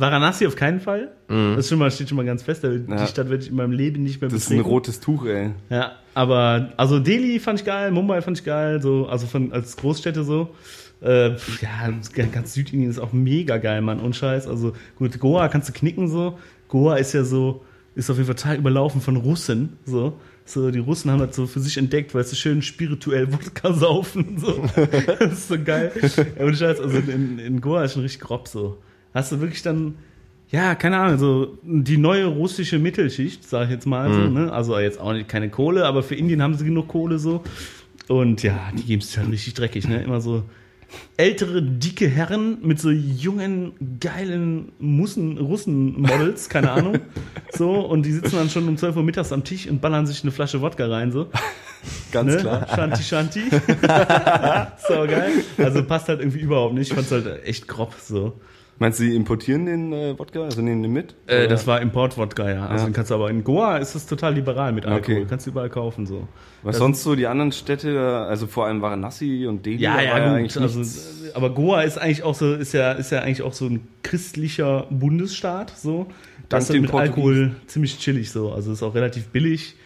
Varanasi 0.00 0.46
auf 0.46 0.56
keinen 0.56 0.80
Fall. 0.80 1.12
Das 1.28 1.58
ist 1.58 1.68
schon 1.68 1.78
mal, 1.78 1.90
steht 1.90 2.08
schon 2.08 2.16
mal 2.16 2.24
ganz 2.24 2.42
fest. 2.42 2.62
Die 2.64 2.82
Ja. 2.90 3.06
Stadt 3.06 3.28
werde 3.30 3.42
ich 3.44 3.50
in 3.50 3.56
meinem 3.56 3.72
Leben 3.72 4.02
nicht 4.02 4.20
mehr 4.20 4.30
Das 4.30 4.38
ist 4.42 4.50
ein 4.50 4.56
betreten. 4.56 4.68
rotes 4.70 5.00
Tuch, 5.00 5.26
ey. 5.26 5.50
Ja, 5.68 5.92
aber 6.14 6.70
also 6.76 6.98
Delhi 6.98 7.38
fand 7.38 7.60
ich 7.60 7.64
geil, 7.66 7.90
Mumbai 7.90 8.22
fand 8.22 8.38
ich 8.38 8.44
geil, 8.44 8.80
so, 8.82 9.06
also 9.06 9.26
von, 9.26 9.52
als 9.52 9.76
Großstädte 9.76 10.24
so. 10.24 10.50
Äh, 11.02 11.30
ja, 11.62 11.90
ganz 12.32 12.52
Südindien 12.54 12.90
ist 12.90 12.98
auch 12.98 13.12
mega 13.12 13.56
geil, 13.58 13.80
Mann, 13.80 14.00
und 14.00 14.14
Scheiß. 14.16 14.46
Also 14.46 14.72
gut, 14.96 15.18
Goa 15.20 15.48
kannst 15.48 15.68
du 15.68 15.72
knicken 15.72 16.08
so. 16.08 16.38
Goa 16.68 16.96
ist 16.96 17.12
ja 17.14 17.24
so, 17.24 17.64
ist 17.94 18.10
auf 18.10 18.16
jeden 18.16 18.26
Fall 18.26 18.36
total 18.36 18.56
überlaufen 18.56 19.00
von 19.00 19.16
Russen, 19.16 19.78
so. 19.84 20.14
So, 20.46 20.70
die 20.72 20.80
Russen 20.80 21.10
haben 21.12 21.20
das 21.20 21.36
so 21.36 21.46
für 21.46 21.60
sich 21.60 21.76
entdeckt, 21.78 22.12
weil 22.12 22.24
sie 22.24 22.34
schön 22.34 22.60
spirituell 22.60 23.32
Wodka 23.32 23.72
saufen 23.72 24.36
so. 24.38 24.64
Das 25.20 25.32
ist 25.32 25.48
so 25.48 25.56
geil. 25.62 25.92
Ja, 26.38 26.44
und 26.44 26.56
Scheiß, 26.56 26.80
also 26.80 26.98
in, 26.98 27.38
in 27.38 27.60
Goa 27.60 27.84
ist 27.84 27.92
schon 27.92 28.02
richtig 28.02 28.20
grob 28.20 28.48
so. 28.48 28.78
Hast 29.14 29.32
du 29.32 29.40
wirklich 29.40 29.62
dann, 29.62 29.94
ja, 30.50 30.74
keine 30.74 30.98
Ahnung, 30.98 31.18
so 31.18 31.58
die 31.62 31.96
neue 31.98 32.26
russische 32.26 32.78
Mittelschicht, 32.78 33.48
sag 33.48 33.64
ich 33.64 33.70
jetzt 33.70 33.86
mal 33.86 34.12
so, 34.12 34.20
ne? 34.20 34.52
Also 34.52 34.78
jetzt 34.78 35.00
auch 35.00 35.12
nicht 35.12 35.28
keine 35.28 35.48
Kohle, 35.50 35.86
aber 35.86 36.02
für 36.02 36.14
Indien 36.14 36.42
haben 36.42 36.54
sie 36.54 36.64
genug 36.64 36.88
Kohle 36.88 37.18
so. 37.18 37.42
Und 38.08 38.42
ja, 38.42 38.58
die 38.76 38.82
geben 38.84 39.02
es 39.02 39.16
halt 39.16 39.30
richtig 39.30 39.54
dreckig, 39.54 39.86
ne? 39.88 40.02
Immer 40.02 40.20
so 40.20 40.42
ältere, 41.16 41.62
dicke 41.62 42.08
Herren 42.08 42.58
mit 42.62 42.80
so 42.80 42.90
jungen, 42.90 43.72
geilen 44.00 44.72
Mussen, 44.80 45.38
Russen-Models, 45.38 46.48
keine 46.48 46.72
Ahnung. 46.72 46.98
So, 47.52 47.80
und 47.80 48.06
die 48.06 48.12
sitzen 48.12 48.36
dann 48.36 48.48
schon 48.48 48.68
um 48.68 48.76
12 48.76 48.94
Uhr 48.96 49.02
mittags 49.02 49.32
am 49.32 49.42
Tisch 49.42 49.66
und 49.68 49.80
ballern 49.80 50.06
sich 50.06 50.22
eine 50.22 50.30
Flasche 50.30 50.60
Wodka 50.60 50.86
rein, 50.86 51.10
so. 51.10 51.26
Ganz 52.12 52.34
Ne? 52.34 52.40
klar. 52.40 52.66
Shanti 52.74 53.02
Shanti. 53.02 53.40
so 54.88 54.94
geil. 55.06 55.32
Also 55.58 55.82
passt 55.84 56.08
halt 56.08 56.20
irgendwie 56.20 56.38
überhaupt 56.40 56.74
nicht. 56.74 56.88
Ich 56.90 56.94
fand's 56.94 57.10
halt 57.10 57.44
echt 57.44 57.66
grob 57.66 57.94
so. 58.00 58.34
Meinst 58.82 58.98
du, 58.98 59.04
die 59.04 59.14
importieren 59.14 59.66
den 59.66 59.92
äh, 59.92 60.18
Wodka? 60.18 60.42
Also 60.44 60.62
nehmen 60.62 60.82
den 60.82 60.90
mit? 60.92 61.14
Äh, 61.26 61.48
das 61.48 61.66
war 61.66 61.82
Import-Wodka, 61.82 62.50
ja. 62.50 62.66
Also 62.66 62.84
Ja. 62.84 62.88
den 62.90 62.94
kannst 62.94 63.10
du 63.10 63.14
aber 63.14 63.28
in 63.28 63.44
Goa 63.44 63.76
ist 63.76 63.94
es 63.94 64.06
total 64.06 64.32
liberal 64.34 64.72
mit 64.72 64.86
Alkohol. 64.86 65.16
Okay. 65.18 65.26
Kannst 65.28 65.46
du 65.46 65.50
überall 65.50 65.68
kaufen 65.68 66.06
so. 66.06 66.26
Was 66.62 66.72
das- 66.72 66.78
sonst 66.78 67.02
so 67.02 67.14
die 67.14 67.26
anderen 67.26 67.52
Städte, 67.52 68.00
also 68.00 68.46
vor 68.46 68.64
allem 68.66 68.80
Varanasi 68.80 69.46
und 69.46 69.66
Delhi? 69.66 69.82
Ja, 69.82 70.00
ja, 70.00 70.18
gut. 70.18 70.28
eigentlich 70.38 70.58
Also, 70.58 70.80
aber 71.34 71.50
Goa 71.50 71.82
ist 71.82 71.98
eigentlich 71.98 72.22
auch 72.22 72.34
so, 72.34 72.54
ist 72.54 72.72
ja, 72.72 72.92
ist 72.92 73.12
ja 73.12 73.20
eigentlich 73.20 73.42
auch 73.42 73.52
so 73.52 73.66
ein 73.66 73.86
christlicher 74.02 74.86
Bundesstaat, 74.88 75.74
so. 75.76 76.06
Das 76.48 76.64
ist 76.64 76.70
halt 76.70 76.80
mit 76.80 76.90
Portugiesen. 76.90 77.14
Alkohol 77.18 77.54
ziemlich 77.66 77.98
chillig, 77.98 78.30
so. 78.32 78.50
Also 78.50 78.72
ist 78.72 78.82
auch 78.82 78.94
relativ 78.94 79.26
billig. 79.28 79.76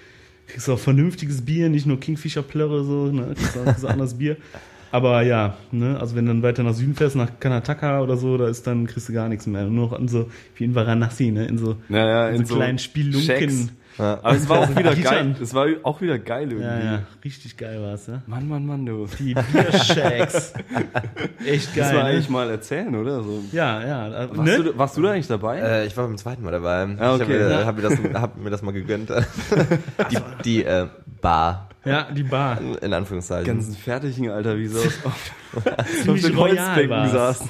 Kriegst 0.47 0.71
auch 0.71 0.79
vernünftiges 0.79 1.45
Bier, 1.45 1.69
nicht 1.69 1.87
nur 1.87 1.99
Kingfisher 1.99 2.43
Plörre, 2.43 2.85
so, 2.85 3.07
ne. 3.07 3.35
Kriegst 3.35 3.59
auch 3.59 3.77
so 3.77 3.89
anderes 3.89 4.15
Bier. 4.15 4.37
Aber 4.95 5.23
ja, 5.23 5.55
ne, 5.73 5.99
also 5.99 6.15
wenn 6.15 6.27
du 6.27 6.33
dann 6.33 6.45
weiter 6.45 6.63
nach 6.63 6.73
Süden 6.75 6.95
fährst, 6.95 7.17
nach 7.17 7.29
Karnataka 7.41 8.01
oder 8.01 8.17
so, 8.17 8.39
da 8.39 8.47
ist 8.47 8.65
dann, 8.69 8.87
kriegst 8.87 9.09
du 9.09 9.13
gar 9.13 9.29
nichts 9.29 9.45
mehr. 9.45 9.65
Nur 9.65 9.89
noch 9.89 9.99
an 9.99 10.07
so, 10.07 10.31
wie 10.55 10.63
in 10.63 10.77
Varanasi, 10.77 11.33
ne, 11.33 11.47
in 11.47 11.59
so, 11.59 11.75
Ja, 11.89 12.07
ja, 12.07 12.29
in 12.29 12.47
so, 12.47 12.55
kleinen 12.55 12.79
Spielunken. 12.79 13.21
Shacks. 13.21 13.69
Aber 13.99 14.37
es 14.37 14.49
war 14.49 14.61
auch 14.61 14.69
wieder 14.77 14.95
geil. 14.95 15.35
Es 15.43 15.53
war 15.53 15.67
auch 15.83 16.01
wieder 16.01 16.21
geil 16.21 16.45
irgendwie. 16.53 16.65
Ja, 16.69 16.79
ja, 16.85 17.03
richtig 17.25 17.57
geil 17.57 17.81
war's, 17.83 18.07
ne. 18.07 18.23
Mann, 18.29 18.47
Mann, 18.49 18.67
Mann, 18.67 18.87
du. 18.87 19.09
Die 19.19 19.35
Biershacks. 19.35 20.53
Echt 21.45 21.69
Das 21.71 21.75
geil, 21.75 21.97
war 21.97 22.03
ne? 22.05 22.09
eigentlich 22.11 22.29
mal 22.29 22.49
erzählen, 22.51 22.95
oder? 22.95 23.23
So. 23.25 23.43
Ja, 23.51 23.85
ja. 23.85 24.09
äh, 24.25 24.29
Warst, 24.31 24.43
ne? 24.43 24.63
du, 24.63 24.79
warst 24.79 24.97
du 24.97 25.03
da 25.03 25.11
eigentlich 25.11 25.27
dabei? 25.27 25.59
Äh, 25.59 25.87
ich 25.87 25.97
war 25.97 26.07
beim 26.07 26.19
zweiten 26.19 26.43
Mal 26.45 26.53
dabei. 26.53 26.83
Ah, 26.99 27.17
Ich 27.17 27.23
okay. 27.23 27.23
habe 27.23 27.33
mir, 27.33 27.51
Ja. 27.51 27.67
hab 27.67 27.77
mir, 27.77 27.83
das, 27.83 27.99
hab 28.23 28.37
mir 28.39 28.51
das 28.51 28.63
mal 28.63 28.73
gegönnt. 28.73 29.11
die 30.11 30.19
die 30.45 30.65
äh, 30.65 30.87
Bar, 31.21 31.69
Ja, 31.85 32.11
die 32.11 32.23
Bar. 32.23 32.61
in 32.83 32.93
Anführungszeichen. 32.93 33.47
ganzen 33.47 33.75
Fertigen, 33.75 34.31
Alter, 34.31 34.57
wie 34.59 34.67
sie 34.69 34.79
auf, 34.79 35.05
auf 35.05 35.87
Ziemlich 36.03 36.23
den 36.23 36.37
royal 36.37 36.77
Holzbänken 36.77 37.11
saßen. 37.11 37.49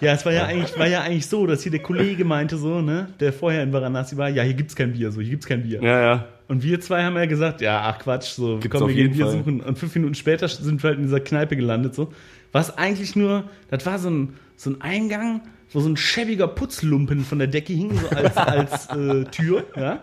Ja, 0.00 0.12
es 0.12 0.24
war 0.24 0.32
ja 0.32 0.44
eigentlich, 0.44 0.78
war 0.78 0.86
ja 0.86 1.02
eigentlich 1.02 1.26
so, 1.26 1.46
dass 1.46 1.62
hier 1.62 1.72
der 1.72 1.82
Kollege 1.82 2.24
meinte 2.24 2.56
so, 2.56 2.80
ne, 2.80 3.08
der 3.20 3.32
vorher 3.32 3.62
in 3.62 3.72
Varanasi 3.72 4.16
war, 4.16 4.28
ja, 4.28 4.42
hier 4.42 4.54
gibt's 4.54 4.74
kein 4.74 4.92
Bier, 4.92 5.12
so, 5.12 5.20
hier 5.20 5.30
gibt's 5.30 5.46
kein 5.46 5.62
Bier. 5.62 5.82
Ja, 5.82 6.00
ja. 6.00 6.24
Und 6.46 6.62
wir 6.62 6.80
zwei 6.80 7.02
haben 7.02 7.16
ja 7.16 7.26
gesagt, 7.26 7.60
ja, 7.60 7.80
ach 7.82 7.98
Quatsch, 7.98 8.32
so, 8.32 8.58
Gibt's 8.58 8.78
komm, 8.78 8.88
wir 8.88 8.94
gehen 8.94 9.12
Bier 9.12 9.26
Fall. 9.26 9.38
suchen. 9.38 9.60
Und 9.60 9.78
fünf 9.78 9.94
Minuten 9.94 10.14
später 10.14 10.46
sind 10.48 10.82
wir 10.82 10.88
halt 10.90 10.98
in 10.98 11.04
dieser 11.04 11.20
Kneipe 11.20 11.56
gelandet, 11.56 11.94
so. 11.94 12.12
Was 12.52 12.76
eigentlich 12.78 13.16
nur, 13.16 13.44
das 13.68 13.84
war 13.84 13.98
so 13.98 14.10
ein, 14.10 14.34
so 14.56 14.70
ein 14.70 14.80
Eingang, 14.80 15.40
wo 15.74 15.80
so 15.80 15.88
ein 15.88 15.96
schäbiger 15.96 16.46
Putzlumpen 16.46 17.24
von 17.24 17.38
der 17.38 17.48
Decke 17.48 17.72
hing, 17.72 17.98
so 17.98 18.08
als, 18.16 18.36
als 18.36 18.86
äh, 18.90 19.24
Tür, 19.24 19.64
ja. 19.76 20.02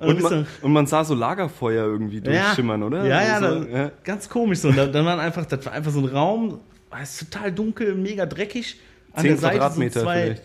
dann 0.00 0.08
Und 0.08 0.16
bist 0.16 0.30
man, 0.30 0.44
du- 0.60 0.66
und 0.66 0.72
man 0.72 0.86
sah 0.86 1.04
so 1.04 1.14
Lagerfeuer 1.14 1.84
irgendwie 1.84 2.20
durchschimmern, 2.20 2.82
oder? 2.82 3.04
Ja, 3.04 3.22
ja, 3.22 3.34
Also, 3.34 3.64
da, 3.64 3.90
ganz 4.04 4.28
komisch 4.28 4.58
so. 4.58 4.68
Und 4.68 4.76
da, 4.76 4.86
dann 4.86 5.06
waren 5.06 5.20
einfach, 5.20 5.46
das 5.46 5.64
war 5.64 5.72
einfach 5.72 5.92
so 5.92 6.00
ein 6.00 6.06
Raum, 6.06 6.60
war 6.90 7.00
es 7.00 7.18
total 7.18 7.52
dunkel, 7.52 7.94
mega 7.94 8.26
dreckig. 8.26 8.78
An 9.12 9.22
Zehn 9.22 9.30
der 9.30 9.38
Seite 9.38 9.58
Quadratmeter 9.58 10.00
so 10.00 10.06
zwei, 10.06 10.22
vielleicht. 10.22 10.42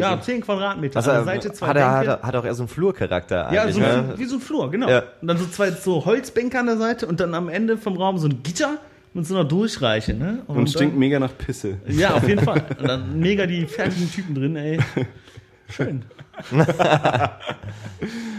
Ja, 0.00 0.16
so. 0.16 0.22
10 0.22 0.40
Quadratmeter. 0.40 0.96
Also, 0.96 1.10
an 1.10 1.16
der 1.16 1.24
Seite 1.24 1.52
zwei 1.52 1.66
hat, 1.66 1.76
er, 1.76 1.90
hat, 1.90 2.06
Bänke. 2.06 2.20
er, 2.22 2.26
hat 2.26 2.36
auch 2.36 2.44
eher 2.44 2.54
so 2.54 2.62
einen 2.62 2.68
Flurcharakter 2.68 3.52
ja, 3.52 3.70
so, 3.70 3.78
ne? 3.80 4.08
so, 4.12 4.18
wie 4.18 4.24
so 4.24 4.36
ein 4.36 4.40
Flur, 4.40 4.70
genau. 4.70 4.88
Ja. 4.88 5.02
Und 5.20 5.28
dann 5.28 5.36
so 5.36 5.46
zwei 5.46 5.70
so 5.72 6.04
Holzbänke 6.06 6.58
an 6.58 6.66
der 6.66 6.78
Seite 6.78 7.06
und 7.06 7.20
dann 7.20 7.34
am 7.34 7.48
Ende 7.50 7.76
vom 7.76 7.96
Raum 7.96 8.16
so 8.16 8.28
ein 8.28 8.42
Gitter 8.42 8.78
mit 9.16 9.26
so 9.26 9.34
einer 9.34 9.44
Durchreiche, 9.44 10.14
ne? 10.14 10.42
Und 10.46 10.68
stinkt 10.70 10.92
dann, 10.94 10.98
mega 11.00 11.18
nach 11.18 11.36
Pisse. 11.36 11.78
Ja, 11.88 12.14
auf 12.14 12.28
jeden 12.28 12.44
Fall. 12.44 12.62
Und 12.78 12.86
dann 12.88 13.18
mega 13.18 13.46
die 13.46 13.66
fertigen 13.66 14.10
Typen 14.12 14.34
drin, 14.34 14.56
ey. 14.56 14.78
Schön. 15.68 16.02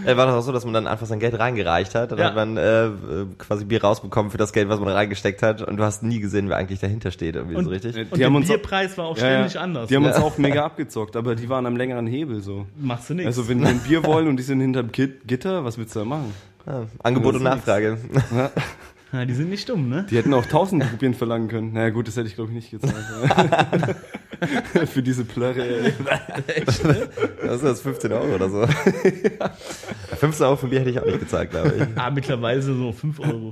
Äh, 0.05 0.15
war 0.15 0.27
das 0.27 0.35
auch 0.35 0.41
so, 0.41 0.51
dass 0.51 0.63
man 0.63 0.73
dann 0.73 0.87
einfach 0.87 1.07
sein 1.07 1.19
Geld 1.19 1.37
reingereicht 1.37 1.95
hat. 1.95 2.11
Dann 2.11 2.19
Ja. 2.19 2.25
hat 2.25 2.35
man 2.35 2.55
äh, 2.57 2.89
quasi 3.39 3.65
Bier 3.65 3.83
rausbekommen 3.83 4.31
für 4.31 4.37
das 4.37 4.53
Geld, 4.53 4.69
was 4.69 4.79
man 4.79 4.89
reingesteckt 4.89 5.41
hat. 5.43 5.61
Und 5.63 5.77
du 5.77 5.83
hast 5.83 6.03
nie 6.03 6.19
gesehen, 6.19 6.47
wer 6.47 6.57
eigentlich 6.57 6.79
dahinter 6.79 7.09
steht, 7.11 7.35
irgendwie 7.35 7.55
so 7.55 7.61
Und- 7.61 7.67
richtig. 7.67 7.95
Äh, 7.97 8.01
Und 8.01 8.13
Die 8.15 8.19
der 8.19 8.29
Bierpreis 8.29 8.97
war 8.97 9.05
auch 9.07 9.17
ständig 9.17 9.59
anders. 9.59 9.87
Die 9.89 9.95
haben 9.95 10.05
uns 10.05 10.15
Ja. 10.15 10.23
auch 10.23 10.37
mega 10.37 10.63
abgezockt, 10.65 11.15
aber 11.15 11.35
die 11.35 11.49
waren 11.49 11.65
am 11.65 11.75
längeren 11.75 12.05
Hebel 12.07 12.41
so. 12.41 12.65
Machst 12.77 13.09
du 13.09 13.15
nichts. 13.15 13.27
Also 13.27 13.49
wenn 13.49 13.59
die 13.59 13.65
ein 13.65 13.79
Bier 13.79 14.05
wollen 14.05 14.27
und 14.27 14.37
die 14.37 14.43
sind 14.43 14.61
hinterm 14.61 14.91
Git- 14.91 15.27
Gitter, 15.27 15.65
was 15.65 15.77
willst 15.77 15.95
du 15.95 15.99
da 15.99 16.05
machen? 16.05 16.33
Ja, 16.65 16.83
Angebot 17.03 17.35
und 17.35 17.43
Das 17.43 17.55
ist 17.55 17.65
Nachfrage. 17.65 17.97
ja, 19.13 19.25
die 19.25 19.33
sind 19.33 19.49
nicht 19.49 19.67
dumm, 19.69 19.89
ne? 19.89 20.05
Die 20.09 20.17
hätten 20.17 20.33
auch 20.33 20.43
1000 20.43 20.83
Rupien 20.93 21.13
verlangen 21.13 21.47
können. 21.47 21.71
Na 21.73 21.79
naja, 21.81 21.91
gut, 21.91 22.07
das 22.07 22.17
hätte 22.17 22.27
ich 22.27 22.35
glaube 22.35 22.51
ich 22.51 22.55
nicht 22.55 22.71
gezahlt. 22.71 22.95
Für 24.93 25.01
diese 25.01 25.25
Plörre. 25.25 25.63
ey. 25.63 25.93
Das 26.65 27.55
ist 27.55 27.63
das 27.63 27.81
15 27.81 28.11
Euro 28.11 28.35
oder 28.35 28.49
so. 28.49 28.61
Ja, 28.61 29.49
15 30.17 30.45
Euro 30.45 30.55
für 30.57 30.67
Bier 30.67 30.81
hätte 30.81 30.91
ich 30.91 30.99
auch 30.99 31.05
nicht 31.05 31.19
gezahlt, 31.21 31.49
glaube 31.51 31.73
ich. 31.75 31.83
Ah, 31.99 32.11
mittlerweile 32.11 32.61
so 32.61 32.91
5 32.91 33.19
Euro. 33.19 33.49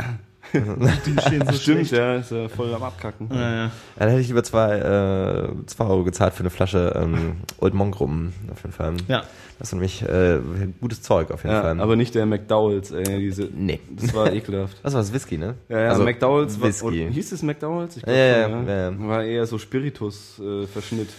Die 0.53 1.20
stehen 1.22 1.45
so 1.45 1.53
Stimmt, 1.53 1.88
schlecht. 1.88 1.91
ja, 1.93 2.16
ist 2.18 2.32
ja 2.32 2.47
voll 2.49 2.74
am 2.74 2.84
Abkacken. 2.84 3.30
Ja, 3.32 3.38
ja. 3.41 3.64
Ja, 3.66 3.72
da 3.97 4.06
hätte 4.08 4.22
ich 4.22 4.30
über 4.30 4.43
zwei, 4.43 4.78
äh, 4.78 5.66
zwei 5.66 5.86
Euro 5.86 6.03
gezahlt 6.03 6.34
für 6.34 6.41
eine 6.41 6.49
Flasche 6.51 6.93
ähm, 6.95 7.38
Old 7.60 7.74
Monk 7.74 7.99
rum, 7.99 8.32
auf 8.51 8.62
jeden 8.62 8.74
Fall. 8.74 8.93
ja. 9.08 9.24
Das 9.58 9.70
ist 9.70 9.74
nämlich 9.74 10.01
äh, 10.01 10.39
gutes 10.82 11.01
Zeug, 11.01 11.32
auf 11.32 11.43
jeden 11.43 11.56
Ja, 11.56 11.62
Fall. 11.62 11.80
aber 11.80 11.95
nicht 11.95 12.14
der 12.14 12.26
McDowells, 12.26 12.91
ey, 12.91 13.20
diese. 13.20 13.49
nee. 13.56 13.80
Das 13.89 14.14
war 14.14 14.32
ekelhaft. 14.34 14.78
Das 14.84 14.93
war 14.93 15.01
das 15.01 15.14
Whisky, 15.14 15.38
ne? 15.38 15.56
Ja, 15.70 15.80
ja, 15.80 15.89
Also, 15.91 16.03
McDowells 16.03 16.60
war, 16.60 16.68
Whisky. 16.68 16.86
oder 16.86 16.95
hieß 16.95 17.32
es 17.32 17.41
McDowells? 17.41 17.95
Ich 17.97 18.03
glaub 18.03 18.16
Ja, 18.16 18.26
ja, 18.26 18.49
schon, 18.49 18.68
ja, 18.68 18.91
ja. 18.91 19.08
War 19.08 19.24
eher 19.24 19.45
so 19.45 19.58
Spiritus-Verschnitt. 19.58 21.10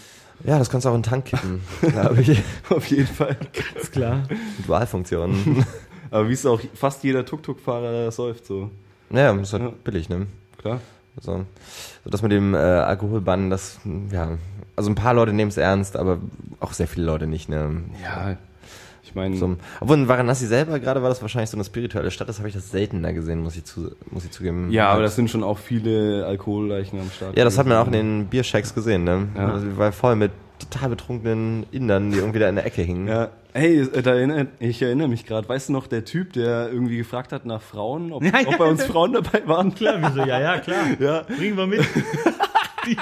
Ja, 0.44 0.58
das 0.58 0.68
kannst 0.68 0.84
du 0.84 0.90
auch 0.90 0.94
in 0.94 1.00
den 1.02 1.08
Tank 1.10 1.24
kippen, 1.24 1.62
ich. 2.20 2.42
Auf 2.68 2.86
jeden 2.88 3.06
Fall. 3.06 3.36
Ist 3.74 3.92
klar. 3.92 4.24
Dualfunktion. 4.66 5.64
Aber 6.10 6.28
wie 6.28 6.34
es 6.34 6.44
auch 6.44 6.60
fast 6.74 7.02
jeder 7.04 7.24
Tuk-Tuk-Fahrer 7.24 8.10
säuft, 8.12 8.46
so. 8.46 8.70
naja, 9.08 9.32
ist 9.40 9.52
halt 9.54 9.62
Ja. 9.62 9.72
billig, 9.82 10.08
ne? 10.10 10.26
Klar. 10.58 10.80
Also, 11.16 11.46
so 12.04 12.10
das 12.10 12.20
mit 12.20 12.32
dem 12.32 12.52
äh, 12.52 12.58
Alkoholbann, 12.58 13.48
das, 13.48 13.78
ja, 14.12 14.36
also 14.76 14.90
ein 14.90 14.94
paar 14.94 15.14
Leute 15.14 15.32
nehmen 15.32 15.48
es 15.48 15.56
ernst, 15.56 15.96
aber 15.96 16.18
auch 16.60 16.72
sehr 16.72 16.86
viele 16.86 17.06
Leute 17.06 17.26
nicht, 17.26 17.48
ne? 17.48 17.82
Ja, 18.02 18.36
ich 19.02 19.14
meine, 19.14 19.36
So, 19.36 19.56
obwohl 19.80 19.96
in 19.96 20.08
Varanasi 20.08 20.46
selber 20.46 20.78
gerade 20.80 21.00
war 21.02 21.08
das 21.08 21.22
wahrscheinlich 21.22 21.50
so 21.50 21.56
eine 21.56 21.64
spirituelle 21.64 22.10
Stadt, 22.10 22.28
das 22.28 22.38
habe 22.38 22.48
ich 22.48 22.54
das 22.54 22.70
seltener 22.70 23.12
gesehen, 23.12 23.40
muss 23.42 23.56
ich, 23.56 23.64
zu, 23.64 23.92
muss 24.10 24.24
ich 24.24 24.30
zugeben. 24.32 24.70
ja, 24.70 24.88
aber 24.88 25.02
das 25.02 25.16
sind 25.16 25.30
schon 25.30 25.42
auch 25.42 25.58
viele 25.58 26.26
Alkoholleichen 26.26 27.00
am 27.00 27.10
Start. 27.10 27.36
Ja, 27.38 27.44
das 27.44 27.56
hat 27.58 27.66
man 27.66 27.78
auch 27.78 27.86
in 27.86 27.92
den 27.92 28.26
Biershacks 28.26 28.74
gesehen, 28.74 29.04
ne? 29.04 29.28
Ja. 29.36 29.52
Also, 29.52 29.76
war 29.78 29.92
voll 29.92 30.16
mit 30.16 30.32
total 30.58 30.88
betrunkenen 30.88 31.66
Indern, 31.70 32.10
die 32.10 32.18
irgendwie 32.18 32.38
da 32.38 32.48
in 32.48 32.54
der 32.54 32.64
Ecke 32.64 32.80
hingen. 32.80 33.06
Ja, 33.06 33.28
hey, 33.52 33.80
äh, 33.82 34.00
da 34.02 34.14
erinnere, 34.14 34.46
ich 34.58 34.80
erinnere 34.80 35.06
mich 35.06 35.26
gerade. 35.26 35.46
Weißt 35.46 35.68
du 35.68 35.74
noch, 35.74 35.86
der 35.86 36.06
Typ, 36.06 36.32
der 36.32 36.70
irgendwie 36.72 36.96
gefragt 36.96 37.30
hat 37.32 37.44
nach 37.44 37.60
Frauen, 37.60 38.10
ob, 38.10 38.22
Ja, 38.24 38.30
ja, 38.40 38.48
ob 38.48 38.56
bei 38.58 38.64
uns. 38.64 38.82
Frauen 38.84 39.12
dabei 39.12 39.42
waren? 39.46 39.74
Klar, 39.74 39.96
wieso? 40.00 40.26
Ja, 40.26 40.40
ja, 40.40 40.58
klar. 40.58 40.78
Ja. 40.98 41.22
Bringen 41.24 41.58
wir 41.58 41.66
mit. 41.66 41.80
Die, 42.86 42.96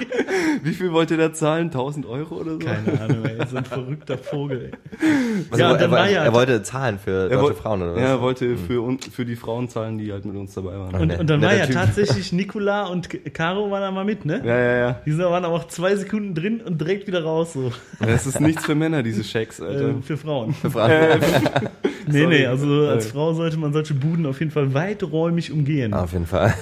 Wie 0.62 0.72
viel 0.72 0.93
wollte 0.93 1.16
der 1.16 1.32
zahlen? 1.35 1.66
1000 1.66 2.07
Euro 2.07 2.37
oder 2.37 2.53
so? 2.53 2.59
keine 2.59 3.01
Ahnung, 3.01 3.24
ey. 3.24 3.37
So 3.51 3.57
ein 3.59 3.64
verrückter 3.64 4.16
Vogel, 4.18 4.70
ey. 4.72 5.59
Ja, 5.59 5.72
er, 5.72 5.80
er, 5.80 5.91
war 5.91 6.09
ja- 6.09 6.24
er 6.24 6.32
wollte 6.32 6.62
zahlen 6.62 6.99
für 6.99 7.28
deutsche 7.28 7.43
woll- 7.43 7.55
Frauen, 7.55 7.82
oder 7.82 7.95
was? 7.95 8.01
Ja, 8.01 8.07
er 8.09 8.20
wollte 8.20 8.57
für, 8.57 8.80
un, 8.82 8.99
für 9.01 9.24
die 9.24 9.37
Frauen 9.37 9.68
zahlen, 9.68 9.99
die 9.99 10.11
halt 10.12 10.24
mit 10.24 10.37
uns 10.37 10.55
dabei 10.55 10.78
waren. 10.78 10.95
Und, 10.95 11.18
und 11.18 11.28
dann 11.30 11.43
war 11.43 11.55
ja 11.55 11.66
Typ. 11.66 11.74
tatsächlich 11.74 12.32
Nikola 12.32 12.87
und 12.87 13.09
Caro 13.35 13.70
waren 13.70 13.82
da 13.82 13.91
mal 13.91 14.05
mit, 14.05 14.24
ne? 14.24 14.41
Ja, 14.45 14.59
ja, 14.59 14.76
ja. 14.78 15.01
Die 15.05 15.18
waren 15.18 15.45
aber 15.45 15.55
auch 15.55 15.68
zwei 15.68 15.95
Sekunden 15.97 16.35
drin 16.35 16.61
und 16.61 16.80
direkt 16.80 17.07
wieder 17.07 17.22
raus, 17.24 17.53
so. 17.53 17.72
Das 18.01 18.26
ist 18.26 18.41
nichts 18.41 18.64
für 18.64 18.74
Männer, 18.74 19.03
diese 19.03 19.22
Shacks, 19.24 19.61
Alter. 19.61 19.91
Äh, 19.91 19.95
für 20.03 20.16
Frauen. 20.16 20.55
Für 20.55 20.70
Frauen. 20.70 20.91
Nee, 22.07 22.20
Sorry. 22.22 22.26
nee, 22.39 22.47
also 22.47 22.66
als 22.89 23.07
Äh. 23.07 23.11
Frau 23.11 23.32
sollte 23.35 23.57
man 23.59 23.72
solche 23.72 23.95
Buden 23.95 24.26
auf 24.26 24.39
jeden 24.41 24.51
Fall 24.53 24.72
weiträumig 24.74 25.53
umgehen. 25.53 25.93
auf 25.95 26.12
jeden 26.12 26.26
Fall. 26.26 26.55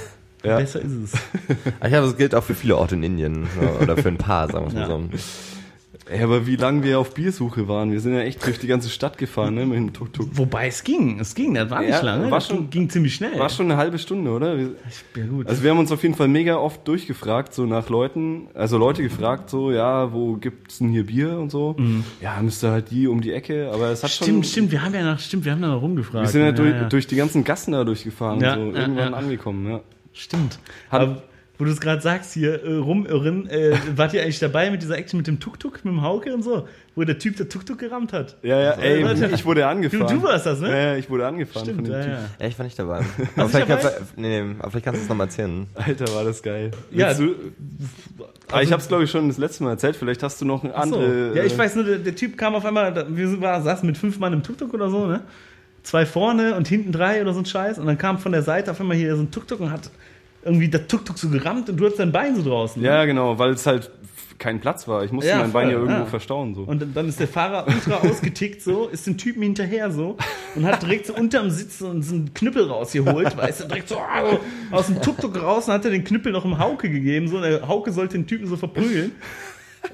Ja. 0.45 0.57
Besser 0.59 0.81
ist 0.83 0.93
es. 0.93 1.13
Ich 1.83 1.89
glaube, 1.89 2.07
das 2.09 2.17
gilt 2.17 2.35
auch 2.35 2.45
für 2.45 2.55
viele 2.55 2.77
Orte 2.77 2.95
in 2.97 3.03
Indien. 3.03 3.47
Oder 3.81 3.97
für 3.97 4.09
ein 4.09 4.19
paar, 4.19 4.49
sagen 4.51 4.65
wir 4.65 4.69
es 4.69 4.75
mal 4.75 4.81
Ja. 4.81 4.87
so. 4.89 5.03
Ey, 6.11 6.21
aber 6.23 6.47
wie 6.49 6.57
lange 6.57 6.83
wir 6.83 6.99
auf 6.99 7.15
Biersuche 7.15 7.69
waren. 7.69 7.93
Wir 7.93 8.01
sind 8.01 8.13
ja 8.15 8.21
echt 8.23 8.45
durch 8.45 8.59
die 8.59 8.67
ganze 8.67 8.91
Stadt 8.91 9.19
gefahren, 9.19 9.55
ne, 9.55 9.65
mit 9.65 9.77
dem 9.77 9.93
Tuk-Tuk. 9.93 10.31
Wobei 10.33 10.67
es 10.67 10.83
ging, 10.83 11.21
es 11.21 11.35
ging, 11.35 11.55
das 11.55 11.71
war 11.71 11.81
nicht 11.81 11.91
Ja, 11.91 12.01
lange, 12.03 12.25
war 12.25 12.39
das 12.39 12.49
schon- 12.49 12.57
ging, 12.69 12.71
ging 12.71 12.91
ziemlich 12.91 13.15
schnell. 13.15 13.39
War 13.39 13.49
schon 13.49 13.67
eine 13.71 13.77
halbe 13.77 13.99
Stunde, 13.99 14.31
oder? 14.33 14.59
Wir, 14.59 14.71
ja, 15.17 15.25
gut. 15.27 15.47
also 15.47 15.63
wir 15.63 15.71
haben 15.71 15.79
uns 15.79 15.93
auf 15.93 16.03
jeden 16.03 16.17
Fall 16.17 16.27
mega 16.29 16.57
oft 16.57 16.87
durchgefragt, 16.89 17.55
so 17.55 17.67
nach 17.67 17.89
Leuten, 17.89 18.49
also 18.53 18.79
Leute 18.79 19.03
gefragt, 19.05 19.49
so, 19.49 19.71
ja, 19.71 20.13
wo 20.13 20.35
gibt's 20.37 20.79
denn 20.79 20.89
hier 20.89 21.07
Bier 21.07 21.39
und 21.39 21.51
so? 21.51 21.77
Ja, 22.21 22.37
müsste 22.43 22.73
halt 22.73 22.91
die 22.91 23.07
um 23.07 23.21
die 23.21 23.33
Ecke, 23.33 23.71
aber 23.73 23.91
es 23.91 24.03
hat 24.03 24.11
stimmt, 24.11 24.29
schon... 24.29 24.45
stimmt, 24.45 24.73
wir 24.73 24.83
haben 24.83 24.95
ja 24.95 25.05
nach, 25.05 25.21
stimmt, 25.21 25.45
wir 25.45 25.53
haben 25.53 25.63
da 25.63 25.69
noch 25.69 25.83
rumgefragt. 25.83 26.25
Wir 26.27 26.31
sind 26.31 26.41
ja, 26.41 26.47
ja, 26.49 26.53
durch, 26.53 26.73
ja. 26.75 26.89
durch 26.89 27.07
die 27.07 27.17
ganzen 27.17 27.45
Gassen 27.45 27.73
da 27.73 27.85
durchgefahren, 27.85 28.41
Ja, 28.41 28.57
so 28.57 28.61
ja, 28.73 28.81
irgendwann 28.81 29.13
ja. 29.13 29.17
angekommen, 29.19 29.71
ja. 29.71 29.81
Stimmt. 30.13 30.59
Hat- 30.91 31.01
Aber 31.03 31.23
wo 31.59 31.65
du 31.67 31.71
es 31.71 31.81
gerade 31.81 32.01
sagst, 32.03 32.33
hier 32.33 32.65
äh, 32.65 32.75
rumirren, 32.77 33.49
äh, 33.49 33.77
wart 33.97 34.15
ihr 34.15 34.23
eigentlich 34.23 34.41
dabei 34.41 34.71
mit 34.71 34.83
dieser 34.83 34.97
Action 34.99 35.19
mit 35.19 35.27
dem 35.29 35.39
Tuk-Tuk, 35.39 35.85
mit 35.85 35.95
dem 35.95 36.03
Hauke 36.03 36.35
und 36.35 36.43
so, 36.43 36.67
wo 36.97 37.05
der 37.05 37.19
Typ 37.19 37.37
der 37.37 37.49
Tuk-Tuk 37.49 37.79
gerammt 37.79 38.13
hat? 38.13 38.37
Ja, 38.43 38.59
ja, 38.59 38.71
ey, 38.73 39.05
Warte. 39.05 39.31
ich 39.33 39.45
wurde 39.45 39.65
angefahren. 39.67 40.09
Du, 40.09 40.15
du 40.15 40.23
warst 40.25 40.45
das, 40.47 40.61
ne? 40.61 40.71
Ja, 40.71 40.77
ja, 40.77 40.97
ich 40.97 41.09
wurde 41.09 41.25
angefahren 41.27 41.67
Stimmt, 41.67 41.83
von 41.83 41.85
dem 41.85 41.95
ja, 41.95 42.01
Typ. 42.03 42.13
ja. 42.15 42.21
Ja, 42.41 42.47
ich 42.49 42.59
war 42.59 42.65
nicht 42.65 42.79
dabei. 42.79 42.97
Aber 43.37 43.49
vielleicht, 43.49 43.71
dabei? 43.71 43.83
kannst 43.83 43.85
du- 44.17 44.21
nee, 44.21 44.43
nee, 44.43 44.55
aber 44.59 44.71
vielleicht 44.71 44.85
kannst 44.87 45.01
du 45.01 45.03
es 45.05 45.09
nochmal 45.09 45.27
erzählen. 45.29 45.67
Alter, 45.75 46.15
war 46.15 46.25
das 46.25 46.43
geil. 46.43 46.71
Ja, 46.91 47.09
Willst 47.17 47.21
du, 47.21 47.35
ah, 48.51 48.61
ich 48.63 48.73
hab's 48.73 48.89
glaube 48.89 49.05
ich 49.05 49.11
schon 49.11 49.29
das 49.29 49.39
letzte 49.39 49.63
Mal 49.63 49.71
erzählt, 49.71 49.95
vielleicht 49.95 50.23
hast 50.25 50.41
du 50.41 50.45
noch 50.45 50.65
eine 50.65 50.75
Ach 50.75 50.85
so. 50.87 50.97
andere... 50.97 51.37
Ja, 51.37 51.45
ich 51.45 51.55
äh, 51.55 51.59
weiß 51.59 51.77
nur, 51.77 51.85
der, 51.85 51.99
der 51.99 52.15
Typ 52.17 52.37
kam 52.37 52.55
auf 52.57 52.65
einmal, 52.65 53.07
wir 53.17 53.29
saßen 53.63 53.87
mit 53.87 53.97
fünf 53.99 54.19
Mann 54.19 54.33
im 54.33 54.43
Tuk-Tuk 54.43 54.75
oder 54.75 54.91
so, 54.91 55.07
ne? 55.07 55.21
Zwei 55.83 56.07
vorne 56.07 56.55
und 56.55 56.69
hinten 56.69 56.93
drei 56.93 57.21
oder 57.23 57.35
so 57.35 57.41
ein 57.41 57.47
Scheiß. 57.47 57.79
Und 57.79 57.87
dann 57.87 57.99
kam 57.99 58.19
von 58.19 58.33
der 58.33 58.43
Seite 58.43 58.71
auf 58.71 58.81
einmal 58.81 58.97
hier 58.97 59.17
so 59.17 59.23
ein 59.23 59.31
Tuk-Tuk 59.31 59.61
und 59.61 59.71
hat 59.73 59.91
irgendwie 60.45 60.69
das 60.69 60.87
Tuk-Tuk 60.87 61.19
so 61.19 61.29
gerammt 61.29 61.69
und 61.69 61.77
du 61.77 61.85
hattest 61.85 62.01
dein 62.01 62.13
Bein 62.13 62.37
so 62.37 62.43
draußen. 62.43 62.81
ne? 62.81 62.89
Ja, 62.89 63.05
genau, 63.05 63.39
weil 63.39 63.51
es 63.51 63.67
halt 63.67 63.91
kein 64.39 64.61
Platz 64.61 64.89
war. 64.89 65.05
Ich 65.05 65.13
musste 65.13 65.31
Ja, 65.31 65.39
mein 65.39 65.53
Bein 65.53 65.69
ja 65.69 65.75
irgendwo 65.75 66.01
ja. 66.01 66.05
verstauen. 66.07 66.55
So. 66.57 66.63
Und 66.63 66.85
dann 66.97 67.09
ist 67.09 67.21
der 67.21 67.29
Fahrer 67.29 67.65
ultra 67.69 67.97
ausgetickt 68.09 68.61
so, 68.61 68.89
ist 68.89 69.07
dem 69.07 69.17
Typen 69.17 69.41
hinterher 69.43 69.91
so 69.93 70.17
und 70.57 70.65
hat 70.67 70.83
direkt 70.83 71.07
so 71.07 71.15
unterm 71.15 71.49
Sitz 71.51 71.79
so 71.79 71.89
einen 71.91 72.33
Knüppel 72.35 72.65
rausgeholt, 72.69 73.37
weißt 73.37 73.61
du, 73.63 73.69
direkt 73.69 73.89
so 73.89 73.99
aus 74.73 74.87
dem 74.87 75.01
Tuk-Tuk 75.01 75.41
raus 75.41 75.69
und 75.69 75.75
hat 75.75 75.85
er 75.85 75.93
den 75.93 76.03
Knüppel 76.03 76.33
noch 76.33 76.45
im 76.45 76.59
Hauke 76.59 76.91
gegeben, 76.91 77.29
so, 77.29 77.37
und 77.37 77.43
der 77.43 77.69
Hauke 77.69 77.93
sollte 77.93 78.15
den 78.19 78.27
Typen 78.27 78.47
so 78.49 78.57
verprügeln. 78.57 79.13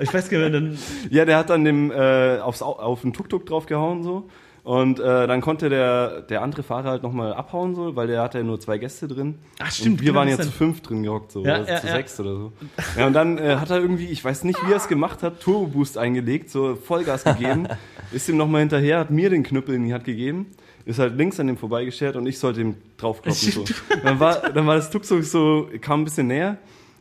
Ich 0.00 0.12
weiß 0.12 0.28
gar 0.30 0.38
nicht, 0.38 0.54
dann, 0.54 0.78
Ja, 1.10 1.24
der 1.26 1.36
hat 1.38 1.50
dann 1.50 1.64
dem, 1.64 1.90
äh, 1.90 2.38
aufs, 2.38 2.62
Au- 2.62 2.78
auf 2.78 3.02
den 3.02 3.12
Tuk-Tuk 3.12 3.44
draufgehauen 3.46 4.02
so. 4.02 4.28
Und 4.68 5.00
äh, 5.00 5.26
dann 5.26 5.40
konnte 5.40 5.70
der, 5.70 6.20
der 6.20 6.42
andere 6.42 6.62
Fahrer 6.62 6.90
halt 6.90 7.02
nochmal 7.02 7.32
abhauen, 7.32 7.74
so, 7.74 7.96
weil 7.96 8.06
der 8.06 8.20
hatte 8.20 8.36
ja 8.36 8.44
nur 8.44 8.60
zwei 8.60 8.76
Gäste 8.76 9.08
drin. 9.08 9.36
Ach, 9.60 9.72
stimmt, 9.72 9.92
Und 9.92 10.00
wir 10.02 10.08
genau, 10.08 10.20
waren 10.20 10.28
ja 10.28 10.38
zu 10.38 10.50
fünf 10.50 10.82
drin 10.82 11.02
gehockt, 11.04 11.32
so, 11.32 11.42
Ja, 11.42 11.62
oder 11.62 11.72
ja, 11.72 11.80
zu 11.80 11.86
ja. 11.86 11.92
sechs 11.94 12.20
oder 12.20 12.34
so. 12.36 12.52
Ja, 12.94 13.06
und 13.06 13.14
dann 13.14 13.38
äh, 13.38 13.56
hat 13.56 13.70
er 13.70 13.80
irgendwie, 13.80 14.08
ich 14.08 14.22
weiß 14.22 14.44
nicht, 14.44 14.58
wie 14.66 14.70
er 14.70 14.76
es 14.76 14.86
gemacht 14.86 15.22
hat, 15.22 15.40
Turbo 15.40 15.68
Boost 15.68 15.96
eingelegt, 15.96 16.50
so 16.50 16.76
Vollgas 16.76 17.24
gegeben, 17.24 17.66
ist 18.12 18.28
ihm 18.28 18.36
nochmal 18.36 18.60
hinterher, 18.60 18.98
hat 18.98 19.10
mir 19.10 19.30
den 19.30 19.42
Knüppel 19.42 19.74
in 19.74 19.86
die 19.86 19.94
Hand 19.94 20.04
gegeben, 20.04 20.48
ist 20.84 20.98
halt 20.98 21.16
links 21.16 21.40
an 21.40 21.46
dem 21.46 21.56
vorbeigeschert 21.56 22.16
und 22.16 22.26
ich 22.26 22.38
sollte 22.38 22.60
ihm 22.60 22.74
draufkloppen. 22.98 23.40
So. 23.40 23.64
Dann 24.04 24.20
war, 24.20 24.50
dann 24.50 24.66
war 24.66 24.76
das 24.76 24.90
Tuk-Tuk 24.90 25.24
so, 25.24 25.66
kam 25.80 26.02
ein 26.02 26.04
bisschen 26.04 26.26
näher. 26.26 26.58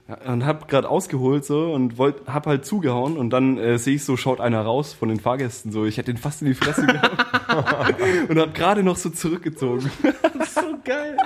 Ja, 0.08 0.32
und 0.32 0.46
hab 0.46 0.70
grad 0.70 0.86
ausgeholt 0.86 1.44
so 1.44 1.74
und 1.74 1.98
wollt, 1.98 2.16
hab 2.28 2.46
halt 2.48 2.66
zugehauen 2.66 3.18
und 3.18 3.30
dann 3.32 3.58
äh, 3.58 3.78
sehe 3.78 3.96
ich 3.96 4.06
so, 4.06 4.16
schaut 4.16 4.40
einer 4.40 4.62
raus 4.62 4.94
von 4.94 5.10
den 5.10 5.20
Fahrgästen 5.20 5.72
so. 5.74 5.86
Ich 5.86 5.98
hätte 5.98 6.12
ihn 6.12 6.18
fast 6.18 6.42
in 6.42 6.48
die 6.48 6.54
Fresse 6.54 6.86
gehauen 6.88 8.28
und 8.30 8.40
hab 8.40 8.54
gerade 8.56 8.84
noch 8.84 8.96
so 8.96 9.10
zurückgezogen. 9.10 9.92
das 10.38 10.48
ist 10.48 10.56
so 10.56 10.76
geil. 10.86 11.18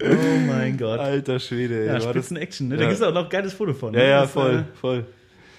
ey. 0.00 0.10
Oh 0.14 0.38
mein 0.46 0.76
Gott. 0.76 1.00
Alter 1.00 1.40
Schwede, 1.40 1.80
ey. 1.80 1.86
Ja, 1.86 1.92
war 1.94 1.98
das, 2.00 2.10
Spitzen 2.10 2.36
Action, 2.36 2.68
ne? 2.68 2.76
Da 2.76 2.82
Ja. 2.82 2.88
gibt 2.90 3.00
es 3.00 3.06
auch 3.06 3.14
noch 3.14 3.24
ein 3.24 3.30
geiles 3.30 3.54
Foto 3.54 3.72
von. 3.72 3.94
ja, 3.94 4.00
ne? 4.00 4.08
ja, 4.08 4.20
das, 4.22 4.30
voll, 4.32 4.54
äh, 4.70 4.76
voll. 4.78 5.06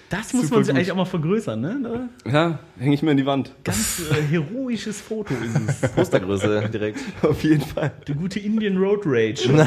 Das 0.08 0.32
muss 0.32 0.42
Super 0.44 0.56
man 0.56 0.64
sich 0.64 0.72
gut. 0.72 0.78
eigentlich 0.78 0.92
auch 0.92 0.96
mal 0.96 1.04
vergrößern, 1.04 1.60
ne? 1.60 2.08
Ja, 2.26 2.58
hänge 2.78 2.94
ich 2.94 3.02
mir 3.02 3.10
in 3.12 3.16
die 3.16 3.26
Wand. 3.26 3.52
Ganz 3.64 4.02
äh, 4.10 4.14
heroisches 4.30 5.00
Foto 5.00 5.34
ist 5.34 5.82
es. 5.82 5.92
Postergröße 5.92 6.68
direkt. 6.72 7.00
Auf 7.22 7.42
jeden 7.44 7.60
Fall. 7.60 7.90
Der 8.08 8.14
gute 8.14 8.38
Indian 8.40 8.76
Road 8.76 9.02
Rage. 9.04 9.66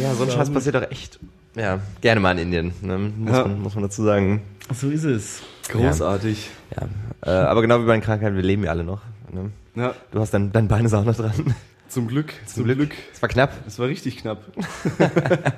Ja, 0.00 0.14
so 0.14 0.24
ein 0.24 0.30
Scheiß 0.30 0.50
passiert 0.50 0.74
doch 0.74 0.90
echt. 0.90 1.18
Ja, 1.54 1.80
gerne 2.00 2.20
mal 2.20 2.32
in 2.32 2.38
Indien, 2.52 2.72
ne? 2.82 2.98
muss, 2.98 3.36
Ja. 3.36 3.42
man, 3.46 3.60
muss 3.60 3.74
man 3.74 3.82
dazu 3.84 4.04
sagen. 4.04 4.42
So 4.74 4.90
ist 4.90 5.04
es. 5.04 5.42
Großartig. 5.68 6.50
Ja, 6.76 6.88
äh, 7.26 7.30
aber 7.46 7.62
genau 7.62 7.80
wie 7.80 7.86
bei 7.86 7.92
den 7.96 8.02
Krankheiten, 8.02 8.36
wir 8.36 8.42
leben 8.42 8.64
ja 8.64 8.70
alle 8.70 8.84
noch. 8.84 9.00
Ne? 9.32 9.50
Ja, 9.74 9.94
Du 10.12 10.20
hast 10.20 10.32
dein, 10.34 10.52
dein 10.52 10.68
Bein 10.68 10.84
ist 10.84 10.94
auch 10.94 11.04
noch 11.04 11.16
dran. 11.16 11.54
zum 11.88 12.06
Glück, 12.08 12.32
zum, 12.46 12.64
Glück. 12.64 12.90
Es 13.12 13.22
war 13.22 13.28
knapp. 13.28 13.52
Es 13.66 13.78
war 13.78 13.86
richtig 13.88 14.16
knapp. 14.18 14.42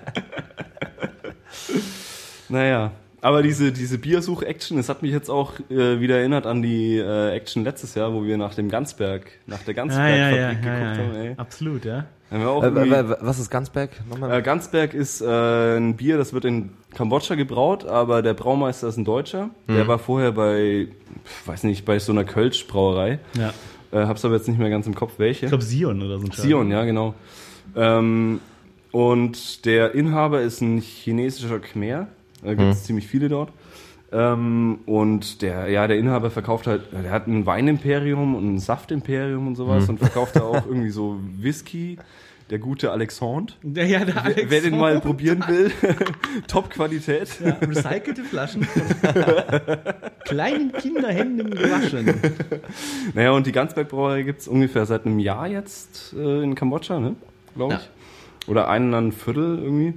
naja. 2.49 2.93
Aber 3.23 3.41
diese, 3.43 3.71
diese 3.73 3.99
Biersuch-Action, 3.99 4.77
das 4.77 4.89
hat 4.89 5.01
mich 5.03 5.13
jetzt 5.13 5.31
auch 5.31 5.53
äh, 5.71 6.01
wieder 6.01 6.19
erinnert 6.19 6.45
an 6.45 6.61
die 6.61 6.99
äh, 6.99 7.31
Action 7.31 7.63
letztes 7.63 7.95
Jahr, 7.95 8.13
wo 8.13 8.25
wir 8.25 8.37
nach 8.37 8.55
dem 8.55 8.69
Gansberg, 8.69 9.31
nach 9.47 9.61
der 9.61 9.75
Ah, 9.75 9.77
Gansberg-Fabrik 9.77 10.19
ja, 10.19 10.31
ja, 10.31 10.37
ja, 10.43 10.49
geguckt 10.51 10.67
ja, 10.67 10.73
haben. 11.05 11.15
ja. 11.15 11.21
Ey. 11.23 11.35
Absolut, 11.37 11.85
ja. 11.85 12.05
Haben 12.33 12.41
wir 12.41 12.49
auch 12.51 12.65
Äh, 12.65 13.05
was 13.21 13.39
ist 13.39 13.49
Gansberg? 13.51 13.91
Nochmal? 14.11 14.39
äh, 14.39 14.43
Gansberg 14.43 14.93
ist 14.93 15.21
äh, 15.21 15.77
ein 15.77 15.95
Bier, 15.97 16.19
das 16.19 16.33
wird 16.33 16.45
in 16.47 16.71
Kambodscha 16.95 17.37
gebraut, 17.37 17.85
aber 17.87 18.23
der 18.23 18.35
Braumeister 18.35 18.89
ist 18.89 18.97
ein 18.97 19.05
Deutscher. 19.05 19.51
Mhm. 19.69 19.75
Der 19.77 19.87
war 19.87 20.01
vorher 20.01 20.33
bei, 20.33 20.89
weiß 21.47 21.63
nicht, 21.63 21.85
bei 21.85 22.01
so 22.01 22.11
einer 22.11 22.25
Kölsch-Brauerei. 22.25 23.21
ja. 23.39 23.53
Äh, 23.93 24.07
hab's 24.07 24.25
aber 24.25 24.35
jetzt 24.37 24.49
nicht 24.49 24.59
mehr 24.59 24.71
ganz 24.71 24.87
im 24.87 24.95
Kopf, 24.95 25.13
welche. 25.19 25.45
Ich 25.47 25.51
glaube 25.51 25.63
Sion 25.65 26.03
oder 26.03 26.19
so. 26.19 26.27
Sion, 26.33 26.71
ja, 26.71 26.83
genau. 26.85 27.15
Ähm, 27.77 28.41
und 28.91 29.65
der 29.67 29.95
Inhaber 29.95 30.41
ist 30.41 30.61
ein 30.63 30.79
chinesischer 30.81 31.59
Khmer. 31.61 32.07
Da 32.43 32.55
gibt 32.55 32.73
es 32.73 32.85
ziemlich 32.85 33.07
viele 33.07 33.29
dort. 33.29 33.53
Ähm, 34.13 34.81
und 34.85 35.41
der, 35.41 35.69
ja, 35.71 35.87
der 35.87 35.97
Inhaber 35.97 36.31
verkauft 36.31 36.67
halt, 36.67 36.93
der 36.93 37.11
hat 37.11 37.27
ein 37.29 37.47
Weinimperium 37.47 38.35
und 38.35 38.55
ein 38.55 38.59
Saftimperium 38.59 39.47
und 39.47 39.55
sowas 39.57 39.89
und 39.89 39.99
verkauft 39.99 40.37
da 40.37 40.43
auch 40.43 40.67
irgendwie 40.69 40.91
so 40.91 41.19
Whisky. 41.39 41.99
Der 42.51 42.59
gute 42.59 42.91
Alexandre. 42.91 43.55
Ja, 43.63 43.85
ja, 43.85 44.05
der 44.05 44.25
Alex. 44.25 44.51
Wer 44.51 44.61
den 44.61 44.77
mal 44.77 45.01
probieren 45.01 45.43
will, 45.49 45.73
Top-Qualität. 46.49 47.41
Ja, 47.43 47.57
recycelte 47.63 48.25
Flaschen 48.25 48.69
kleinen 50.25 50.73
Kinderhänden 50.73 51.51
gewaschen. 51.51 52.13
Naja, 53.15 53.31
und 53.31 53.47
die 53.47 53.53
Gansberg-Brauerei 53.53 54.23
gibt's 54.23 54.49
ungefähr 54.49 54.85
seit 54.85 55.07
einem 55.07 55.19
Jahr 55.19 55.49
jetzt 55.49 56.15
äh, 56.15 56.43
in 56.43 56.55
Kambodscha, 56.55 57.01
ne? 57.01 57.17
glaube 57.55 57.81
ich. 57.81 58.49
Oder 58.51 58.69
ein 58.69 59.13
Viertel 59.13 59.59
irgendwie. 59.63 59.95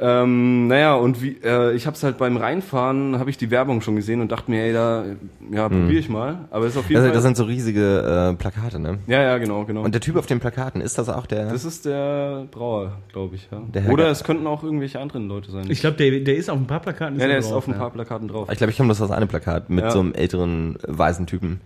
Ähm, 0.00 0.66
naja, 0.66 0.94
und 0.94 1.22
wie, 1.22 1.38
äh, 1.44 1.72
ich 1.74 1.86
habe 1.86 1.94
es 1.96 2.02
halt 2.02 2.18
beim 2.18 2.36
Reinfahren, 2.36 3.16
habe 3.20 3.30
ich 3.30 3.36
die 3.38 3.52
Werbung 3.52 3.80
schon 3.80 3.94
gesehen 3.94 4.20
und 4.20 4.32
dachte 4.32 4.50
mir, 4.50 4.64
ey, 4.64 4.72
da, 4.72 5.04
ja, 5.52 5.68
probiere 5.68 6.00
ich 6.00 6.08
mal. 6.08 6.48
Aber 6.50 6.64
es 6.66 6.72
ist 6.72 6.78
auf 6.78 6.88
jeden 6.88 6.96
Also, 6.96 7.08
Fall. 7.08 7.14
das 7.14 7.22
sind 7.22 7.36
so 7.36 7.44
riesige 7.44 8.32
äh, 8.32 8.34
Plakate, 8.36 8.80
ne? 8.80 8.98
ja, 9.06 9.22
ja, 9.22 9.38
genau, 9.38 9.64
genau. 9.64 9.82
Und 9.82 9.94
der 9.94 10.00
Typ 10.00 10.16
auf 10.16 10.26
den 10.26 10.40
Plakaten, 10.40 10.80
ist 10.80 10.98
das 10.98 11.08
auch 11.08 11.26
der? 11.26 11.48
das 11.48 11.64
ist 11.64 11.84
der 11.86 12.46
Brauer, 12.50 12.98
glaube 13.12 13.36
ich. 13.36 13.48
Ja. 13.52 13.88
Oder 13.90 14.08
es 14.10 14.24
könnten 14.24 14.48
auch 14.48 14.64
irgendwelche 14.64 14.98
anderen 14.98 15.28
Leute 15.28 15.52
sein. 15.52 15.66
Ich 15.68 15.80
glaube, 15.80 15.96
der, 15.96 16.20
der 16.20 16.36
ist 16.36 16.50
auf 16.50 16.58
ein 16.58 16.66
paar 16.66 16.80
Plakaten. 16.80 17.14
ja, 17.20 17.26
der 17.26 17.34
er 17.34 17.38
ist 17.38 17.50
drauf, 17.50 17.58
auf 17.58 17.68
ein 17.68 17.74
ja. 17.74 17.78
paar 17.78 17.90
Plakaten 17.90 18.26
drauf. 18.26 18.48
ich 18.50 18.58
glaube, 18.58 18.72
ich 18.72 18.76
kenne 18.76 18.88
das 18.88 19.00
aus 19.00 19.12
einem 19.12 19.28
Plakat 19.28 19.70
mit 19.70 19.84
Ja. 19.84 19.90
so 19.92 20.00
einem 20.00 20.12
älteren, 20.12 20.74
äh, 20.76 20.78
weißen 20.88 21.26
Typen. 21.28 21.60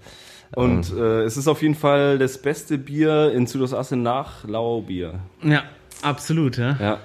Und 0.54 0.92
äh, 0.94 1.22
es 1.24 1.36
ist 1.38 1.48
auf 1.48 1.62
jeden 1.62 1.74
Fall 1.74 2.18
das 2.18 2.38
beste 2.38 2.76
Bier 2.78 3.32
in 3.32 3.46
Südostasse 3.46 3.96
nach 3.96 4.46
Laubier. 4.46 5.14
Ja, 5.42 5.62
absolut, 6.02 6.56
ja. 6.58 6.76
Ja. 6.80 6.98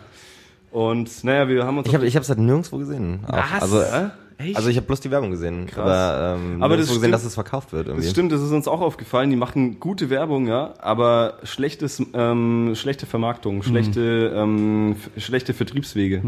Und 0.73 1.23
naja, 1.23 1.47
wir 1.47 1.65
haben 1.65 1.77
uns 1.77 1.87
Ich 1.87 1.93
habe 1.93 2.05
ich 2.07 2.15
es 2.15 2.27
halt 2.29 2.39
nirgendwo 2.39 2.77
gesehen. 2.79 3.19
Auch. 3.27 3.33
Was? 3.37 3.61
Also, 3.61 3.79
Äh? 3.81 4.09
Echt? 4.39 4.57
also 4.57 4.67
ich 4.69 4.75
habe 4.77 4.87
bloß 4.87 4.99
die 4.99 5.11
Werbung 5.11 5.29
gesehen. 5.29 5.67
Krass. 5.67 5.83
Aber, 5.87 6.35
ähm, 6.39 6.63
Aber 6.63 6.75
das 6.75 6.87
gesehen, 6.87 7.01
stimmt- 7.01 7.13
dass 7.13 7.23
es 7.23 7.35
verkauft 7.35 7.71
wird 7.71 7.85
irgendwie. 7.85 8.03
Das 8.05 8.11
stimmt, 8.11 8.31
das 8.31 8.41
ist 8.41 8.51
uns 8.51 8.67
auch 8.67 8.81
aufgefallen. 8.81 9.29
Die 9.29 9.35
machen 9.35 9.79
gute 9.79 10.09
Werbung, 10.09 10.47
ja, 10.47 10.73
aber 10.79 11.35
schlechtes, 11.43 12.01
ähm, 12.15 12.71
schlechte 12.73 13.05
Vermarktung, 13.05 13.61
schlechte, 13.61 14.33
ähm, 14.35 14.95
schlechte 15.17 15.53
Vertriebswege. 15.53 16.23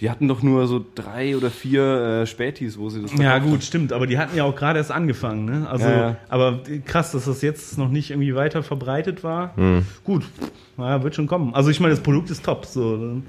Die 0.00 0.10
hatten 0.10 0.26
doch 0.26 0.42
nur 0.42 0.66
so 0.66 0.82
drei 0.94 1.36
oder 1.36 1.50
vier 1.50 2.22
äh, 2.22 2.26
Spätis, 2.26 2.78
wo 2.78 2.88
sie 2.88 3.02
das 3.02 3.12
Ja, 3.18 3.38
gut, 3.38 3.62
stimmt. 3.62 3.92
Aber 3.92 4.06
die 4.06 4.16
hatten 4.18 4.34
ja 4.34 4.44
auch 4.44 4.56
gerade 4.56 4.78
erst 4.78 4.90
angefangen, 4.90 5.44
ne? 5.44 5.66
Also, 5.70 5.84
Ja, 5.84 5.96
ja. 5.96 6.16
aber 6.30 6.60
krass, 6.86 7.12
dass 7.12 7.26
das 7.26 7.42
jetzt 7.42 7.76
noch 7.76 7.90
nicht 7.90 8.10
irgendwie 8.10 8.34
weiter 8.34 8.62
verbreitet 8.62 9.22
war. 9.22 9.54
Hm. 9.56 9.84
Gut, 10.04 10.24
naja, 10.78 11.02
wird 11.02 11.14
schon 11.14 11.26
kommen. 11.26 11.54
Also, 11.54 11.68
ich 11.68 11.78
meine, 11.80 11.92
das 11.94 12.02
Produkt 12.02 12.30
ist 12.30 12.42
top, 12.46 12.64
so. 12.64 13.20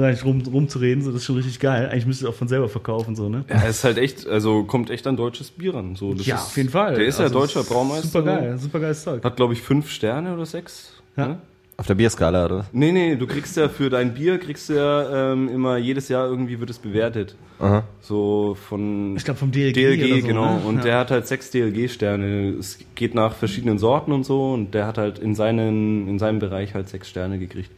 Gar 0.00 0.10
nicht 0.10 0.24
rum, 0.24 0.42
rumzureden, 0.42 1.02
so, 1.02 1.10
das 1.10 1.20
ist 1.20 1.26
schon 1.26 1.36
richtig 1.36 1.58
geil. 1.60 1.88
Eigentlich 1.90 2.06
müsste 2.06 2.24
es 2.26 2.30
auch 2.30 2.34
von 2.36 2.48
selber 2.48 2.68
verkaufen, 2.68 3.16
so, 3.16 3.28
ne? 3.28 3.44
Ja, 3.48 3.62
es 3.64 3.78
ist 3.78 3.84
halt 3.84 3.98
echt, 3.98 4.26
also 4.26 4.64
kommt 4.64 4.90
echt 4.90 5.06
an 5.06 5.16
deutsches 5.16 5.50
Bier 5.50 5.74
ran. 5.74 5.96
So, 5.96 6.14
das 6.14 6.26
Ja, 6.26 6.36
ist, 6.36 6.42
auf 6.42 6.56
jeden 6.56 6.68
Fall. 6.70 6.94
Der 6.94 7.04
ist 7.06 7.18
ja 7.18 7.24
Also, 7.26 7.38
deutscher 7.38 7.62
Braumeister. 7.64 8.08
Super 8.08 8.22
geil, 8.22 8.58
super 8.58 8.80
geiles 8.80 9.02
Zeug. 9.02 9.24
Hat, 9.24 9.36
glaube 9.36 9.52
ich, 9.52 9.62
fünf 9.62 9.90
Sterne 9.90 10.34
oder 10.34 10.46
sechs. 10.46 10.94
Ja. 11.16 11.28
Ne? 11.28 11.38
Auf 11.78 11.86
der 11.86 11.94
Bierskala, 11.94 12.44
oder? 12.44 12.66
Nee, 12.72 12.92
nee, 12.92 13.16
du 13.16 13.26
kriegst 13.26 13.56
ja 13.56 13.68
für 13.68 13.88
dein 13.90 14.14
Bier, 14.14 14.38
kriegst 14.38 14.68
du 14.68 14.74
ja 14.74 15.32
ähm, 15.32 15.48
immer 15.48 15.78
jedes 15.78 16.08
Jahr 16.08 16.28
irgendwie 16.28 16.60
wird 16.60 16.70
es 16.70 16.78
bewertet. 16.78 17.34
Aha. 17.58 17.82
So 18.00 18.56
von 18.68 19.16
Ich 19.16 19.24
glaube, 19.24 19.40
vom 19.40 19.50
DLG. 19.50 19.72
DLG, 19.74 20.04
oder 20.12 20.20
so, 20.20 20.26
genau. 20.26 20.54
Ne? 20.58 20.60
Und 20.66 20.76
ja. 20.76 20.82
der 20.82 20.98
hat 20.98 21.10
halt 21.10 21.26
sechs 21.26 21.50
DLG-Sterne. 21.50 22.50
Es 22.58 22.78
geht 22.94 23.14
nach 23.14 23.34
verschiedenen 23.34 23.78
Sorten 23.78 24.12
und 24.12 24.24
so. 24.24 24.52
Und 24.52 24.74
der 24.74 24.86
hat 24.86 24.98
halt 24.98 25.18
in, 25.18 25.34
seinen, 25.34 26.08
in 26.08 26.18
seinem 26.18 26.38
Bereich 26.40 26.74
halt 26.74 26.88
sechs 26.88 27.08
Sterne 27.08 27.38
gekriegt. 27.38 27.70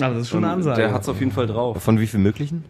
Aber 0.00 0.14
das 0.14 0.22
ist 0.22 0.28
schon 0.30 0.38
Und 0.38 0.44
eine 0.44 0.54
Ansage. 0.54 0.82
Der 0.82 0.92
hat's 0.92 1.08
auf 1.08 1.18
jeden 1.18 1.32
Fall 1.32 1.46
drauf. 1.46 1.82
Von 1.82 1.98
wie 1.98 2.06
viel 2.06 2.20
möglichen? 2.20 2.64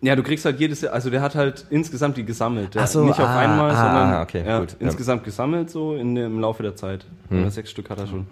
Ja, 0.00 0.14
du 0.14 0.22
kriegst 0.22 0.44
halt 0.44 0.60
jedes 0.60 0.82
Jahr, 0.82 0.92
also 0.92 1.10
der 1.10 1.20
hat 1.20 1.34
halt 1.34 1.66
insgesamt 1.70 2.16
die 2.16 2.24
gesammelt. 2.24 2.74
Der 2.74 2.82
Ach 2.82 2.86
so, 2.86 3.04
nicht 3.04 3.18
auf 3.18 3.26
ah, 3.26 3.40
einmal, 3.40 3.70
ah, 3.70 3.74
sondern 3.74 4.22
okay, 4.22 4.44
ja, 4.46 4.60
gut, 4.60 4.76
ja. 4.78 4.86
insgesamt 4.86 5.24
gesammelt 5.24 5.68
so 5.70 5.96
in, 5.96 6.16
im 6.16 6.38
Laufe 6.38 6.62
der 6.62 6.76
Zeit. 6.76 7.06
Oder 7.30 7.50
sechs 7.50 7.70
Stück 7.70 7.90
hat 7.90 7.98
er 7.98 8.06
schon. 8.06 8.26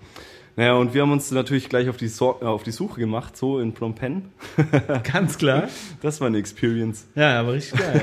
Naja, 0.58 0.72
und 0.74 0.92
wir 0.92 1.02
haben 1.02 1.12
uns 1.12 1.30
natürlich 1.30 1.68
gleich 1.68 1.88
auf 1.88 1.96
die, 1.98 2.08
Sor 2.08 2.42
äh, 2.42 2.44
auf 2.44 2.64
die 2.64 2.72
Suche 2.72 2.98
gemacht, 2.98 3.36
so 3.36 3.60
in 3.60 3.72
Phnom 3.76 3.94
Penh. 3.94 4.22
Ganz 5.12 5.38
klar. 5.38 5.68
Das 6.02 6.20
war 6.20 6.26
eine 6.26 6.38
Experience. 6.38 7.06
Ja, 7.14 7.38
aber 7.38 7.52
richtig 7.52 7.78
geil. 7.78 8.00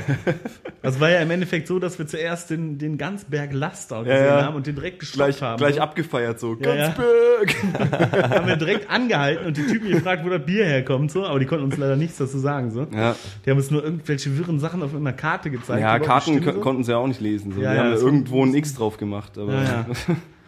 Das 0.82 1.02
war 1.02 1.10
ja 1.10 1.20
im 1.20 1.30
Endeffekt 1.32 1.68
so, 1.68 1.80
dass 1.80 2.00
wir 2.00 2.08
zuerst 2.08 2.50
den, 2.52 2.78
den 2.78 2.98
Ganzberg 2.98 3.52
Laster 3.52 4.04
gesehen 4.06 4.16
Ja, 4.24 4.26
ja. 4.40 4.46
haben 4.46 4.56
und 4.56 4.68
den 4.68 4.76
direkt 4.76 5.02
Gleich, 5.12 5.42
haben. 5.42 5.58
gleich 5.58 5.76
so. 5.76 5.82
abgefeiert 5.82 6.40
so. 6.40 6.56
Ja, 6.62 6.74
ja. 6.76 6.88
Ganz 6.94 6.98
big. 7.42 7.58
haben 8.32 8.48
wir 8.48 8.56
direkt 8.56 8.90
angehalten 8.90 9.48
und 9.48 9.58
die 9.58 9.66
Typen 9.68 9.90
gefragt, 9.90 10.24
wo 10.24 10.30
das 10.30 10.46
Bier 10.46 10.64
herkommt, 10.64 11.12
so, 11.12 11.26
aber 11.26 11.40
die 11.40 11.46
konnten 11.48 11.66
uns 11.66 11.76
leider 11.76 11.98
nichts 11.98 12.20
dazu 12.20 12.40
sagen, 12.40 12.72
so. 12.72 12.88
Ja, 12.96 13.18
Die 13.46 13.50
haben 13.52 13.58
uns 13.58 13.70
nur 13.70 13.84
irgendwelche 13.84 14.38
wirren 14.38 14.62
Sachen 14.62 14.82
auf 14.82 14.96
einer 14.96 15.12
Karte 15.12 15.52
gezeigt. 15.52 15.82
ja 15.82 16.00
die 16.00 16.06
Karten 16.06 16.40
stimmen, 16.40 16.62
konnten 16.62 16.86
sie 16.86 16.92
ja 16.92 17.00
auch 17.00 17.08
nicht 17.08 17.20
lesen. 17.20 17.52
So. 17.52 17.60
Ja, 17.60 17.72
wir 17.72 17.76
ja, 17.76 17.84
haben 17.84 17.94
irgendwo 17.98 18.46
ein 18.46 18.54
X 18.56 18.76
drauf 18.76 18.96
gemacht. 18.96 19.38
Aber 19.38 19.52
Ja, 19.52 19.64
ja. 19.64 19.86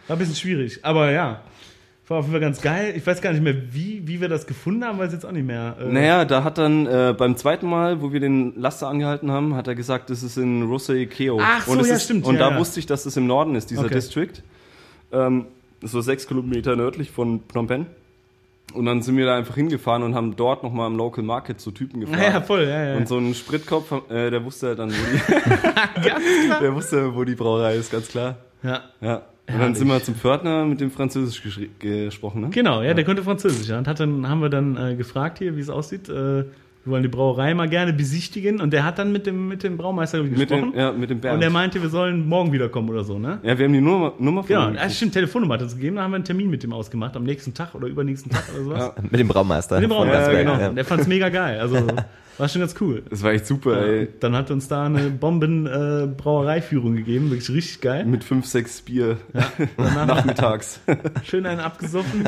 War 0.06 0.16
ein 0.16 0.18
bisschen 0.20 0.36
schwierig, 0.36 0.78
aber 0.86 1.10
ja. 1.10 1.42
War 2.08 2.18
auf 2.18 2.24
jeden 2.24 2.32
Fall 2.32 2.40
ganz 2.40 2.62
geil. 2.62 2.94
Ich 2.96 3.06
weiß 3.06 3.20
gar 3.20 3.32
nicht 3.32 3.42
mehr, 3.42 3.54
wie, 3.74 4.06
wie 4.08 4.20
wir 4.20 4.28
das 4.28 4.46
gefunden 4.46 4.82
haben, 4.84 4.98
weiß 4.98 5.12
jetzt 5.12 5.26
auch 5.26 5.32
nicht 5.32 5.46
mehr. 5.46 5.76
Äh, 5.78 5.92
Naja, 5.92 6.24
da 6.24 6.42
hat 6.42 6.56
dann 6.56 6.86
äh, 6.86 7.14
beim 7.16 7.36
zweiten 7.36 7.68
Mal, 7.68 8.00
wo 8.00 8.12
wir 8.12 8.20
den 8.20 8.54
Laster 8.58 8.88
angehalten 8.88 9.30
haben, 9.30 9.54
hat 9.54 9.68
er 9.68 9.74
gesagt, 9.74 10.08
das 10.08 10.22
ist 10.22 10.38
in 10.38 10.64
Rosé 10.64 11.06
Keo. 11.06 11.38
Ach 11.42 11.66
so, 11.66 11.72
und 11.72 11.80
es 11.80 11.88
ja, 11.88 11.96
ist, 11.96 12.04
stimmt, 12.04 12.24
Und 12.24 12.36
ja, 12.36 12.48
da 12.48 12.50
ja. 12.52 12.58
wusste 12.58 12.80
ich, 12.80 12.86
dass 12.86 13.04
das 13.04 13.16
im 13.18 13.26
Norden 13.26 13.54
ist, 13.54 13.70
dieser 13.70 13.84
Okay. 13.84 13.94
District. 13.94 14.42
Ähm, 15.12 15.46
so 15.82 16.00
sechs 16.00 16.26
Kilometer 16.26 16.76
nördlich 16.76 17.10
von 17.10 17.40
Phnom 17.48 17.66
Penh. 17.66 17.86
Und 18.74 18.84
dann 18.86 19.02
sind 19.02 19.16
wir 19.16 19.24
da 19.26 19.36
einfach 19.36 19.54
hingefahren 19.54 20.02
und 20.02 20.14
haben 20.14 20.36
dort 20.36 20.62
nochmal 20.62 20.90
im 20.90 20.96
Local 20.96 21.24
Market 21.24 21.60
so 21.60 21.70
Typen 21.70 22.00
gefragt. 22.00 22.22
Ja, 22.22 22.30
ja, 22.30 22.40
voll, 22.40 22.64
ja, 22.64 22.84
ja. 22.84 22.96
Und 22.96 23.08
so 23.08 23.16
ein 23.18 23.34
Spritkopf, 23.34 23.92
äh, 24.10 24.30
der 24.30 24.44
wusste 24.44 24.74
dann, 24.76 24.90
wo 24.90 24.94
die, 24.94 26.00
der 26.60 26.74
wusste, 26.74 27.14
wo 27.14 27.24
die 27.24 27.34
Brauerei 27.34 27.76
ist, 27.76 27.90
ganz 27.92 28.08
klar. 28.08 28.36
Ja. 28.62 28.82
Ja. 29.00 29.22
Und 29.52 29.60
dann 29.60 29.74
sind 29.74 29.88
wir 29.88 30.02
zum 30.02 30.14
Pförtner 30.14 30.64
mit 30.66 30.80
dem 30.80 30.90
Französisch 30.90 31.42
gesprochen, 31.78 32.42
ne? 32.42 32.48
Genau, 32.50 32.82
ja, 32.82 32.92
der 32.94 33.04
konnte 33.04 33.22
Französisch. 33.22 33.68
Ja. 33.68 33.78
Und 33.78 33.88
hat 33.88 33.98
dann, 34.00 34.28
haben 34.28 34.40
wir 34.40 34.50
dann 34.50 34.76
äh, 34.76 34.94
gefragt 34.94 35.38
hier, 35.38 35.56
wie 35.56 35.60
es 35.60 35.70
aussieht. 35.70 36.08
Äh, 36.08 36.44
wir 36.84 36.92
wollen 36.92 37.02
die 37.02 37.08
Brauerei 37.08 37.54
mal 37.54 37.68
gerne 37.68 37.92
besichtigen. 37.92 38.60
Und 38.60 38.72
der 38.72 38.84
hat 38.84 38.98
dann 38.98 39.10
mit 39.12 39.26
dem, 39.26 39.48
mit 39.48 39.62
dem 39.62 39.76
Braumeister 39.76 40.22
Mit 40.22 40.36
gesprochen. 40.36 40.72
dem, 40.72 40.78
ja, 40.78 40.92
mit 40.92 41.10
dem 41.10 41.20
Bernd. 41.20 41.34
und 41.34 41.40
der 41.40 41.50
meinte, 41.50 41.82
wir 41.82 41.88
sollen 41.88 42.26
morgen 42.28 42.52
wiederkommen 42.52 42.88
oder 42.90 43.04
so, 43.04 43.18
ne? 43.18 43.40
ja, 43.42 43.58
wir 43.58 43.64
haben 43.66 43.72
die 43.72 43.80
Nummer, 43.80 44.12
Nummer 44.18 44.42
von 44.42 44.48
Genau, 44.48 44.68
ihm 44.68 44.74
ja, 44.76 44.88
stimmt, 44.88 45.12
Telefonnummer 45.12 45.54
hat 45.54 45.62
uns 45.62 45.74
gegeben, 45.74 45.96
da 45.96 46.02
haben 46.02 46.12
wir 46.12 46.16
einen 46.16 46.24
Termin 46.24 46.48
mit 46.48 46.62
dem 46.62 46.72
ausgemacht, 46.72 47.16
am 47.16 47.24
nächsten 47.24 47.52
Tag 47.52 47.74
oder 47.74 47.88
übernächsten 47.88 48.30
Tag 48.30 48.44
oder 48.54 48.64
sowas. 48.64 48.92
Ja. 48.96 49.02
Mit 49.10 49.20
dem 49.20 49.28
Braumeister. 49.28 49.76
Mit 49.76 49.84
dem 49.84 49.90
Braumeister, 49.90 50.32
Gansberg, 50.32 50.46
genau. 50.46 50.60
ja. 50.60 50.68
Und 50.70 50.76
Der 50.76 50.84
fand's 50.84 51.06
mega 51.06 51.28
geil, 51.28 51.60
also 51.60 51.76
war 52.38 52.48
schon 52.48 52.60
ganz 52.60 52.74
cool. 52.80 53.02
Das 53.10 53.22
war 53.22 53.32
echt 53.32 53.46
super, 53.46 53.84
ey. 53.84 54.08
Dann 54.20 54.34
hat 54.36 54.50
er 54.50 54.54
uns 54.54 54.68
da 54.68 54.86
eine 54.86 55.10
Bomben-Brauereiführung 55.10 56.94
gegeben, 56.96 57.30
wirklich 57.30 57.50
richtig 57.50 57.80
geil. 57.80 58.04
Mit 58.04 58.22
fünf, 58.24 58.46
sechs 58.46 58.80
Bier 58.80 59.16
Danach 59.76 60.06
nachmittags. 60.16 60.80
schön 61.24 61.44
einen 61.46 61.60
abgesoffen. 61.60 62.24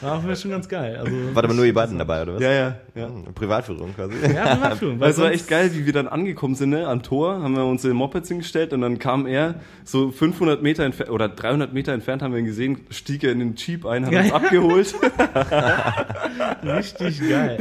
War 0.00 0.18
auch 0.18 0.36
schon 0.36 0.50
ganz 0.52 0.68
geil. 0.68 0.96
Also, 0.96 1.12
Warte 1.32 1.48
mal, 1.48 1.54
nur 1.54 1.64
ihr 1.64 1.74
beiden 1.74 1.98
dabei, 1.98 2.22
oder 2.22 2.34
was? 2.36 2.42
ja, 2.42 2.52
ja, 2.52 2.76
ja. 2.94 3.06
Hm, 3.08 3.34
Privatführung 3.34 3.94
quasi. 3.94 4.14
Ja, 4.34 4.54
Privatführung. 4.54 5.00
weil 5.00 5.08
Das 5.08 5.18
war 5.18 5.30
echt 5.32 5.48
geil, 5.48 5.70
wie 5.74 5.86
wir 5.86 5.92
dann 5.92 6.06
angekommen 6.08 6.54
sind, 6.54 6.70
ne? 6.70 6.86
Am 6.86 7.02
Tor 7.02 7.42
haben 7.42 7.56
wir 7.56 7.64
unsere 7.64 7.94
Mopeds 7.94 8.28
hingestellt 8.28 8.72
und 8.72 8.80
dann 8.80 8.98
kam 8.98 9.26
er 9.26 9.56
so 9.84 10.10
500 10.12 10.62
Meter 10.62 10.84
entfernt 10.84 11.10
oder 11.10 11.28
300 11.28 11.72
Meter 11.72 11.92
entfernt 11.92 12.22
haben 12.22 12.32
wir 12.32 12.38
ihn 12.38 12.46
gesehen, 12.46 12.80
stieg 12.90 13.24
er 13.24 13.32
in 13.32 13.40
den 13.40 13.56
Jeep 13.56 13.86
ein, 13.86 14.06
hat 14.06 14.12
Ja, 14.12 14.20
uns 14.20 14.28
ja. 14.28 14.34
abgeholt. 14.34 14.94
Richtig 16.62 17.28
geil. 17.28 17.58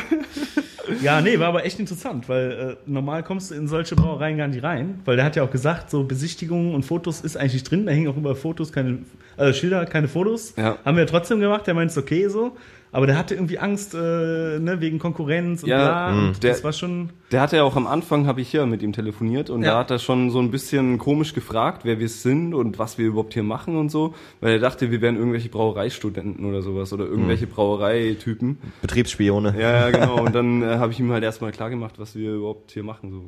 Ja, 1.01 1.21
nee, 1.23 1.39
war 1.39 1.47
aber 1.47 1.65
echt 1.65 1.79
interessant, 1.79 2.29
weil 2.29 2.51
äh, 2.51 2.75
normal 2.89 3.23
kommst 3.23 3.51
du 3.51 3.55
in 3.55 3.67
solche 3.67 3.95
Brauereien 3.95 4.37
gar 4.37 4.47
nicht 4.47 4.63
rein, 4.63 4.99
weil 5.05 5.15
der 5.15 5.25
hat 5.25 5.35
ja 5.35 5.43
auch 5.43 5.51
gesagt, 5.51 5.89
so 5.89 6.03
Besichtigungen 6.03 6.73
und 6.75 6.83
Fotos 6.83 7.21
ist 7.21 7.37
eigentlich 7.37 7.53
nicht 7.53 7.71
drin, 7.71 7.85
da 7.85 7.91
hängen 7.91 8.07
auch 8.07 8.17
über 8.17 8.35
Fotos 8.35 8.71
keine, 8.71 8.99
äh, 9.37 9.53
Schilder, 9.53 9.85
keine 9.85 10.07
Fotos. 10.07 10.53
Ja. 10.57 10.77
Haben 10.85 10.97
wir 10.97 11.07
trotzdem 11.07 11.39
gemacht, 11.39 11.65
der 11.67 11.73
meint 11.73 11.91
es 11.91 11.97
okay 11.97 12.27
so, 12.27 12.55
aber 12.91 13.07
der 13.07 13.17
hatte 13.17 13.33
irgendwie 13.35 13.57
Angst, 13.59 13.93
äh, 13.95 13.97
ne, 13.97 14.75
wegen 14.79 14.99
Konkurrenz 14.99 15.63
und 15.63 15.69
Ja, 15.69 15.77
bla, 15.77 16.11
mh. 16.11 16.27
und 16.27 16.43
Der- 16.43 16.51
das 16.51 16.63
war 16.63 16.73
schon, 16.73 17.09
Der 17.33 17.41
hatte 17.41 17.55
ja 17.57 17.63
auch 17.63 17.75
am 17.75 17.87
Anfang, 17.87 18.27
habe 18.27 18.41
ich 18.41 18.49
hier 18.51 18.63
mit 18.67 18.83
ihm 18.83 18.93
telefoniert 18.93 19.49
und 19.49 19.63
Ja. 19.63 19.71
da 19.71 19.79
hat 19.79 19.89
er 19.89 19.97
schon 19.97 20.29
so 20.29 20.37
ein 20.39 20.51
bisschen 20.51 20.99
komisch 20.99 21.33
gefragt, 21.33 21.83
wer 21.83 21.97
wir 21.99 22.07
sind 22.07 22.53
und 22.53 22.77
was 22.77 22.99
wir 22.99 23.07
überhaupt 23.07 23.33
hier 23.33 23.41
machen 23.41 23.75
und 23.75 23.89
so, 23.89 24.13
weil 24.39 24.53
er 24.53 24.59
dachte, 24.59 24.91
wir 24.91 25.01
wären 25.01 25.17
irgendwelche 25.17 25.49
Brauereistudenten 25.49 26.45
oder 26.45 26.61
sowas 26.61 26.93
oder 26.93 27.05
irgendwelche 27.05 27.47
Brauereitypen. 27.47 28.59
Betriebsspione. 28.83 29.55
Ja, 29.57 29.71
ja, 29.71 29.89
genau. 29.89 30.21
Und 30.23 30.35
dann 30.35 30.61
äh, 30.61 30.75
habe 30.77 30.91
ich 30.91 30.99
ihm 30.99 31.11
halt 31.11 31.23
erstmal 31.23 31.51
klar 31.51 31.71
gemacht, 31.71 31.95
was 31.97 32.15
wir 32.15 32.33
überhaupt 32.35 32.71
hier 32.71 32.83
machen. 32.83 33.11
So. 33.11 33.23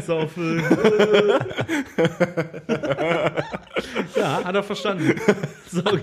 Saufe. 0.04 0.40
ja, 4.16 4.44
hat 4.44 4.54
er 4.56 4.62
verstanden. 4.64 5.14
So 5.68 5.82
geil. 5.82 6.02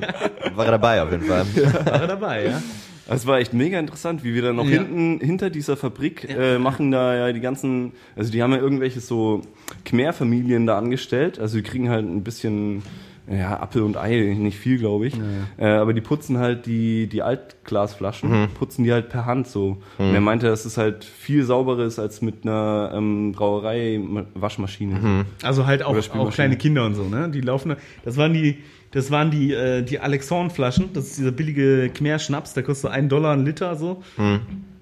War 0.55 0.65
er 0.65 0.71
dabei 0.71 1.01
auf 1.01 1.11
jeden 1.11 1.25
Fall. 1.25 1.45
War 1.85 2.01
er 2.01 2.07
dabei, 2.07 2.45
ja. 2.45 2.61
Es 3.10 3.26
war 3.26 3.39
echt 3.39 3.53
mega 3.53 3.80
interessant, 3.80 4.24
wie 4.24 4.34
wir 4.34 4.41
dann 4.41 4.55
noch 4.58 4.66
Ja. 4.66 4.80
hinten, 4.80 5.20
hinter 5.26 5.49
dieser 5.49 5.78
Fabrik 5.78 6.28
äh, 6.30 6.58
machen 6.60 6.91
da 6.91 7.16
ja 7.16 7.34
die 7.34 7.39
ganzen, 7.39 7.93
also 8.16 8.32
die 8.32 8.43
haben 8.43 8.51
ja 8.51 8.58
irgendwelche 8.60 8.99
so 8.99 9.41
Khmer-Familien 9.86 10.66
da 10.68 10.78
angestellt, 10.78 11.39
also 11.39 11.58
die 11.58 11.64
kriegen 11.64 11.89
halt 11.89 12.05
ein 12.05 12.24
bisschen, 12.24 12.84
ja, 13.30 13.60
Apfel 13.62 13.82
und 13.84 13.97
Ei, 13.97 14.36
nicht 14.38 14.58
viel, 14.58 14.78
glaube 14.78 15.08
ich, 15.08 15.14
äh, 15.58 15.66
aber 15.66 15.93
die 15.93 16.01
putzen 16.01 16.38
halt 16.38 16.66
die, 16.66 17.08
die 17.08 17.22
Altglasflaschen, 17.24 18.49
putzen 18.58 18.84
die 18.86 18.91
halt 18.93 19.10
per 19.10 19.26
Hand 19.26 19.47
so. 19.47 19.78
Und 19.97 20.14
er 20.14 20.22
meinte, 20.22 20.47
dass 20.47 20.64
es 20.66 20.78
halt 20.78 21.03
viel 21.05 21.43
sauberer 21.43 21.84
ist 21.86 21.99
als 21.99 22.22
mit 22.22 22.43
einer 22.43 22.91
ähm, 22.95 23.34
Brauerei-Waschmaschine. 23.34 25.26
Also 25.43 25.66
halt 25.66 25.84
auch, 25.84 25.95
auch 26.16 26.32
kleine 26.34 26.58
Kinder 26.58 26.86
und 26.86 26.95
so, 26.95 27.03
ne? 27.03 27.30
Die 27.30 27.41
laufen, 27.41 27.70
da- 27.70 27.78
das 28.03 28.18
waren 28.18 28.34
die, 28.34 28.58
das 28.91 29.11
waren 29.11 29.31
die, 29.31 29.53
äh, 29.53 29.81
die 29.81 29.99
Alexandre-Flaschen. 29.99 30.91
Das 30.93 31.07
ist 31.07 31.17
dieser 31.17 31.31
billige 31.31 31.89
Khmer-Schnaps, 31.89 32.53
der 32.53 32.63
kostet 32.63 32.83
so 32.83 32.88
einen 32.88 33.09
Dollar 33.09 33.33
ein 33.33 33.45
Liter 33.45 33.75
so. 33.75 34.03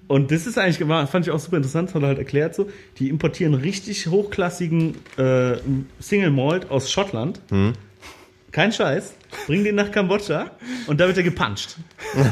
Und 0.08 0.30
das 0.30 0.46
ist 0.46 0.56
eigentlich, 0.56 0.86
fand 1.08 1.26
ich 1.26 1.32
auch 1.32 1.40
super 1.40 1.56
interessant, 1.56 1.92
hat 1.92 2.02
er 2.02 2.08
halt 2.08 2.18
erklärt 2.18 2.54
so. 2.54 2.68
Die 2.98 3.08
importieren 3.08 3.54
richtig 3.54 4.06
hochklassigen 4.06 4.94
äh, 5.16 5.56
Single 5.98 6.30
Malt 6.30 6.70
aus 6.70 6.90
Schottland. 6.92 7.40
Kein 8.52 8.70
Scheiß. 8.72 9.15
Bringen 9.46 9.64
den 9.64 9.74
nach 9.74 9.90
Kambodscha 9.90 10.50
und 10.86 11.00
da 11.00 11.06
wird 11.06 11.16
er 11.16 11.22
gepuncht. 11.22 11.76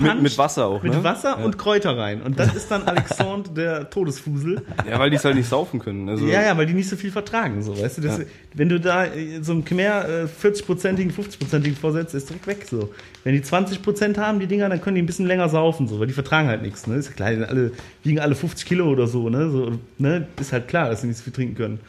Mit, 0.00 0.22
mit 0.22 0.38
Wasser 0.38 0.66
auch, 0.66 0.82
mit 0.82 0.92
ne? 0.92 1.02
Wasser 1.04 1.38
und 1.38 1.58
Kräuter 1.58 1.96
rein. 1.96 2.22
Und 2.22 2.38
das 2.38 2.54
ist 2.54 2.70
dann 2.70 2.82
Alexandre 2.84 3.52
der 3.52 3.90
Todesfusel. 3.90 4.62
Ja, 4.88 4.98
weil 4.98 5.10
die 5.10 5.16
es 5.16 5.24
halt 5.24 5.34
nicht 5.34 5.48
saufen 5.48 5.80
können. 5.80 6.08
Also, 6.08 6.26
Ja, 6.26 6.42
ja, 6.42 6.56
weil 6.56 6.66
die 6.66 6.72
nicht 6.74 6.88
so 6.88 6.96
viel 6.96 7.10
vertragen, 7.10 7.62
so, 7.62 7.78
weißt 7.80 7.98
du, 7.98 8.02
das, 8.02 8.18
Ja. 8.18 8.24
wenn 8.54 8.68
du 8.68 8.78
da 8.80 9.06
äh, 9.06 9.42
so 9.42 9.52
einem 9.52 9.64
Khmer 9.64 10.08
äh, 10.08 10.24
40-prozentigen, 10.46 11.12
50-prozentigen 11.12 11.76
vorsetzt, 11.76 12.14
ist 12.14 12.28
direkt 12.28 12.46
weg, 12.46 12.66
so. 12.70 12.92
Wenn 13.24 13.34
die 13.34 13.42
20% 13.42 14.16
haben, 14.18 14.40
die 14.40 14.46
Dinger, 14.46 14.68
dann 14.68 14.80
können 14.80 14.94
die 14.96 15.02
ein 15.02 15.06
bisschen 15.06 15.26
länger 15.26 15.48
saufen, 15.48 15.88
so, 15.88 15.98
weil 16.00 16.06
die 16.06 16.12
vertragen 16.12 16.48
halt 16.48 16.62
nichts, 16.62 16.86
ne, 16.86 16.96
ist 16.96 17.08
ja 17.08 17.12
klar, 17.14 17.30
die 17.32 17.44
alle, 17.44 17.72
wiegen 18.04 18.20
alle 18.20 18.34
50 18.34 18.66
Kilo 18.66 18.88
oder 18.88 19.06
so, 19.06 19.28
ne, 19.28 19.50
so, 19.50 19.72
ne, 19.98 20.26
ist 20.40 20.52
halt 20.52 20.68
klar, 20.68 20.88
dass 20.90 21.00
sie 21.02 21.08
nicht 21.08 21.18
so 21.18 21.24
viel 21.24 21.32
trinken 21.32 21.56
können. 21.56 21.80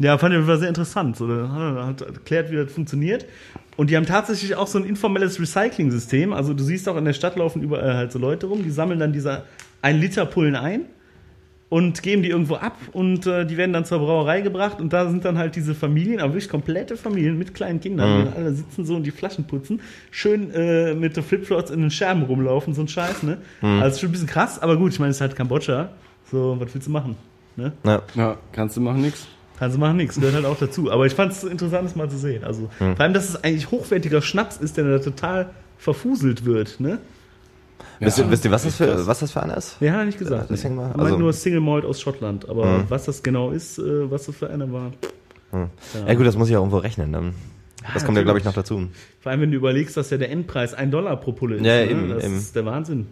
Ja, 0.00 0.18
fand 0.18 0.34
ich 0.34 0.46
war 0.46 0.56
sehr 0.58 0.68
interessant, 0.68 1.16
so, 1.16 1.28
da 1.28 1.48
hat 1.48 1.76
er 1.76 1.86
hat 1.86 2.00
erklärt, 2.02 2.50
wie 2.50 2.56
das 2.56 2.72
funktioniert. 2.72 3.26
Und 3.76 3.90
die 3.90 3.96
haben 3.96 4.06
tatsächlich 4.06 4.54
auch 4.56 4.66
so 4.66 4.78
ein 4.78 4.84
informelles 4.84 5.40
Recycling-System, 5.40 6.32
also 6.32 6.52
du 6.54 6.62
siehst 6.64 6.88
auch 6.88 6.96
in 6.96 7.04
der 7.04 7.12
Stadt 7.12 7.36
laufen 7.36 7.62
überall 7.62 7.94
halt 7.94 8.12
so 8.12 8.18
Leute 8.18 8.46
rum, 8.46 8.62
die 8.64 8.70
sammeln 8.70 8.98
dann 8.98 9.12
diese 9.12 9.42
1 9.82 10.00
Liter 10.00 10.26
Pullen 10.26 10.56
ein 10.56 10.82
und 11.68 12.02
geben 12.02 12.22
die 12.22 12.28
irgendwo 12.30 12.56
ab 12.56 12.76
und 12.92 13.26
äh, 13.26 13.44
die 13.46 13.56
werden 13.56 13.72
dann 13.72 13.84
zur 13.84 13.98
Brauerei 14.00 14.40
gebracht 14.42 14.80
und 14.80 14.92
da 14.92 15.08
sind 15.08 15.24
dann 15.24 15.38
halt 15.38 15.56
diese 15.56 15.74
Familien, 15.74 16.20
aber 16.20 16.34
wirklich 16.34 16.48
komplette 16.50 16.96
Familien 16.96 17.38
mit 17.38 17.54
kleinen 17.54 17.80
Kindern, 17.80 18.20
Mhm. 18.20 18.24
die 18.30 18.36
alle 18.36 18.52
sitzen 18.52 18.84
so 18.84 18.96
und 18.96 19.04
die 19.04 19.10
Flaschen 19.12 19.44
putzen, 19.44 19.80
schön 20.10 20.50
äh, 20.52 20.94
mit 20.94 21.16
der 21.16 21.22
Flipflops 21.22 21.70
in 21.70 21.80
den 21.80 21.90
Scherben 21.90 22.22
rumlaufen, 22.24 22.74
so 22.74 22.82
ein 22.82 22.88
Scheiß, 22.88 23.22
ne? 23.22 23.38
Mhm. 23.60 23.80
Also 23.82 24.00
schon 24.00 24.08
ein 24.10 24.12
bisschen 24.12 24.28
krass, 24.28 24.60
aber 24.60 24.76
gut, 24.76 24.92
ich 24.92 24.98
meine, 24.98 25.10
es 25.10 25.16
ist 25.16 25.20
halt 25.20 25.34
Kambodscha, 25.36 25.90
so, 26.30 26.56
was 26.60 26.72
willst 26.74 26.86
du 26.88 26.92
machen, 26.92 27.16
ne? 27.56 27.72
Ja. 27.84 28.02
ja, 28.14 28.36
kannst 28.52 28.76
du 28.76 28.80
machen 28.80 29.00
nix. 29.02 29.26
Kannst 29.58 29.76
du 29.76 29.80
machen, 29.80 29.96
nichts, 29.98 30.16
gehört 30.16 30.34
halt 30.34 30.46
auch 30.46 30.58
dazu. 30.58 30.90
Aber 30.90 31.06
ich 31.06 31.14
fand 31.14 31.32
es 31.32 31.44
interessant, 31.44 31.84
das 31.86 31.94
mal 31.96 32.10
zu 32.10 32.18
sehen. 32.18 32.42
Also, 32.44 32.62
Mhm. 32.80 32.96
vor 32.96 33.00
allem, 33.00 33.14
dass 33.14 33.28
es 33.28 33.44
eigentlich 33.44 33.70
hochwertiger 33.70 34.20
Schnaps 34.20 34.56
ist, 34.56 34.76
der 34.76 34.84
da 34.84 34.98
total 34.98 35.50
verfuselt 35.78 36.44
wird, 36.44 36.80
ne? 36.80 36.98
Wisst, 38.00 38.18
ihr, 38.18 38.28
wisst 38.30 38.44
ihr, 38.44 38.50
was 38.50 38.64
das, 38.64 38.76
für, 38.76 39.06
was 39.06 39.20
das 39.20 39.30
für 39.32 39.42
einer 39.42 39.56
ist? 39.56 39.76
Ja, 39.80 39.92
hat 39.92 39.98
er 40.00 40.04
nicht 40.06 40.18
gesagt. 40.18 40.42
Ja, 40.42 40.46
deswegen 40.50 40.74
mal- 40.74 40.82
er 40.90 40.96
meint 40.96 41.00
also- 41.00 41.18
nur 41.18 41.32
Single 41.32 41.60
Malt 41.60 41.84
aus 41.84 42.00
Schottland. 42.00 42.48
Aber 42.48 42.78
Mhm. 42.78 42.84
was 42.88 43.04
das 43.04 43.22
genau 43.22 43.50
ist, 43.50 43.78
äh, 43.78 44.10
was 44.10 44.24
das 44.26 44.34
für 44.36 44.50
einer 44.50 44.70
war. 44.72 44.90
Ja 46.06 46.14
gut, 46.14 46.26
das 46.26 46.36
muss 46.36 46.48
ich 46.50 46.56
auch 46.56 46.60
irgendwo 46.62 46.78
rechnen. 46.78 47.10
Ne? 47.12 47.32
Das 47.92 48.04
kommt 48.04 48.16
ja, 48.18 48.24
glaube 48.24 48.40
ich, 48.40 48.44
noch 48.44 48.54
dazu. 48.54 48.88
Vor 49.20 49.30
allem, 49.30 49.42
wenn 49.42 49.50
du 49.52 49.56
überlegst, 49.56 49.96
dass 49.96 50.10
ja 50.10 50.16
der 50.16 50.30
Endpreis 50.30 50.74
ein 50.74 50.90
Dollar 50.90 51.16
pro 51.20 51.32
Pulle 51.32 51.56
ist. 51.56 51.64
Ja, 51.64 51.76
ne? 51.84 51.90
eben, 51.90 52.08
Das 52.08 52.24
eben. 52.24 52.36
ist 52.36 52.56
der 52.56 52.66
Wahnsinn. 52.66 53.06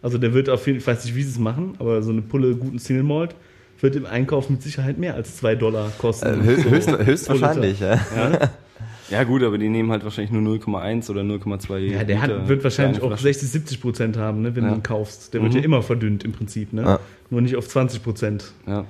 Also 0.00 0.16
der 0.18 0.32
wird 0.32 0.48
auf 0.48 0.64
jeden 0.68 0.80
Fall, 0.80 0.94
ich 0.94 0.98
weiß 1.00 1.04
nicht, 1.06 1.16
wie 1.16 1.22
sie 1.24 1.30
es 1.30 1.38
machen, 1.40 1.74
aber 1.80 2.02
so 2.02 2.12
eine 2.12 2.22
Pulle 2.22 2.54
guten 2.54 2.78
Single 2.78 3.02
Malt 3.02 3.34
wird 3.80 3.96
im 3.96 4.06
Einkauf 4.06 4.50
mit 4.50 4.62
Sicherheit 4.62 4.98
mehr 4.98 5.14
als 5.14 5.36
zwei 5.36 5.54
Dollar 5.54 5.90
kosten. 5.98 6.40
Äh, 6.40 6.44
hö 6.44 6.56
So 6.62 6.70
höchst, 6.70 6.90
höchstwahrscheinlich, 6.98 7.80
ja. 7.80 7.94
Liter. 7.94 8.50
Ja 9.10 9.24
gut, 9.24 9.42
aber 9.42 9.56
die 9.56 9.70
nehmen 9.70 9.90
halt 9.90 10.04
wahrscheinlich 10.04 10.30
nur 10.32 10.42
0,1 10.42 11.08
oder 11.10 11.22
0,2 11.22 11.78
Ja, 11.78 12.04
der 12.04 12.20
hat, 12.20 12.48
wird 12.48 12.62
wahrscheinlich 12.62 13.00
auch 13.02 13.06
Flaschen. 13.08 13.22
60, 13.24 13.48
70 13.50 13.80
Prozent 13.80 14.16
haben, 14.18 14.42
ne, 14.42 14.54
wenn 14.54 14.64
Ja. 14.64 14.70
du 14.70 14.76
ihn 14.76 14.82
kaufst. 14.82 15.32
Der 15.32 15.40
wird 15.42 15.52
Mhm. 15.54 15.58
ja 15.60 15.64
immer 15.64 15.82
verdünnt 15.82 16.24
im 16.24 16.32
Prinzip, 16.32 16.74
ne? 16.74 16.82
Ja. 16.82 17.00
Nur 17.30 17.40
nicht 17.40 17.56
auf 17.56 17.66
20 17.68 18.02
Prozent. 18.02 18.52
Ja. 18.66 18.84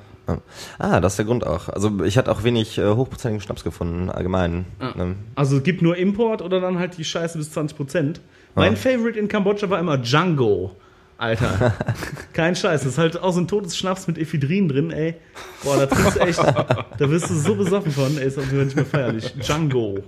Ah, 0.79 1.01
das 1.01 1.13
ist 1.15 1.17
der 1.19 1.25
Grund 1.25 1.47
auch. 1.47 1.69
Also 1.71 2.05
ich 2.05 2.19
hatte 2.19 2.31
auch 2.31 2.43
wenig 2.45 2.77
äh, 2.79 2.87
hochprozentigen 2.95 3.41
Schnaps 3.41 3.65
gefunden, 3.65 4.11
allgemein. 4.11 4.67
Ne? 4.97 5.15
Also 5.35 5.57
es 5.59 5.63
gibt 5.63 5.81
nur 5.81 5.97
Import 5.97 6.43
oder 6.43 6.61
dann 6.61 6.79
halt 6.79 6.99
die 6.99 7.05
Scheiße 7.05 7.39
bis 7.39 7.51
20 7.53 7.77
Prozent. 7.79 8.21
Mein 8.55 8.77
Favorite 8.77 9.19
in 9.19 9.29
Kambodscha 9.29 9.71
war 9.71 9.79
immer 9.79 9.97
Django. 9.99 10.73
Alter. 11.19 11.75
Kein 12.33 12.55
Scheiß. 12.57 12.83
Das 12.83 12.93
ist 12.93 12.99
halt 12.99 13.21
auch 13.21 13.33
so 13.33 13.41
ein 13.41 13.49
totes 13.49 13.77
Schnaps 13.77 14.07
mit 14.07 14.17
Ephedrin 14.19 14.69
drin, 14.69 14.91
ey. 14.93 15.17
Boah, 15.65 15.77
da 15.77 15.87
trinkst 15.87 16.17
du 16.17 16.21
echt, 16.21 16.39
da 16.39 17.11
wirst 17.11 17.29
du 17.29 17.35
so 17.35 17.55
besoffen 17.57 17.91
von, 17.93 18.17
ey, 18.19 18.27
ist 18.27 18.39
auf 18.39 18.45
jeden 18.45 18.57
Fall 18.57 18.65
nicht 18.67 18.77
mehr 18.77 18.87
feierlich. 18.87 19.35
Django. 19.41 19.99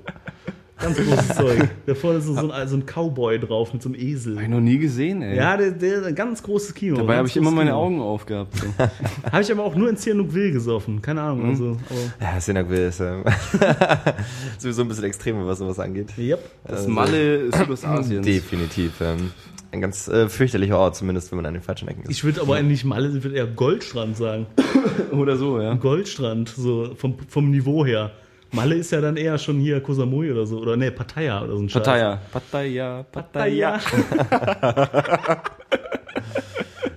Ganz 0.78 0.96
großes 0.96 1.36
Zeug. 1.36 1.68
Da 1.84 1.94
vorne 1.94 2.18
ist 2.20 2.24
so 2.26 2.50
ein, 2.50 2.68
so 2.68 2.76
ein 2.76 2.86
Cowboy 2.86 3.38
drauf 3.38 3.74
mit 3.74 3.82
so 3.82 3.90
einem 3.90 4.00
Esel. 4.00 4.36
Hab 4.36 4.44
ich 4.44 4.48
noch 4.48 4.60
nie 4.60 4.78
gesehen, 4.78 5.20
ey. 5.20 5.36
Ja, 5.36 5.56
der, 5.56 5.72
der 5.72 6.06
ein 6.06 6.14
ganz 6.14 6.42
großes 6.42 6.72
Kino. 6.72 6.96
Dabei 6.96 7.16
habe 7.18 7.28
ich 7.28 7.36
immer 7.36 7.50
meine 7.50 7.70
Kino. 7.70 7.82
Augen 7.82 8.00
aufgehabt. 8.00 8.56
So. 8.56 8.66
Habe 9.30 9.42
ich 9.42 9.52
aber 9.52 9.64
auch 9.64 9.74
nur 9.74 9.90
in 9.90 9.96
Sihanoukville 9.96 10.52
gesoffen. 10.52 11.02
Keine 11.02 11.20
Ahnung. 11.20 11.42
Mhm. 11.42 11.50
Also, 11.50 11.76
aber, 11.90 12.32
Ja, 12.34 12.40
Sinagwil 12.40 12.78
ist 12.78 13.00
äh, 13.00 13.12
sowieso 14.58 14.82
ein 14.82 14.88
bisschen 14.88 15.04
extremer, 15.04 15.46
was 15.46 15.58
sowas 15.58 15.78
angeht. 15.78 16.16
yep. 16.16 16.38
Das 16.66 16.86
Malle 16.86 17.52
Südostasiens. 17.52 18.24
Definitiv. 18.24 18.92
Ähm, 19.02 19.32
ein 19.72 19.80
ganz 19.80 20.08
äh, 20.08 20.28
fürchterlicher 20.28 20.78
Ort, 20.78 20.96
zumindest 20.96 21.30
wenn 21.30 21.36
man 21.36 21.46
an 21.46 21.54
den 21.54 21.62
falschen 21.62 21.88
Ecken 21.88 22.02
ist. 22.02 22.10
Ich 22.10 22.24
würde 22.24 22.40
aber 22.40 22.60
nicht 22.62 22.84
Malle, 22.84 23.16
ich 23.16 23.22
würde 23.22 23.36
eher 23.36 23.46
Goldstrand 23.46 24.16
sagen. 24.16 24.46
Oder 25.12 25.36
so, 25.36 25.60
ja. 25.60 25.74
Goldstrand, 25.74 26.48
so 26.48 26.94
vom, 26.96 27.16
vom 27.28 27.50
Niveau 27.50 27.84
her. 27.86 28.10
Malle 28.52 28.74
ist 28.74 28.90
ja 28.90 29.00
dann 29.00 29.16
eher 29.16 29.38
schon 29.38 29.60
hier 29.60 29.80
Koh 29.80 29.94
Samui 29.94 30.32
oder 30.32 30.44
so. 30.44 30.58
Oder 30.58 30.76
nee, 30.76 30.90
Pattaya 30.90 31.40
oder 31.44 31.52
so 31.56 31.62
ein 31.62 31.68
Scheiß. 31.68 31.84
Pattaya. 31.84 32.20
Pattaya. 32.32 33.04
Pattaya. 33.04 33.78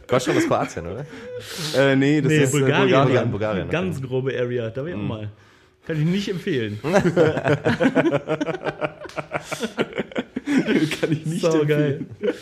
Gottschalk 0.08 0.38
ist 0.38 0.48
Kroatien, 0.48 0.88
oder? 0.88 1.06
Äh, 1.78 1.96
nee, 1.96 2.22
das 2.22 2.32
Nee, 2.32 2.44
ist 2.44 2.54
äh, 2.56 2.60
Bulgarien. 2.60 2.90
Bulgarien. 2.90 3.32
Bulgarien, 3.32 3.64
okay. 3.66 3.72
Ganz 3.72 4.02
grobe 4.02 4.34
Area. 4.36 4.70
Da 4.72 4.84
will 4.84 4.94
ich 4.94 4.98
auch 4.98 5.04
mal. 5.04 5.30
Kann 5.86 5.98
ich 6.00 6.06
nicht 6.06 6.30
empfehlen. 6.30 6.80
Kann 11.00 11.12
ich 11.12 11.26
nicht 11.26 11.42
Sau 11.42 11.62
empfehlen. 11.62 11.68
geil. 12.20 12.34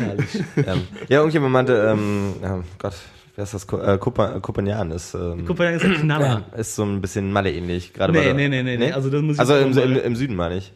Herrlich. 0.00 0.28
ähm, 0.56 0.82
ja, 1.08 1.18
irgendjemand 1.18 1.52
meinte, 1.52 1.74
ähm, 1.74 2.34
ja, 2.42 2.62
Gott, 2.78 2.94
wer 3.36 3.44
ist 3.44 3.54
das? 3.54 3.64
Äh, 3.64 3.98
Kopenhagen 3.98 4.90
ist, 4.92 5.14
ähm, 5.14 5.44
Kopenhagen 5.44 5.78
ist 5.78 5.84
ein 5.84 5.94
Knaller. 5.94 6.44
ist 6.56 6.74
so 6.76 6.84
ein 6.84 7.00
bisschen 7.00 7.32
Malle-ähnlich. 7.32 7.92
gerade 7.92 8.12
Nee, 8.12 8.18
bei 8.18 8.24
der- 8.26 8.34
nee, 8.34 8.48
nee, 8.48 8.62
nee, 8.62 8.76
nee. 8.76 8.92
Also 8.92 9.10
das 9.10 9.22
muss 9.22 9.34
ich 9.34 9.40
also 9.40 9.54
jetzt 9.56 9.76
im, 9.76 9.92
im, 9.92 9.98
im 9.98 10.16
Süden 10.16 10.36
meine 10.36 10.56
ich. 10.58 10.72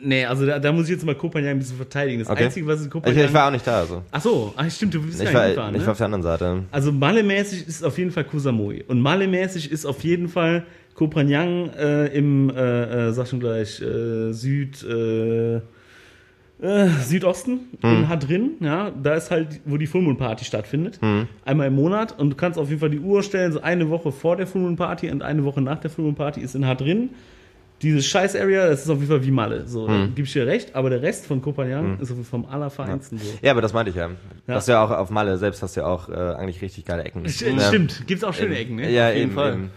Nee, 0.00 0.24
also 0.26 0.46
da, 0.46 0.60
da 0.60 0.70
muss 0.70 0.84
ich 0.84 0.90
jetzt 0.92 1.04
mal 1.04 1.16
Kopenhagen 1.16 1.56
ein 1.56 1.58
bisschen 1.58 1.76
verteidigen. 1.76 2.20
Das 2.20 2.28
Okay. 2.30 2.44
Einzige, 2.44 2.66
was 2.68 2.78
in 2.80 2.86
Ich, 2.86 2.90
Kopenhagen... 2.92 3.24
ich 3.28 3.32
war 3.34 3.48
auch 3.48 3.50
nicht 3.50 3.66
da, 3.66 3.78
also. 3.80 4.02
Ach 4.12 4.20
so, 4.22 4.54
ach 4.56 4.70
stimmt, 4.70 4.94
du 4.94 5.02
bist 5.02 5.20
Ich 5.20 5.24
gar 5.32 5.34
war, 5.34 5.42
nicht 5.46 5.54
gefahren, 5.56 5.74
ich 5.74 5.80
ne? 5.80 5.86
war 5.86 5.92
auf 5.92 5.98
der 5.98 6.04
anderen 6.06 6.22
Seite. 6.22 6.62
Also 6.70 6.92
Malle-mäßig 6.92 7.66
ist 7.66 7.84
auf 7.84 7.98
jeden 7.98 8.12
Fall 8.12 8.22
Koh 8.24 8.38
Samui. 8.38 8.84
Und 8.86 9.00
Malle-mäßig 9.00 9.72
ist 9.72 9.84
auf 9.84 10.04
jeden 10.04 10.28
Fall 10.28 10.64
Koh 10.94 11.08
Phangan 11.10 11.70
äh, 11.74 12.06
im, 12.08 12.50
äh, 12.50 13.08
äh, 13.08 13.12
sag 13.12 13.26
schon 13.28 13.40
gleich, 13.40 13.80
äh, 13.80 14.32
Süd, 14.32 14.82
äh, 14.84 15.56
äh, 15.56 16.88
Südosten 17.02 17.60
in 17.82 18.08
Hadrin. 18.08 18.52
Ja, 18.60 18.90
da 19.02 19.14
ist 19.14 19.30
halt, 19.30 19.60
wo 19.64 19.76
die 19.78 19.86
Full 19.86 20.02
Moon 20.02 20.16
Party 20.16 20.44
stattfindet. 20.44 21.00
Einmal 21.44 21.66
im 21.68 21.74
Monat. 21.74 22.16
Und 22.18 22.30
du 22.30 22.36
kannst 22.36 22.58
auf 22.58 22.68
jeden 22.68 22.80
Fall 22.80 22.90
die 22.90 23.00
Uhr 23.00 23.22
stellen, 23.22 23.52
so 23.52 23.60
eine 23.60 23.90
Woche 23.90 24.12
vor 24.12 24.36
der 24.36 24.46
Full 24.46 24.60
Moon 24.62 24.76
Party 24.76 25.10
und 25.10 25.22
eine 25.22 25.44
Woche 25.44 25.60
nach 25.60 25.80
der 25.80 25.90
Full 25.90 26.04
Moon 26.04 26.14
Party 26.14 26.40
ist 26.40 26.54
in 26.54 26.66
Hadrin. 26.66 27.10
Diese 27.80 28.00
Scheiß-Area, 28.00 28.68
das 28.68 28.84
ist 28.84 28.90
auf 28.90 28.98
jeden 28.98 29.08
Fall 29.10 29.24
wie 29.26 29.32
Malle. 29.32 29.66
So, 29.66 29.88
da 29.88 30.06
gebe 30.14 30.22
ich 30.22 30.32
dir 30.32 30.46
recht. 30.46 30.76
Aber 30.76 30.88
der 30.88 31.02
Rest 31.02 31.26
von 31.26 31.42
Koh 31.42 31.52
Phangan 31.52 31.98
ist 31.98 32.14
vom 32.30 32.44
allerfeinsten 32.46 33.18
so. 33.18 33.26
Ja, 33.42 33.50
aber 33.50 33.60
das 33.60 33.72
meinte 33.72 33.90
ich 33.90 33.96
ja. 33.96 34.10
Ja. 34.46 34.54
Hast 34.54 34.68
du 34.68 34.72
ja 34.72 34.84
auch 34.84 34.90
auf 34.92 35.10
Malle 35.10 35.36
selbst 35.36 35.64
hast 35.64 35.76
du 35.76 35.80
ja 35.80 35.86
auch 35.88 36.08
äh, 36.08 36.12
eigentlich 36.12 36.62
richtig 36.62 36.84
geile 36.84 37.02
Ecken. 37.02 37.26
St- 37.26 37.50
Ja. 37.56 37.60
Stimmt, 37.66 38.06
gibt's 38.06 38.22
auch 38.22 38.34
schöne 38.34 38.56
Ecken, 38.56 38.76
ne? 38.76 38.88
Ja, 38.88 39.08
Auf 39.08 39.14
jeden 39.16 39.22
eben, 39.30 39.32
Fall. 39.34 39.52
eben. 39.54 39.70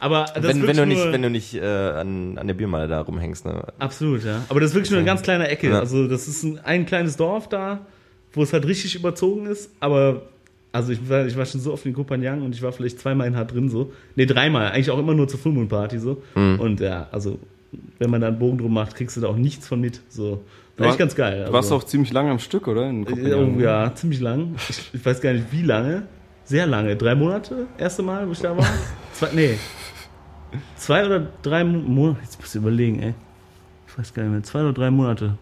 Aber 0.00 0.24
das 0.34 0.42
Wenn, 0.42 0.60
ist 0.62 0.66
wenn 0.66 0.76
du 0.78 0.86
nicht, 0.86 1.04
nur- 1.04 1.12
wenn 1.12 1.22
du 1.22 1.30
nicht 1.30 1.54
äh, 1.54 1.60
an, 1.62 2.38
an 2.38 2.46
der 2.46 2.54
Biermalle 2.54 2.88
da 2.88 3.02
rumhängst, 3.02 3.44
ne? 3.44 3.62
Absolut, 3.78 4.24
ja. 4.24 4.42
Aber 4.48 4.58
das 4.58 4.70
ist 4.70 4.74
wirklich 4.74 4.90
nur 4.90 4.98
eine 4.98 5.06
ganz 5.06 5.22
kleine 5.22 5.46
Ecke. 5.48 5.68
Ja. 5.68 5.78
Also 5.80 6.08
das 6.08 6.26
ist 6.26 6.42
ein, 6.42 6.58
ein 6.64 6.86
kleines 6.86 7.16
Dorf 7.16 7.48
da, 7.48 7.80
wo 8.32 8.42
es 8.42 8.52
halt 8.52 8.66
richtig 8.66 8.94
überzogen 8.96 9.46
ist. 9.46 9.70
Aber 9.78 10.22
also 10.72 10.92
ich 10.92 11.06
war, 11.08 11.26
ich 11.26 11.36
war 11.36 11.44
schon 11.44 11.60
so 11.60 11.72
oft 11.74 11.84
in 11.84 11.92
Kopenhagen 11.92 12.42
und 12.42 12.54
ich 12.54 12.62
war 12.62 12.72
vielleicht 12.72 12.98
zweimal 12.98 13.26
in 13.26 13.36
Hart 13.36 13.52
drin 13.52 13.68
so. 13.68 13.92
Nee, 14.16 14.24
dreimal. 14.26 14.70
Eigentlich 14.72 14.90
auch 14.90 14.98
immer 14.98 15.14
nur 15.14 15.28
zur 15.28 15.38
Full 15.38 15.52
Moon 15.52 15.68
Party 15.68 15.98
so. 15.98 16.22
Mhm. 16.34 16.58
Und 16.60 16.80
ja, 16.80 17.08
also 17.12 17.38
wenn 17.98 18.08
man 18.10 18.20
da 18.22 18.28
einen 18.28 18.38
Bogen 18.38 18.56
drum 18.58 18.72
macht, 18.72 18.96
kriegst 18.96 19.16
du 19.18 19.20
da 19.20 19.28
auch 19.28 19.36
nichts 19.36 19.68
von 19.68 19.80
mit. 19.80 20.00
So. 20.08 20.42
War 20.78 20.96
ganz 20.96 21.14
geil. 21.14 21.44
Du 21.46 21.52
warst 21.52 21.66
also. 21.70 21.76
auch 21.76 21.84
ziemlich 21.84 22.10
lange 22.10 22.30
am 22.30 22.38
Stück, 22.38 22.66
oder? 22.68 22.88
In 22.88 23.02
Oh 23.02 23.10
Kopenhagen? 23.10 23.60
ja, 23.60 23.94
ziemlich 23.94 24.20
lang. 24.20 24.54
Ich, 24.70 24.90
ich 24.94 25.04
weiß 25.04 25.20
gar 25.20 25.34
nicht, 25.34 25.44
wie 25.50 25.62
lange. 25.62 26.04
Sehr 26.44 26.66
lange. 26.66 26.96
Drei 26.96 27.14
Monate, 27.14 27.66
erste 27.76 28.02
Mal, 28.02 28.26
wo 28.26 28.32
ich 28.32 28.40
da 28.40 28.56
war. 28.56 28.64
Zwei, 29.12 29.28
nee. 29.34 29.54
Zwei 30.76 31.06
oder 31.06 31.26
drei 31.42 31.64
Monate. 31.64 32.20
Jetzt 32.22 32.40
musst 32.40 32.54
du 32.54 32.58
überlegen, 32.58 33.02
ey. 33.02 33.14
Ich 33.88 33.98
weiß 33.98 34.14
gar 34.14 34.22
nicht 34.22 34.32
mehr. 34.32 34.42
Zwei 34.42 34.60
oder 34.60 34.72
drei 34.72 34.90
Monate. 34.90 35.36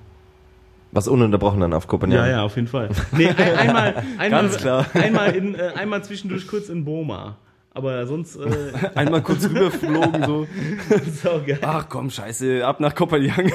Was 0.93 1.07
ununterbrochen 1.07 1.61
dann 1.61 1.75
auf 1.75 1.87
Kopenhagen. 1.87 2.25
Ja, 2.25 2.39
ja, 2.39 2.43
auf 2.43 2.57
jeden 2.57 2.69
Fall. 2.69 2.89
Nee, 3.13 3.29
ein, 3.29 3.37
einmal, 3.59 4.03
einmal. 4.19 4.87
Einmal, 4.95 5.37
in, 5.37 5.55
äh, 5.55 5.73
einmal 5.77 6.03
zwischendurch 6.03 6.47
kurz 6.47 6.69
in 6.69 6.85
Boma. 6.85 7.37
Aber 7.73 8.07
sonst 8.07 8.37
äh, 8.37 8.73
Einmal 8.95 9.23
kurz 9.23 9.49
rüberflogen, 9.49 10.25
so. 10.25 10.47
ist 11.07 11.29
auch 11.29 11.47
geil. 11.47 11.59
Ach 11.63 11.87
komm, 11.89 12.11
scheiße, 12.11 12.67
ab 12.67 12.81
nach 12.81 12.95
Kopenhagen. 12.95 13.53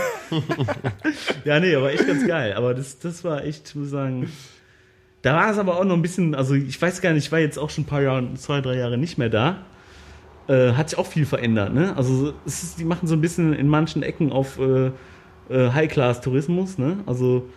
Ja, 1.43 1.59
nee, 1.59 1.75
aber 1.75 1.91
echt 1.91 2.07
ganz 2.07 2.25
geil. 2.25 2.53
Aber 2.53 2.73
das, 2.73 2.99
das 2.99 3.23
war 3.23 3.43
echt, 3.43 3.69
ich 3.69 3.75
muss 3.75 3.89
sagen. 3.89 4.31
Da 5.23 5.35
war 5.35 5.51
es 5.51 5.57
aber 5.57 5.77
auch 5.77 5.85
noch 5.85 5.95
ein 5.95 6.01
bisschen, 6.01 6.35
also 6.35 6.53
ich 6.53 6.81
weiß 6.81 7.01
gar 7.01 7.13
nicht, 7.13 7.25
ich 7.25 7.31
war 7.31 7.39
jetzt 7.39 7.57
auch 7.57 7.69
schon 7.69 7.85
ein 7.85 7.87
paar 7.87 8.01
Jahre, 8.01 8.33
zwei, 8.35 8.61
drei 8.61 8.77
Jahre 8.77 8.97
nicht 8.97 9.17
mehr 9.17 9.29
da. 9.29 9.57
Äh, 10.47 10.73
hat 10.73 10.89
sich 10.89 10.99
auch 10.99 11.07
viel 11.07 11.25
verändert, 11.25 11.73
ne? 11.73 11.95
Also 11.95 12.33
ist, 12.45 12.77
die 12.77 12.83
machen 12.83 13.07
so 13.07 13.15
ein 13.15 13.21
bisschen 13.21 13.53
in 13.53 13.69
manchen 13.69 14.03
Ecken 14.03 14.31
auf 14.31 14.59
äh, 14.59 14.87
äh, 15.49 15.71
High-Class-Tourismus, 15.71 16.77
ne? 16.77 16.97
Also 17.05 17.47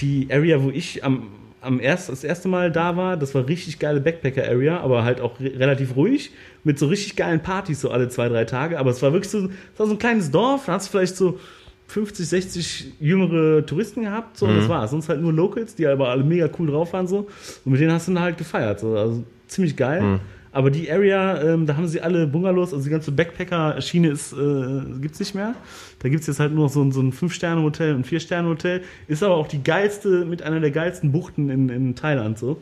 die 0.00 0.26
Area, 0.28 0.60
wo 0.60 0.70
ich 0.70 1.04
am, 1.04 1.28
am 1.60 1.78
erst, 1.78 2.08
das 2.08 2.24
erste 2.24 2.48
Mal 2.48 2.72
da 2.72 2.96
war, 2.96 3.16
das 3.16 3.34
war 3.36 3.46
richtig 3.46 3.78
geile 3.78 4.00
Backpacker-Area, 4.00 4.80
aber 4.80 5.04
halt 5.04 5.20
auch 5.20 5.38
re 5.38 5.52
relativ 5.56 5.94
ruhig, 5.94 6.32
mit 6.64 6.80
so 6.80 6.86
richtig 6.86 7.14
geilen 7.14 7.40
Partys 7.40 7.80
so 7.80 7.90
alle 7.90 8.08
zwei, 8.08 8.28
drei 8.28 8.44
Tage. 8.44 8.78
Aber 8.78 8.90
es 8.90 9.00
war 9.02 9.12
wirklich 9.12 9.30
so, 9.30 9.48
es 9.72 9.78
war 9.78 9.86
so 9.86 9.92
ein 9.92 9.98
kleines 9.98 10.32
Dorf, 10.32 10.66
da 10.66 10.72
hast 10.72 10.88
du 10.88 10.98
vielleicht 10.98 11.16
so 11.16 11.38
50, 11.86 12.26
60 12.26 12.92
jüngere 13.00 13.64
Touristen 13.66 14.02
gehabt, 14.02 14.38
so, 14.38 14.46
und 14.46 14.56
das 14.56 14.68
war's. 14.68 14.90
Sonst 14.90 15.08
halt 15.08 15.20
nur 15.20 15.32
Locals, 15.32 15.76
die 15.76 15.86
aber 15.86 16.08
alle 16.08 16.24
mega 16.24 16.48
cool 16.58 16.66
drauf 16.68 16.92
waren, 16.92 17.06
so. 17.06 17.28
Und 17.64 17.72
mit 17.72 17.80
denen 17.80 17.92
hast 17.92 18.08
du 18.08 18.14
dann 18.14 18.22
halt 18.22 18.38
gefeiert, 18.38 18.80
so. 18.80 18.96
Also 18.96 19.22
ziemlich 19.46 19.76
geil. 19.76 20.18
Aber 20.52 20.70
die 20.70 20.90
Area, 20.90 21.42
ähm, 21.42 21.66
da 21.66 21.76
haben 21.76 21.88
sie 21.88 22.02
alle 22.02 22.26
Bungalows, 22.26 22.72
also 22.74 22.84
die 22.84 22.90
ganze 22.90 23.10
Backpacker-Schiene 23.10 24.08
ist, 24.08 24.34
äh, 24.34 24.82
gibt's 25.00 25.18
nicht 25.18 25.34
mehr. 25.34 25.54
Da 26.00 26.08
gibt's 26.10 26.26
jetzt 26.26 26.40
halt 26.40 26.52
nur 26.52 26.64
noch 26.64 26.72
so 26.72 26.82
ein, 26.82 26.92
so 26.92 27.00
ein 27.00 27.12
Fünf-Sterne-Hotel 27.12 27.94
und 27.94 28.00
ein 28.00 28.04
Vier-Sterne-Hotel. 28.04 28.82
Ist 29.08 29.22
aber 29.22 29.36
auch 29.36 29.48
die 29.48 29.62
geilste, 29.62 30.26
mit 30.26 30.42
einer 30.42 30.60
der 30.60 30.70
geilsten 30.70 31.10
Buchten 31.10 31.48
in, 31.48 31.68
in 31.70 31.94
Thailand, 31.94 32.38
so. 32.38 32.60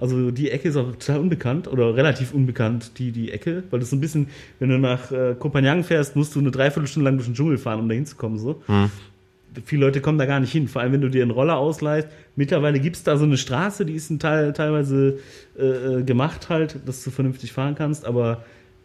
Also 0.00 0.30
die 0.30 0.50
Ecke 0.50 0.68
ist 0.68 0.76
auch 0.76 0.92
total 0.92 1.20
unbekannt 1.20 1.68
oder 1.68 1.94
relativ 1.94 2.32
unbekannt, 2.32 2.98
die, 2.98 3.12
die 3.12 3.32
Ecke, 3.32 3.64
weil 3.70 3.80
das 3.80 3.90
so 3.90 3.96
ein 3.96 4.00
bisschen, 4.00 4.28
wenn 4.58 4.70
du 4.70 4.78
nach 4.78 5.12
äh, 5.12 5.34
Kopanjang 5.38 5.84
fährst, 5.84 6.16
musst 6.16 6.34
du 6.34 6.38
eine 6.40 6.50
Dreiviertelstunde 6.50 7.08
lang 7.08 7.16
durch 7.16 7.28
den 7.28 7.34
Dschungel 7.34 7.58
fahren, 7.58 7.80
um 7.80 7.88
da 7.88 7.94
hinzukommen, 7.94 8.38
so 8.38 8.62
viele 9.64 9.86
Leute 9.86 10.00
kommen 10.00 10.18
da 10.18 10.26
gar 10.26 10.40
nicht 10.40 10.52
hin, 10.52 10.68
vor 10.68 10.82
allem 10.82 10.92
wenn 10.92 11.00
du 11.00 11.10
dir 11.10 11.22
einen 11.22 11.30
Roller 11.30 11.56
ausleihst. 11.56 12.08
Mittlerweile 12.36 12.80
gibt's 12.80 13.02
da 13.02 13.16
so 13.16 13.24
eine 13.24 13.36
Straße, 13.36 13.86
die 13.86 13.94
ist 13.94 14.10
ein 14.10 14.18
Teil, 14.18 14.52
teilweise 14.52 15.18
äh, 15.58 15.64
äh, 15.64 16.02
gemacht 16.02 16.48
halt, 16.48 16.80
dass 16.86 17.02
du 17.04 17.10
vernünftig 17.10 17.52
fahren 17.52 17.74
kannst, 17.74 18.04
aber 18.04 18.44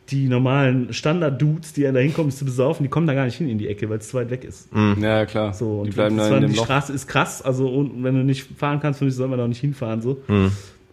die 0.09 0.27
normalen 0.27 0.93
Standard-Dudes, 0.93 1.73
die 1.73 1.83
da 1.83 1.99
hinkommen, 1.99 2.31
zu 2.31 2.43
besaufen, 2.43 2.83
die 2.83 2.89
kommen 2.89 3.07
da 3.07 3.13
gar 3.13 3.25
nicht 3.25 3.35
hin 3.35 3.47
in 3.49 3.57
die 3.57 3.67
Ecke, 3.67 3.89
weil 3.89 3.99
es 3.99 4.09
zu 4.09 4.17
weit 4.17 4.29
weg 4.29 4.43
ist. 4.43 4.69
Ja, 4.99 5.25
klar. 5.25 5.53
So, 5.53 5.83
die 5.85 5.91
bleiben 5.91 6.17
da 6.17 6.27
in 6.35 6.41
dem 6.41 6.51
die 6.51 6.57
Loch. 6.57 6.65
Straße 6.65 6.91
ist 6.91 7.07
krass, 7.07 7.41
also 7.41 7.69
und 7.69 8.03
wenn 8.03 8.15
du 8.15 8.23
nicht 8.23 8.47
fahren 8.57 8.79
kannst, 8.81 8.99
finde 8.99 9.11
ich, 9.11 9.15
soll 9.15 9.27
man 9.29 9.37
da 9.37 9.45
auch 9.45 9.49
nicht 9.49 9.61
hinfahren. 9.61 10.01
So. 10.01 10.21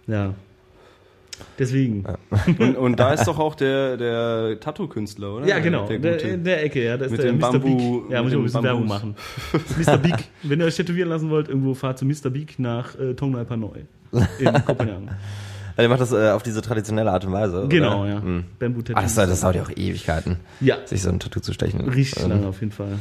Ja. 0.06 0.34
Deswegen. 1.58 2.04
Und, 2.58 2.76
und 2.76 3.00
da 3.00 3.12
ist 3.12 3.24
doch 3.26 3.38
auch 3.38 3.54
der, 3.54 3.96
der 3.96 4.60
Tattoo-Künstler, 4.60 5.34
oder? 5.36 5.46
Ja, 5.46 5.58
genau. 5.58 5.86
Der 5.86 5.98
Der, 5.98 6.22
in 6.22 6.44
der 6.44 6.64
Ecke, 6.64 6.84
ja. 6.84 6.96
Da 6.96 7.06
ist 7.06 7.10
Mit 7.12 7.22
der 7.22 7.32
dem 7.32 7.38
Mr. 7.38 7.46
Bambu- 7.50 8.02
Beak. 8.02 8.10
Ja, 8.10 8.22
mit 8.22 8.32
muss 8.32 8.32
ich 8.32 8.36
auch 8.36 8.38
ein 8.38 8.38
dem 8.38 8.42
bisschen 8.44 8.62
Werbung 8.62 8.86
machen. 8.86 9.16
Mr. 9.86 9.98
Beak. 9.98 10.24
Wenn 10.42 10.60
ihr 10.60 10.66
euch 10.66 10.76
tätowieren 10.76 11.08
lassen 11.08 11.30
wollt, 11.30 11.48
irgendwo 11.48 11.74
fahrt 11.74 11.98
zu 11.98 12.04
Mr. 12.04 12.30
Beak 12.30 12.58
nach 12.58 12.98
äh, 12.98 13.14
Tongnai 13.14 13.44
Panoi. 13.44 13.84
In 14.38 14.52
Kopenhagen. 14.64 15.06
Ja, 15.08 15.14
der 15.82 15.88
macht 15.88 16.00
das 16.00 16.12
äh, 16.12 16.30
auf 16.30 16.42
diese 16.42 16.60
traditionelle 16.62 17.10
Art 17.12 17.24
und 17.24 17.32
Weise. 17.32 17.58
oder? 17.58 17.68
Genau, 17.68 18.04
ja. 18.06 18.20
Mhm. 18.20 18.44
Bamboo 18.58 18.82
Ah, 18.94 19.02
das, 19.02 19.14
das 19.14 19.40
dauert 19.40 19.56
ja 19.56 19.62
auch 19.62 19.70
Ewigkeiten, 19.70 20.36
Ja, 20.60 20.78
sich 20.84 21.02
so 21.02 21.08
ein 21.10 21.20
Tattoo 21.20 21.40
zu 21.40 21.52
stechen. 21.52 21.88
richtig 21.88 22.22
Ähm, 22.24 22.30
lange 22.30 22.46
auf 22.48 22.60
jeden 22.60 22.72
Fall. 22.72 22.98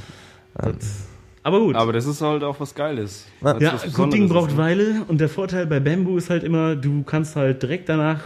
Das, 0.55 1.07
aber 1.47 1.61
gut. 1.61 1.75
Aber 1.77 1.93
das 1.93 2.05
ist 2.05 2.21
halt 2.21 2.43
auch 2.43 2.59
was 2.59 2.75
Geiles. 2.75 3.25
Ja. 3.41 3.57
Ja, 3.57 3.73
was 3.75 3.93
gut 3.93 4.11
Ding 4.11 4.27
braucht? 4.27 4.57
Weile 4.57 5.05
und 5.07 5.21
der 5.21 5.29
Vorteil 5.29 5.65
bei 5.65 5.79
Bamboo 5.79 6.17
ist 6.17 6.29
halt 6.29 6.43
immer, 6.43 6.75
du 6.75 7.03
kannst 7.03 7.37
halt 7.37 7.63
direkt 7.63 7.87
danach 7.87 8.19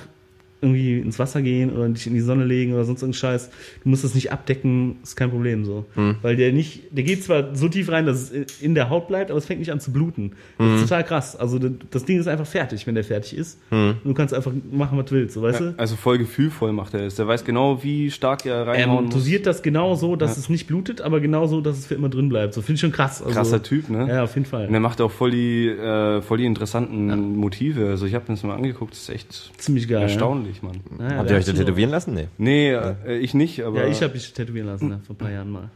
irgendwie 0.62 1.00
ins 1.00 1.18
Wasser 1.20 1.42
gehen 1.42 1.72
oder 1.72 1.90
dich 1.90 2.06
in 2.08 2.14
die 2.14 2.20
Sonne 2.22 2.46
legen 2.46 2.74
oder 2.74 2.84
sonst 2.86 3.02
irgendeinen 3.02 3.20
Scheiß. 3.20 3.50
Du 3.84 3.90
musst 3.90 4.04
das 4.04 4.14
nicht 4.16 4.32
abdecken, 4.32 4.98
ist 5.04 5.16
kein 5.16 5.30
Problem 5.32 5.66
so. 5.66 5.86
Hm. 5.96 6.18
Weil 6.22 6.36
der 6.36 6.52
nicht, 6.54 6.82
der 6.92 7.04
geht 7.04 7.24
zwar 7.24 7.56
so 7.56 7.68
tief 7.68 7.90
rein, 7.90 8.06
dass 8.06 8.32
es 8.32 8.62
in 8.62 8.76
der 8.76 8.90
Haut 8.90 9.08
bleibt, 9.08 9.32
aber 9.32 9.38
es 9.40 9.46
fängt 9.46 9.60
nicht 9.60 9.72
an 9.72 9.80
zu 9.80 9.92
bluten. 9.92 10.34
Das 10.58 10.68
Hm. 10.68 10.76
ist 10.76 10.82
total 10.84 11.04
krass. 11.04 11.36
Also 11.36 11.58
das, 11.60 12.06
Ding 12.06 12.20
ist 12.20 12.28
einfach 12.28 12.46
fertig, 12.46 12.86
wenn 12.88 12.96
der 12.96 13.04
fertig 13.04 13.36
ist. 13.38 13.60
Du 13.72 14.14
kannst 14.14 14.34
einfach 14.34 14.52
machen, 14.72 14.98
was 14.98 15.06
du 15.06 15.16
willst, 15.16 15.34
so 15.34 15.42
weißt 15.42 15.60
du? 15.60 15.74
Also 15.78 15.96
voll 15.96 16.18
gefühlvoll 16.18 16.72
macht 16.74 16.94
er 16.94 17.02
es. 17.08 17.16
Der 17.16 17.28
weiß 17.28 17.44
genau, 17.46 17.84
wie 17.84 18.12
stark 18.12 18.46
er 18.46 18.68
reinhauen 18.68 19.00
Ähm, 19.00 19.06
muss. 19.06 19.14
dosiert 19.14 19.46
das 19.46 19.62
genau 19.64 19.96
so, 19.96 20.16
dass 20.16 20.38
es 20.38 20.50
nicht 20.50 20.68
blutet, 20.68 21.02
aber 21.02 21.20
genau 21.20 21.48
so, 21.48 21.62
dass 21.62 21.78
es 21.80 21.88
für 21.88 21.96
immer 21.96 22.10
drin 22.10 22.30
bleibt. 22.30 22.54
So 22.54 22.62
finde 22.62 22.76
ich 22.76 22.82
schon 22.82 22.92
krass. 22.92 23.22
Also, 23.22 23.34
Krasser 23.36 23.64
Typ, 23.64 23.90
ne? 23.90 24.08
Ja, 24.08 24.24
auf 24.24 24.36
jeden 24.36 24.46
Fall. 24.46 24.68
Und 24.68 24.74
er 24.74 24.80
macht 24.80 25.02
auch 25.02 25.12
voll 25.12 25.32
die, 25.32 25.68
äh, 25.68 26.22
voll 26.22 26.38
die 26.38 26.46
interessanten 26.46 27.36
Motive. 27.36 27.88
Also 27.90 28.06
ich 28.06 28.14
habe 28.14 28.26
mir 28.28 28.36
das 28.36 28.44
mal 28.44 28.56
angeguckt, 28.56 28.92
das 28.94 29.02
ist 29.04 29.10
echt 29.10 29.52
Ziemlich 29.58 29.88
geil. 29.88 30.02
erstaunlich, 30.02 30.51
Mann. 30.62 30.80
Ja, 31.00 31.10
ja, 31.12 31.18
Habt 31.18 31.30
ihr 31.30 31.36
euch 31.38 31.46
das 31.46 31.56
tätowieren 31.56 31.90
lassen? 31.92 32.14
Nee. 32.14 32.28
Nee, 32.38 32.72
äh, 32.74 33.18
ich 33.18 33.34
nicht, 33.34 33.64
aber 33.64 33.84
Ja, 33.84 33.88
ich 33.88 34.02
habe 34.04 34.14
mich 34.14 34.32
tätowieren 34.34 34.68
lassen, 34.68 34.90
ja, 34.92 35.00
vor 35.06 35.16
ein 35.16 35.18
paar 35.18 35.32
Jahren 35.32 35.50
mal. 35.52 35.70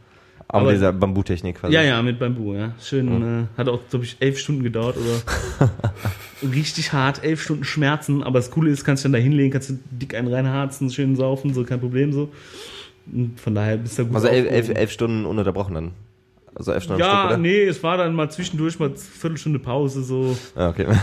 Aber, 0.48 0.58
Aber- 0.60 0.66
mit 0.66 0.76
dieser 0.76 0.92
Bambutechnik 0.92 1.56
quasi. 1.56 1.74
Ja, 1.74 1.82
ja, 1.82 2.00
mit 2.02 2.18
Bambu, 2.20 2.54
ja. 2.54 2.72
Schön, 2.80 3.46
äh, 3.56 3.58
hat 3.58 3.68
auch, 3.68 3.80
glaube 3.90 4.04
ich, 4.04 4.16
elf 4.20 4.38
Stunden 4.38 4.62
gedauert 4.62 4.96
oder 4.96 5.70
richtig 6.52 6.92
hart, 6.92 7.24
elf 7.24 7.42
Stunden 7.42 7.64
Schmerzen. 7.64 8.22
Aber 8.22 8.38
das 8.38 8.50
Coole 8.52 8.70
ist, 8.70 8.84
kannst 8.84 9.02
du 9.04 9.08
dann 9.08 9.14
da 9.14 9.18
hinlegen, 9.18 9.50
kannst 9.50 9.70
du 9.70 9.78
dick 9.90 10.14
einen 10.14 10.28
reinharzen, 10.32 10.90
schön 10.90 11.16
saufen, 11.16 11.52
so 11.54 11.64
kein 11.64 11.80
Problem 11.80 12.12
so. 12.12 12.30
Und 13.12 13.40
von 13.40 13.54
daher 13.54 13.76
bist 13.76 13.98
du 13.98 14.06
gut 14.06 14.14
Also 14.14 14.28
elf, 14.28 14.48
elf, 14.50 14.68
elf 14.68 14.90
Stunden 14.92 15.24
ununterbrochen 15.26 15.74
dann. 15.74 15.90
Also 16.54 16.72
elf 16.72 16.84
Stunden 16.84 17.02
am 17.02 17.08
Ja, 17.08 17.18
Stück, 17.18 17.30
oder? 17.32 17.38
nee, 17.38 17.62
es 17.64 17.82
war 17.82 17.96
dann 17.98 18.14
mal 18.14 18.30
zwischendurch 18.30 18.78
mal 18.78 18.90
Viertelstunde 18.94 19.58
Pause 19.58 20.02
so. 20.02 20.36
Ah, 20.54 20.68
okay. 20.68 20.86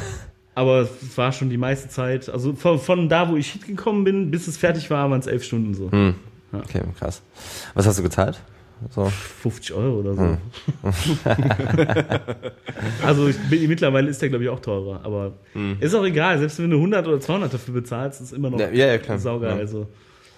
Aber 0.56 0.82
es 0.82 1.18
war 1.18 1.32
schon 1.32 1.49
die 1.49 1.58
meiste 1.58 1.89
Zeit. 1.89 2.30
Also 2.30 2.54
von, 2.54 2.80
von 2.80 3.10
da, 3.10 3.30
wo 3.30 3.36
ich 3.36 3.54
hingekommen 3.54 4.04
bin, 4.04 4.32
bis 4.32 4.47
es 4.47 4.58
fertig 4.58 4.89
war, 4.89 5.10
waren 5.10 5.20
es 5.20 5.28
elf 5.28 5.43
Stunden 5.43 5.74
so. 5.74 5.91
Hm. 5.91 6.16
Okay, 6.51 6.82
krass. 6.99 7.22
Was 7.74 7.88
hast 7.88 7.97
du 7.97 8.04
gezahlt? 8.04 8.39
So. 8.89 9.06
50 9.06 9.74
Euro 9.74 9.99
oder 9.99 10.14
so. 10.14 10.22
Hm. 10.22 10.38
also 13.06 13.30
ich 13.30 13.68
mittlerweile 13.68 14.10
ist 14.10 14.22
der, 14.22 14.30
glaube 14.30 14.43
ich, 14.43 14.49
auch 14.49 14.60
teurer. 14.60 15.01
Aber 15.04 15.34
ist 15.80 15.95
auch 15.95 16.04
egal. 16.04 16.38
Selbst 16.38 16.60
wenn 16.60 16.70
du 16.70 16.78
100 16.78 17.08
oder 17.08 17.20
200 17.20 17.54
dafür 17.54 17.74
bezahlst, 17.74 18.22
ist 18.22 18.34
immer 18.34 18.49
noch 18.49 18.60
Hm. 18.60 18.76
Ja, 18.76 18.88
ja, 18.88 18.95
ja, 18.95 19.18
saugeil. 19.18 19.51
Ja. 19.51 19.58
Also 19.58 19.88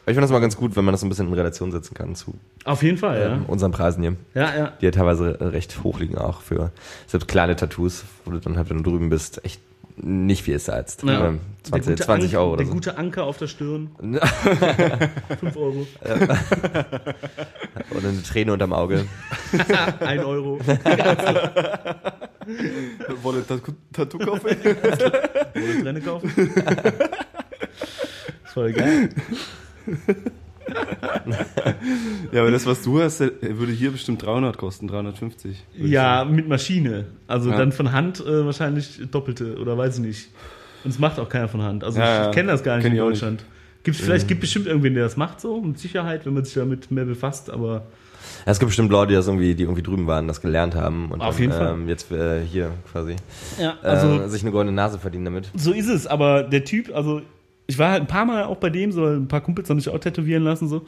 ich 0.07 0.13
finde 0.13 0.22
das 0.22 0.32
mal 0.32 0.39
ganz 0.39 0.55
gut, 0.55 0.76
wenn 0.76 0.86
man 0.86 0.93
das 0.93 1.01
so 1.01 1.07
ein 1.07 1.09
bisschen 1.09 1.28
in 1.28 1.34
Relation 1.34 1.72
setzen 1.72 1.95
kann 1.95 2.13
zu 2.13 2.36
auf 2.63 2.84
jeden 2.84 2.97
Fall, 2.97 3.20
ja. 3.20 3.34
ähm, 3.34 3.45
unseren 3.47 3.72
Preisen 3.72 4.03
hier. 4.03 4.16
Ja, 4.36 4.55
ja. 4.55 4.74
Die 4.80 4.86
ja 4.86 4.91
teilweise 4.91 5.38
recht 5.39 5.84
hoch 5.84 5.99
liegen 5.99 6.18
auch 6.18 6.41
für 6.41 6.72
selbst 7.07 7.28
kleine 7.28 7.55
Tattoos, 7.55 8.05
wo 8.24 8.32
du 8.32 8.39
dann 8.39 8.55
halt, 8.55 8.70
wenn 8.70 8.78
du 8.78 8.84
drüben 8.84 9.09
bist, 9.09 9.43
echt 9.43 9.61
nicht 9.97 10.43
viel 10.43 10.59
zahlst. 10.59 11.03
Ja. 11.03 11.27
Ähm, 11.27 11.39
Der 11.65 11.71
20, 11.81 11.91
gute 11.93 12.03
20 12.03 12.29
Anker- 12.31 12.39
Euro 12.41 12.49
oder 12.53 12.57
Der 12.57 12.65
so. 12.67 12.73
gute 12.73 12.97
Anker 12.97 13.23
auf 13.23 13.37
der 13.37 13.47
Stirn. 13.47 13.89
5 15.39 15.55
Euro. 15.57 15.87
Oder 17.91 18.09
eine 18.09 18.23
Träne 18.23 18.53
unterm 18.53 18.73
Auge. 18.73 19.05
1 19.99 20.23
Euro. 20.23 20.59
Wolle 23.23 23.41
Tattoo- 23.41 23.73
Tattoo 23.93 24.17
kaufen? 24.19 24.47
Ohne 25.55 25.81
Trenne 25.83 26.01
kaufen. 26.01 26.31
Voll 28.53 28.73
geil. 28.73 29.09
ja, 32.32 32.41
aber 32.41 32.51
das, 32.51 32.66
was 32.66 32.82
du 32.84 33.01
hast, 33.01 33.20
würde 33.20 33.72
hier 33.72 33.91
bestimmt 33.91 34.24
300 34.24 34.57
kosten, 34.57 34.88
350. 34.88 35.57
würde 35.76 35.86
ich 35.88 35.91
Ja, 35.93 36.26
mit 36.26 36.47
Maschine. 36.47 37.05
Also 37.28 37.49
Ja. 37.51 37.57
dann 37.57 37.72
von 37.72 37.91
Hand 37.91 38.20
äh, 38.26 38.45
wahrscheinlich 38.45 39.01
doppelte 39.11 39.57
oder 39.57 39.78
weiß 39.78 39.95
ich 39.99 40.03
nicht. 40.05 40.30
Und 40.84 40.91
es 40.91 40.99
macht 40.99 41.20
auch 41.20 41.30
keiner 41.30 41.47
von 41.47 41.61
Hand. 41.63 41.84
Also 41.84 41.99
Ja, 41.99 42.22
ich 42.22 42.26
ja. 42.28 42.32
kenne 42.32 42.51
das 42.51 42.63
gar 42.63 42.76
nicht 42.76 42.84
Kenn 42.84 42.91
in 42.93 42.97
ich 42.97 43.01
auch 43.01 43.09
nicht. 43.09 43.22
Deutschland. 43.22 43.43
Gibt's, 43.84 43.99
vielleicht 44.01 44.28
gibt 44.28 44.41
bestimmt 44.41 44.66
irgendwen, 44.66 44.95
der 44.95 45.03
das 45.03 45.16
macht 45.16 45.39
so, 45.39 45.61
mit 45.61 45.78
Sicherheit, 45.78 46.26
wenn 46.26 46.34
man 46.34 46.43
sich 46.43 46.55
damit 46.55 46.89
mehr 46.89 47.05
befasst, 47.05 47.51
aber 47.51 47.86
Ja, 48.45 48.51
es 48.51 48.57
gibt 48.57 48.70
bestimmt 48.70 48.89
Leute, 48.89 49.09
die 49.09 49.13
das 49.16 49.28
irgendwie, 49.28 49.53
die 49.53 49.61
irgendwie 49.61 49.84
drüben 49.84 50.07
waren, 50.07 50.28
das 50.28 50.41
gelernt 50.41 50.74
haben 50.74 51.11
und 51.11 51.22
Auf 51.22 51.36
dann, 51.36 51.41
jeden 51.41 51.53
Fall. 51.53 51.74
Ähm, 51.74 51.88
jetzt 51.88 52.11
äh, 52.11 52.43
hier 52.43 52.72
quasi 52.91 53.16
ja, 53.61 53.76
also 53.84 54.22
äh, 54.22 54.28
sich 54.28 54.41
eine 54.41 54.49
goldene 54.51 54.76
Nase 54.76 54.97
verdienen 54.97 55.26
damit. 55.26 55.51
so 55.55 55.72
ist 55.72 55.88
es, 55.88 56.07
aber 56.07 56.41
der 56.41 56.63
Typ, 56.66 56.95
also 56.95 57.22
ich 57.68 57.80
war 57.80 57.91
halt 57.91 58.01
ein 58.01 58.07
paar 58.07 58.26
Mal 58.26 58.43
auch 58.43 58.57
bei 58.57 58.70
dem, 58.70 58.91
so 58.91 59.05
ein 59.05 59.28
paar 59.28 59.41
Kumpels 59.41 59.70
haben 59.70 59.80
sich 59.80 59.91
auch 59.91 59.99
tätowieren 59.99 60.43
lassen 60.43 60.68
so 60.68 60.86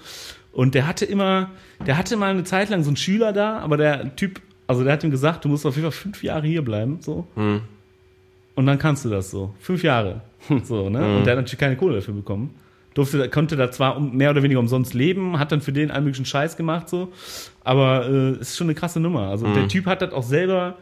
und 0.57 0.73
der 0.73 0.87
hatte 0.87 1.05
immer, 1.05 1.51
der 1.85 1.99
hatte 1.99 2.17
mal 2.17 2.31
eine 2.31 2.43
Zeit 2.43 2.69
lang 2.69 2.81
so 2.83 2.89
einen 2.89 2.97
Schüler 2.97 3.31
da, 3.31 3.59
aber 3.59 3.77
der 3.77 4.15
Typ, 4.15 4.41
also 4.65 4.83
der 4.83 4.93
hat 4.93 5.03
ihm 5.03 5.11
gesagt, 5.11 5.45
du 5.45 5.49
musst 5.49 5.67
auf 5.67 5.75
jeden 5.75 5.91
Fall 5.91 5.99
fünf 5.99 6.23
Jahre 6.23 6.47
hier 6.47 6.63
bleiben, 6.63 6.97
so. 6.99 7.27
Hm. 7.35 7.61
Und 8.55 8.65
dann 8.65 8.79
kannst 8.79 9.05
du 9.05 9.09
das 9.09 9.29
so. 9.29 9.53
Fünf 9.59 9.83
Jahre. 9.83 10.21
So, 10.63 10.89
ne? 10.89 11.17
Und 11.17 11.25
der 11.25 11.33
hat 11.33 11.43
natürlich 11.43 11.59
keine 11.59 11.75
Kohle 11.75 11.95
dafür 11.95 12.15
bekommen. 12.15 12.55
Durfte, 12.95 13.29
konnte 13.29 13.55
da 13.55 13.69
zwar 13.69 13.99
mehr 13.99 14.31
oder 14.31 14.41
weniger 14.41 14.59
umsonst 14.59 14.95
leben, 14.95 15.37
hat 15.37 15.51
dann 15.51 15.61
für 15.61 15.71
den 15.71 15.91
allen 15.91 16.05
möglichen 16.05 16.25
Scheiß 16.25 16.57
gemacht, 16.57 16.89
so. 16.89 17.13
Aber 17.63 18.09
äh, 18.09 18.41
ist 18.41 18.57
schon 18.57 18.65
eine 18.65 18.73
krasse 18.73 18.99
Nummer. 18.99 19.29
Also 19.29 19.53
der 19.53 19.67
Typ 19.67 19.85
hat 19.85 20.01
das 20.01 20.11
auch 20.11 20.23
selber, 20.23 20.77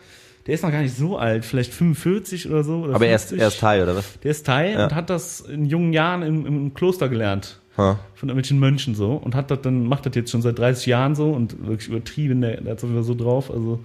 der 0.48 0.54
ist 0.56 0.64
noch 0.64 0.72
gar 0.72 0.82
nicht 0.82 0.96
so 0.96 1.18
alt, 1.18 1.44
vielleicht 1.46 1.74
45 1.74 2.50
oder 2.50 2.64
so. 2.64 2.84
Oder 2.84 2.96
Aber 2.96 3.08
er 3.08 3.16
ist, 3.16 3.30
50. 3.30 3.40
er 3.42 3.48
ist 3.48 3.60
Thai, 3.60 3.84
oder 3.84 3.96
was? 3.96 4.20
Der 4.20 4.32
ist 4.32 4.46
Thai 4.46 4.72
Ja. 4.74 4.84
und 4.86 4.96
hat 4.96 5.10
das 5.10 5.42
in 5.42 5.66
jungen 5.66 5.92
Jahren 5.94 6.22
im, 6.22 6.46
im 6.46 6.74
Kloster 6.74 7.10
gelernt. 7.10 7.60
Ha. 7.78 8.00
Von 8.14 8.30
irgendwelchen 8.30 8.60
Mönchen 8.60 8.96
so. 8.96 9.14
Und 9.14 9.36
hat 9.36 9.52
das 9.52 9.62
dann, 9.62 9.86
macht 9.88 10.06
das 10.06 10.16
jetzt 10.16 10.32
schon 10.32 10.42
seit 10.42 10.58
30 10.60 10.86
Jahren 10.86 11.16
so 11.16 11.32
und 11.32 11.66
wirklich 11.68 11.90
übertrieben, 11.90 12.42
der, 12.42 12.62
der 12.62 12.72
hat 12.74 12.84
es 12.84 13.06
so 13.08 13.16
drauf. 13.16 13.52
Also 13.52 13.80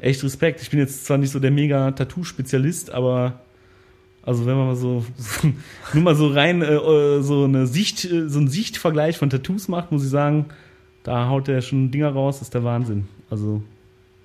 echt 0.00 0.22
Respekt. 0.22 0.60
Ich 0.60 0.70
bin 0.70 0.80
jetzt 0.80 1.06
zwar 1.06 1.18
nicht 1.18 1.30
so 1.30 1.38
der 1.38 1.50
mega 1.50 1.90
Tattoo-Spezialist, 1.92 2.90
aber 2.90 3.40
also 4.22 4.44
wenn 4.44 4.56
man 4.56 4.66
mal 4.66 4.76
so, 4.76 5.04
so 5.16 5.48
nur 5.94 6.02
mal 6.02 6.14
so 6.16 6.26
rein 6.28 6.60
äh, 6.62 6.74
äh, 6.74 7.22
so 7.22 7.44
eine 7.44 7.66
Sicht, 7.68 8.04
äh, 8.04 8.28
so 8.28 8.38
einen 8.40 8.48
Sichtvergleich 8.48 9.16
von 9.18 9.30
Tattoos 9.30 9.68
macht, 9.68 9.92
muss 9.92 10.04
ich 10.04 10.10
sagen, 10.10 10.46
da 11.04 11.28
haut 11.28 11.46
der 11.46 11.60
schon 11.62 11.92
Dinger 11.92 12.10
raus, 12.10 12.42
ist 12.42 12.52
der 12.52 12.64
Wahnsinn. 12.64 13.06
Also 13.30 13.62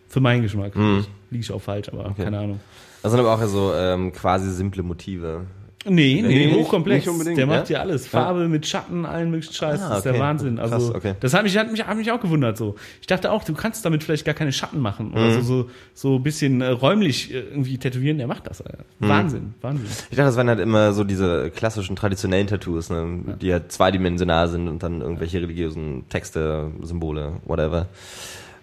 für 0.07 0.19
meinen 0.19 0.41
Geschmack. 0.41 0.75
Mhm. 0.75 1.05
Liege 1.31 1.41
ich 1.43 1.51
auch 1.51 1.61
falsch, 1.61 1.89
aber 1.91 2.05
Okay. 2.11 2.23
keine 2.25 2.37
Ahnung. 2.37 2.59
Das 3.01 3.11
sind 3.11 3.19
aber 3.19 3.33
auch 3.33 3.43
so 3.47 3.73
ähm, 3.73 4.11
quasi 4.13 4.51
simple 4.51 4.83
Motive. 4.83 5.41
Nee, 5.83 6.21
nee, 6.21 6.45
Nee, 6.45 6.53
hochkomplex. 6.53 7.05
der 7.35 7.47
macht 7.47 7.69
ja? 7.71 7.77
ja 7.77 7.81
alles. 7.81 8.05
Farbe 8.05 8.47
mit 8.47 8.67
Schatten, 8.67 9.03
allen 9.03 9.31
möglichen 9.31 9.55
Scheiß. 9.55 9.81
Ah, 9.81 9.89
das 9.89 9.97
ist 9.99 10.03
der 10.03 10.11
okay. 10.11 10.21
Wahnsinn. 10.21 10.57
Krass, 10.57 10.71
Also, 10.73 10.93
okay. 10.93 11.15
das 11.19 11.33
hat 11.33 11.41
mich, 11.41 11.57
hat, 11.57 11.71
mich, 11.71 11.83
hat 11.83 11.97
mich 11.97 12.11
auch 12.11 12.21
gewundert 12.21 12.55
so. 12.55 12.75
Ich 12.99 13.07
dachte 13.07 13.31
auch, 13.31 13.43
du 13.43 13.55
kannst 13.55 13.83
damit 13.83 14.03
vielleicht 14.03 14.23
gar 14.23 14.35
keine 14.35 14.51
Schatten 14.51 14.79
machen. 14.79 15.11
Oder 15.13 15.29
Mhm. 15.29 15.33
so, 15.33 15.41
so, 15.41 15.69
so 15.95 16.15
ein 16.17 16.21
bisschen 16.23 16.61
äh, 16.61 16.67
räumlich 16.67 17.33
äh, 17.33 17.39
irgendwie 17.39 17.79
tätowieren. 17.79 18.19
Der 18.19 18.27
macht 18.27 18.45
das. 18.45 18.61
Alter. 18.61 18.83
Mhm. 18.99 19.07
Wahnsinn, 19.09 19.53
Wahnsinn. 19.61 19.87
Ich 19.87 20.17
dachte, 20.17 20.21
das 20.27 20.35
waren 20.37 20.49
halt 20.49 20.59
immer 20.59 20.93
so 20.93 21.03
diese 21.03 21.49
klassischen 21.49 21.95
traditionellen 21.95 22.45
Tattoos, 22.45 22.91
ne, 22.91 23.35
die 23.41 23.51
halt 23.51 23.71
zweidimensional 23.71 24.49
sind 24.49 24.67
und 24.67 24.83
dann 24.83 25.01
irgendwelche 25.01 25.39
religiösen 25.41 26.07
Texte, 26.09 26.69
Symbole, 26.83 27.37
whatever. 27.45 27.87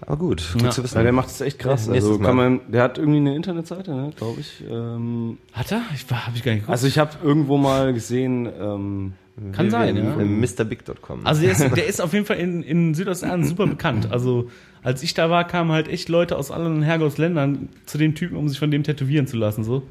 Aber 0.09 0.17
gut, 0.17 0.55
gut 0.55 0.63
Ja. 0.63 0.71
zu 0.71 0.83
wissen. 0.83 0.97
Ja, 0.97 1.03
der 1.03 1.13
macht 1.13 1.29
es 1.29 1.39
echt 1.43 1.59
krass. 1.59 1.87
Also 1.87 2.19
kann 2.19 2.35
man, 2.35 2.61
der 2.73 2.83
hat 2.83 2.97
irgendwie 2.97 3.19
eine 3.19 3.37
Internetseite, 3.37 3.91
ne, 3.95 4.11
glaube 4.17 4.41
ich. 4.41 4.65
Ähm, 4.67 5.37
Hat 5.53 5.71
er? 5.71 5.83
Ich 5.95 6.11
war, 6.11 6.27
hab 6.27 6.35
ich 6.35 6.43
gar 6.43 6.53
nicht 6.53 6.63
geguckt. 6.63 6.71
also 6.73 6.87
ich 6.87 6.99
habe 6.99 7.11
irgendwo 7.23 7.59
mal 7.59 7.93
gesehen. 7.93 8.49
Ähm, 8.59 9.13
Kann 9.53 9.69
sein, 9.69 9.97
ja. 9.99 10.17
MrBig.com. 10.17 11.27
Also 11.27 11.43
der 11.43 11.53
ist, 11.53 11.61
der 11.77 11.87
ist 11.87 12.01
auf 12.01 12.15
jeden 12.15 12.25
Fall 12.25 12.39
in, 12.39 12.63
in 12.63 12.95
Südostasien 12.95 13.45
super 13.45 13.67
bekannt. 13.67 14.11
Also 14.11 14.49
als 14.83 15.03
ich 15.03 15.13
da 15.13 15.29
war, 15.29 15.47
kamen 15.47 15.73
halt 15.73 15.89
echt 15.89 16.09
Leute 16.09 16.39
aus 16.39 16.51
allen 16.51 16.81
Herrgottsländern 16.81 17.69
zu 17.85 17.99
dem 17.99 18.15
Typen, 18.15 18.39
um 18.39 18.49
sich 18.49 18.59
von 18.59 18.71
dem 18.71 18.85
tätowieren 18.85 19.27
zu 19.27 19.37
lassen. 19.37 19.63
So. 19.63 19.83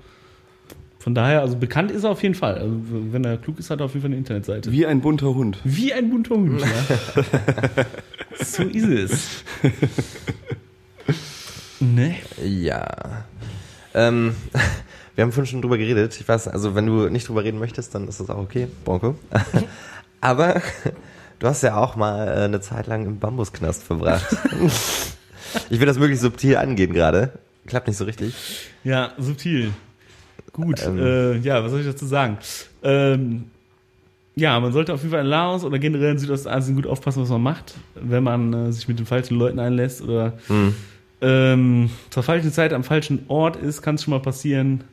Von 1.08 1.16
daher, 1.16 1.40
also 1.40 1.56
bekannt 1.56 1.90
ist 1.90 2.04
er 2.04 2.10
auf 2.10 2.22
jeden 2.22 2.36
Fall. 2.36 2.56
Also 2.56 2.76
wenn 3.14 3.24
er 3.24 3.38
klug 3.38 3.60
ist, 3.60 3.70
hat 3.70 3.80
er 3.80 3.86
auf 3.86 3.94
jeden 3.94 4.02
Fall 4.02 4.10
eine 4.10 4.18
Internetseite. 4.18 4.74
wie 4.74 4.86
ein 4.86 5.00
bunter 5.00 5.34
Hund. 5.34 5.58
Wie 5.64 5.94
ein 5.94 6.10
bunter 6.10 6.36
Hund, 6.36 6.60
ja. 6.60 7.86
so 8.44 8.64
ist 8.64 8.84
es. 8.90 9.44
ne? 11.80 12.18
Ja. 12.44 13.24
Ähm, 13.94 14.36
wir 15.16 15.24
haben 15.24 15.32
vorhin 15.32 15.50
schon 15.50 15.62
drüber 15.62 15.78
geredet. 15.78 16.20
Ich 16.20 16.28
weiß, 16.28 16.50
also 16.50 16.76
wenn 16.76 16.88
du 16.88 17.08
nicht 17.08 17.30
drüber 17.30 17.46
reden 17.46 17.60
möchtest, 17.60 17.96
dann 17.96 18.10
ist 18.10 18.20
das 18.20 18.30
auch 18.30 18.40
okay, 18.40 18.68
Bronco. 18.84 19.16
Aber 20.20 20.62
du 21.40 21.48
hast 21.48 21.64
ja 21.64 21.78
auch 21.78 21.96
mal 21.96 22.28
äh, 22.28 22.32
eine 22.44 22.60
Zeit 22.60 22.88
lang 22.88 23.06
im 23.06 23.18
Bambusknast 23.18 23.82
verbracht. 23.82 24.28
ich 25.70 25.80
will 25.80 25.88
das 25.88 26.00
möglichst 26.00 26.24
subtil 26.24 26.58
angehen 26.58 26.92
gerade. 26.92 27.32
Klappt 27.66 27.88
nicht 27.88 27.96
so 27.96 28.04
richtig. 28.04 28.34
Ja, 28.84 29.14
subtil. 29.18 29.72
Gut, 30.54 30.82
Ähm. 30.86 30.98
äh, 31.00 31.38
ja, 31.38 31.64
was 31.64 31.72
soll 31.72 31.82
ich 31.82 31.86
dazu 31.88 32.06
sagen? 32.06 32.38
Ähm, 32.84 33.46
ja, 34.36 34.60
man 34.60 34.72
sollte 34.72 34.94
auf 34.94 35.02
jeden 35.02 35.12
Fall 35.12 35.22
in 35.22 35.28
Laos 35.28 35.64
oder 35.64 35.80
generell 35.80 36.12
in 36.12 36.20
Südostasien 36.20 36.76
gut 36.76 36.86
aufpassen, 36.88 37.22
was 37.24 37.30
man 37.30 37.42
macht, 37.42 37.74
wenn 37.96 38.24
man 38.24 38.54
äh, 38.54 38.72
sich 38.72 38.88
mit 38.88 39.00
den 39.00 39.06
falschen 39.06 39.38
Leuten 39.38 39.60
einlässt 39.60 40.02
oder 40.02 40.34
Hm. 40.48 40.76
ähm, 41.22 41.90
zur 42.12 42.24
falschen 42.24 42.52
Zeit 42.52 42.74
am 42.74 42.84
falschen 42.84 43.26
Ort 43.30 43.56
ist, 43.56 43.82
kann 43.82 43.96
es 43.96 44.04
schon 44.04 44.12
mal 44.14 44.20
passieren, 44.22 44.84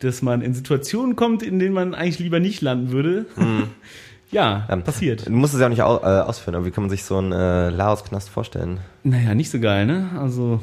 dass 0.00 0.20
man 0.20 0.42
in 0.42 0.52
Situationen 0.54 1.14
kommt, 1.16 1.42
in 1.42 1.58
denen 1.58 1.74
man 1.74 1.94
eigentlich 1.94 2.18
lieber 2.18 2.40
nicht 2.40 2.60
landen 2.60 2.90
würde. 2.90 3.26
ja, 4.32 4.66
Ähm, 4.68 4.82
passiert. 4.82 5.26
Du 5.26 5.32
musst 5.32 5.54
es 5.54 5.60
ja 5.60 5.66
auch 5.66 5.70
nicht 5.70 5.82
au 5.82 5.98
äh, 5.98 6.20
ausführen, 6.22 6.56
aber 6.56 6.66
wie 6.66 6.70
kann 6.72 6.82
man 6.84 6.90
sich 6.90 7.04
so 7.04 7.16
einen 7.18 7.32
äh, 7.32 7.70
Laos-Knast 7.70 8.28
vorstellen? 8.28 8.80
Naja, 9.04 9.34
nicht 9.34 9.50
so 9.50 9.60
geil, 9.60 9.86
ne? 9.86 10.10
Also 10.20 10.60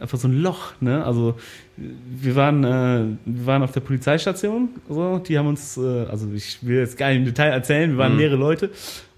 einfach 0.00 0.18
so 0.18 0.28
ein 0.28 0.40
Loch, 0.40 0.72
ne? 0.80 1.04
Also 1.04 1.34
wir 1.76 2.34
waren, 2.36 2.64
äh, 2.64 3.04
wir 3.24 3.46
waren 3.46 3.62
auf 3.62 3.72
der 3.72 3.80
Polizeistation, 3.80 4.68
so, 4.88 5.18
die 5.18 5.38
haben 5.38 5.46
uns, 5.48 5.76
äh, 5.76 6.04
also 6.06 6.28
ich 6.34 6.58
will 6.66 6.78
jetzt 6.78 6.96
gar 6.98 7.08
nicht 7.08 7.18
im 7.18 7.24
Detail 7.24 7.48
erzählen, 7.50 7.90
wir 7.92 7.98
waren 7.98 8.12
Mhm. 8.12 8.18
mehrere 8.18 8.36
Leute 8.36 8.70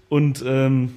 und 0.09 0.43
ähm, 0.45 0.91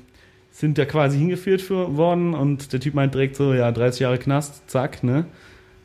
sind 0.51 0.79
da 0.79 0.85
quasi 0.85 1.19
hingeführt 1.19 1.63
für, 1.63 1.97
worden 1.97 2.35
und 2.35 2.73
der 2.73 2.81
Typ 2.81 2.95
meint 2.95 3.15
direkt 3.15 3.37
so, 3.37 3.55
ja, 3.55 3.71
30 3.73 4.01
Jahre 4.01 4.19
Knast, 4.19 4.69
zack, 4.71 5.03
ne? 5.03 5.27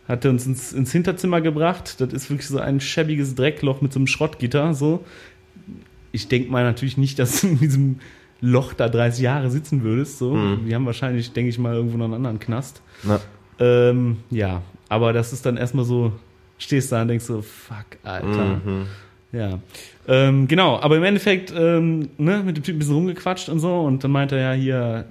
Hat 0.08 0.24
er 0.24 0.32
uns 0.32 0.46
ins, 0.46 0.72
ins 0.72 0.92
Hinterzimmer 0.94 1.42
gebracht. 1.42 2.00
Das 2.00 2.14
ist 2.14 2.30
wirklich 2.30 2.48
so 2.48 2.60
ein 2.60 2.80
schäbiges 2.80 3.36
Dreckloch 3.36 3.82
mit 3.82 3.92
so 3.92 4.00
einem 4.00 4.08
Schrottgitter, 4.08 4.74
so. 4.74 5.04
Ich 6.14 6.28
denke 6.30 6.50
mal 6.50 6.64
natürlich 6.64 6.98
nicht, 6.98 7.20
dass 7.20 7.42
du 7.42 7.48
in 7.48 7.60
diesem 7.60 8.00
Loch 8.40 8.74
da 8.74 8.88
30 8.88 9.22
Jahre 9.22 9.50
sitzen 9.52 9.84
würdest, 9.84 10.18
so. 10.18 10.34
Mhm. 10.34 10.66
Wir 10.66 10.76
haben 10.76 10.86
wahrscheinlich, 10.86 11.34
denke 11.34 11.50
ich 11.50 11.60
mal, 11.60 11.74
irgendwo 11.76 11.98
noch 11.98 12.06
einen 12.06 12.14
anderen 12.14 12.40
Knast. 12.40 12.82
Na, 13.04 13.20
Ähm, 13.60 14.18
ja, 14.30 14.62
aber 14.90 15.14
das 15.14 15.34
ist 15.34 15.46
dann 15.46 15.58
erstmal 15.58 15.86
so, 15.86 16.12
stehst 16.58 16.92
da 16.92 17.02
und 17.02 17.08
denkst 17.10 17.26
so, 17.26 17.42
fuck, 17.42 17.86
Alter. 18.04 18.62
mhm. 18.64 18.86
Ja. 19.34 19.60
Ähm, 20.08 20.48
genau, 20.48 20.80
aber 20.80 20.96
im 20.98 21.04
Endeffekt, 21.04 21.54
ähm, 21.56 22.10
ne, 22.18 22.42
mit 22.46 22.56
dem 22.58 22.64
Typen 22.64 22.78
ein 22.78 22.80
bisschen 22.80 22.96
rumgequatscht 22.96 23.50
und 23.50 23.60
so 23.60 23.82
und 23.82 24.04
dann 24.04 24.12
meinte 24.12 24.38
er 24.38 24.56
ja 24.56 24.62
hier, 24.62 25.06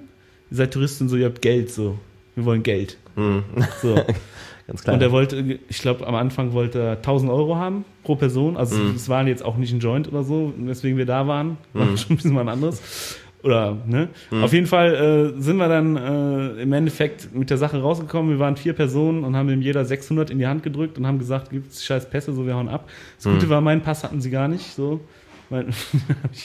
ihr 0.50 0.56
seid 0.56 0.72
Touristen 0.72 1.08
so, 1.08 1.16
ihr 1.16 1.26
habt 1.26 1.42
Geld, 1.42 1.70
so. 1.70 1.98
Wir 2.34 2.44
wollen 2.44 2.62
Geld. 2.62 2.96
Mhm. 3.16 3.44
So. 3.82 3.94
Ganz 4.66 4.82
klar. 4.82 4.94
Und 4.94 5.02
er 5.02 5.12
wollte, 5.12 5.58
ich 5.68 5.78
glaube, 5.78 6.06
am 6.06 6.14
Anfang 6.16 6.52
wollte 6.52 6.80
er 6.80 6.90
1000 6.96 7.30
Euro 7.30 7.54
haben 7.56 7.84
pro 8.02 8.16
Person. 8.16 8.56
Also 8.56 8.76
Mhm. 8.76 8.96
es 8.96 9.08
waren 9.08 9.28
jetzt 9.28 9.44
auch 9.44 9.56
nicht 9.56 9.72
ein 9.72 9.78
Joint 9.80 10.08
oder 10.08 10.24
so, 10.24 10.52
weswegen 10.58 10.98
wir 10.98 11.06
da 11.06 11.28
waren. 11.28 11.56
War 11.72 11.86
Mhm. 11.86 11.96
schon 11.96 12.12
ein 12.12 12.16
bisschen 12.16 12.32
mal 12.34 12.40
ein 12.40 12.48
anderes. 12.48 13.16
Oder, 13.46 13.78
ne? 13.86 14.08
Auf 14.42 14.52
jeden 14.52 14.66
Fall 14.66 15.34
äh, 15.36 15.40
sind 15.40 15.56
wir 15.56 15.68
dann 15.68 15.96
äh, 15.96 16.62
im 16.62 16.72
Endeffekt 16.72 17.32
mit 17.32 17.48
der 17.48 17.58
Sache 17.58 17.80
rausgekommen. 17.80 18.32
Wir 18.32 18.40
waren 18.40 18.56
vier 18.56 18.72
Personen 18.72 19.22
und 19.22 19.36
haben 19.36 19.48
ihm 19.48 19.62
jeder 19.62 19.84
600 19.84 20.30
in 20.30 20.40
die 20.40 20.48
Hand 20.48 20.64
gedrückt 20.64 20.98
und 20.98 21.06
haben 21.06 21.20
gesagt, 21.20 21.50
gibt's 21.50 21.84
scheiß 21.84 22.10
Pässe, 22.10 22.32
so 22.32 22.44
wir 22.44 22.56
hauen 22.56 22.68
ab. 22.68 22.88
Das 23.16 23.32
Gute 23.32 23.48
war, 23.48 23.60
meinen 23.60 23.82
Pass 23.82 24.02
hatten 24.02 24.20
sie 24.20 24.30
gar 24.30 24.48
nicht, 24.48 24.74
so. 24.74 25.00
Mein, 25.48 25.72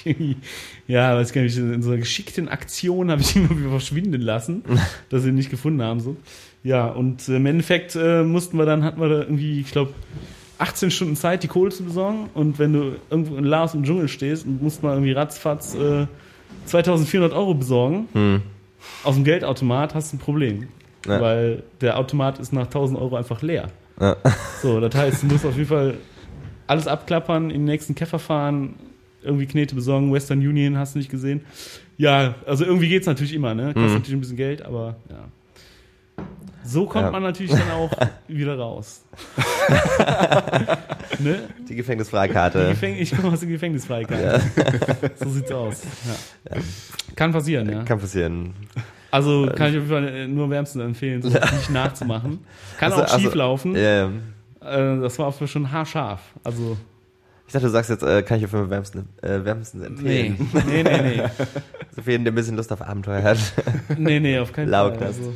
ja, 0.88 1.15
weiß 1.15 1.34
gar 1.34 1.41
nicht, 1.41 1.57
in 1.57 1.82
so 1.82 1.90
einer 1.90 1.98
geschickten 1.98 2.48
Aktion 2.49 3.10
habe 3.10 3.22
ich 3.22 3.36
ihn 3.36 3.44
irgendwie 3.49 3.68
verschwinden 3.68 4.22
lassen, 4.22 4.64
dass 5.10 5.23
sie 5.23 5.30
ihn 5.30 5.36
nicht 5.36 5.49
gefunden 5.49 5.82
haben, 5.82 6.02
so. 6.02 6.18
Ja, 6.64 6.88
und 6.88 7.28
im 7.28 7.48
Endeffekt 7.48 7.95
äh, 7.95 8.22
mussten 8.22 8.60
wir 8.60 8.68
dann, 8.68 8.84
hatten 8.84 9.02
wir 9.02 9.10
da 9.10 9.19
irgendwie, 9.22 9.61
ich 9.61 9.72
glaube, 9.72 9.94
18 10.60 10.91
Stunden 10.91 11.15
Zeit, 11.15 11.41
die 11.41 11.48
Kohle 11.48 11.72
zu 11.72 11.84
besorgen. 11.84 12.30
Und 12.36 12.60
wenn 12.60 12.73
du 12.73 12.95
irgendwo 13.10 13.38
in 13.38 13.45
Laos 13.45 13.73
im 13.73 13.84
Dschungel 13.84 14.07
stehst 14.07 14.45
und 14.45 14.61
musst 14.61 14.84
mal 14.84 14.94
irgendwie 14.94 15.14
ratzfatz 15.14 15.73
äh, 15.73 16.06
2400 16.72 17.34
Euro 17.34 17.53
besorgen, 17.53 18.07
Hm. 18.14 18.41
aus 19.03 19.15
dem 19.15 19.23
Geldautomat 19.23 19.93
hast 19.95 20.11
du 20.11 20.18
ein 20.18 20.19
Problem. 20.19 20.68
Ja. 21.06 21.19
Weil 21.22 21.64
der 21.81 21.98
Automat 21.98 22.39
ist 22.39 22.53
nach 22.53 22.65
1000 22.68 22.99
Euro 22.99 23.15
einfach 23.15 23.41
leer. 23.41 23.68
Ja. 23.99 24.15
So, 24.61 24.80
das 24.80 24.93
heißt, 24.95 25.23
du 25.23 25.27
musst 25.27 25.45
auf 25.45 25.56
jeden 25.56 25.68
Fall 25.69 25.95
alles 26.68 26.88
abklappern, 26.88 27.45
in 27.45 27.61
den 27.61 27.65
nächsten 27.65 27.95
Käfer 27.95 28.19
fahren, 28.19 28.76
irgendwie 29.23 29.45
Knete 29.45 29.76
besorgen, 29.76 30.11
Western 30.14 30.39
Union 30.39 30.77
hast 30.77 30.95
du 30.95 30.99
nicht 30.99 31.10
gesehen. 31.11 31.41
Ja, 31.98 32.35
also 32.48 32.65
irgendwie 32.65 32.88
geht's 32.89 33.06
natürlich 33.07 33.34
immer, 33.34 33.53
ne? 33.53 33.65
Kostet 33.73 33.81
Mhm. 33.89 33.93
natürlich 33.93 34.14
ein 34.14 34.22
bisschen 34.22 34.38
Geld, 34.38 34.61
aber 34.64 34.95
ja. 35.10 36.26
So 36.64 36.85
kommt 36.85 37.06
Ja. 37.06 37.11
man 37.11 37.23
natürlich 37.23 37.52
dann 37.52 37.72
auch 37.72 37.91
wieder 38.27 38.57
raus. 38.57 39.03
ne? 41.23 41.39
Die 41.60 41.65
Die 41.65 41.76
Gefängnisfreikarte. 41.76 42.69
Gefäng 42.69 42.95
ich 42.98 43.15
komme 43.15 43.30
aus 43.34 43.39
der 43.39 43.49
Gefängnisfreikarte. 43.49 44.41
so 45.15 45.30
sieht's 45.30 45.52
aus. 45.52 45.81
Ja. 46.49 46.57
Kann 47.15 47.31
passieren, 47.31 47.69
ja. 47.69 47.84
Kann 47.84 47.99
passieren. 47.99 48.53
Also 49.11 49.48
kann 49.48 49.72
ich 49.72 49.77
auf 49.77 49.84
jeden 49.84 49.88
Fall 49.89 50.07
äh, 50.07 50.27
nur 50.27 50.49
wärmstens 50.49 50.84
empfehlen, 50.84 51.22
sowas 51.22 51.52
nicht 51.52 51.69
nachzumachen. 51.69 52.39
Kann 52.80 52.91
Also- 52.93 53.03
auch 53.03 53.10
schief 53.18 53.26
also, 53.27 53.38
laufen. 53.38 53.73
Ähm, 53.76 54.22
Äh, 54.61 55.02
das 55.02 55.18
war 55.18 55.26
auf 55.27 55.34
jeden 55.35 55.39
Fall 55.39 55.48
schon 55.48 55.72
haarscharf. 55.72 56.22
Also, 56.43 56.77
ich 57.48 57.52
dachte, 57.53 57.65
du 57.65 57.72
sagst 57.72 57.89
jetzt, 57.89 58.03
äh, 58.03 58.22
kann 58.22 58.38
ich 58.38 58.45
auf 58.45 58.52
jeden 58.53 58.64
Fall 58.65 58.69
wärmstens, 58.69 59.06
äh, 59.23 59.43
wärmstens 59.43 59.81
nee. 59.99 60.27
empfehlen. 60.27 60.49
Nee, 60.68 60.84
nee, 60.84 61.02
nee. 61.18 61.23
So 61.95 62.02
für 62.03 62.11
jeden, 62.11 62.23
der 62.26 62.31
ein 62.31 62.35
bisschen 62.35 62.56
Lust 62.56 62.72
auf 62.72 62.81
Abenteuer 62.81 63.23
hat. 63.23 63.39
Nee, 63.98 64.19
nee, 64.19 64.38
auf 64.38 64.53
keinen 64.53 64.69
Laut 64.69 64.98
Fall. 64.98 65.07
Also, 65.07 65.34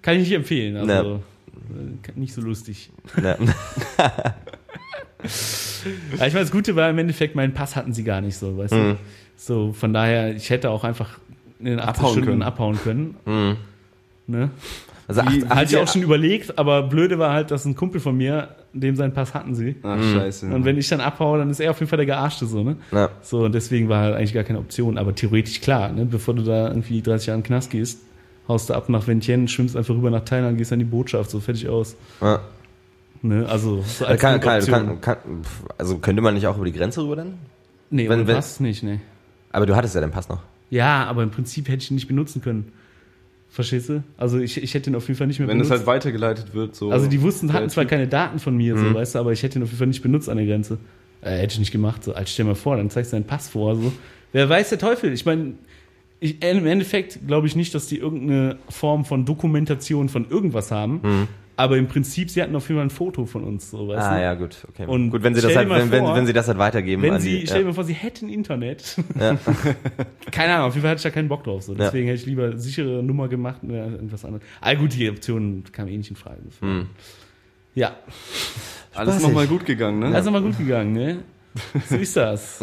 kann 0.00 0.14
ich 0.14 0.20
nicht 0.22 0.32
empfehlen. 0.32 0.76
Also, 0.78 1.16
äh, 1.16 2.18
nicht 2.18 2.32
so 2.32 2.40
lustig. 2.40 2.90
ja. 3.22 3.36
Ja, 6.18 6.26
ich 6.26 6.32
meine, 6.32 6.44
das 6.44 6.50
Gute 6.50 6.74
war 6.76 6.90
im 6.90 6.98
Endeffekt, 6.98 7.34
meinen 7.34 7.54
Pass 7.54 7.76
hatten 7.76 7.92
sie 7.92 8.04
gar 8.04 8.20
nicht 8.20 8.36
so, 8.36 8.56
weißt 8.58 8.72
Mhm. 8.74 8.76
du? 8.92 8.96
So, 9.36 9.72
von 9.72 9.92
daher, 9.92 10.34
ich 10.34 10.50
hätte 10.50 10.70
auch 10.70 10.84
einfach 10.84 11.18
in 11.58 11.66
den 11.66 11.78
80 11.80 11.88
Abhauen 11.88 12.10
Stunden 12.12 12.28
können. 12.28 12.42
abhauen 12.42 12.78
können. 12.82 13.14
Mhm. 13.24 13.56
Ne? 14.26 14.50
Also 15.08 15.20
acht, 15.22 15.48
Hatte 15.50 15.74
ich 15.74 15.76
auch 15.78 15.88
schon 15.88 16.02
überlegt, 16.02 16.58
aber 16.58 16.84
blöde 16.84 17.18
war 17.18 17.32
halt, 17.32 17.50
dass 17.50 17.64
ein 17.64 17.74
Kumpel 17.74 18.00
von 18.00 18.16
mir, 18.16 18.50
dem 18.72 18.94
seinen 18.96 19.12
Pass 19.12 19.34
hatten 19.34 19.54
sie. 19.54 19.76
Ach, 19.82 19.96
Mhm. 19.96 20.12
scheiße. 20.14 20.46
Und 20.46 20.64
wenn 20.64 20.78
ich 20.78 20.88
dann 20.88 21.00
abhaue, 21.00 21.38
dann 21.38 21.50
ist 21.50 21.60
er 21.60 21.70
auf 21.72 21.80
jeden 21.80 21.88
Fall 21.90 21.96
der 21.98 22.06
Gearschte 22.06 22.46
so, 22.46 22.62
ne? 22.62 22.76
ja. 22.92 23.10
So, 23.20 23.44
und 23.44 23.54
deswegen 23.54 23.88
war 23.88 24.00
halt 24.02 24.14
eigentlich 24.16 24.32
gar 24.34 24.44
keine 24.44 24.58
Option. 24.60 24.96
Aber 24.98 25.14
theoretisch 25.14 25.60
klar, 25.60 25.90
ne? 25.90 26.04
bevor 26.06 26.34
du 26.34 26.42
da 26.42 26.68
irgendwie 26.68 27.02
30 27.02 27.26
Jahre 27.28 27.38
in 27.38 27.42
den 27.42 27.46
Knast 27.48 27.70
gehst, 27.70 28.00
haust 28.48 28.70
du 28.70 28.74
ab 28.74 28.88
nach 28.88 29.06
Vientiane, 29.06 29.48
schwimmst 29.48 29.76
einfach 29.76 29.94
rüber 29.94 30.10
nach 30.10 30.24
Thailand, 30.24 30.56
gehst 30.56 30.72
an 30.72 30.78
die 30.78 30.84
Botschaft, 30.84 31.30
so 31.30 31.40
fertig 31.40 31.68
aus. 31.68 31.96
ja. 32.20 32.40
Ne? 33.22 33.46
Also, 33.48 33.82
so 33.82 34.04
Also, 34.04 34.18
kann, 34.20 34.40
kann, 34.40 34.64
kann, 34.66 35.00
kann, 35.00 35.16
also 35.78 35.98
könnte 35.98 36.22
man 36.22 36.34
nicht 36.34 36.46
auch 36.46 36.56
über 36.56 36.64
die 36.66 36.72
Grenze 36.72 37.02
rüber 37.02 37.16
dann? 37.16 37.34
nee, 37.90 38.08
wenn- 38.08 38.26
wenn- 38.26 38.34
Pass 38.36 38.58
nicht, 38.60 38.82
ne. 38.82 39.00
Aber 39.52 39.66
du 39.66 39.76
hattest 39.76 39.94
ja 39.94 40.00
den 40.00 40.10
Pass 40.10 40.28
noch. 40.28 40.40
Ja, 40.70 41.04
aber 41.04 41.22
im 41.22 41.30
Prinzip 41.30 41.68
hätte 41.68 41.82
ich 41.84 41.90
ihn 41.90 41.94
nicht 41.94 42.08
benutzen 42.08 42.40
können. 42.42 42.72
Verstehst 43.50 43.90
du? 43.90 44.02
Also 44.16 44.38
ich, 44.38 44.62
ich 44.62 44.72
hätte 44.72 44.88
ihn 44.90 44.96
auf 44.96 45.06
jeden 45.08 45.18
Fall 45.18 45.26
nicht 45.26 45.38
mehr 45.38 45.46
wenn 45.46 45.60
es 45.60 45.68
benutzt. 45.68 45.86
halt 45.86 45.96
weitergeleitet 45.96 46.54
wird, 46.54 46.74
so. 46.74 46.90
also 46.90 47.06
die 47.06 47.20
wussten, 47.20 47.52
hatten 47.52 47.68
zwar 47.68 47.84
keine 47.84 48.08
Daten 48.08 48.38
von 48.38 48.56
mir, 48.56 48.78
so, 48.78 48.84
Mhm. 48.86 48.94
weißt 48.94 49.14
du, 49.14 49.18
aber 49.18 49.32
ich 49.32 49.42
hätte 49.42 49.58
ihn 49.58 49.62
auf 49.62 49.68
jeden 49.68 49.78
Fall 49.78 49.86
nicht 49.88 50.02
benutzt 50.02 50.28
an 50.30 50.38
der 50.38 50.46
Grenze. 50.46 50.78
Äh, 51.20 51.36
hätte 51.38 51.52
ich 51.52 51.58
nicht 51.58 51.70
gemacht. 51.70 52.02
So, 52.02 52.14
als 52.14 52.32
stell 52.32 52.44
dir 52.46 52.52
mal 52.52 52.54
vor, 52.56 52.76
dann 52.78 52.88
zeigst 52.90 53.12
du 53.12 53.16
deinen 53.16 53.26
Pass 53.26 53.48
vor. 53.50 53.76
So. 53.76 53.92
Wer 54.32 54.48
weiß 54.48 54.70
der 54.70 54.78
Teufel? 54.78 55.12
Ich 55.12 55.26
meine, 55.26 55.52
ich, 56.18 56.42
im 56.42 56.66
Endeffekt 56.66 57.20
glaube 57.26 57.46
ich 57.46 57.54
nicht, 57.54 57.74
dass 57.74 57.86
die 57.86 57.98
irgendeine 57.98 58.56
Form 58.70 59.04
von 59.04 59.26
Dokumentation 59.26 60.08
von 60.08 60.28
irgendwas 60.30 60.70
haben. 60.70 61.00
Mhm. 61.02 61.28
Aber 61.62 61.76
im 61.76 61.86
Prinzip, 61.86 62.28
sie 62.28 62.42
hatten 62.42 62.56
auf 62.56 62.68
jeden 62.68 62.80
Fall 62.80 62.86
ein 62.86 62.90
Foto 62.90 63.24
von 63.24 63.44
uns, 63.44 63.70
so, 63.70 63.86
weißt 63.86 64.02
Ah 64.02 64.16
du? 64.16 64.20
ja, 64.20 64.34
gut, 64.34 64.66
okay. 64.68 64.84
Und 64.84 65.10
gut, 65.10 65.22
wenn 65.22 65.36
sie 65.36 65.40
das 65.40 65.54
halt, 65.54 65.70
wenn, 65.70 65.92
wenn, 65.92 66.02
vor, 66.02 66.16
wenn 66.16 66.26
sie 66.26 66.32
das 66.32 66.48
halt 66.48 66.58
weitergeben 66.58 67.02
Wenn 67.02 67.14
an 67.14 67.20
sie, 67.20 67.38
die, 67.38 67.46
stell 67.46 67.58
dir 67.58 67.60
ja. 67.60 67.66
mal 67.68 67.74
vor, 67.74 67.84
sie 67.84 67.92
hätten 67.92 68.28
Internet. 68.28 68.96
Ja. 69.16 69.38
Keine 70.32 70.54
Ahnung, 70.54 70.66
auf 70.66 70.74
jeden 70.74 70.82
Fall 70.82 70.90
hatte 70.90 70.98
ich 70.98 71.04
da 71.04 71.10
keinen 71.10 71.28
Bock 71.28 71.44
drauf. 71.44 71.62
So. 71.62 71.74
Ja. 71.74 71.84
Deswegen 71.84 72.08
hätte 72.08 72.18
ich 72.18 72.26
lieber 72.26 72.58
sichere 72.58 73.00
Nummer 73.04 73.28
gemacht 73.28 73.60
oder 73.62 73.86
irgendwas 73.86 74.24
anderes. 74.24 74.44
Ah 74.60 74.74
gut, 74.74 74.92
die 74.92 75.08
Option 75.08 75.62
kam 75.70 75.86
eh 75.86 75.96
nicht 75.96 76.10
in 76.10 76.16
Frage. 76.16 76.40
Hm. 76.58 76.88
Ja, 77.76 77.94
Alles 78.94 79.22
nochmal 79.22 79.46
gut 79.46 79.64
gegangen, 79.64 80.00
ne? 80.00 80.10
das 80.10 80.26
ist 80.26 80.32
mal 80.32 80.42
gut 80.42 80.58
gegangen, 80.58 80.94
ne? 80.94 81.18
So 81.88 81.94
ist 81.94 82.16
das. 82.16 82.58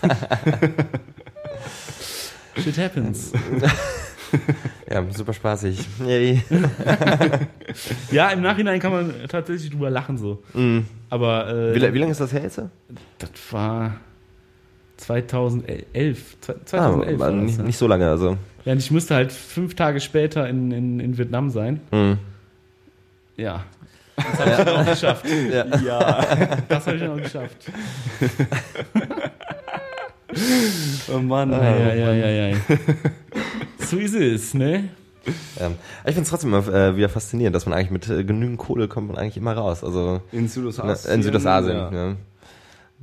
Shit 2.56 2.78
happens. 2.78 3.30
Ja, 4.90 5.04
super 5.10 5.32
spaßig. 5.32 5.78
Ja, 8.10 8.30
im 8.30 8.40
Nachhinein 8.40 8.80
kann 8.80 8.92
man 8.92 9.12
tatsächlich 9.28 9.70
drüber 9.70 9.90
lachen 9.90 10.16
so. 10.16 10.42
Mhm. 10.54 10.86
Aber 11.10 11.48
äh, 11.48 11.74
Wie, 11.74 11.94
wie 11.94 11.98
lange 11.98 12.12
ist 12.12 12.20
das 12.20 12.32
her 12.32 12.42
jetzt? 12.42 12.60
das 13.18 13.30
war 13.50 13.96
2011. 14.96 16.36
Ah, 16.48 16.54
2011 16.64 17.18
war 17.18 17.26
war 17.26 17.32
das, 17.32 17.42
nicht, 17.42 17.58
ja. 17.58 17.64
nicht 17.64 17.78
so 17.78 17.86
lange, 17.86 18.08
also. 18.08 18.36
Ja, 18.64 18.72
und 18.72 18.78
ich 18.78 18.90
musste 18.90 19.14
halt 19.14 19.32
fünf 19.32 19.74
Tage 19.74 20.00
später 20.00 20.48
in, 20.48 20.72
in, 20.72 21.00
in 21.00 21.18
Vietnam 21.18 21.50
sein. 21.50 21.80
Mhm. 21.90 22.18
Ja. 23.36 23.64
Das 24.16 24.40
habe 24.40 24.50
ich 24.50 24.56
dann 24.56 24.68
auch 24.68 24.86
geschafft. 24.86 25.26
Ja. 25.52 25.64
Ja. 25.84 26.26
Das 26.68 26.86
habe 26.86 26.96
ich 26.96 27.02
dann 27.02 27.12
auch 27.12 27.22
geschafft. 27.22 27.70
Oh 31.14 31.18
Mann. 31.20 31.50
Ja, 31.52 31.76
ja, 31.76 31.94
ja, 31.94 32.12
ja, 32.12 32.48
ja. 32.48 32.56
So 33.78 33.96
ist 33.96 34.14
es, 34.14 34.54
ne? 34.54 34.90
Ja. 35.58 35.68
Ich 36.04 36.14
finde 36.14 36.22
es 36.22 36.28
trotzdem 36.30 36.52
immer 36.52 36.66
äh, 36.68 36.96
wieder 36.96 37.08
faszinierend, 37.08 37.54
dass 37.54 37.66
man 37.66 37.74
eigentlich 37.76 37.90
mit 37.90 38.08
äh, 38.08 38.24
genügend 38.24 38.58
Kohle 38.58 38.88
kommt 38.88 39.08
man 39.08 39.16
eigentlich 39.18 39.36
immer 39.36 39.52
raus. 39.54 39.84
Also 39.84 40.20
In 40.32 40.42
na, 40.42 40.48
Südostasien. 40.48 41.14
in 41.14 41.22
Südostasien. 41.22 41.76
Ja. 41.76 41.90
Ja. 41.92 42.16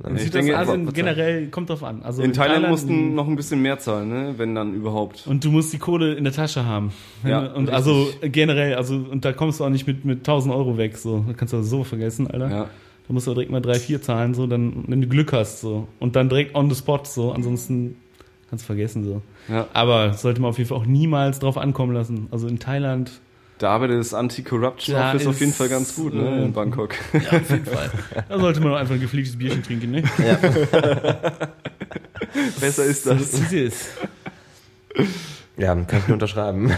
In 0.08 0.18
Südostasien 0.18 0.92
generell 0.92 1.48
kommt 1.48 1.70
drauf 1.70 1.82
an. 1.82 2.02
Also 2.02 2.22
In 2.22 2.32
Thailand 2.32 2.56
Thailand- 2.56 2.70
mussten 2.70 3.14
noch 3.14 3.26
ein 3.28 3.36
bisschen 3.36 3.62
mehr 3.62 3.78
zahlen, 3.78 4.08
ne? 4.08 4.34
wenn 4.36 4.54
dann 4.54 4.74
überhaupt. 4.74 5.26
Und 5.26 5.44
du 5.44 5.50
musst 5.50 5.72
die 5.72 5.78
Kohle 5.78 6.14
in 6.14 6.24
der 6.24 6.32
Tasche 6.32 6.64
haben. 6.64 6.92
Ja, 7.24 7.40
und 7.40 7.68
richtig. 7.70 7.74
also 7.74 8.08
generell, 8.22 8.74
also 8.74 8.94
und 8.96 9.24
da 9.24 9.32
kommst 9.32 9.60
du 9.60 9.64
auch 9.64 9.70
nicht 9.70 9.86
mit, 9.86 10.04
mit 10.04 10.18
1000 10.18 10.54
Euro 10.54 10.76
weg. 10.78 10.96
So, 10.98 11.24
da 11.26 11.32
kannst 11.32 11.54
du 11.54 11.62
so 11.62 11.82
vergessen, 11.84 12.26
Alter. 12.30 12.50
Ja. 12.50 12.66
Da 13.08 13.14
musst 13.14 13.26
du 13.26 13.34
direkt 13.34 13.52
mal 13.52 13.60
drei, 13.60 13.78
vier 13.78 14.02
zahlen, 14.02 14.34
so, 14.34 14.46
dann, 14.46 14.84
wenn 14.88 15.00
du 15.00 15.06
Glück 15.06 15.32
hast, 15.32 15.60
so. 15.60 15.86
Und 16.00 16.16
dann 16.16 16.28
direkt 16.28 16.54
on 16.54 16.68
the 16.68 16.76
spot, 16.76 17.02
so. 17.04 17.32
Ansonsten 17.32 17.96
kannst 18.50 18.64
du 18.64 18.66
vergessen, 18.66 19.04
so. 19.04 19.22
Ja. 19.48 19.68
Aber 19.72 20.12
sollte 20.14 20.40
man 20.40 20.50
auf 20.50 20.58
jeden 20.58 20.68
Fall 20.68 20.78
auch 20.78 20.86
niemals 20.86 21.38
drauf 21.38 21.56
ankommen 21.56 21.92
lassen. 21.94 22.26
Also 22.32 22.48
in 22.48 22.58
Thailand, 22.58 23.12
Da 23.58 23.70
arbeitet 23.70 24.00
das 24.00 24.12
Anti-Corruption 24.12 24.96
Office 24.96 25.26
auf 25.26 25.38
jeden 25.38 25.52
ist, 25.52 25.58
Fall 25.58 25.68
ganz 25.68 25.94
gut, 25.94 26.14
ne? 26.14 26.40
äh, 26.40 26.44
In 26.44 26.52
Bangkok. 26.52 26.94
ja, 27.12 27.38
auf 27.38 27.50
jeden 27.50 27.64
Fall. 27.66 27.90
Da 28.28 28.38
sollte 28.40 28.60
man 28.60 28.72
auch 28.72 28.76
einfach 28.76 28.94
ein 28.94 29.00
gepflegtes 29.00 29.36
Bierchen 29.38 29.62
trinken, 29.62 29.92
ne? 29.92 30.02
Besser 32.60 32.84
ist 32.84 33.04
So 33.04 33.14
das. 33.14 33.32
ist 33.34 33.52
es. 33.52 33.88
ja, 35.56 35.74
kann 35.74 36.00
ich 36.00 36.08
nur 36.08 36.14
unterschreiben. 36.14 36.72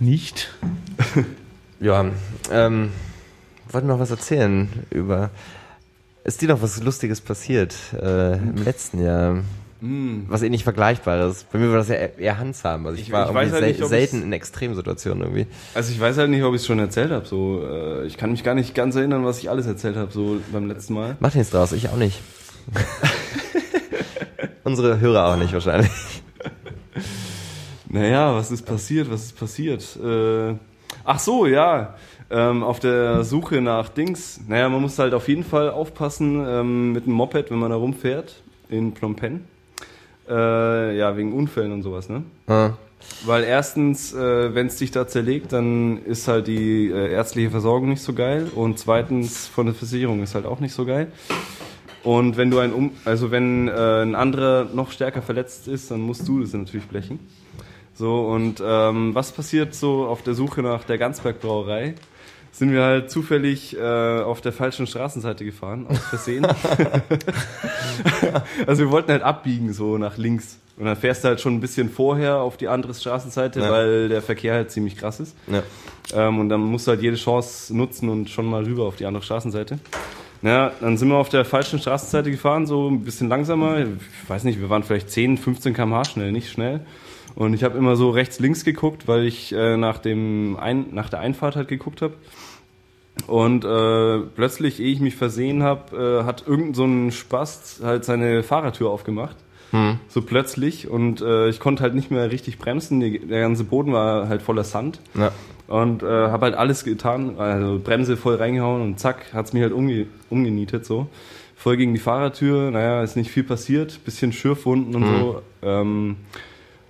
Nicht? 0.00 0.52
Ja, 1.84 2.06
ähm, 2.50 2.92
wollte 3.70 3.86
noch 3.86 3.98
was 3.98 4.10
erzählen 4.10 4.68
über. 4.90 5.28
Ist 6.24 6.40
dir 6.40 6.48
noch 6.48 6.62
was 6.62 6.82
Lustiges 6.82 7.20
passiert 7.20 7.74
äh, 8.00 8.36
im 8.36 8.56
letzten 8.64 9.02
Jahr? 9.04 9.42
Mm. 9.82 10.22
Was 10.28 10.40
ähnlich 10.40 10.64
Vergleichbares. 10.64 11.44
Bei 11.52 11.58
mir 11.58 11.68
war 11.68 11.76
das 11.76 11.88
ja 11.88 11.96
eher, 11.96 12.18
eher 12.18 12.38
Handzahm. 12.38 12.86
Also 12.86 12.98
ich, 12.98 13.08
Ich- 13.08 13.12
war 13.12 13.28
ich 13.44 13.52
halt 13.52 13.66
nicht, 13.66 13.84
selten 13.84 14.22
in 14.22 14.32
Extremsituationen 14.32 15.22
irgendwie. 15.24 15.46
Also 15.74 15.92
ich 15.92 16.00
weiß 16.00 16.16
halt 16.16 16.30
nicht, 16.30 16.42
ob 16.42 16.54
ich 16.54 16.62
es 16.62 16.66
schon 16.66 16.78
erzählt 16.78 17.10
habe. 17.10 17.26
So, 17.26 17.62
äh, 17.62 18.06
ich 18.06 18.16
kann 18.16 18.30
mich 18.30 18.42
gar 18.42 18.54
nicht 18.54 18.74
ganz 18.74 18.96
erinnern, 18.96 19.26
was 19.26 19.40
ich 19.40 19.50
alles 19.50 19.66
erzählt 19.66 19.96
habe, 19.96 20.10
so 20.10 20.40
beim 20.52 20.66
letzten 20.66 20.94
Mal. 20.94 21.16
Mach 21.20 21.34
nichts 21.34 21.50
draus, 21.50 21.72
ich 21.72 21.90
auch 21.90 21.96
nicht. 21.98 22.22
Unsere 24.64 24.98
Hörer 25.00 25.26
auch 25.26 25.36
nicht 25.36 25.52
wahrscheinlich. 25.52 25.90
Naja, 27.90 28.34
was 28.34 28.50
ist 28.50 28.62
passiert? 28.62 29.10
Was 29.10 29.24
ist 29.24 29.38
passiert? 29.38 29.84
Äh, 30.02 30.54
ach 31.04 31.18
so, 31.18 31.46
ja. 31.46 31.94
Ähm, 32.30 32.62
auf 32.62 32.80
der 32.80 33.22
Suche 33.24 33.60
nach 33.60 33.88
Dings. 33.90 34.40
Naja, 34.48 34.68
man 34.68 34.80
muss 34.80 34.98
halt 34.98 35.14
auf 35.14 35.28
jeden 35.28 35.44
Fall 35.44 35.70
aufpassen 35.70 36.42
ähm, 36.46 36.92
mit 36.92 37.06
dem 37.06 37.12
Moped, 37.12 37.50
wenn 37.50 37.58
man 37.58 37.70
da 37.70 37.76
rumfährt 37.76 38.42
in 38.70 38.94
Phnom 38.94 39.14
Penh. 39.14 39.44
Äh, 40.28 40.96
ja, 40.96 41.16
wegen 41.16 41.34
Unfällen 41.34 41.70
und 41.72 41.82
sowas, 41.82 42.08
ne? 42.08 42.22
Ah, 42.46 42.70
Weil 43.26 43.44
erstens, 43.44 44.14
äh, 44.14 44.54
wenn 44.54 44.68
es 44.68 44.76
dich 44.76 44.90
da 44.90 45.06
zerlegt, 45.06 45.52
dann 45.52 46.02
ist 46.04 46.26
halt 46.28 46.46
die 46.46 46.88
äh, 46.88 47.12
ärztliche 47.12 47.50
Versorgung 47.50 47.90
nicht 47.90 48.02
so 48.02 48.14
geil 48.14 48.50
und 48.54 48.78
zweitens 48.78 49.46
von 49.46 49.66
der 49.66 49.74
Versicherung 49.74 50.22
ist 50.22 50.34
halt 50.34 50.46
auch 50.46 50.60
nicht 50.60 50.72
so 50.72 50.86
geil. 50.86 51.08
Und 52.02 52.38
wenn 52.38 52.50
du 52.50 52.58
ein 52.58 52.72
um 52.72 52.92
also 53.04 53.30
wenn 53.30 53.68
äh, 53.68 54.02
ein 54.02 54.14
anderer 54.14 54.66
noch 54.72 54.90
stärker 54.90 55.20
verletzt 55.20 55.68
ist, 55.68 55.90
dann 55.90 56.00
musst 56.00 56.26
du 56.26 56.40
das 56.40 56.54
natürlich 56.54 56.86
blechen. 56.86 57.18
So 57.94 58.26
und 58.26 58.62
ähm, 58.64 59.14
was 59.14 59.32
passiert 59.32 59.74
so 59.74 60.06
auf 60.06 60.22
der 60.22 60.34
Suche 60.34 60.62
nach 60.62 60.84
der 60.84 60.98
Ganzberg 60.98 61.40
Brauerei? 61.40 61.94
Sind 62.52 62.70
wir 62.72 62.82
halt 62.84 63.10
zufällig 63.10 63.76
äh, 63.76 64.20
auf 64.20 64.40
der 64.40 64.52
falschen 64.52 64.86
Straßenseite 64.86 65.44
gefahren, 65.44 65.86
aus 65.88 65.98
Versehen. 65.98 66.46
also 68.66 68.82
wir 68.84 68.90
wollten 68.90 69.12
halt 69.12 69.22
abbiegen, 69.22 69.72
so 69.72 69.98
nach 69.98 70.16
links. 70.16 70.58
Und 70.76 70.86
dann 70.86 70.96
fährst 70.96 71.22
du 71.24 71.28
halt 71.28 71.40
schon 71.40 71.54
ein 71.54 71.60
bisschen 71.60 71.88
vorher 71.88 72.38
auf 72.38 72.56
die 72.56 72.68
andere 72.68 72.94
Straßenseite, 72.94 73.60
Ja. 73.60 73.70
weil 73.70 74.08
der 74.08 74.22
Verkehr 74.22 74.54
halt 74.54 74.70
ziemlich 74.70 74.96
krass 74.96 75.20
ist. 75.20 75.36
ja. 75.48 75.62
Ähm, 76.14 76.38
und 76.40 76.48
dann 76.48 76.60
musst 76.60 76.86
du 76.86 76.90
halt 76.90 77.02
jede 77.02 77.16
Chance 77.16 77.74
nutzen 77.74 78.08
und 78.08 78.28
schon 78.28 78.46
mal 78.46 78.64
rüber 78.64 78.84
auf 78.84 78.96
die 78.96 79.06
andere 79.06 79.22
Straßenseite. 79.24 79.78
Ja, 80.42 80.72
dann 80.80 80.98
sind 80.98 81.08
wir 81.08 81.16
auf 81.16 81.30
der 81.30 81.44
falschen 81.46 81.78
Straßenseite 81.78 82.30
gefahren, 82.30 82.66
so 82.66 82.88
ein 82.90 83.02
bisschen 83.04 83.28
langsamer. 83.28 83.78
Ich 83.80 84.28
weiß 84.28 84.44
nicht, 84.44 84.60
wir 84.60 84.68
waren 84.68 84.82
vielleicht 84.82 85.10
10, 85.10 85.38
15 85.38 85.72
km/h 85.74 86.04
schnell, 86.04 86.32
nicht 86.32 86.50
schnell. 86.50 86.80
Und 87.34 87.54
ich 87.54 87.64
habe 87.64 87.76
immer 87.76 87.96
so 87.96 88.10
rechts, 88.10 88.38
links 88.38 88.64
geguckt, 88.64 89.08
weil 89.08 89.24
ich 89.24 89.52
äh, 89.52 89.76
nach, 89.76 89.98
dem 89.98 90.56
Ein 90.58 90.86
nach 90.92 91.08
der 91.08 91.20
Einfahrt 91.20 91.56
halt 91.56 91.68
geguckt 91.68 92.02
habe. 92.02 92.14
Und 93.26 93.64
äh, 93.64 94.26
plötzlich, 94.34 94.80
ehe 94.80 94.92
ich 94.92 95.00
mich 95.00 95.16
versehen 95.16 95.62
habe, 95.62 96.22
äh, 96.22 96.24
hat 96.24 96.46
irgend 96.46 96.76
so 96.76 96.84
ein 96.84 97.12
Spast 97.12 97.82
halt 97.82 98.04
seine 98.04 98.42
Fahrertür 98.42 98.90
aufgemacht. 98.90 99.36
So 100.08 100.22
plötzlich. 100.22 100.88
Und 100.88 101.20
äh, 101.20 101.48
ich 101.48 101.58
konnte 101.58 101.82
halt 101.82 101.94
nicht 101.94 102.10
mehr 102.10 102.30
richtig 102.30 102.58
bremsen. 102.58 103.00
Der 103.00 103.40
ganze 103.40 103.64
Boden 103.64 103.92
war 103.92 104.28
halt 104.28 104.42
voller 104.42 104.64
Sand. 104.64 105.00
ja. 105.16 105.32
Und 105.66 106.02
äh, 106.02 106.06
habe 106.06 106.44
halt 106.44 106.54
alles 106.56 106.84
getan, 106.84 107.38
also 107.38 107.80
Bremse 107.82 108.18
voll 108.18 108.34
reingehauen 108.34 108.82
und 108.82 109.00
zack, 109.00 109.32
hat's 109.32 109.54
mich 109.54 109.62
halt 109.62 109.72
umge 109.72 110.06
umgenietet 110.28 110.84
so. 110.84 111.08
Voll 111.56 111.78
gegen 111.78 111.94
die 111.94 112.00
Fahrertür, 112.00 112.70
naja, 112.70 113.02
ist 113.02 113.16
nicht 113.16 113.30
viel 113.30 113.44
passiert, 113.44 114.04
bisschen 114.04 114.34
Schürfwunden 114.34 114.94
und 114.94 115.06
so. 115.06 115.42
Ähm, 115.62 116.16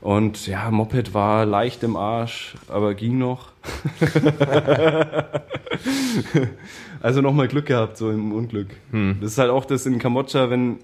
und 0.04 0.46
ja, 0.46 0.70
Moped 0.70 1.14
war 1.14 1.44
leicht 1.46 1.82
im 1.82 1.96
Arsch, 1.96 2.54
aber 2.68 2.94
ging 2.94 3.18
noch. 3.18 3.48
also 7.00 7.20
nochmal 7.20 7.48
Glück 7.48 7.66
gehabt, 7.66 7.96
so 7.96 8.10
im 8.10 8.32
Unglück. 8.32 8.68
Das 9.20 9.32
ist 9.32 9.38
halt 9.38 9.50
auch 9.50 9.64
das 9.64 9.86
in 9.86 9.98
Kambodscha, 9.98 10.50
wenn, 10.50 10.78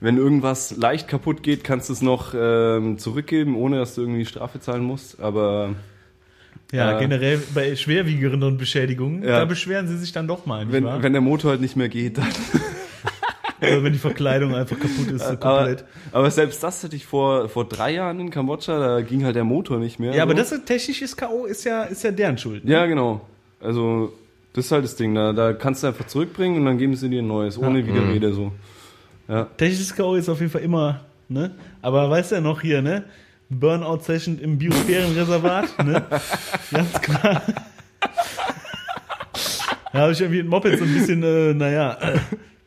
wenn 0.00 0.16
irgendwas 0.16 0.76
leicht 0.76 1.08
kaputt 1.08 1.42
geht, 1.42 1.64
kannst 1.64 1.88
du 1.88 1.92
es 1.94 2.02
noch 2.02 2.34
ähm, 2.36 2.98
zurückgeben, 2.98 3.56
ohne 3.56 3.78
dass 3.78 3.94
du 3.94 4.02
irgendwie 4.02 4.24
Strafe 4.26 4.60
zahlen 4.60 4.84
musst. 4.84 5.20
Aber 5.20 5.70
Ja, 6.72 6.96
Äh, 6.96 7.00
generell 7.00 7.42
bei 7.54 7.74
schwerwiegenderen 7.76 8.56
Beschädigungen, 8.58 9.22
Ja. 9.22 9.40
da 9.40 9.44
beschweren 9.44 9.88
sie 9.88 9.98
sich 9.98 10.12
dann 10.12 10.28
doch 10.28 10.46
mal, 10.46 10.64
nicht 10.64 10.72
wenn, 10.72 10.84
wahr? 10.84 11.02
wenn 11.02 11.12
der 11.12 11.22
Motor 11.22 11.52
halt 11.52 11.60
nicht 11.60 11.76
mehr 11.76 11.88
geht, 11.88 12.18
dann. 12.18 12.28
Wenn 13.82 13.92
die 13.92 13.98
Verkleidung 13.98 14.54
einfach 14.54 14.78
kaputt 14.78 15.10
ist, 15.10 15.22
so 15.22 15.32
Aber, 15.32 15.36
komplett. 15.36 15.84
aber 16.12 16.30
selbst 16.30 16.62
das 16.62 16.82
hatte 16.84 16.96
ich 16.96 17.06
vor, 17.06 17.48
vor 17.48 17.64
drei 17.66 17.92
Jahren 17.94 18.20
in 18.20 18.30
Kambodscha, 18.30 18.78
da 18.78 19.00
ging 19.00 19.24
halt 19.24 19.36
der 19.36 19.44
Motor 19.44 19.78
nicht 19.78 19.98
mehr. 19.98 20.14
Ja, 20.14 20.22
aber 20.22 20.32
so. 20.32 20.38
das 20.38 20.52
ist, 20.52 20.66
technisches 20.66 21.16
K.O. 21.16 21.44
ist 21.46 21.64
ja, 21.64 21.84
ist 21.84 22.02
ja 22.04 22.10
deren 22.10 22.36
Schuld. 22.38 22.64
ne? 22.64 22.72
Ja, 22.72 22.86
genau. 22.86 23.20
Also, 23.60 24.12
das 24.52 24.66
ist 24.66 24.72
halt 24.72 24.84
das 24.84 24.96
Ding. 24.96 25.14
Da, 25.14 25.32
da 25.32 25.52
kannst 25.52 25.82
du 25.82 25.86
einfach 25.88 26.06
zurückbringen 26.06 26.56
und 26.58 26.64
dann 26.66 26.78
geben 26.78 26.94
sie 26.96 27.08
dir 27.08 27.22
ein 27.22 27.28
neues, 27.28 27.58
ohne 27.58 27.86
Widerrede 27.86 28.32
so. 28.32 28.52
Ja. 29.28 29.44
Technisches 29.56 29.94
K.O. 29.94 30.14
ist 30.16 30.28
auf 30.28 30.40
jeden 30.40 30.50
Fall 30.50 30.62
immer, 30.62 31.00
ne? 31.28 31.52
Aber 31.82 32.10
weißt 32.10 32.32
du 32.32 32.34
ja 32.36 32.40
noch 32.40 32.60
hier, 32.60 32.82
ne? 32.82 33.04
Burnout-Session 33.48 34.38
im 34.38 34.58
Biosphärenreservat, 34.58 35.84
ne? 35.84 36.02
Ganz 36.70 36.92
klar. 37.00 37.42
Da 39.92 40.00
habe 40.02 40.12
ich 40.12 40.20
irgendwie 40.20 40.40
ein 40.40 40.46
Moped 40.46 40.78
so 40.78 40.84
ein 40.84 40.94
bisschen, 40.94 41.20
äh, 41.24 41.52
naja, 41.52 41.98
äh, 42.00 42.18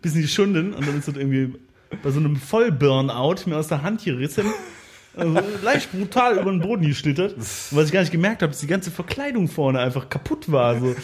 bisschen 0.04 0.22
geschunden 0.22 0.74
und 0.74 0.88
dann 0.88 1.00
ist 1.00 1.08
das 1.08 1.16
irgendwie 1.16 1.56
bei 2.04 2.12
so 2.12 2.20
einem 2.20 2.36
Voll-Burnout 2.36 3.38
mir 3.48 3.58
aus 3.58 3.68
der 3.70 3.82
Hand 3.82 4.04
gerissen. 4.04 4.46
Also 5.16 5.40
leicht 5.62 5.92
brutal 5.92 6.40
über 6.40 6.50
den 6.50 6.60
Boden 6.60 6.88
geschlittert. 6.88 7.34
Und 7.34 7.42
was 7.78 7.86
ich 7.86 7.92
gar 7.92 8.00
nicht 8.00 8.12
gemerkt 8.12 8.42
habe, 8.42 8.52
dass 8.52 8.62
die 8.62 8.68
ganze 8.68 8.90
Verkleidung 8.90 9.48
vorne 9.48 9.78
einfach 9.80 10.10
kaputt 10.10 10.52
war. 10.52 10.80
So, 10.80 10.96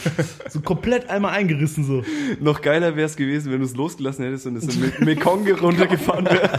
so 0.50 0.62
komplett 0.62 1.08
einmal 1.12 1.34
eingerissen. 1.34 1.86
So. 1.86 2.04
Noch 2.40 2.62
geiler 2.62 2.96
wäre 2.96 3.06
es 3.06 3.16
gewesen, 3.16 3.52
wenn 3.52 3.60
du 3.60 3.66
es 3.66 3.76
losgelassen 3.76 4.26
hättest 4.26 4.48
und 4.48 4.56
es 4.56 4.64
im 4.76 4.82
Me- 4.82 4.94
Mekong 5.02 5.48
runtergefahren 5.52 6.26
wäre. 6.26 6.50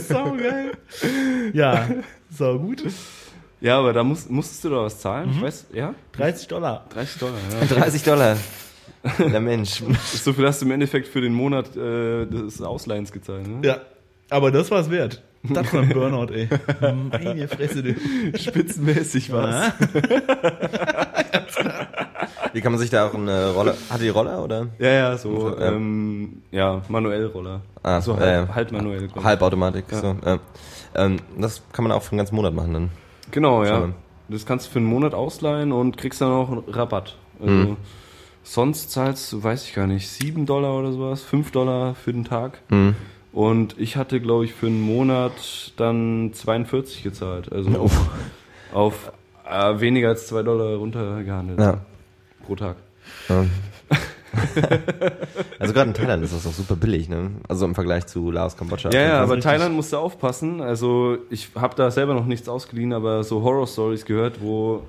Sau 0.00 0.32
geil. 0.36 0.72
Ja, 1.52 1.88
sau 2.30 2.58
gut. 2.58 2.84
Ja, 3.60 3.78
aber 3.78 3.92
da 3.92 4.04
musst, 4.04 4.30
musstest 4.30 4.62
du 4.64 4.70
da 4.70 4.76
was 4.82 5.00
zahlen? 5.00 5.30
Mhm. 5.30 5.36
Ich 5.38 5.42
weiß, 5.42 5.66
ja? 5.72 5.94
30 6.12 6.48
Dollar. 6.48 6.86
30 6.90 7.18
Dollar, 7.18 7.38
ja. 7.60 7.66
30 7.66 8.02
Dollar. 8.02 8.36
Der 9.18 9.40
Mensch. 9.40 9.82
So 10.02 10.32
viel 10.32 10.46
hast 10.46 10.60
du 10.62 10.66
im 10.66 10.72
Endeffekt 10.72 11.08
für 11.08 11.20
den 11.20 11.34
Monat 11.34 11.76
äh, 11.76 12.26
des 12.26 12.60
Ausleihens 12.62 13.12
gezahlt, 13.12 13.46
ne? 13.46 13.66
Ja, 13.66 13.78
aber 14.30 14.50
das 14.50 14.70
war 14.70 14.80
es 14.80 14.90
wert. 14.90 15.22
Das 15.42 15.72
war 15.74 15.82
ein 15.82 15.88
Burnout, 15.92 16.32
ey. 16.32 16.48
Meine 17.12 17.46
Fresse, 17.48 17.82
du. 17.82 17.94
Spitzenmäßig 18.38 19.30
was. 19.30 19.72
Wie 22.52 22.60
kann 22.60 22.72
man 22.72 22.78
sich 22.78 22.90
da 22.90 23.06
auch 23.08 23.14
eine 23.14 23.50
Rolle, 23.50 23.74
hat 23.90 24.00
die 24.00 24.08
Roller 24.08 24.42
oder? 24.42 24.68
Ja, 24.78 24.88
ja, 24.90 25.18
so, 25.18 25.50
Ja. 25.58 25.72
ähm, 25.72 26.42
ja, 26.50 26.82
manuell 26.88 27.26
Roller. 27.26 27.60
Ah, 27.82 28.00
so 28.00 28.16
halb, 28.16 28.48
ja. 28.48 28.54
halt 28.54 28.72
manuell. 28.72 29.08
Halbautomatik, 29.22 29.84
Ja. 29.90 29.98
so, 30.00 30.16
ja. 30.24 30.38
Ähm, 30.94 31.16
das 31.38 31.62
kann 31.72 31.82
man 31.82 31.92
auch 31.92 32.02
für 32.02 32.12
einen 32.12 32.18
ganzen 32.18 32.36
Monat 32.36 32.54
machen 32.54 32.72
dann. 32.72 32.90
Genau, 33.30 33.64
Schau 33.64 33.70
ja. 33.72 33.80
mal. 33.80 33.94
Das 34.28 34.46
kannst 34.46 34.68
du 34.68 34.70
für 34.70 34.78
einen 34.78 34.86
Monat 34.88 35.12
ausleihen 35.14 35.72
und 35.72 35.96
kriegst 35.98 36.20
dann 36.20 36.30
auch 36.30 36.50
einen 36.50 36.62
Rabatt. 36.68 37.16
Also, 37.40 37.52
Mhm. 37.52 37.76
Sonst 38.44 38.92
zahlst 38.92 39.32
du, 39.32 39.42
weiß 39.42 39.64
ich 39.64 39.74
gar 39.74 39.86
nicht, 39.88 40.08
7 40.08 40.46
Dollar 40.46 40.78
oder 40.78 40.92
sowas, 40.92 41.22
5 41.22 41.50
Dollar 41.50 41.94
für 41.96 42.12
den 42.12 42.24
Tag. 42.24 42.60
Mhm. 42.70 42.94
Und 43.32 43.74
ich 43.78 43.96
hatte, 43.96 44.20
glaube 44.20 44.44
ich, 44.44 44.54
für 44.54 44.66
einen 44.68 44.80
Monat 44.80 45.72
dann 45.76 46.30
42 46.32 47.02
gezahlt. 47.02 47.50
Also 47.52 47.70
Oh. 47.80 47.90
auf, 48.78 49.10
äh, 49.50 49.80
weniger 49.80 50.08
als 50.10 50.28
2 50.28 50.42
Dollar 50.44 50.76
runtergehandelt 50.76 51.58
Ja. 51.58 51.78
pro 52.46 52.54
Tag. 52.54 52.76
Ja. 53.28 53.44
also 55.58 55.72
gerade 55.72 55.88
in 55.90 55.94
Thailand 55.94 56.24
ist 56.24 56.34
das 56.34 56.46
auch 56.46 56.52
super 56.52 56.76
billig, 56.76 57.08
ne? 57.08 57.30
Also 57.48 57.64
im 57.64 57.74
Vergleich 57.74 58.06
zu 58.06 58.30
Laos, 58.30 58.56
Kambodscha. 58.56 58.90
Ja, 58.90 59.00
ja, 59.00 59.24
ist 59.24 59.30
aber. 59.30 59.40
Thailand 59.40 59.74
musst 59.74 59.92
du 59.92 59.96
aufpassen. 59.98 60.60
Also 60.60 61.18
ich 61.30 61.50
habe 61.54 61.74
da 61.76 61.90
selber 61.90 62.14
noch 62.14 62.26
nichts 62.26 62.48
ausgeliehen, 62.48 62.92
aber 62.92 63.22
so 63.24 63.42
Horror-Stories 63.42 64.04
gehört, 64.04 64.40
wo, 64.40 64.82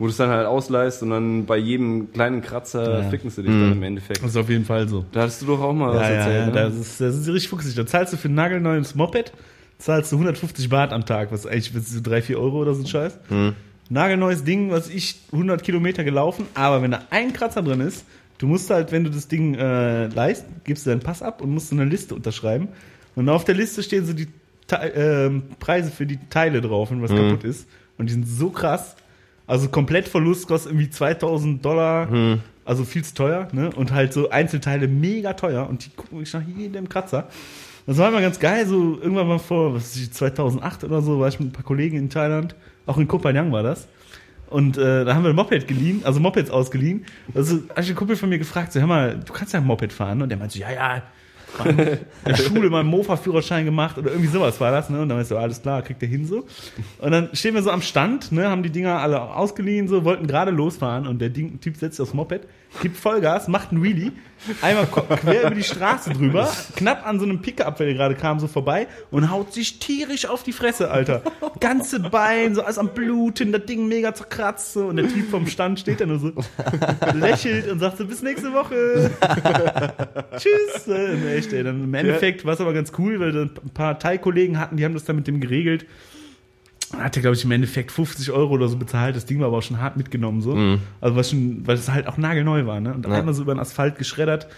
wo 0.00 0.06
du 0.06 0.10
es 0.10 0.16
dann 0.16 0.30
halt 0.30 0.46
ausleihst 0.46 1.02
und 1.04 1.10
dann 1.10 1.44
bei 1.46 1.58
jedem 1.58 2.10
kleinen 2.12 2.40
Kratzer 2.40 3.02
Ja. 3.02 3.08
ficken 3.10 3.28
sie 3.30 3.42
dich 3.42 3.52
Mhm. 3.52 3.60
dann 3.60 3.72
im 3.72 3.82
Endeffekt. 3.82 4.22
Das 4.24 4.30
ist 4.30 4.36
auf 4.36 4.48
jeden 4.48 4.64
Fall 4.64 4.88
so. 4.88 5.04
Da 5.12 5.20
hattest 5.20 5.42
du 5.42 5.46
doch 5.46 5.60
auch 5.60 5.72
mal 5.74 5.94
was 5.94 6.08
Ja, 6.08 6.10
ja, 6.10 6.14
erzählt, 6.20 6.40
ja, 6.40 6.46
ne? 6.46 6.52
das 6.52 6.74
ist, 6.74 7.00
das 7.00 7.14
ist 7.16 7.28
richtig 7.28 7.48
fuchsig. 7.50 7.74
Da 7.76 7.86
zahlst 7.86 8.12
du 8.12 8.16
für 8.16 8.28
ein 8.28 8.34
nagelneues 8.34 8.94
Moped, 8.96 9.32
zahlst 9.78 10.10
du 10.10 10.16
150 10.16 10.68
Baht 10.70 10.92
am 10.92 11.04
Tag, 11.06 11.30
was 11.30 11.46
eigentlich 11.46 11.74
was 11.76 11.90
so 11.90 12.00
3, 12.02 12.22
4 12.22 12.40
Euro 12.40 12.58
oder 12.62 12.74
so 12.74 12.82
ein 12.82 12.86
Scheiß. 12.86 13.18
Mhm. 13.28 13.52
Nagelneues 13.90 14.42
Ding, 14.44 14.70
was 14.70 14.88
ich 14.88 15.20
100 15.32 15.62
Kilometer 15.62 16.02
gelaufen, 16.02 16.46
aber 16.54 16.80
wenn 16.82 16.92
da 16.92 17.02
ein 17.10 17.32
Kratzer 17.32 17.62
drin 17.62 17.80
ist, 17.80 18.04
du 18.38 18.46
musst 18.46 18.70
halt, 18.70 18.92
wenn 18.92 19.04
du 19.04 19.10
das 19.10 19.28
Ding 19.28 19.54
äh, 19.54 20.06
leist, 20.06 20.46
gibst 20.64 20.86
du 20.86 20.90
deinen 20.90 21.00
Pass 21.00 21.22
ab 21.22 21.42
und 21.42 21.50
musst 21.52 21.72
eine 21.72 21.84
Liste 21.84 22.14
unterschreiben. 22.14 22.68
Und 23.16 23.28
auf 23.28 23.44
der 23.44 23.54
Liste 23.54 23.82
stehen 23.82 24.06
so 24.06 24.12
die 24.14 24.28
Te 24.66 24.76
ähm, 24.94 25.42
Preise 25.58 25.90
für 25.90 26.06
die 26.06 26.18
Teile 26.30 26.60
drauf, 26.60 26.90
wenn 26.90 27.02
was 27.02 27.10
kaputt 27.10 27.42
ist. 27.44 27.66
Und 27.98 28.06
die 28.08 28.12
sind 28.14 28.26
so 28.26 28.48
krass. 28.50 28.94
Also 29.50 29.68
Komplettverlust 29.68 30.46
kostet 30.46 30.70
irgendwie 30.70 30.90
2000 30.90 31.64
Dollar, 31.64 32.08
also 32.64 32.84
viel 32.84 33.02
zu 33.02 33.14
teuer, 33.14 33.48
ne? 33.50 33.70
Und 33.74 33.92
halt 33.92 34.12
so 34.12 34.30
Einzelteile 34.30 34.86
mega 34.86 35.32
teuer 35.32 35.68
und 35.68 35.84
die 35.84 35.90
gucken 35.90 36.20
mich 36.20 36.32
nach 36.32 36.46
jedem 36.56 36.88
Kratzer. 36.88 37.26
Das 37.84 37.98
war 37.98 38.10
immer 38.10 38.20
ganz 38.20 38.38
geil, 38.38 38.64
so 38.66 38.96
irgendwann 39.02 39.26
mal 39.26 39.40
vor, 39.40 39.74
was 39.74 39.96
weiß 39.96 40.02
ich, 40.02 40.12
2008 40.12 40.84
oder 40.84 41.02
so, 41.02 41.18
war 41.18 41.26
ich 41.26 41.40
mit 41.40 41.48
ein 41.48 41.52
paar 41.52 41.64
Kollegen 41.64 41.96
in 41.96 42.10
Thailand, 42.10 42.54
auch 42.86 42.96
in 42.96 43.08
Koh 43.08 43.18
Phangan 43.18 43.50
war 43.50 43.64
das. 43.64 43.88
Und 44.50 44.78
äh, 44.78 45.04
da 45.04 45.16
haben 45.16 45.24
wir 45.24 45.30
ein 45.30 45.36
Moped 45.36 45.66
geliehen, 45.66 46.02
also 46.04 46.20
Mopeds 46.20 46.50
ausgeliehen. 46.50 47.04
Also 47.34 47.56
habe 47.70 47.80
ich 47.80 47.88
einen 47.88 47.96
Kumpel 47.96 48.14
von 48.14 48.28
mir 48.28 48.38
gefragt, 48.38 48.72
so, 48.72 48.78
hör 48.78 48.86
mal, 48.86 49.18
du 49.18 49.32
kannst 49.32 49.52
ja 49.52 49.58
ein 49.58 49.66
Moped 49.66 49.92
fahren. 49.92 50.22
Und 50.22 50.28
der 50.28 50.38
meinte 50.38 50.54
so, 50.54 50.60
ja, 50.60 50.70
ja, 50.70 51.02
der 52.26 52.36
Schule 52.36 52.70
mal 52.70 52.80
einen 52.80 52.88
Mofa-Führerschein 52.88 53.64
gemacht 53.64 53.98
oder 53.98 54.10
irgendwie 54.10 54.30
sowas 54.30 54.60
war 54.60 54.70
das. 54.70 54.90
Ne? 54.90 55.00
Und 55.00 55.08
dann 55.08 55.20
ich 55.20 55.28
so, 55.28 55.36
alles 55.36 55.62
klar, 55.62 55.82
kriegt 55.82 56.02
der 56.02 56.08
hin 56.08 56.26
so. 56.26 56.46
Und 56.98 57.12
dann 57.12 57.30
stehen 57.32 57.54
wir 57.54 57.62
so 57.62 57.70
am 57.70 57.82
Stand, 57.82 58.32
ne, 58.32 58.48
haben 58.48 58.62
die 58.62 58.70
Dinger 58.70 58.98
alle 58.98 59.20
ausgeliehen, 59.20 59.88
so, 59.88 60.04
wollten 60.04 60.26
gerade 60.26 60.50
losfahren 60.50 61.06
und 61.06 61.20
der 61.20 61.30
Ding, 61.30 61.60
Typ 61.60 61.76
setzt 61.76 61.96
sich 61.96 62.02
aufs 62.02 62.14
Moped, 62.14 62.42
gibt 62.82 62.96
Vollgas, 62.96 63.48
macht 63.48 63.72
einen 63.72 63.82
Wheelie, 63.82 64.12
einmal 64.62 64.86
quer 64.86 65.42
über 65.42 65.54
die 65.54 65.62
Straße 65.62 66.10
drüber, 66.10 66.50
knapp 66.76 67.06
an 67.06 67.18
so 67.18 67.26
einem 67.26 67.42
Pickup, 67.42 67.76
der 67.76 67.92
gerade 67.94 68.14
kam, 68.14 68.40
so 68.40 68.46
vorbei 68.46 68.86
und 69.10 69.30
haut 69.30 69.52
sich 69.52 69.78
tierisch 69.78 70.26
auf 70.26 70.42
die 70.42 70.52
Fresse, 70.52 70.90
Alter. 70.90 71.22
Ganze 71.58 72.00
Bein, 72.00 72.54
so 72.54 72.62
alles 72.62 72.78
am 72.78 72.94
Bluten, 72.94 73.52
das 73.52 73.66
Ding 73.66 73.88
mega 73.88 74.14
zerkratzt 74.14 74.72
so, 74.72 74.86
und 74.86 74.96
der 74.96 75.08
Typ 75.08 75.30
vom 75.30 75.46
Stand 75.46 75.80
steht 75.80 76.00
da 76.00 76.06
nur 76.06 76.18
so, 76.18 76.32
lächelt 77.14 77.68
und 77.68 77.80
sagt 77.80 77.98
so, 77.98 78.06
bis 78.06 78.22
nächste 78.22 78.52
Woche. 78.52 79.10
Tschüss. 80.36 80.88
Äh, 80.88 81.39
echt, 81.40 81.52
ey. 81.52 81.62
Dann 81.64 81.84
Im 81.84 81.94
Endeffekt 81.94 82.44
war 82.44 82.54
es 82.54 82.60
aber 82.60 82.72
ganz 82.72 82.92
cool, 82.98 83.20
weil 83.20 83.36
ein 83.36 83.50
paar 83.74 83.98
Teilkollegen 83.98 84.58
hatten, 84.58 84.76
die 84.76 84.84
haben 84.84 84.94
das 84.94 85.04
dann 85.04 85.16
mit 85.16 85.26
dem 85.26 85.40
geregelt. 85.40 85.86
Dann 86.92 87.04
Hat 87.04 87.16
er, 87.16 87.22
glaube 87.22 87.36
ich, 87.36 87.44
im 87.44 87.50
Endeffekt 87.50 87.92
50 87.92 88.30
Euro 88.32 88.54
oder 88.54 88.68
so 88.68 88.76
bezahlt. 88.76 89.14
Das 89.16 89.24
Ding 89.26 89.38
war 89.40 89.46
aber 89.48 89.58
auch 89.58 89.62
schon 89.62 89.80
hart 89.80 89.96
mitgenommen, 89.96 90.42
so. 90.42 90.54
Also, 91.00 91.16
was 91.16 91.30
schon, 91.30 91.66
weil 91.66 91.76
es 91.76 91.88
halt 91.90 92.06
auch 92.06 92.16
nagelneu 92.16 92.66
war, 92.66 92.80
ne? 92.80 92.92
Und 92.94 93.06
Ja. 93.06 93.12
einmal 93.12 93.34
so 93.34 93.42
über 93.42 93.54
den 93.54 93.60
Asphalt 93.60 93.96
geschreddert. 93.96 94.48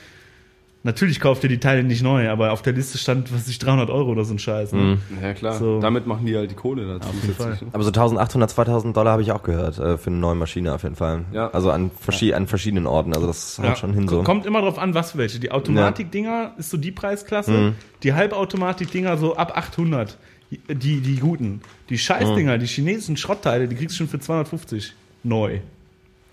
Natürlich 0.84 1.20
kauft 1.20 1.44
er 1.44 1.48
die 1.48 1.60
Teile 1.60 1.84
nicht 1.84 2.02
neu, 2.02 2.28
aber 2.28 2.50
auf 2.50 2.60
der 2.60 2.72
Liste 2.72 2.98
stand, 2.98 3.32
was 3.32 3.42
weiß 3.42 3.48
ich, 3.48 3.60
300 3.60 3.88
Euro 3.88 4.10
oder 4.10 4.24
so 4.24 4.34
ein 4.34 4.40
Scheiß, 4.40 4.72
ne? 4.72 4.98
Ja, 5.22 5.32
klar. 5.32 5.54
So. 5.54 5.80
Damit 5.80 6.08
machen 6.08 6.26
die 6.26 6.36
halt 6.36 6.50
die 6.50 6.56
Kohle 6.56 6.86
dazu. 6.86 7.08
jeden 7.22 7.34
Fall. 7.34 7.56
Aber 7.72 7.84
so 7.84 7.90
1800, 7.90 8.50
2000 8.50 8.96
Dollar 8.96 9.12
habe 9.12 9.22
ich 9.22 9.30
auch 9.30 9.44
gehört 9.44 9.78
äh, 9.78 9.96
für 9.96 10.10
eine 10.10 10.16
neue 10.16 10.34
Maschine 10.34 10.74
auf 10.74 10.82
jeden 10.82 10.96
Fall. 10.96 11.24
Ja. 11.32 11.50
Also 11.50 11.70
an, 11.70 11.92
verschi 12.00 12.32
an 12.32 12.48
verschiedenen 12.48 12.88
Orten. 12.88 13.14
Also 13.14 13.28
das 13.28 13.60
haut 13.60 13.78
schon 13.78 13.94
hin 13.94 14.08
so. 14.08 14.24
Kommt 14.24 14.44
immer 14.44 14.60
drauf 14.60 14.78
an, 14.78 14.92
was 14.94 15.12
für 15.12 15.18
welche. 15.18 15.38
Die 15.38 15.52
Automatik-Dinger 15.52 16.54
ist 16.58 16.70
so 16.70 16.76
die 16.76 16.90
Preisklasse. 16.90 17.52
Mhm. 17.52 17.74
Die 18.02 18.14
Halbautomatik-Dinger 18.14 19.18
so 19.18 19.36
ab 19.36 19.56
800. 19.56 20.18
Die, 20.50 21.00
die 21.00 21.16
guten. 21.16 21.62
Die 21.90 21.98
Scheißdinger, 21.98 22.58
die 22.58 22.66
chinesischen 22.66 23.16
Schrottteile, 23.16 23.68
die 23.68 23.76
kriegst 23.76 23.94
du 23.94 23.98
schon 23.98 24.08
für 24.08 24.18
250 24.18 24.94
neu. 25.22 25.60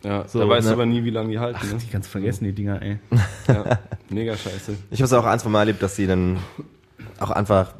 Ja, 0.03 0.27
So, 0.27 0.39
da 0.39 0.47
weißt 0.47 0.65
ne? 0.65 0.69
du 0.69 0.73
aber 0.75 0.85
nie, 0.85 1.03
wie 1.03 1.09
lange 1.09 1.29
die 1.29 1.39
halten. 1.39 1.67
Ne? 1.67 1.77
Die 1.77 1.87
kannst 1.87 2.07
du 2.07 2.11
vergessen, 2.11 2.45
die 2.45 2.53
Dinger, 2.53 2.81
ey. 2.81 2.99
Ja, 3.47 3.79
mega 4.09 4.35
scheiße. 4.35 4.75
Ich 4.91 4.99
habe 4.99 5.05
es 5.05 5.13
auch 5.13 5.25
ein, 5.25 5.39
zwei 5.39 5.49
Mal 5.49 5.59
erlebt, 5.59 5.81
dass 5.83 5.95
sie 5.95 6.07
dann 6.07 6.37
auch 7.19 7.31
einfach 7.31 7.73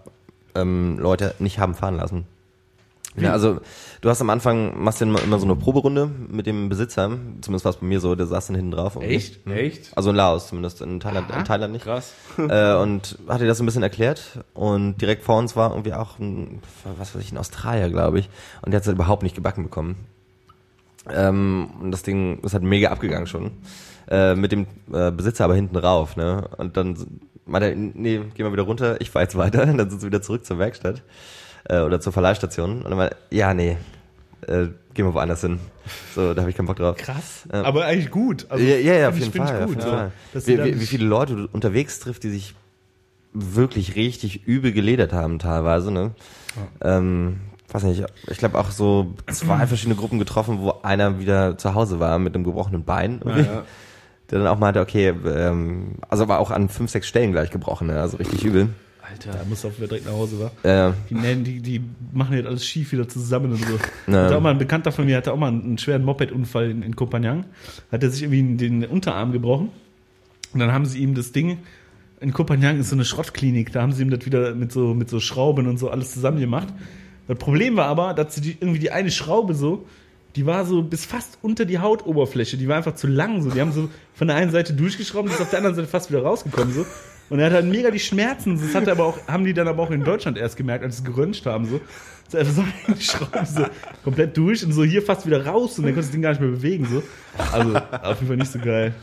ähm, 0.56 0.98
Leute 1.00 1.36
nicht 1.40 1.60
haben 1.60 1.76
fahren 1.76 1.96
lassen. 1.96 2.26
Ja, 3.16 3.32
also 3.32 3.60
du 4.02 4.10
hast 4.10 4.22
am 4.22 4.30
Anfang, 4.30 4.82
machst 4.82 5.02
dann 5.02 5.16
immer 5.16 5.40
so 5.40 5.46
eine 5.46 5.56
Proberunde 5.56 6.10
mit 6.30 6.46
dem 6.46 6.70
Besitzer, 6.70 7.10
zumindest 7.42 7.66
war 7.66 7.72
es 7.72 7.78
bei 7.78 7.86
mir 7.86 8.00
so, 8.00 8.16
der 8.16 8.28
saß 8.28 8.48
dann 8.48 8.56
hinten 8.56 8.72
drauf. 8.72 8.96
irgendwie. 8.96 9.16
Echt? 9.16 9.48
Echt? 9.48 9.98
Also 9.98 10.12
in 10.12 10.16
Laos 10.16 10.48
zumindest, 10.48 10.82
in 10.82 11.00
Thailand, 11.00 11.30
in 11.32 11.44
Thailand 11.44 11.74
nicht. 11.74 11.84
Krass. 11.84 12.14
äh, 12.38 12.76
und 12.76 13.18
hat 13.28 13.42
dir 13.42 13.48
das 13.48 13.60
ein 13.60 13.66
bisschen 13.66 13.84
erklärt 13.84 14.40
und 14.54 14.98
direkt 15.02 15.24
vor 15.24 15.38
uns 15.38 15.56
war 15.56 15.72
irgendwie 15.72 15.94
auch 15.94 16.20
ein, 16.20 16.62
was 16.98 17.16
weiß 17.16 17.22
ich, 17.22 17.32
ein 17.32 17.38
Australier, 17.38 17.90
glaube 17.90 18.20
ich. 18.20 18.30
Und 18.62 18.72
der 18.72 18.78
hat 18.78 18.84
es 18.84 18.88
halt 18.88 18.96
überhaupt 18.96 19.24
nicht 19.24 19.36
gebacken 19.36 19.64
bekommen. 19.64 19.96
Ähm, 21.14 21.70
und 21.82 21.92
das 21.92 22.04
Ding 22.04 22.40
ist 22.44 22.54
halt 22.54 22.64
mega 22.64 22.90
abgegangen 22.90 23.28
schon. 23.28 23.52
Äh, 24.10 24.36
mit 24.36 24.52
dem 24.52 24.66
äh, 24.92 25.12
Besitzer 25.12 25.46
aber 25.46 25.56
hinten 25.56 25.78
rauf, 25.78 26.16
ne? 26.16 26.48
Und 26.58 26.78
dann 26.78 26.98
meinte 27.46 27.70
er, 27.70 27.76
nee, 27.76 28.22
geh 28.34 28.44
mal 28.44 28.52
wieder 28.52 28.64
runter, 28.64 29.00
ich 29.02 29.12
fahr 29.12 29.22
jetzt 29.22 29.38
weiter. 29.38 29.64
Und 29.68 29.78
dann 29.78 29.90
sind 29.90 30.02
sie 30.02 30.08
wieder 30.08 30.22
zurück 30.22 30.46
zur 30.46 30.60
Werkstatt 30.60 31.04
äh, 31.66 31.82
oder 31.82 32.00
zur 32.00 32.14
Verleihstation. 32.14 32.82
Und 32.82 32.90
dann 32.90 32.98
meinte 32.98 33.16
er, 33.30 33.38
ja, 33.38 33.54
nee, 33.54 33.78
äh, 34.48 34.68
gehen 34.94 35.06
wir 35.06 35.14
woanders 35.14 35.42
hin. 35.42 35.60
So, 36.16 36.34
da 36.34 36.42
habe 36.42 36.50
ich 36.50 36.56
keinen 36.56 36.68
Bock 36.68 36.78
drauf. 36.78 36.98
Krass. 36.98 37.48
Ja. 37.52 37.64
Aber 37.64 37.86
eigentlich 37.86 38.12
gut. 38.12 38.46
Also, 38.50 38.64
ja, 38.64 38.76
ja, 38.78 38.94
ja, 38.94 39.10
auf 39.10 39.18
jeden 39.18 39.32
Fall. 39.32 39.66
gut, 39.66 39.82
so, 39.82 39.90
Fall. 39.90 40.12
sie 40.36 40.58
Wie, 40.58 40.80
wie, 40.80 40.86
viele 40.86 41.06
Leute 41.06 41.36
du 41.36 41.48
unterwegs 41.52 42.00
trifft, 42.00 42.24
die 42.24 42.30
sich 42.30 42.56
wirklich 43.34 43.96
richtig 43.96 44.48
übel 44.48 44.72
geledert 44.72 45.14
haben 45.14 45.40
teilweise, 45.40 45.92
ne? 45.92 46.12
Ähm, 46.82 47.42
weiß 47.74 47.84
nicht, 47.84 48.04
ich 48.28 48.38
glaube 48.38 48.58
auch 48.58 48.72
so 48.72 49.14
zwei 49.28 49.68
verschiedene 49.68 49.96
Gruppen 49.96 50.20
getroffen, 50.20 50.60
wo 50.62 50.74
einer 50.84 51.20
wieder 51.20 51.58
zu 51.58 51.74
Hause 51.74 52.00
war 52.00 52.20
mit 52.20 52.36
einem 52.36 52.44
gebrochenen 52.44 52.84
Bein. 52.84 53.22
Ja, 53.26 53.38
ja. 53.38 53.64
Der 54.32 54.40
dann 54.40 54.48
auch 54.48 54.60
meinte, 54.60 54.80
okay, 54.80 55.10
ähm, 55.26 55.96
also 56.08 56.28
war 56.28 56.40
auch 56.40 56.52
an 56.52 56.70
fünf, 56.70 56.92
sechs 56.92 57.08
Stellen 57.08 57.32
gleich 57.32 57.50
gebrochen, 57.50 57.88
ne? 57.88 58.00
also 58.00 58.18
richtig 58.18 58.46
übel. 58.46 58.70
Alter, 59.02 59.32
da 59.32 59.44
muss 59.46 59.66
auch 59.66 59.76
wieder 59.78 59.88
direkt 59.88 60.06
nach 60.06 60.14
Hause, 60.14 60.40
war. 60.40 60.90
Äh, 60.90 60.94
Die, 61.10 61.16
nennen, 61.16 61.44
die, 61.44 61.62
die 61.62 61.82
machen 62.14 62.36
jetzt 62.36 62.46
alles 62.46 62.64
schief 62.64 62.92
wieder 62.92 63.08
zusammen 63.08 63.52
und 63.52 63.66
so. 63.66 63.80
Ja. 64.12 64.26
Hatte 64.26 64.38
auch 64.38 64.42
mal 64.42 64.52
ein 64.52 64.60
Bekannter 64.60 64.92
von 64.92 65.06
mir 65.06 65.18
hatte 65.18 65.34
auch 65.34 65.38
mal 65.38 65.48
einen, 65.48 65.64
einen 65.64 65.78
schweren 65.80 66.04
Moped-Unfall 66.04 66.70
in, 66.70 66.84
in 66.84 66.96
Koh 66.96 67.08
Phangan. 67.08 67.46
Hat 67.92 68.04
er 68.04 68.12
sich 68.12 68.22
irgendwie 68.22 68.58
den 68.58 68.86
Unterarm 68.86 69.32
gebrochen. 69.32 69.70
Und 70.54 70.60
dann 70.60 70.72
haben 70.72 70.86
sie 70.86 71.00
ihm 71.00 71.16
das 71.16 71.32
Ding, 71.32 71.60
in 72.20 72.34
Koh 72.34 72.46
Phangan 72.46 72.80
ist 72.80 72.90
so 72.90 72.96
eine 72.96 73.06
Schrottklinik, 73.06 73.72
da 73.72 73.82
haben 73.82 73.92
sie 73.92 74.04
ihm 74.04 74.10
das 74.10 74.26
wieder 74.26 74.54
mit 74.54 74.72
so, 74.72 74.94
mit 74.94 75.10
so 75.10 75.20
Schrauben 75.20 75.68
und 75.68 75.78
so 75.78 75.90
alles 75.90 76.12
zusammen 76.12 76.40
gemacht. 76.40 76.68
Das 77.30 77.38
Problem 77.38 77.78
war 77.78 77.86
aber, 77.86 78.16
dass 78.16 78.36
die, 78.42 78.58
irgendwie 78.60 78.80
die 78.80 78.90
eine 78.90 79.12
Schraube 79.12 79.54
so, 79.54 79.86
die 80.36 80.48
war 80.48 80.66
so 80.66 80.82
bis 80.82 81.06
fast 81.06 81.38
unter 81.44 81.64
die 81.64 81.78
Hautoberfläche, 81.78 82.58
die 82.58 82.68
war 82.68 82.78
einfach 82.78 82.96
zu 82.96 83.06
lang 83.06 83.44
so. 83.44 83.52
Die 83.52 83.62
haben 83.62 83.72
so 83.72 83.88
von 84.16 84.28
der 84.28 84.36
einen 84.36 84.50
Seite 84.50 84.74
durchgeschraubt, 84.74 85.28
und 85.28 85.36
ist 85.36 85.40
auf 85.40 85.52
der 85.52 85.60
anderen 85.60 85.76
Seite 85.76 85.88
fast 85.88 86.10
wieder 86.10 86.24
rausgekommen 86.24 86.74
so. 86.74 86.88
Und 87.30 87.40
er 87.40 87.46
hat 87.46 87.54
halt 87.54 87.68
mega 87.68 87.92
die 87.92 88.00
Schmerzen. 88.00 88.60
Das 88.60 88.74
hat 88.74 88.88
er 88.88 88.94
aber 88.94 89.06
auch, 89.06 89.28
haben 89.28 89.46
die 89.46 89.54
dann 89.54 89.68
aber 89.68 89.84
auch 89.84 89.92
in 89.92 90.04
Deutschland 90.04 90.40
erst 90.40 90.58
gemerkt, 90.58 90.84
als 90.84 90.98
sie 90.98 91.04
geröntgt 91.04 91.46
haben. 91.46 91.68
So, 91.68 91.80
so, 92.30 92.38
also 92.38 92.52
so 92.52 92.64
die 92.94 93.02
Schrauben 93.02 93.46
so 93.46 93.66
komplett 94.04 94.38
durch 94.38 94.64
und 94.64 94.72
so 94.72 94.84
hier 94.84 95.02
fast 95.02 95.26
wieder 95.26 95.46
raus 95.46 95.78
und 95.78 95.86
dann 95.86 95.94
konnte 95.94 96.08
das 96.08 96.12
Ding 96.12 96.22
gar 96.22 96.30
nicht 96.30 96.42
mehr 96.42 96.52
bewegen. 96.52 96.86
So. 96.86 97.04
Also 97.52 97.76
auf 97.76 98.16
jeden 98.20 98.28
Fall 98.28 98.38
nicht 98.38 98.52
so 98.52 98.60
geil. 98.60 98.94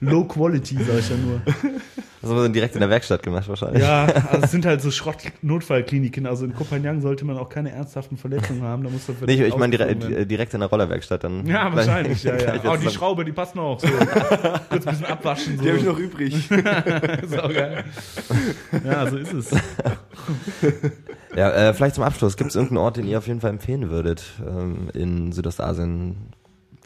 Low 0.00 0.24
Quality, 0.24 0.78
sag 0.82 0.98
ich 0.98 1.10
ja 1.10 1.16
nur. 1.16 1.40
das 1.44 2.30
haben 2.30 2.36
wir 2.36 2.42
dann 2.44 2.52
direkt 2.52 2.74
in 2.74 2.80
der 2.80 2.88
Werkstatt 2.88 3.22
gemacht 3.22 3.48
wahrscheinlich. 3.48 3.82
Ja, 3.82 4.04
also 4.30 4.44
es 4.44 4.50
sind 4.50 4.64
halt 4.64 4.80
so 4.80 4.90
Schrott-Notfallkliniken. 4.90 6.26
Also 6.26 6.46
in 6.46 6.54
Koh 6.54 6.64
Phangan 6.64 7.02
sollte 7.02 7.24
man 7.24 7.36
auch 7.36 7.48
keine 7.48 7.72
ernsthaften 7.72 8.16
Verletzungen 8.16 8.62
haben. 8.62 8.84
Da 8.84 8.90
muss 8.90 9.06
das 9.06 9.16
Nee, 9.20 9.34
ich, 9.34 9.40
ich 9.40 9.56
meine 9.56 9.76
direkt, 9.76 10.30
direkt 10.30 10.54
in 10.54 10.60
der 10.60 10.68
Rollerwerkstatt 10.68 11.24
dann. 11.24 11.46
Ja, 11.46 11.74
wahrscheinlich, 11.74 12.22
ja, 12.22 12.36
ja. 12.36 12.54
Oh, 12.54 12.54
die 12.54 12.60
zusammen. 12.60 12.90
Schraube, 12.90 13.24
die 13.24 13.32
passt 13.32 13.54
noch. 13.54 13.80
So. 13.80 13.88
Kurz 13.88 14.86
ein 14.86 14.92
bisschen 14.92 15.06
abwaschen. 15.06 15.56
So. 15.58 15.62
Die 15.62 15.68
habe 15.68 15.78
ich 15.78 15.84
noch 15.84 15.98
übrig. 15.98 16.48
Sau 17.26 17.48
geil. 17.48 17.84
Ja, 18.84 19.06
so 19.10 19.16
ist 19.16 19.32
es. 19.32 19.50
Ja, 21.36 21.50
äh, 21.50 21.74
vielleicht 21.74 21.94
zum 21.94 22.04
Abschluss. 22.04 22.36
Gibt 22.36 22.50
es 22.50 22.56
irgendeinen 22.56 22.78
Ort, 22.78 22.96
den 22.96 23.06
ihr 23.06 23.18
auf 23.18 23.26
jeden 23.26 23.40
Fall 23.40 23.50
empfehlen 23.50 23.90
würdet 23.90 24.24
ähm, 24.46 24.88
in 24.94 25.32
Südostasien? 25.32 26.16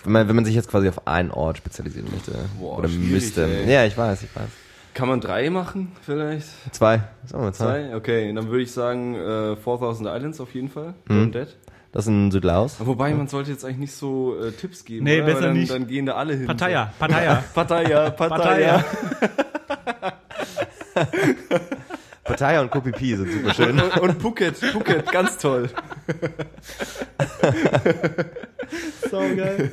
Wenn 0.04 0.12
man, 0.12 0.28
wenn 0.28 0.36
man 0.36 0.44
sich 0.44 0.54
jetzt 0.54 0.68
quasi 0.68 0.88
auf 0.88 1.06
einen 1.06 1.30
Ort 1.30 1.58
spezialisieren 1.58 2.10
möchte. 2.10 2.32
Boah, 2.58 2.78
oder 2.78 2.88
müsste. 2.88 3.44
ey. 3.46 3.72
Ja, 3.72 3.84
ich 3.84 3.96
weiß, 3.96 4.22
ich 4.24 4.34
weiß. 4.34 4.48
Kann 4.94 5.08
man 5.08 5.20
drei 5.20 5.48
machen, 5.48 5.92
vielleicht? 6.02 6.48
Zwei. 6.74 7.02
Sagen 7.24 7.44
wir 7.44 7.52
zwei. 7.52 7.64
Zwei? 7.64 7.96
Okay, 7.96 8.32
dann 8.34 8.48
würde 8.48 8.62
ich 8.62 8.72
sagen 8.72 9.14
äh, 9.14 9.56
4000 9.56 10.08
Islands 10.08 10.40
auf 10.40 10.54
jeden 10.54 10.68
Fall. 10.68 10.94
Mhm. 11.08 11.32
Dead. 11.32 11.48
Das 11.92 12.04
ist 12.04 12.08
in 12.08 12.30
Südlaos. 12.30 12.76
Wobei, 12.78 13.14
man 13.14 13.28
sollte 13.28 13.50
jetzt 13.50 13.64
eigentlich 13.64 13.78
nicht 13.78 13.94
so 13.94 14.36
äh, 14.38 14.50
Tipps 14.52 14.84
geben. 14.84 15.04
Nee, 15.04 15.18
oder? 15.18 15.26
besser 15.26 15.36
Weil 15.36 15.46
dann, 15.48 15.56
nicht. 15.58 15.72
Dann 15.72 15.86
gehen 15.86 16.06
da 16.06 16.14
alle 16.14 16.34
hin. 16.34 16.46
Pattaya, 16.46 16.92
Pattaya. 16.98 17.44
Pattaya, 17.54 18.10
Pattaya. 18.10 18.78
Pattaya 18.78 20.12
und 22.24 22.70
Koh 22.70 22.80
Phi 22.80 22.92
Phi 22.92 23.16
sind 23.16 23.32
super 23.32 23.54
schön. 23.54 23.80
Und, 23.80 23.96
und 24.00 24.22
Phuket, 24.22 24.56
Phuket, 24.56 25.10
ganz 25.10 25.38
toll. 25.38 25.68
So 29.10 29.18
geil. 29.18 29.72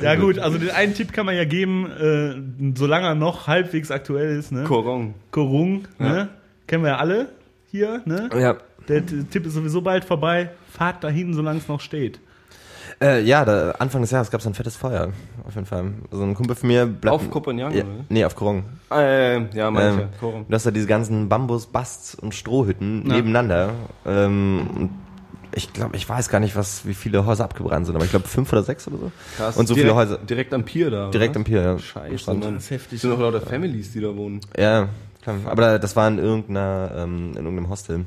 Ja 0.00 0.14
gut, 0.14 0.38
also 0.38 0.58
den 0.58 0.70
einen 0.70 0.94
Tipp 0.94 1.12
kann 1.12 1.26
man 1.26 1.34
ja 1.34 1.44
geben, 1.44 1.90
äh, 1.90 2.76
solange 2.78 3.06
er 3.06 3.14
noch 3.14 3.46
halbwegs 3.46 3.90
aktuell 3.90 4.38
ist, 4.38 4.52
ne? 4.52 4.64
Korong. 4.64 5.14
Korung, 5.30 5.88
ne? 5.98 6.28
Kennen 6.66 6.84
wir 6.84 6.90
ja 6.90 6.96
alle 6.98 7.30
hier, 7.66 8.02
ne? 8.04 8.28
ja. 8.38 8.56
Der 8.88 9.04
Tipp 9.06 9.46
ist 9.46 9.54
sowieso 9.54 9.82
bald 9.82 10.04
vorbei. 10.04 10.50
Fahrt 10.68 11.04
dahin, 11.04 11.34
solange 11.34 11.58
es 11.58 11.68
noch 11.68 11.80
steht. 11.80 12.20
Äh, 13.02 13.22
ja, 13.22 13.44
da, 13.46 13.70
Anfang 13.78 14.02
des 14.02 14.10
Jahres 14.10 14.30
gab 14.30 14.40
es 14.42 14.46
ein 14.46 14.52
fettes 14.54 14.76
Feuer. 14.76 15.08
Auf 15.46 15.54
jeden 15.54 15.66
Fall. 15.66 15.92
Also 16.12 16.22
ein 16.22 16.34
Kumpel 16.34 16.54
von 16.54 16.68
mir 16.68 16.84
bleibt. 16.84 17.14
Auf 17.14 17.30
Kopenhagen, 17.30 17.74
Ja, 17.76 17.84
oder? 17.84 18.04
nee, 18.10 18.24
auf 18.26 18.36
Korong. 18.36 18.64
Äh, 18.90 19.46
ja, 19.56 19.70
manche. 19.70 20.02
Ähm, 20.02 20.08
Korong. 20.20 20.44
du 20.46 20.54
hast 20.54 20.66
da 20.66 20.70
diese 20.70 20.86
ganzen 20.86 21.28
Bambus, 21.28 21.66
Basts 21.66 22.14
und 22.14 22.34
Strohhütten 22.34 23.06
Ja. 23.08 23.16
nebeneinander. 23.16 23.70
Ähm, 24.04 24.66
und 24.76 24.90
ich 25.54 25.72
glaube, 25.72 25.96
ich 25.96 26.06
weiß 26.06 26.28
gar 26.28 26.40
nicht, 26.40 26.54
was, 26.56 26.86
wie 26.86 26.92
viele 26.94 27.24
Häuser 27.24 27.44
abgebrannt 27.44 27.86
sind, 27.86 27.96
aber 27.96 28.04
ich 28.04 28.10
glaube 28.10 28.28
fünf 28.28 28.52
oder 28.52 28.62
sechs 28.62 28.86
oder 28.86 28.98
so. 28.98 29.12
Krass. 29.38 29.56
Und 29.56 29.66
so 29.66 29.74
direkt, 29.74 29.88
viele 29.92 29.98
Häuser. 29.98 30.18
Direkt 30.18 30.52
am 30.52 30.64
Pier 30.64 30.90
da. 30.90 31.08
Direkt 31.10 31.30
oder? 31.30 31.40
am 31.40 31.44
Pier, 31.44 31.62
ja. 31.62 31.78
Scheiße. 31.78 32.30
Mann. 32.34 32.54
Das 32.54 32.64
ist 32.64 32.70
heftig. 32.70 33.00
sind 33.00 33.10
noch 33.10 33.18
lauter 33.18 33.40
Families, 33.40 33.92
die 33.92 34.00
da 34.02 34.14
wohnen. 34.14 34.40
Ja, 34.58 34.88
klar. 35.22 35.36
Aber 35.46 35.62
da- 35.62 35.78
das 35.78 35.96
war 35.96 36.06
in 36.06 36.18
irgendeiner, 36.18 36.90
ähm, 36.96 37.30
in 37.30 37.36
irgendeinem 37.44 37.70
Hostel. 37.70 38.04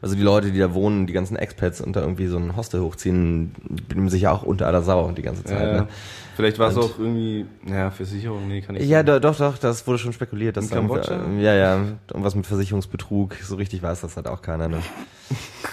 Also 0.00 0.14
die 0.14 0.22
Leute, 0.22 0.52
die 0.52 0.58
da 0.58 0.74
wohnen, 0.74 1.06
die 1.06 1.12
ganzen 1.12 1.36
Expats 1.36 1.80
und 1.80 1.96
da 1.96 2.00
irgendwie 2.00 2.26
so 2.28 2.36
ein 2.36 2.54
Hostel 2.56 2.80
hochziehen, 2.80 3.52
benehmen 3.88 4.08
sich 4.08 4.22
ja 4.22 4.32
auch 4.32 4.42
unter 4.44 4.66
aller 4.66 4.82
Sau 4.82 5.10
die 5.12 5.22
ganze 5.22 5.42
Zeit. 5.44 5.72
Ja, 5.72 5.72
ne? 5.82 5.88
Vielleicht 6.36 6.58
war 6.60 6.68
es 6.70 6.76
auch 6.76 6.98
irgendwie, 7.00 7.46
naja, 7.64 7.90
Versicherung, 7.90 8.46
nee, 8.46 8.60
kann 8.60 8.76
ich 8.76 8.82
Ja, 8.88 8.98
sagen. 8.98 9.06
do, 9.06 9.18
doch, 9.18 9.36
doch, 9.36 9.58
das 9.58 9.84
wurde 9.88 9.98
schon 9.98 10.12
spekuliert. 10.12 10.56
Dass 10.56 10.64
In 10.66 10.70
da 10.70 10.76
Kambodscha? 10.76 11.26
äh, 11.26 11.42
ja, 11.42 11.54
ja. 11.54 11.76
Und 12.12 12.22
was 12.22 12.36
mit 12.36 12.46
Versicherungsbetrug, 12.46 13.34
so 13.42 13.56
richtig 13.56 13.82
weiß 13.82 14.00
das 14.02 14.14
halt 14.16 14.28
auch 14.28 14.40
keiner. 14.40 14.68
Ne? 14.68 14.78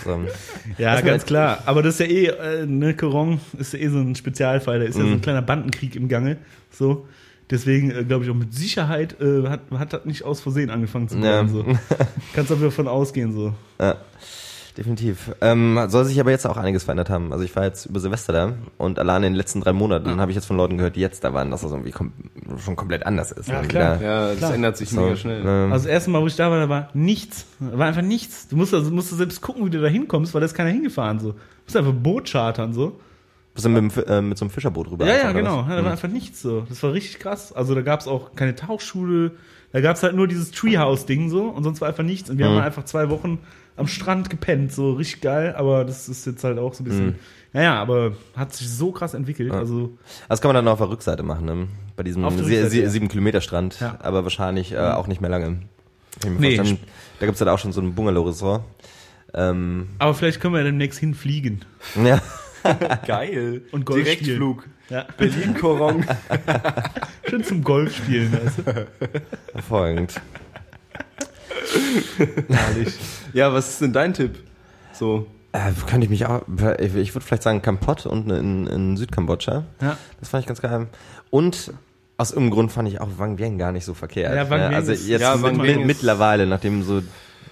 So. 0.04 0.22
Ja, 0.80 1.00
ganz 1.02 1.22
mit- 1.24 1.28
klar. 1.28 1.60
Aber 1.68 1.84
das 1.84 2.00
ist 2.00 2.00
ja 2.00 2.06
eh, 2.08 2.26
äh, 2.26 2.66
ne, 2.66 2.96
Korong 2.96 3.40
ist 3.60 3.74
ja 3.74 3.80
eh 3.80 3.88
so 3.90 4.00
ein 4.00 4.16
Spezialfall. 4.16 4.80
Da 4.80 4.86
ist 4.86 4.96
ja 4.96 5.02
so 5.02 5.08
Mhm. 5.08 5.14
ein 5.14 5.22
kleiner 5.22 5.42
Bandenkrieg 5.44 5.96
im 5.96 6.08
Gange. 6.10 6.38
So. 6.72 7.08
Deswegen 7.52 7.92
äh, 7.92 8.04
glaube 8.04 8.24
ich 8.26 8.32
auch 8.32 8.36
mit 8.36 8.54
Sicherheit 8.54 9.20
äh, 9.22 9.48
hat, 9.48 9.62
hat 9.78 9.94
das 9.94 10.06
nicht 10.06 10.24
aus 10.24 10.40
Versehen 10.42 10.70
angefangen 10.70 11.08
zu 11.10 11.18
Ja. 11.18 11.44
brennen. 11.44 11.50
So. 11.50 11.64
Kannst 12.34 12.52
aber 12.52 12.66
davon 12.66 12.88
ausgehen. 12.88 13.34
so. 13.34 13.54
Ja, 13.80 13.98
definitiv. 14.78 15.32
Ähm, 15.42 15.80
soll 15.88 16.06
sich 16.06 16.20
aber 16.20 16.32
jetzt 16.32 16.46
auch 16.48 16.58
einiges 16.58 16.84
verändert 16.84 17.10
haben. 17.10 17.32
Also 17.32 17.46
ich 17.46 17.56
war 17.56 17.64
jetzt 17.64 17.86
über 17.86 18.00
Silvester 18.00 18.34
da 18.34 18.54
und 18.78 19.00
allein 19.00 19.24
in 19.24 19.34
den 19.34 19.36
letzten 19.38 19.62
drei 19.62 19.74
Monaten 19.74 20.20
habe 20.20 20.32
ich 20.32 20.36
jetzt 20.36 20.46
von 20.48 20.58
Leuten 20.58 20.78
gehört, 20.78 20.96
die 20.96 21.02
jetzt 21.02 21.24
da 21.24 21.34
waren, 21.34 21.52
dass 21.52 21.62
das 21.62 21.72
irgendwie 21.72 21.92
kom 21.92 22.12
schon 22.58 22.76
komplett 22.76 23.06
anders 23.06 23.32
ist. 23.32 23.48
Ja, 23.48 23.60
Und 23.60 23.70
klar. 23.70 24.00
wieder 24.00 24.08
Ja, 24.10 24.28
das 24.30 24.38
Klar. 24.40 24.54
ändert 24.56 24.78
sich 24.78 24.90
so, 24.90 25.02
mega 25.02 25.16
schnell. 25.16 25.42
ähm, 25.46 25.72
Also 25.72 25.86
das 25.86 25.94
erste 25.94 26.10
Mal, 26.10 26.22
wo 26.22 26.28
ich 26.28 26.36
da 26.36 26.50
war, 26.52 26.60
da 26.60 26.68
war 26.68 26.90
nichts. 26.94 27.46
Da 27.60 27.78
war 27.78 27.88
einfach 27.88 28.02
nichts. 28.02 28.48
Du 28.48 28.56
musst, 28.58 28.74
also, 28.74 28.92
musst 28.92 29.12
du 29.12 29.16
selbst 29.16 29.40
gucken, 29.42 29.66
wie 29.66 29.70
du 29.70 29.80
da 29.82 29.88
hinkommst, 29.88 30.34
weil 30.34 30.42
da 30.42 30.46
ist 30.46 30.56
keiner 30.56 30.72
hingefahren. 30.72 31.20
So. 31.20 31.32
Du 31.34 31.38
musst 31.66 31.78
einfach 31.78 31.94
Boot 31.94 32.30
chartern. 32.30 32.74
so. 32.74 33.00
Bist 33.56 33.66
du 33.66 33.70
mit, 33.70 33.98
äh, 34.08 34.22
mit 34.22 34.38
so 34.38 34.46
einem 34.46 34.52
Fischerboot 34.52 34.92
rüber? 34.92 35.06
Ja, 35.08 35.12
ja, 35.14 35.18
einfach, 35.22 35.30
oder 35.32 35.40
genau. 35.40 35.66
Ja, 35.68 35.76
da 35.78 35.84
war 35.84 35.92
einfach 35.92 36.10
nichts 36.10 36.42
so. 36.42 36.62
Das 36.70 36.84
war 36.84 36.94
richtig 36.94 37.20
krass. 37.20 37.52
Also 37.52 37.74
da 37.74 37.82
gab 37.82 38.02
es 38.02 38.08
auch 38.08 38.36
keine 38.36 38.54
Tauchschule. 38.56 39.32
Da 39.72 39.82
gab 39.82 39.96
es 39.96 40.04
halt 40.04 40.16
nur 40.16 40.28
dieses 40.28 40.52
Treehouse-Ding 40.52 41.30
so 41.30 41.46
und 41.50 41.64
sonst 41.64 41.82
war 41.82 41.88
einfach 41.88 42.04
nichts. 42.04 42.30
Und 42.30 42.38
wir 42.38 42.48
haben 42.48 42.60
einfach 42.60 42.86
zwei 42.86 43.10
Wochen 43.10 43.40
am 43.78 43.88
Strand 43.88 44.30
gepennt. 44.30 44.72
So 44.72 44.94
richtig 44.94 45.22
geil. 45.22 45.56
Aber 45.58 45.84
das 45.86 46.08
ist 46.08 46.26
jetzt 46.26 46.44
halt 46.44 46.60
auch 46.60 46.74
so 46.74 46.84
ein 46.84 46.86
bisschen. 46.86 47.16
Naja, 47.54 47.76
aber 47.82 48.14
hat 48.36 48.54
sich 48.54 48.70
so 48.70 48.92
krass 48.92 49.14
entwickelt. 49.14 49.54
Also 49.54 49.98
Das 50.28 50.42
kann 50.42 50.50
man 50.50 50.56
dann 50.56 50.68
auf 50.68 50.80
der 50.80 50.90
Rückseite 50.90 51.24
machen, 51.24 51.46
ne? 51.46 51.68
bei 51.96 52.04
diesem 52.04 52.24
ja. 52.24 52.90
sieben 52.90 53.08
Kilometer 53.08 53.40
Strand, 53.42 53.80
Ja. 53.80 53.98
aber 54.02 54.24
wahrscheinlich 54.24 54.74
äh, 54.74 54.78
auch 54.78 55.08
nicht 55.08 55.22
mehr 55.22 55.30
lange. 55.30 55.60
Nee. 56.38 56.58
vorstellen. 56.58 56.80
Da 57.20 57.26
gibt's 57.26 57.40
halt 57.42 57.50
auch 57.50 57.60
schon 57.60 57.72
so 57.72 57.80
ein 57.82 57.96
Bungalow-Resort. 57.96 58.64
Ähm, 59.34 59.88
Aber 60.00 60.14
vielleicht 60.14 60.40
können 60.40 60.54
wir 60.54 60.60
ja 60.60 60.66
demnächst 60.66 61.00
hinfliegen. 61.00 61.64
ja, 62.04 62.22
Geil. 63.08 63.62
Und 63.72 63.86
Golf 63.86 64.04
Direktflug. 64.04 64.68
Ja. 64.90 65.06
Berlin-Korong. 65.18 66.06
Schön 67.30 67.44
zum 67.44 67.64
Golf 67.64 67.96
spielen. 67.96 68.32
Du? 68.66 68.88
hervorragend. 69.54 70.22
Herrlich. 72.50 72.94
ja, 73.34 73.52
was 73.54 73.70
ist 73.70 73.82
denn 73.82 73.94
dein 73.94 74.14
Tipp? 74.14 74.40
So. 74.94 75.28
Äh, 75.52 75.72
könnte 75.88 76.06
ich 76.06 76.10
mich 76.10 76.26
auch, 76.26 76.42
ich 76.80 76.94
würde 77.16 77.26
vielleicht 77.26 77.44
sagen 77.44 77.62
Kampot 77.62 78.06
unten 78.06 78.30
in, 78.30 78.68
in 78.68 78.98
Südkambodscha. 78.98 79.64
Ja. 79.82 79.98
Das 80.20 80.30
fand 80.30 80.42
ich 80.44 80.48
ganz 80.48 80.62
geil. 80.62 80.88
Und 81.30 81.74
aus 82.18 82.32
irgendeinem 82.32 82.52
Grund 82.54 82.72
fand 82.72 82.88
ich 82.90 83.02
auch 83.02 83.10
Wang 83.18 83.38
Vieng 83.38 83.58
gar 83.58 83.72
nicht 83.72 83.86
so 83.86 83.94
verkehrt. 83.94 84.36
Ja, 84.36 84.50
Vang 84.50 84.60
Vieng 84.62 84.74
also 84.76 84.92
ist- 84.92 85.08
jetzt 85.08 85.22
ja, 85.22 85.34
ist- 85.34 85.42
mittlerweile, 85.86 86.46
nachdem 86.46 86.84
so 86.84 87.02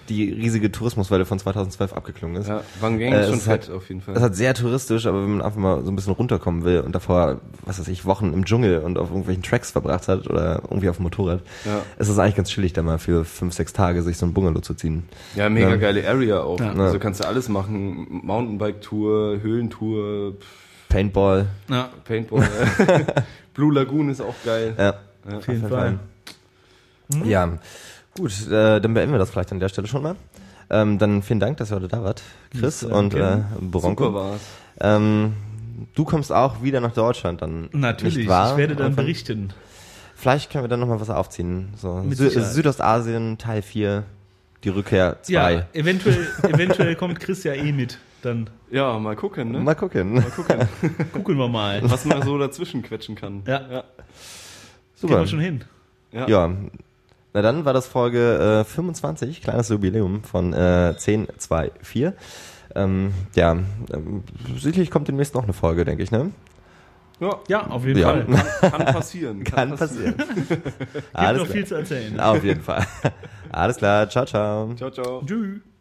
die 0.08 0.30
riesige 0.32 0.70
Tourismuswelle 0.70 1.24
von 1.24 1.38
2012 1.38 1.92
abgeklungen 1.92 2.40
ist. 2.42 2.48
Ja, 2.48 2.62
Wang 2.80 2.98
Weng 2.98 3.12
Äh, 3.12 3.20
ist 3.22 3.26
schon 3.28 3.38
es 3.38 3.44
fett 3.44 3.68
halt- 3.68 3.70
auf 3.76 3.88
jeden 3.88 4.00
Fall. 4.00 4.14
Das 4.14 4.22
ist 4.22 4.28
halt 4.28 4.36
sehr 4.36 4.54
touristisch, 4.54 5.06
aber 5.06 5.22
wenn 5.22 5.30
man 5.36 5.42
einfach 5.42 5.58
mal 5.58 5.82
so 5.84 5.90
ein 5.90 5.96
bisschen 5.96 6.12
runterkommen 6.12 6.64
will 6.64 6.80
und 6.80 6.94
davor, 6.94 7.40
was 7.64 7.78
weiß 7.80 7.88
ich, 7.88 8.04
Wochen 8.04 8.32
im 8.32 8.44
Dschungel 8.44 8.80
und 8.80 8.98
auf 8.98 9.08
irgendwelchen 9.08 9.42
Tracks 9.42 9.70
verbracht 9.70 10.08
hat 10.08 10.28
oder 10.28 10.62
irgendwie 10.64 10.88
auf 10.88 10.96
dem 10.96 11.04
Motorrad, 11.04 11.40
Ja. 11.64 11.82
ist 11.98 12.08
es 12.08 12.18
eigentlich 12.18 12.36
ganz 12.36 12.50
chillig, 12.50 12.72
da 12.72 12.82
mal 12.82 12.98
für 12.98 13.24
fünf, 13.24 13.54
sechs 13.54 13.72
Tage 13.72 14.02
sich 14.02 14.16
so 14.18 14.26
ein 14.26 14.34
Bungalow 14.34 14.60
zu 14.60 14.74
ziehen. 14.74 15.04
Ja, 15.36 15.48
mega 15.48 15.70
Ja. 15.70 15.76
geile 15.76 16.08
Area 16.08 16.40
auch. 16.40 16.60
Ja. 16.60 16.72
Also 16.72 16.98
kannst 16.98 17.20
du 17.22 17.26
alles 17.26 17.48
machen. 17.48 18.06
Mountainbike-Tour, 18.24 19.40
Höhlentour, 19.42 20.34
Paintball, 20.88 21.46
Ja. 21.68 21.88
Paintball. 22.04 22.46
Blue 23.54 23.72
Lagoon 23.72 24.08
ist 24.10 24.20
auch 24.20 24.34
geil. 24.44 24.74
ja. 24.76 24.94
Ja. 25.28 25.38
Auf 25.38 25.48
jeden 25.48 25.66
Fall. 25.68 25.98
Ja, 27.24 27.58
gut, 28.16 28.46
äh, 28.48 28.80
dann 28.80 28.94
beenden 28.94 29.12
wir 29.12 29.18
das 29.18 29.30
vielleicht 29.30 29.52
an 29.52 29.60
der 29.60 29.68
Stelle 29.68 29.86
schon 29.86 30.02
mal. 30.02 30.16
Ähm, 30.70 30.98
dann 30.98 31.22
vielen 31.22 31.40
Dank, 31.40 31.58
dass 31.58 31.70
ihr 31.70 31.76
heute 31.76 31.88
da 31.88 32.02
wart, 32.02 32.22
Chris 32.58 32.80
zu 32.80 32.88
und 32.88 33.14
äh. 33.14 33.38
Bronco. 33.60 34.04
Super 34.04 34.14
war's. 34.14 34.40
Ähm, 34.80 35.34
du 35.94 36.04
kommst 36.04 36.32
auch 36.32 36.62
wieder 36.62 36.80
nach 36.80 36.92
Deutschland 36.92 37.42
dann. 37.42 37.68
Natürlich. 37.72 38.16
Nicht 38.16 38.28
wahr? 38.28 38.52
Ich 38.52 38.56
werde 38.56 38.76
dann 38.76 38.96
berichten. 38.96 39.52
Vielleicht 40.14 40.50
können 40.50 40.64
wir 40.64 40.68
dann 40.68 40.80
nochmal 40.80 41.00
was 41.00 41.10
aufziehen. 41.10 41.74
So 41.76 42.02
Sü 42.08 42.14
Sicherheit. 42.28 42.52
Südostasien, 42.52 43.36
Teil 43.36 43.62
4, 43.62 44.04
die 44.62 44.68
Rückkehr 44.70 45.18
2. 45.22 45.32
Ja, 45.32 45.66
eventuell, 45.72 46.26
eventuell 46.44 46.94
kommt 46.96 47.20
Chris 47.20 47.44
ja 47.44 47.52
eh 47.52 47.72
mit. 47.72 47.98
Dann 48.22 48.48
Ja, 48.70 48.98
mal 48.98 49.16
gucken, 49.16 49.52
ne? 49.52 49.60
Mal 49.60 49.74
gucken. 49.74 50.14
Mal 50.14 50.22
gucken, 50.22 50.66
gucken 51.12 51.36
wir 51.36 51.48
mal. 51.48 51.82
was 51.82 52.06
man 52.06 52.22
so 52.22 52.38
dazwischen 52.38 52.82
quetschen 52.82 53.16
kann. 53.16 53.42
Ja. 53.46 53.60
ja. 53.60 53.66
Gehen 53.68 53.82
Super. 54.94 55.18
wir 55.20 55.26
schon 55.26 55.40
hin. 55.40 55.64
Ja. 56.10 56.26
Ja. 56.26 56.50
Na 57.34 57.42
dann 57.42 57.64
war 57.64 57.72
das 57.72 57.86
Folge 57.88 58.60
äh, 58.60 58.64
25, 58.64 59.42
kleines 59.42 59.68
Jubiläum 59.68 60.22
von 60.22 60.52
äh, 60.52 60.94
10, 60.96 61.26
2, 61.36 61.72
4. 61.82 62.14
Ähm, 62.76 63.12
ja, 63.34 63.52
ähm, 63.92 64.22
sicherlich 64.56 64.90
kommt 64.90 65.08
demnächst 65.08 65.34
noch 65.34 65.42
eine 65.42 65.52
Folge, 65.52 65.84
denke 65.84 66.04
ich, 66.04 66.12
ne? 66.12 66.30
Ja. 67.20 67.40
Ja, 67.48 67.66
auf 67.66 67.84
jeden 67.84 67.98
Ja. 67.98 68.08
Fall. 68.10 68.24
Kann, 68.26 68.70
kann 68.70 68.84
passieren. 68.94 69.44
Kann 69.44 69.76
passieren. 69.76 70.14
Gibt 70.48 71.04
Alles 71.12 71.38
noch 71.38 71.46
klar. 71.46 71.56
viel 71.56 71.66
zu 71.66 71.74
erzählen. 71.74 72.20
Auf 72.20 72.42
jeden 72.44 72.60
Fall. 72.62 72.86
Alles 73.50 73.76
klar, 73.78 74.08
ciao, 74.08 74.24
ciao. 74.24 74.72
Ciao, 74.76 74.90
ciao. 74.90 75.22
Tschüss. 75.26 75.73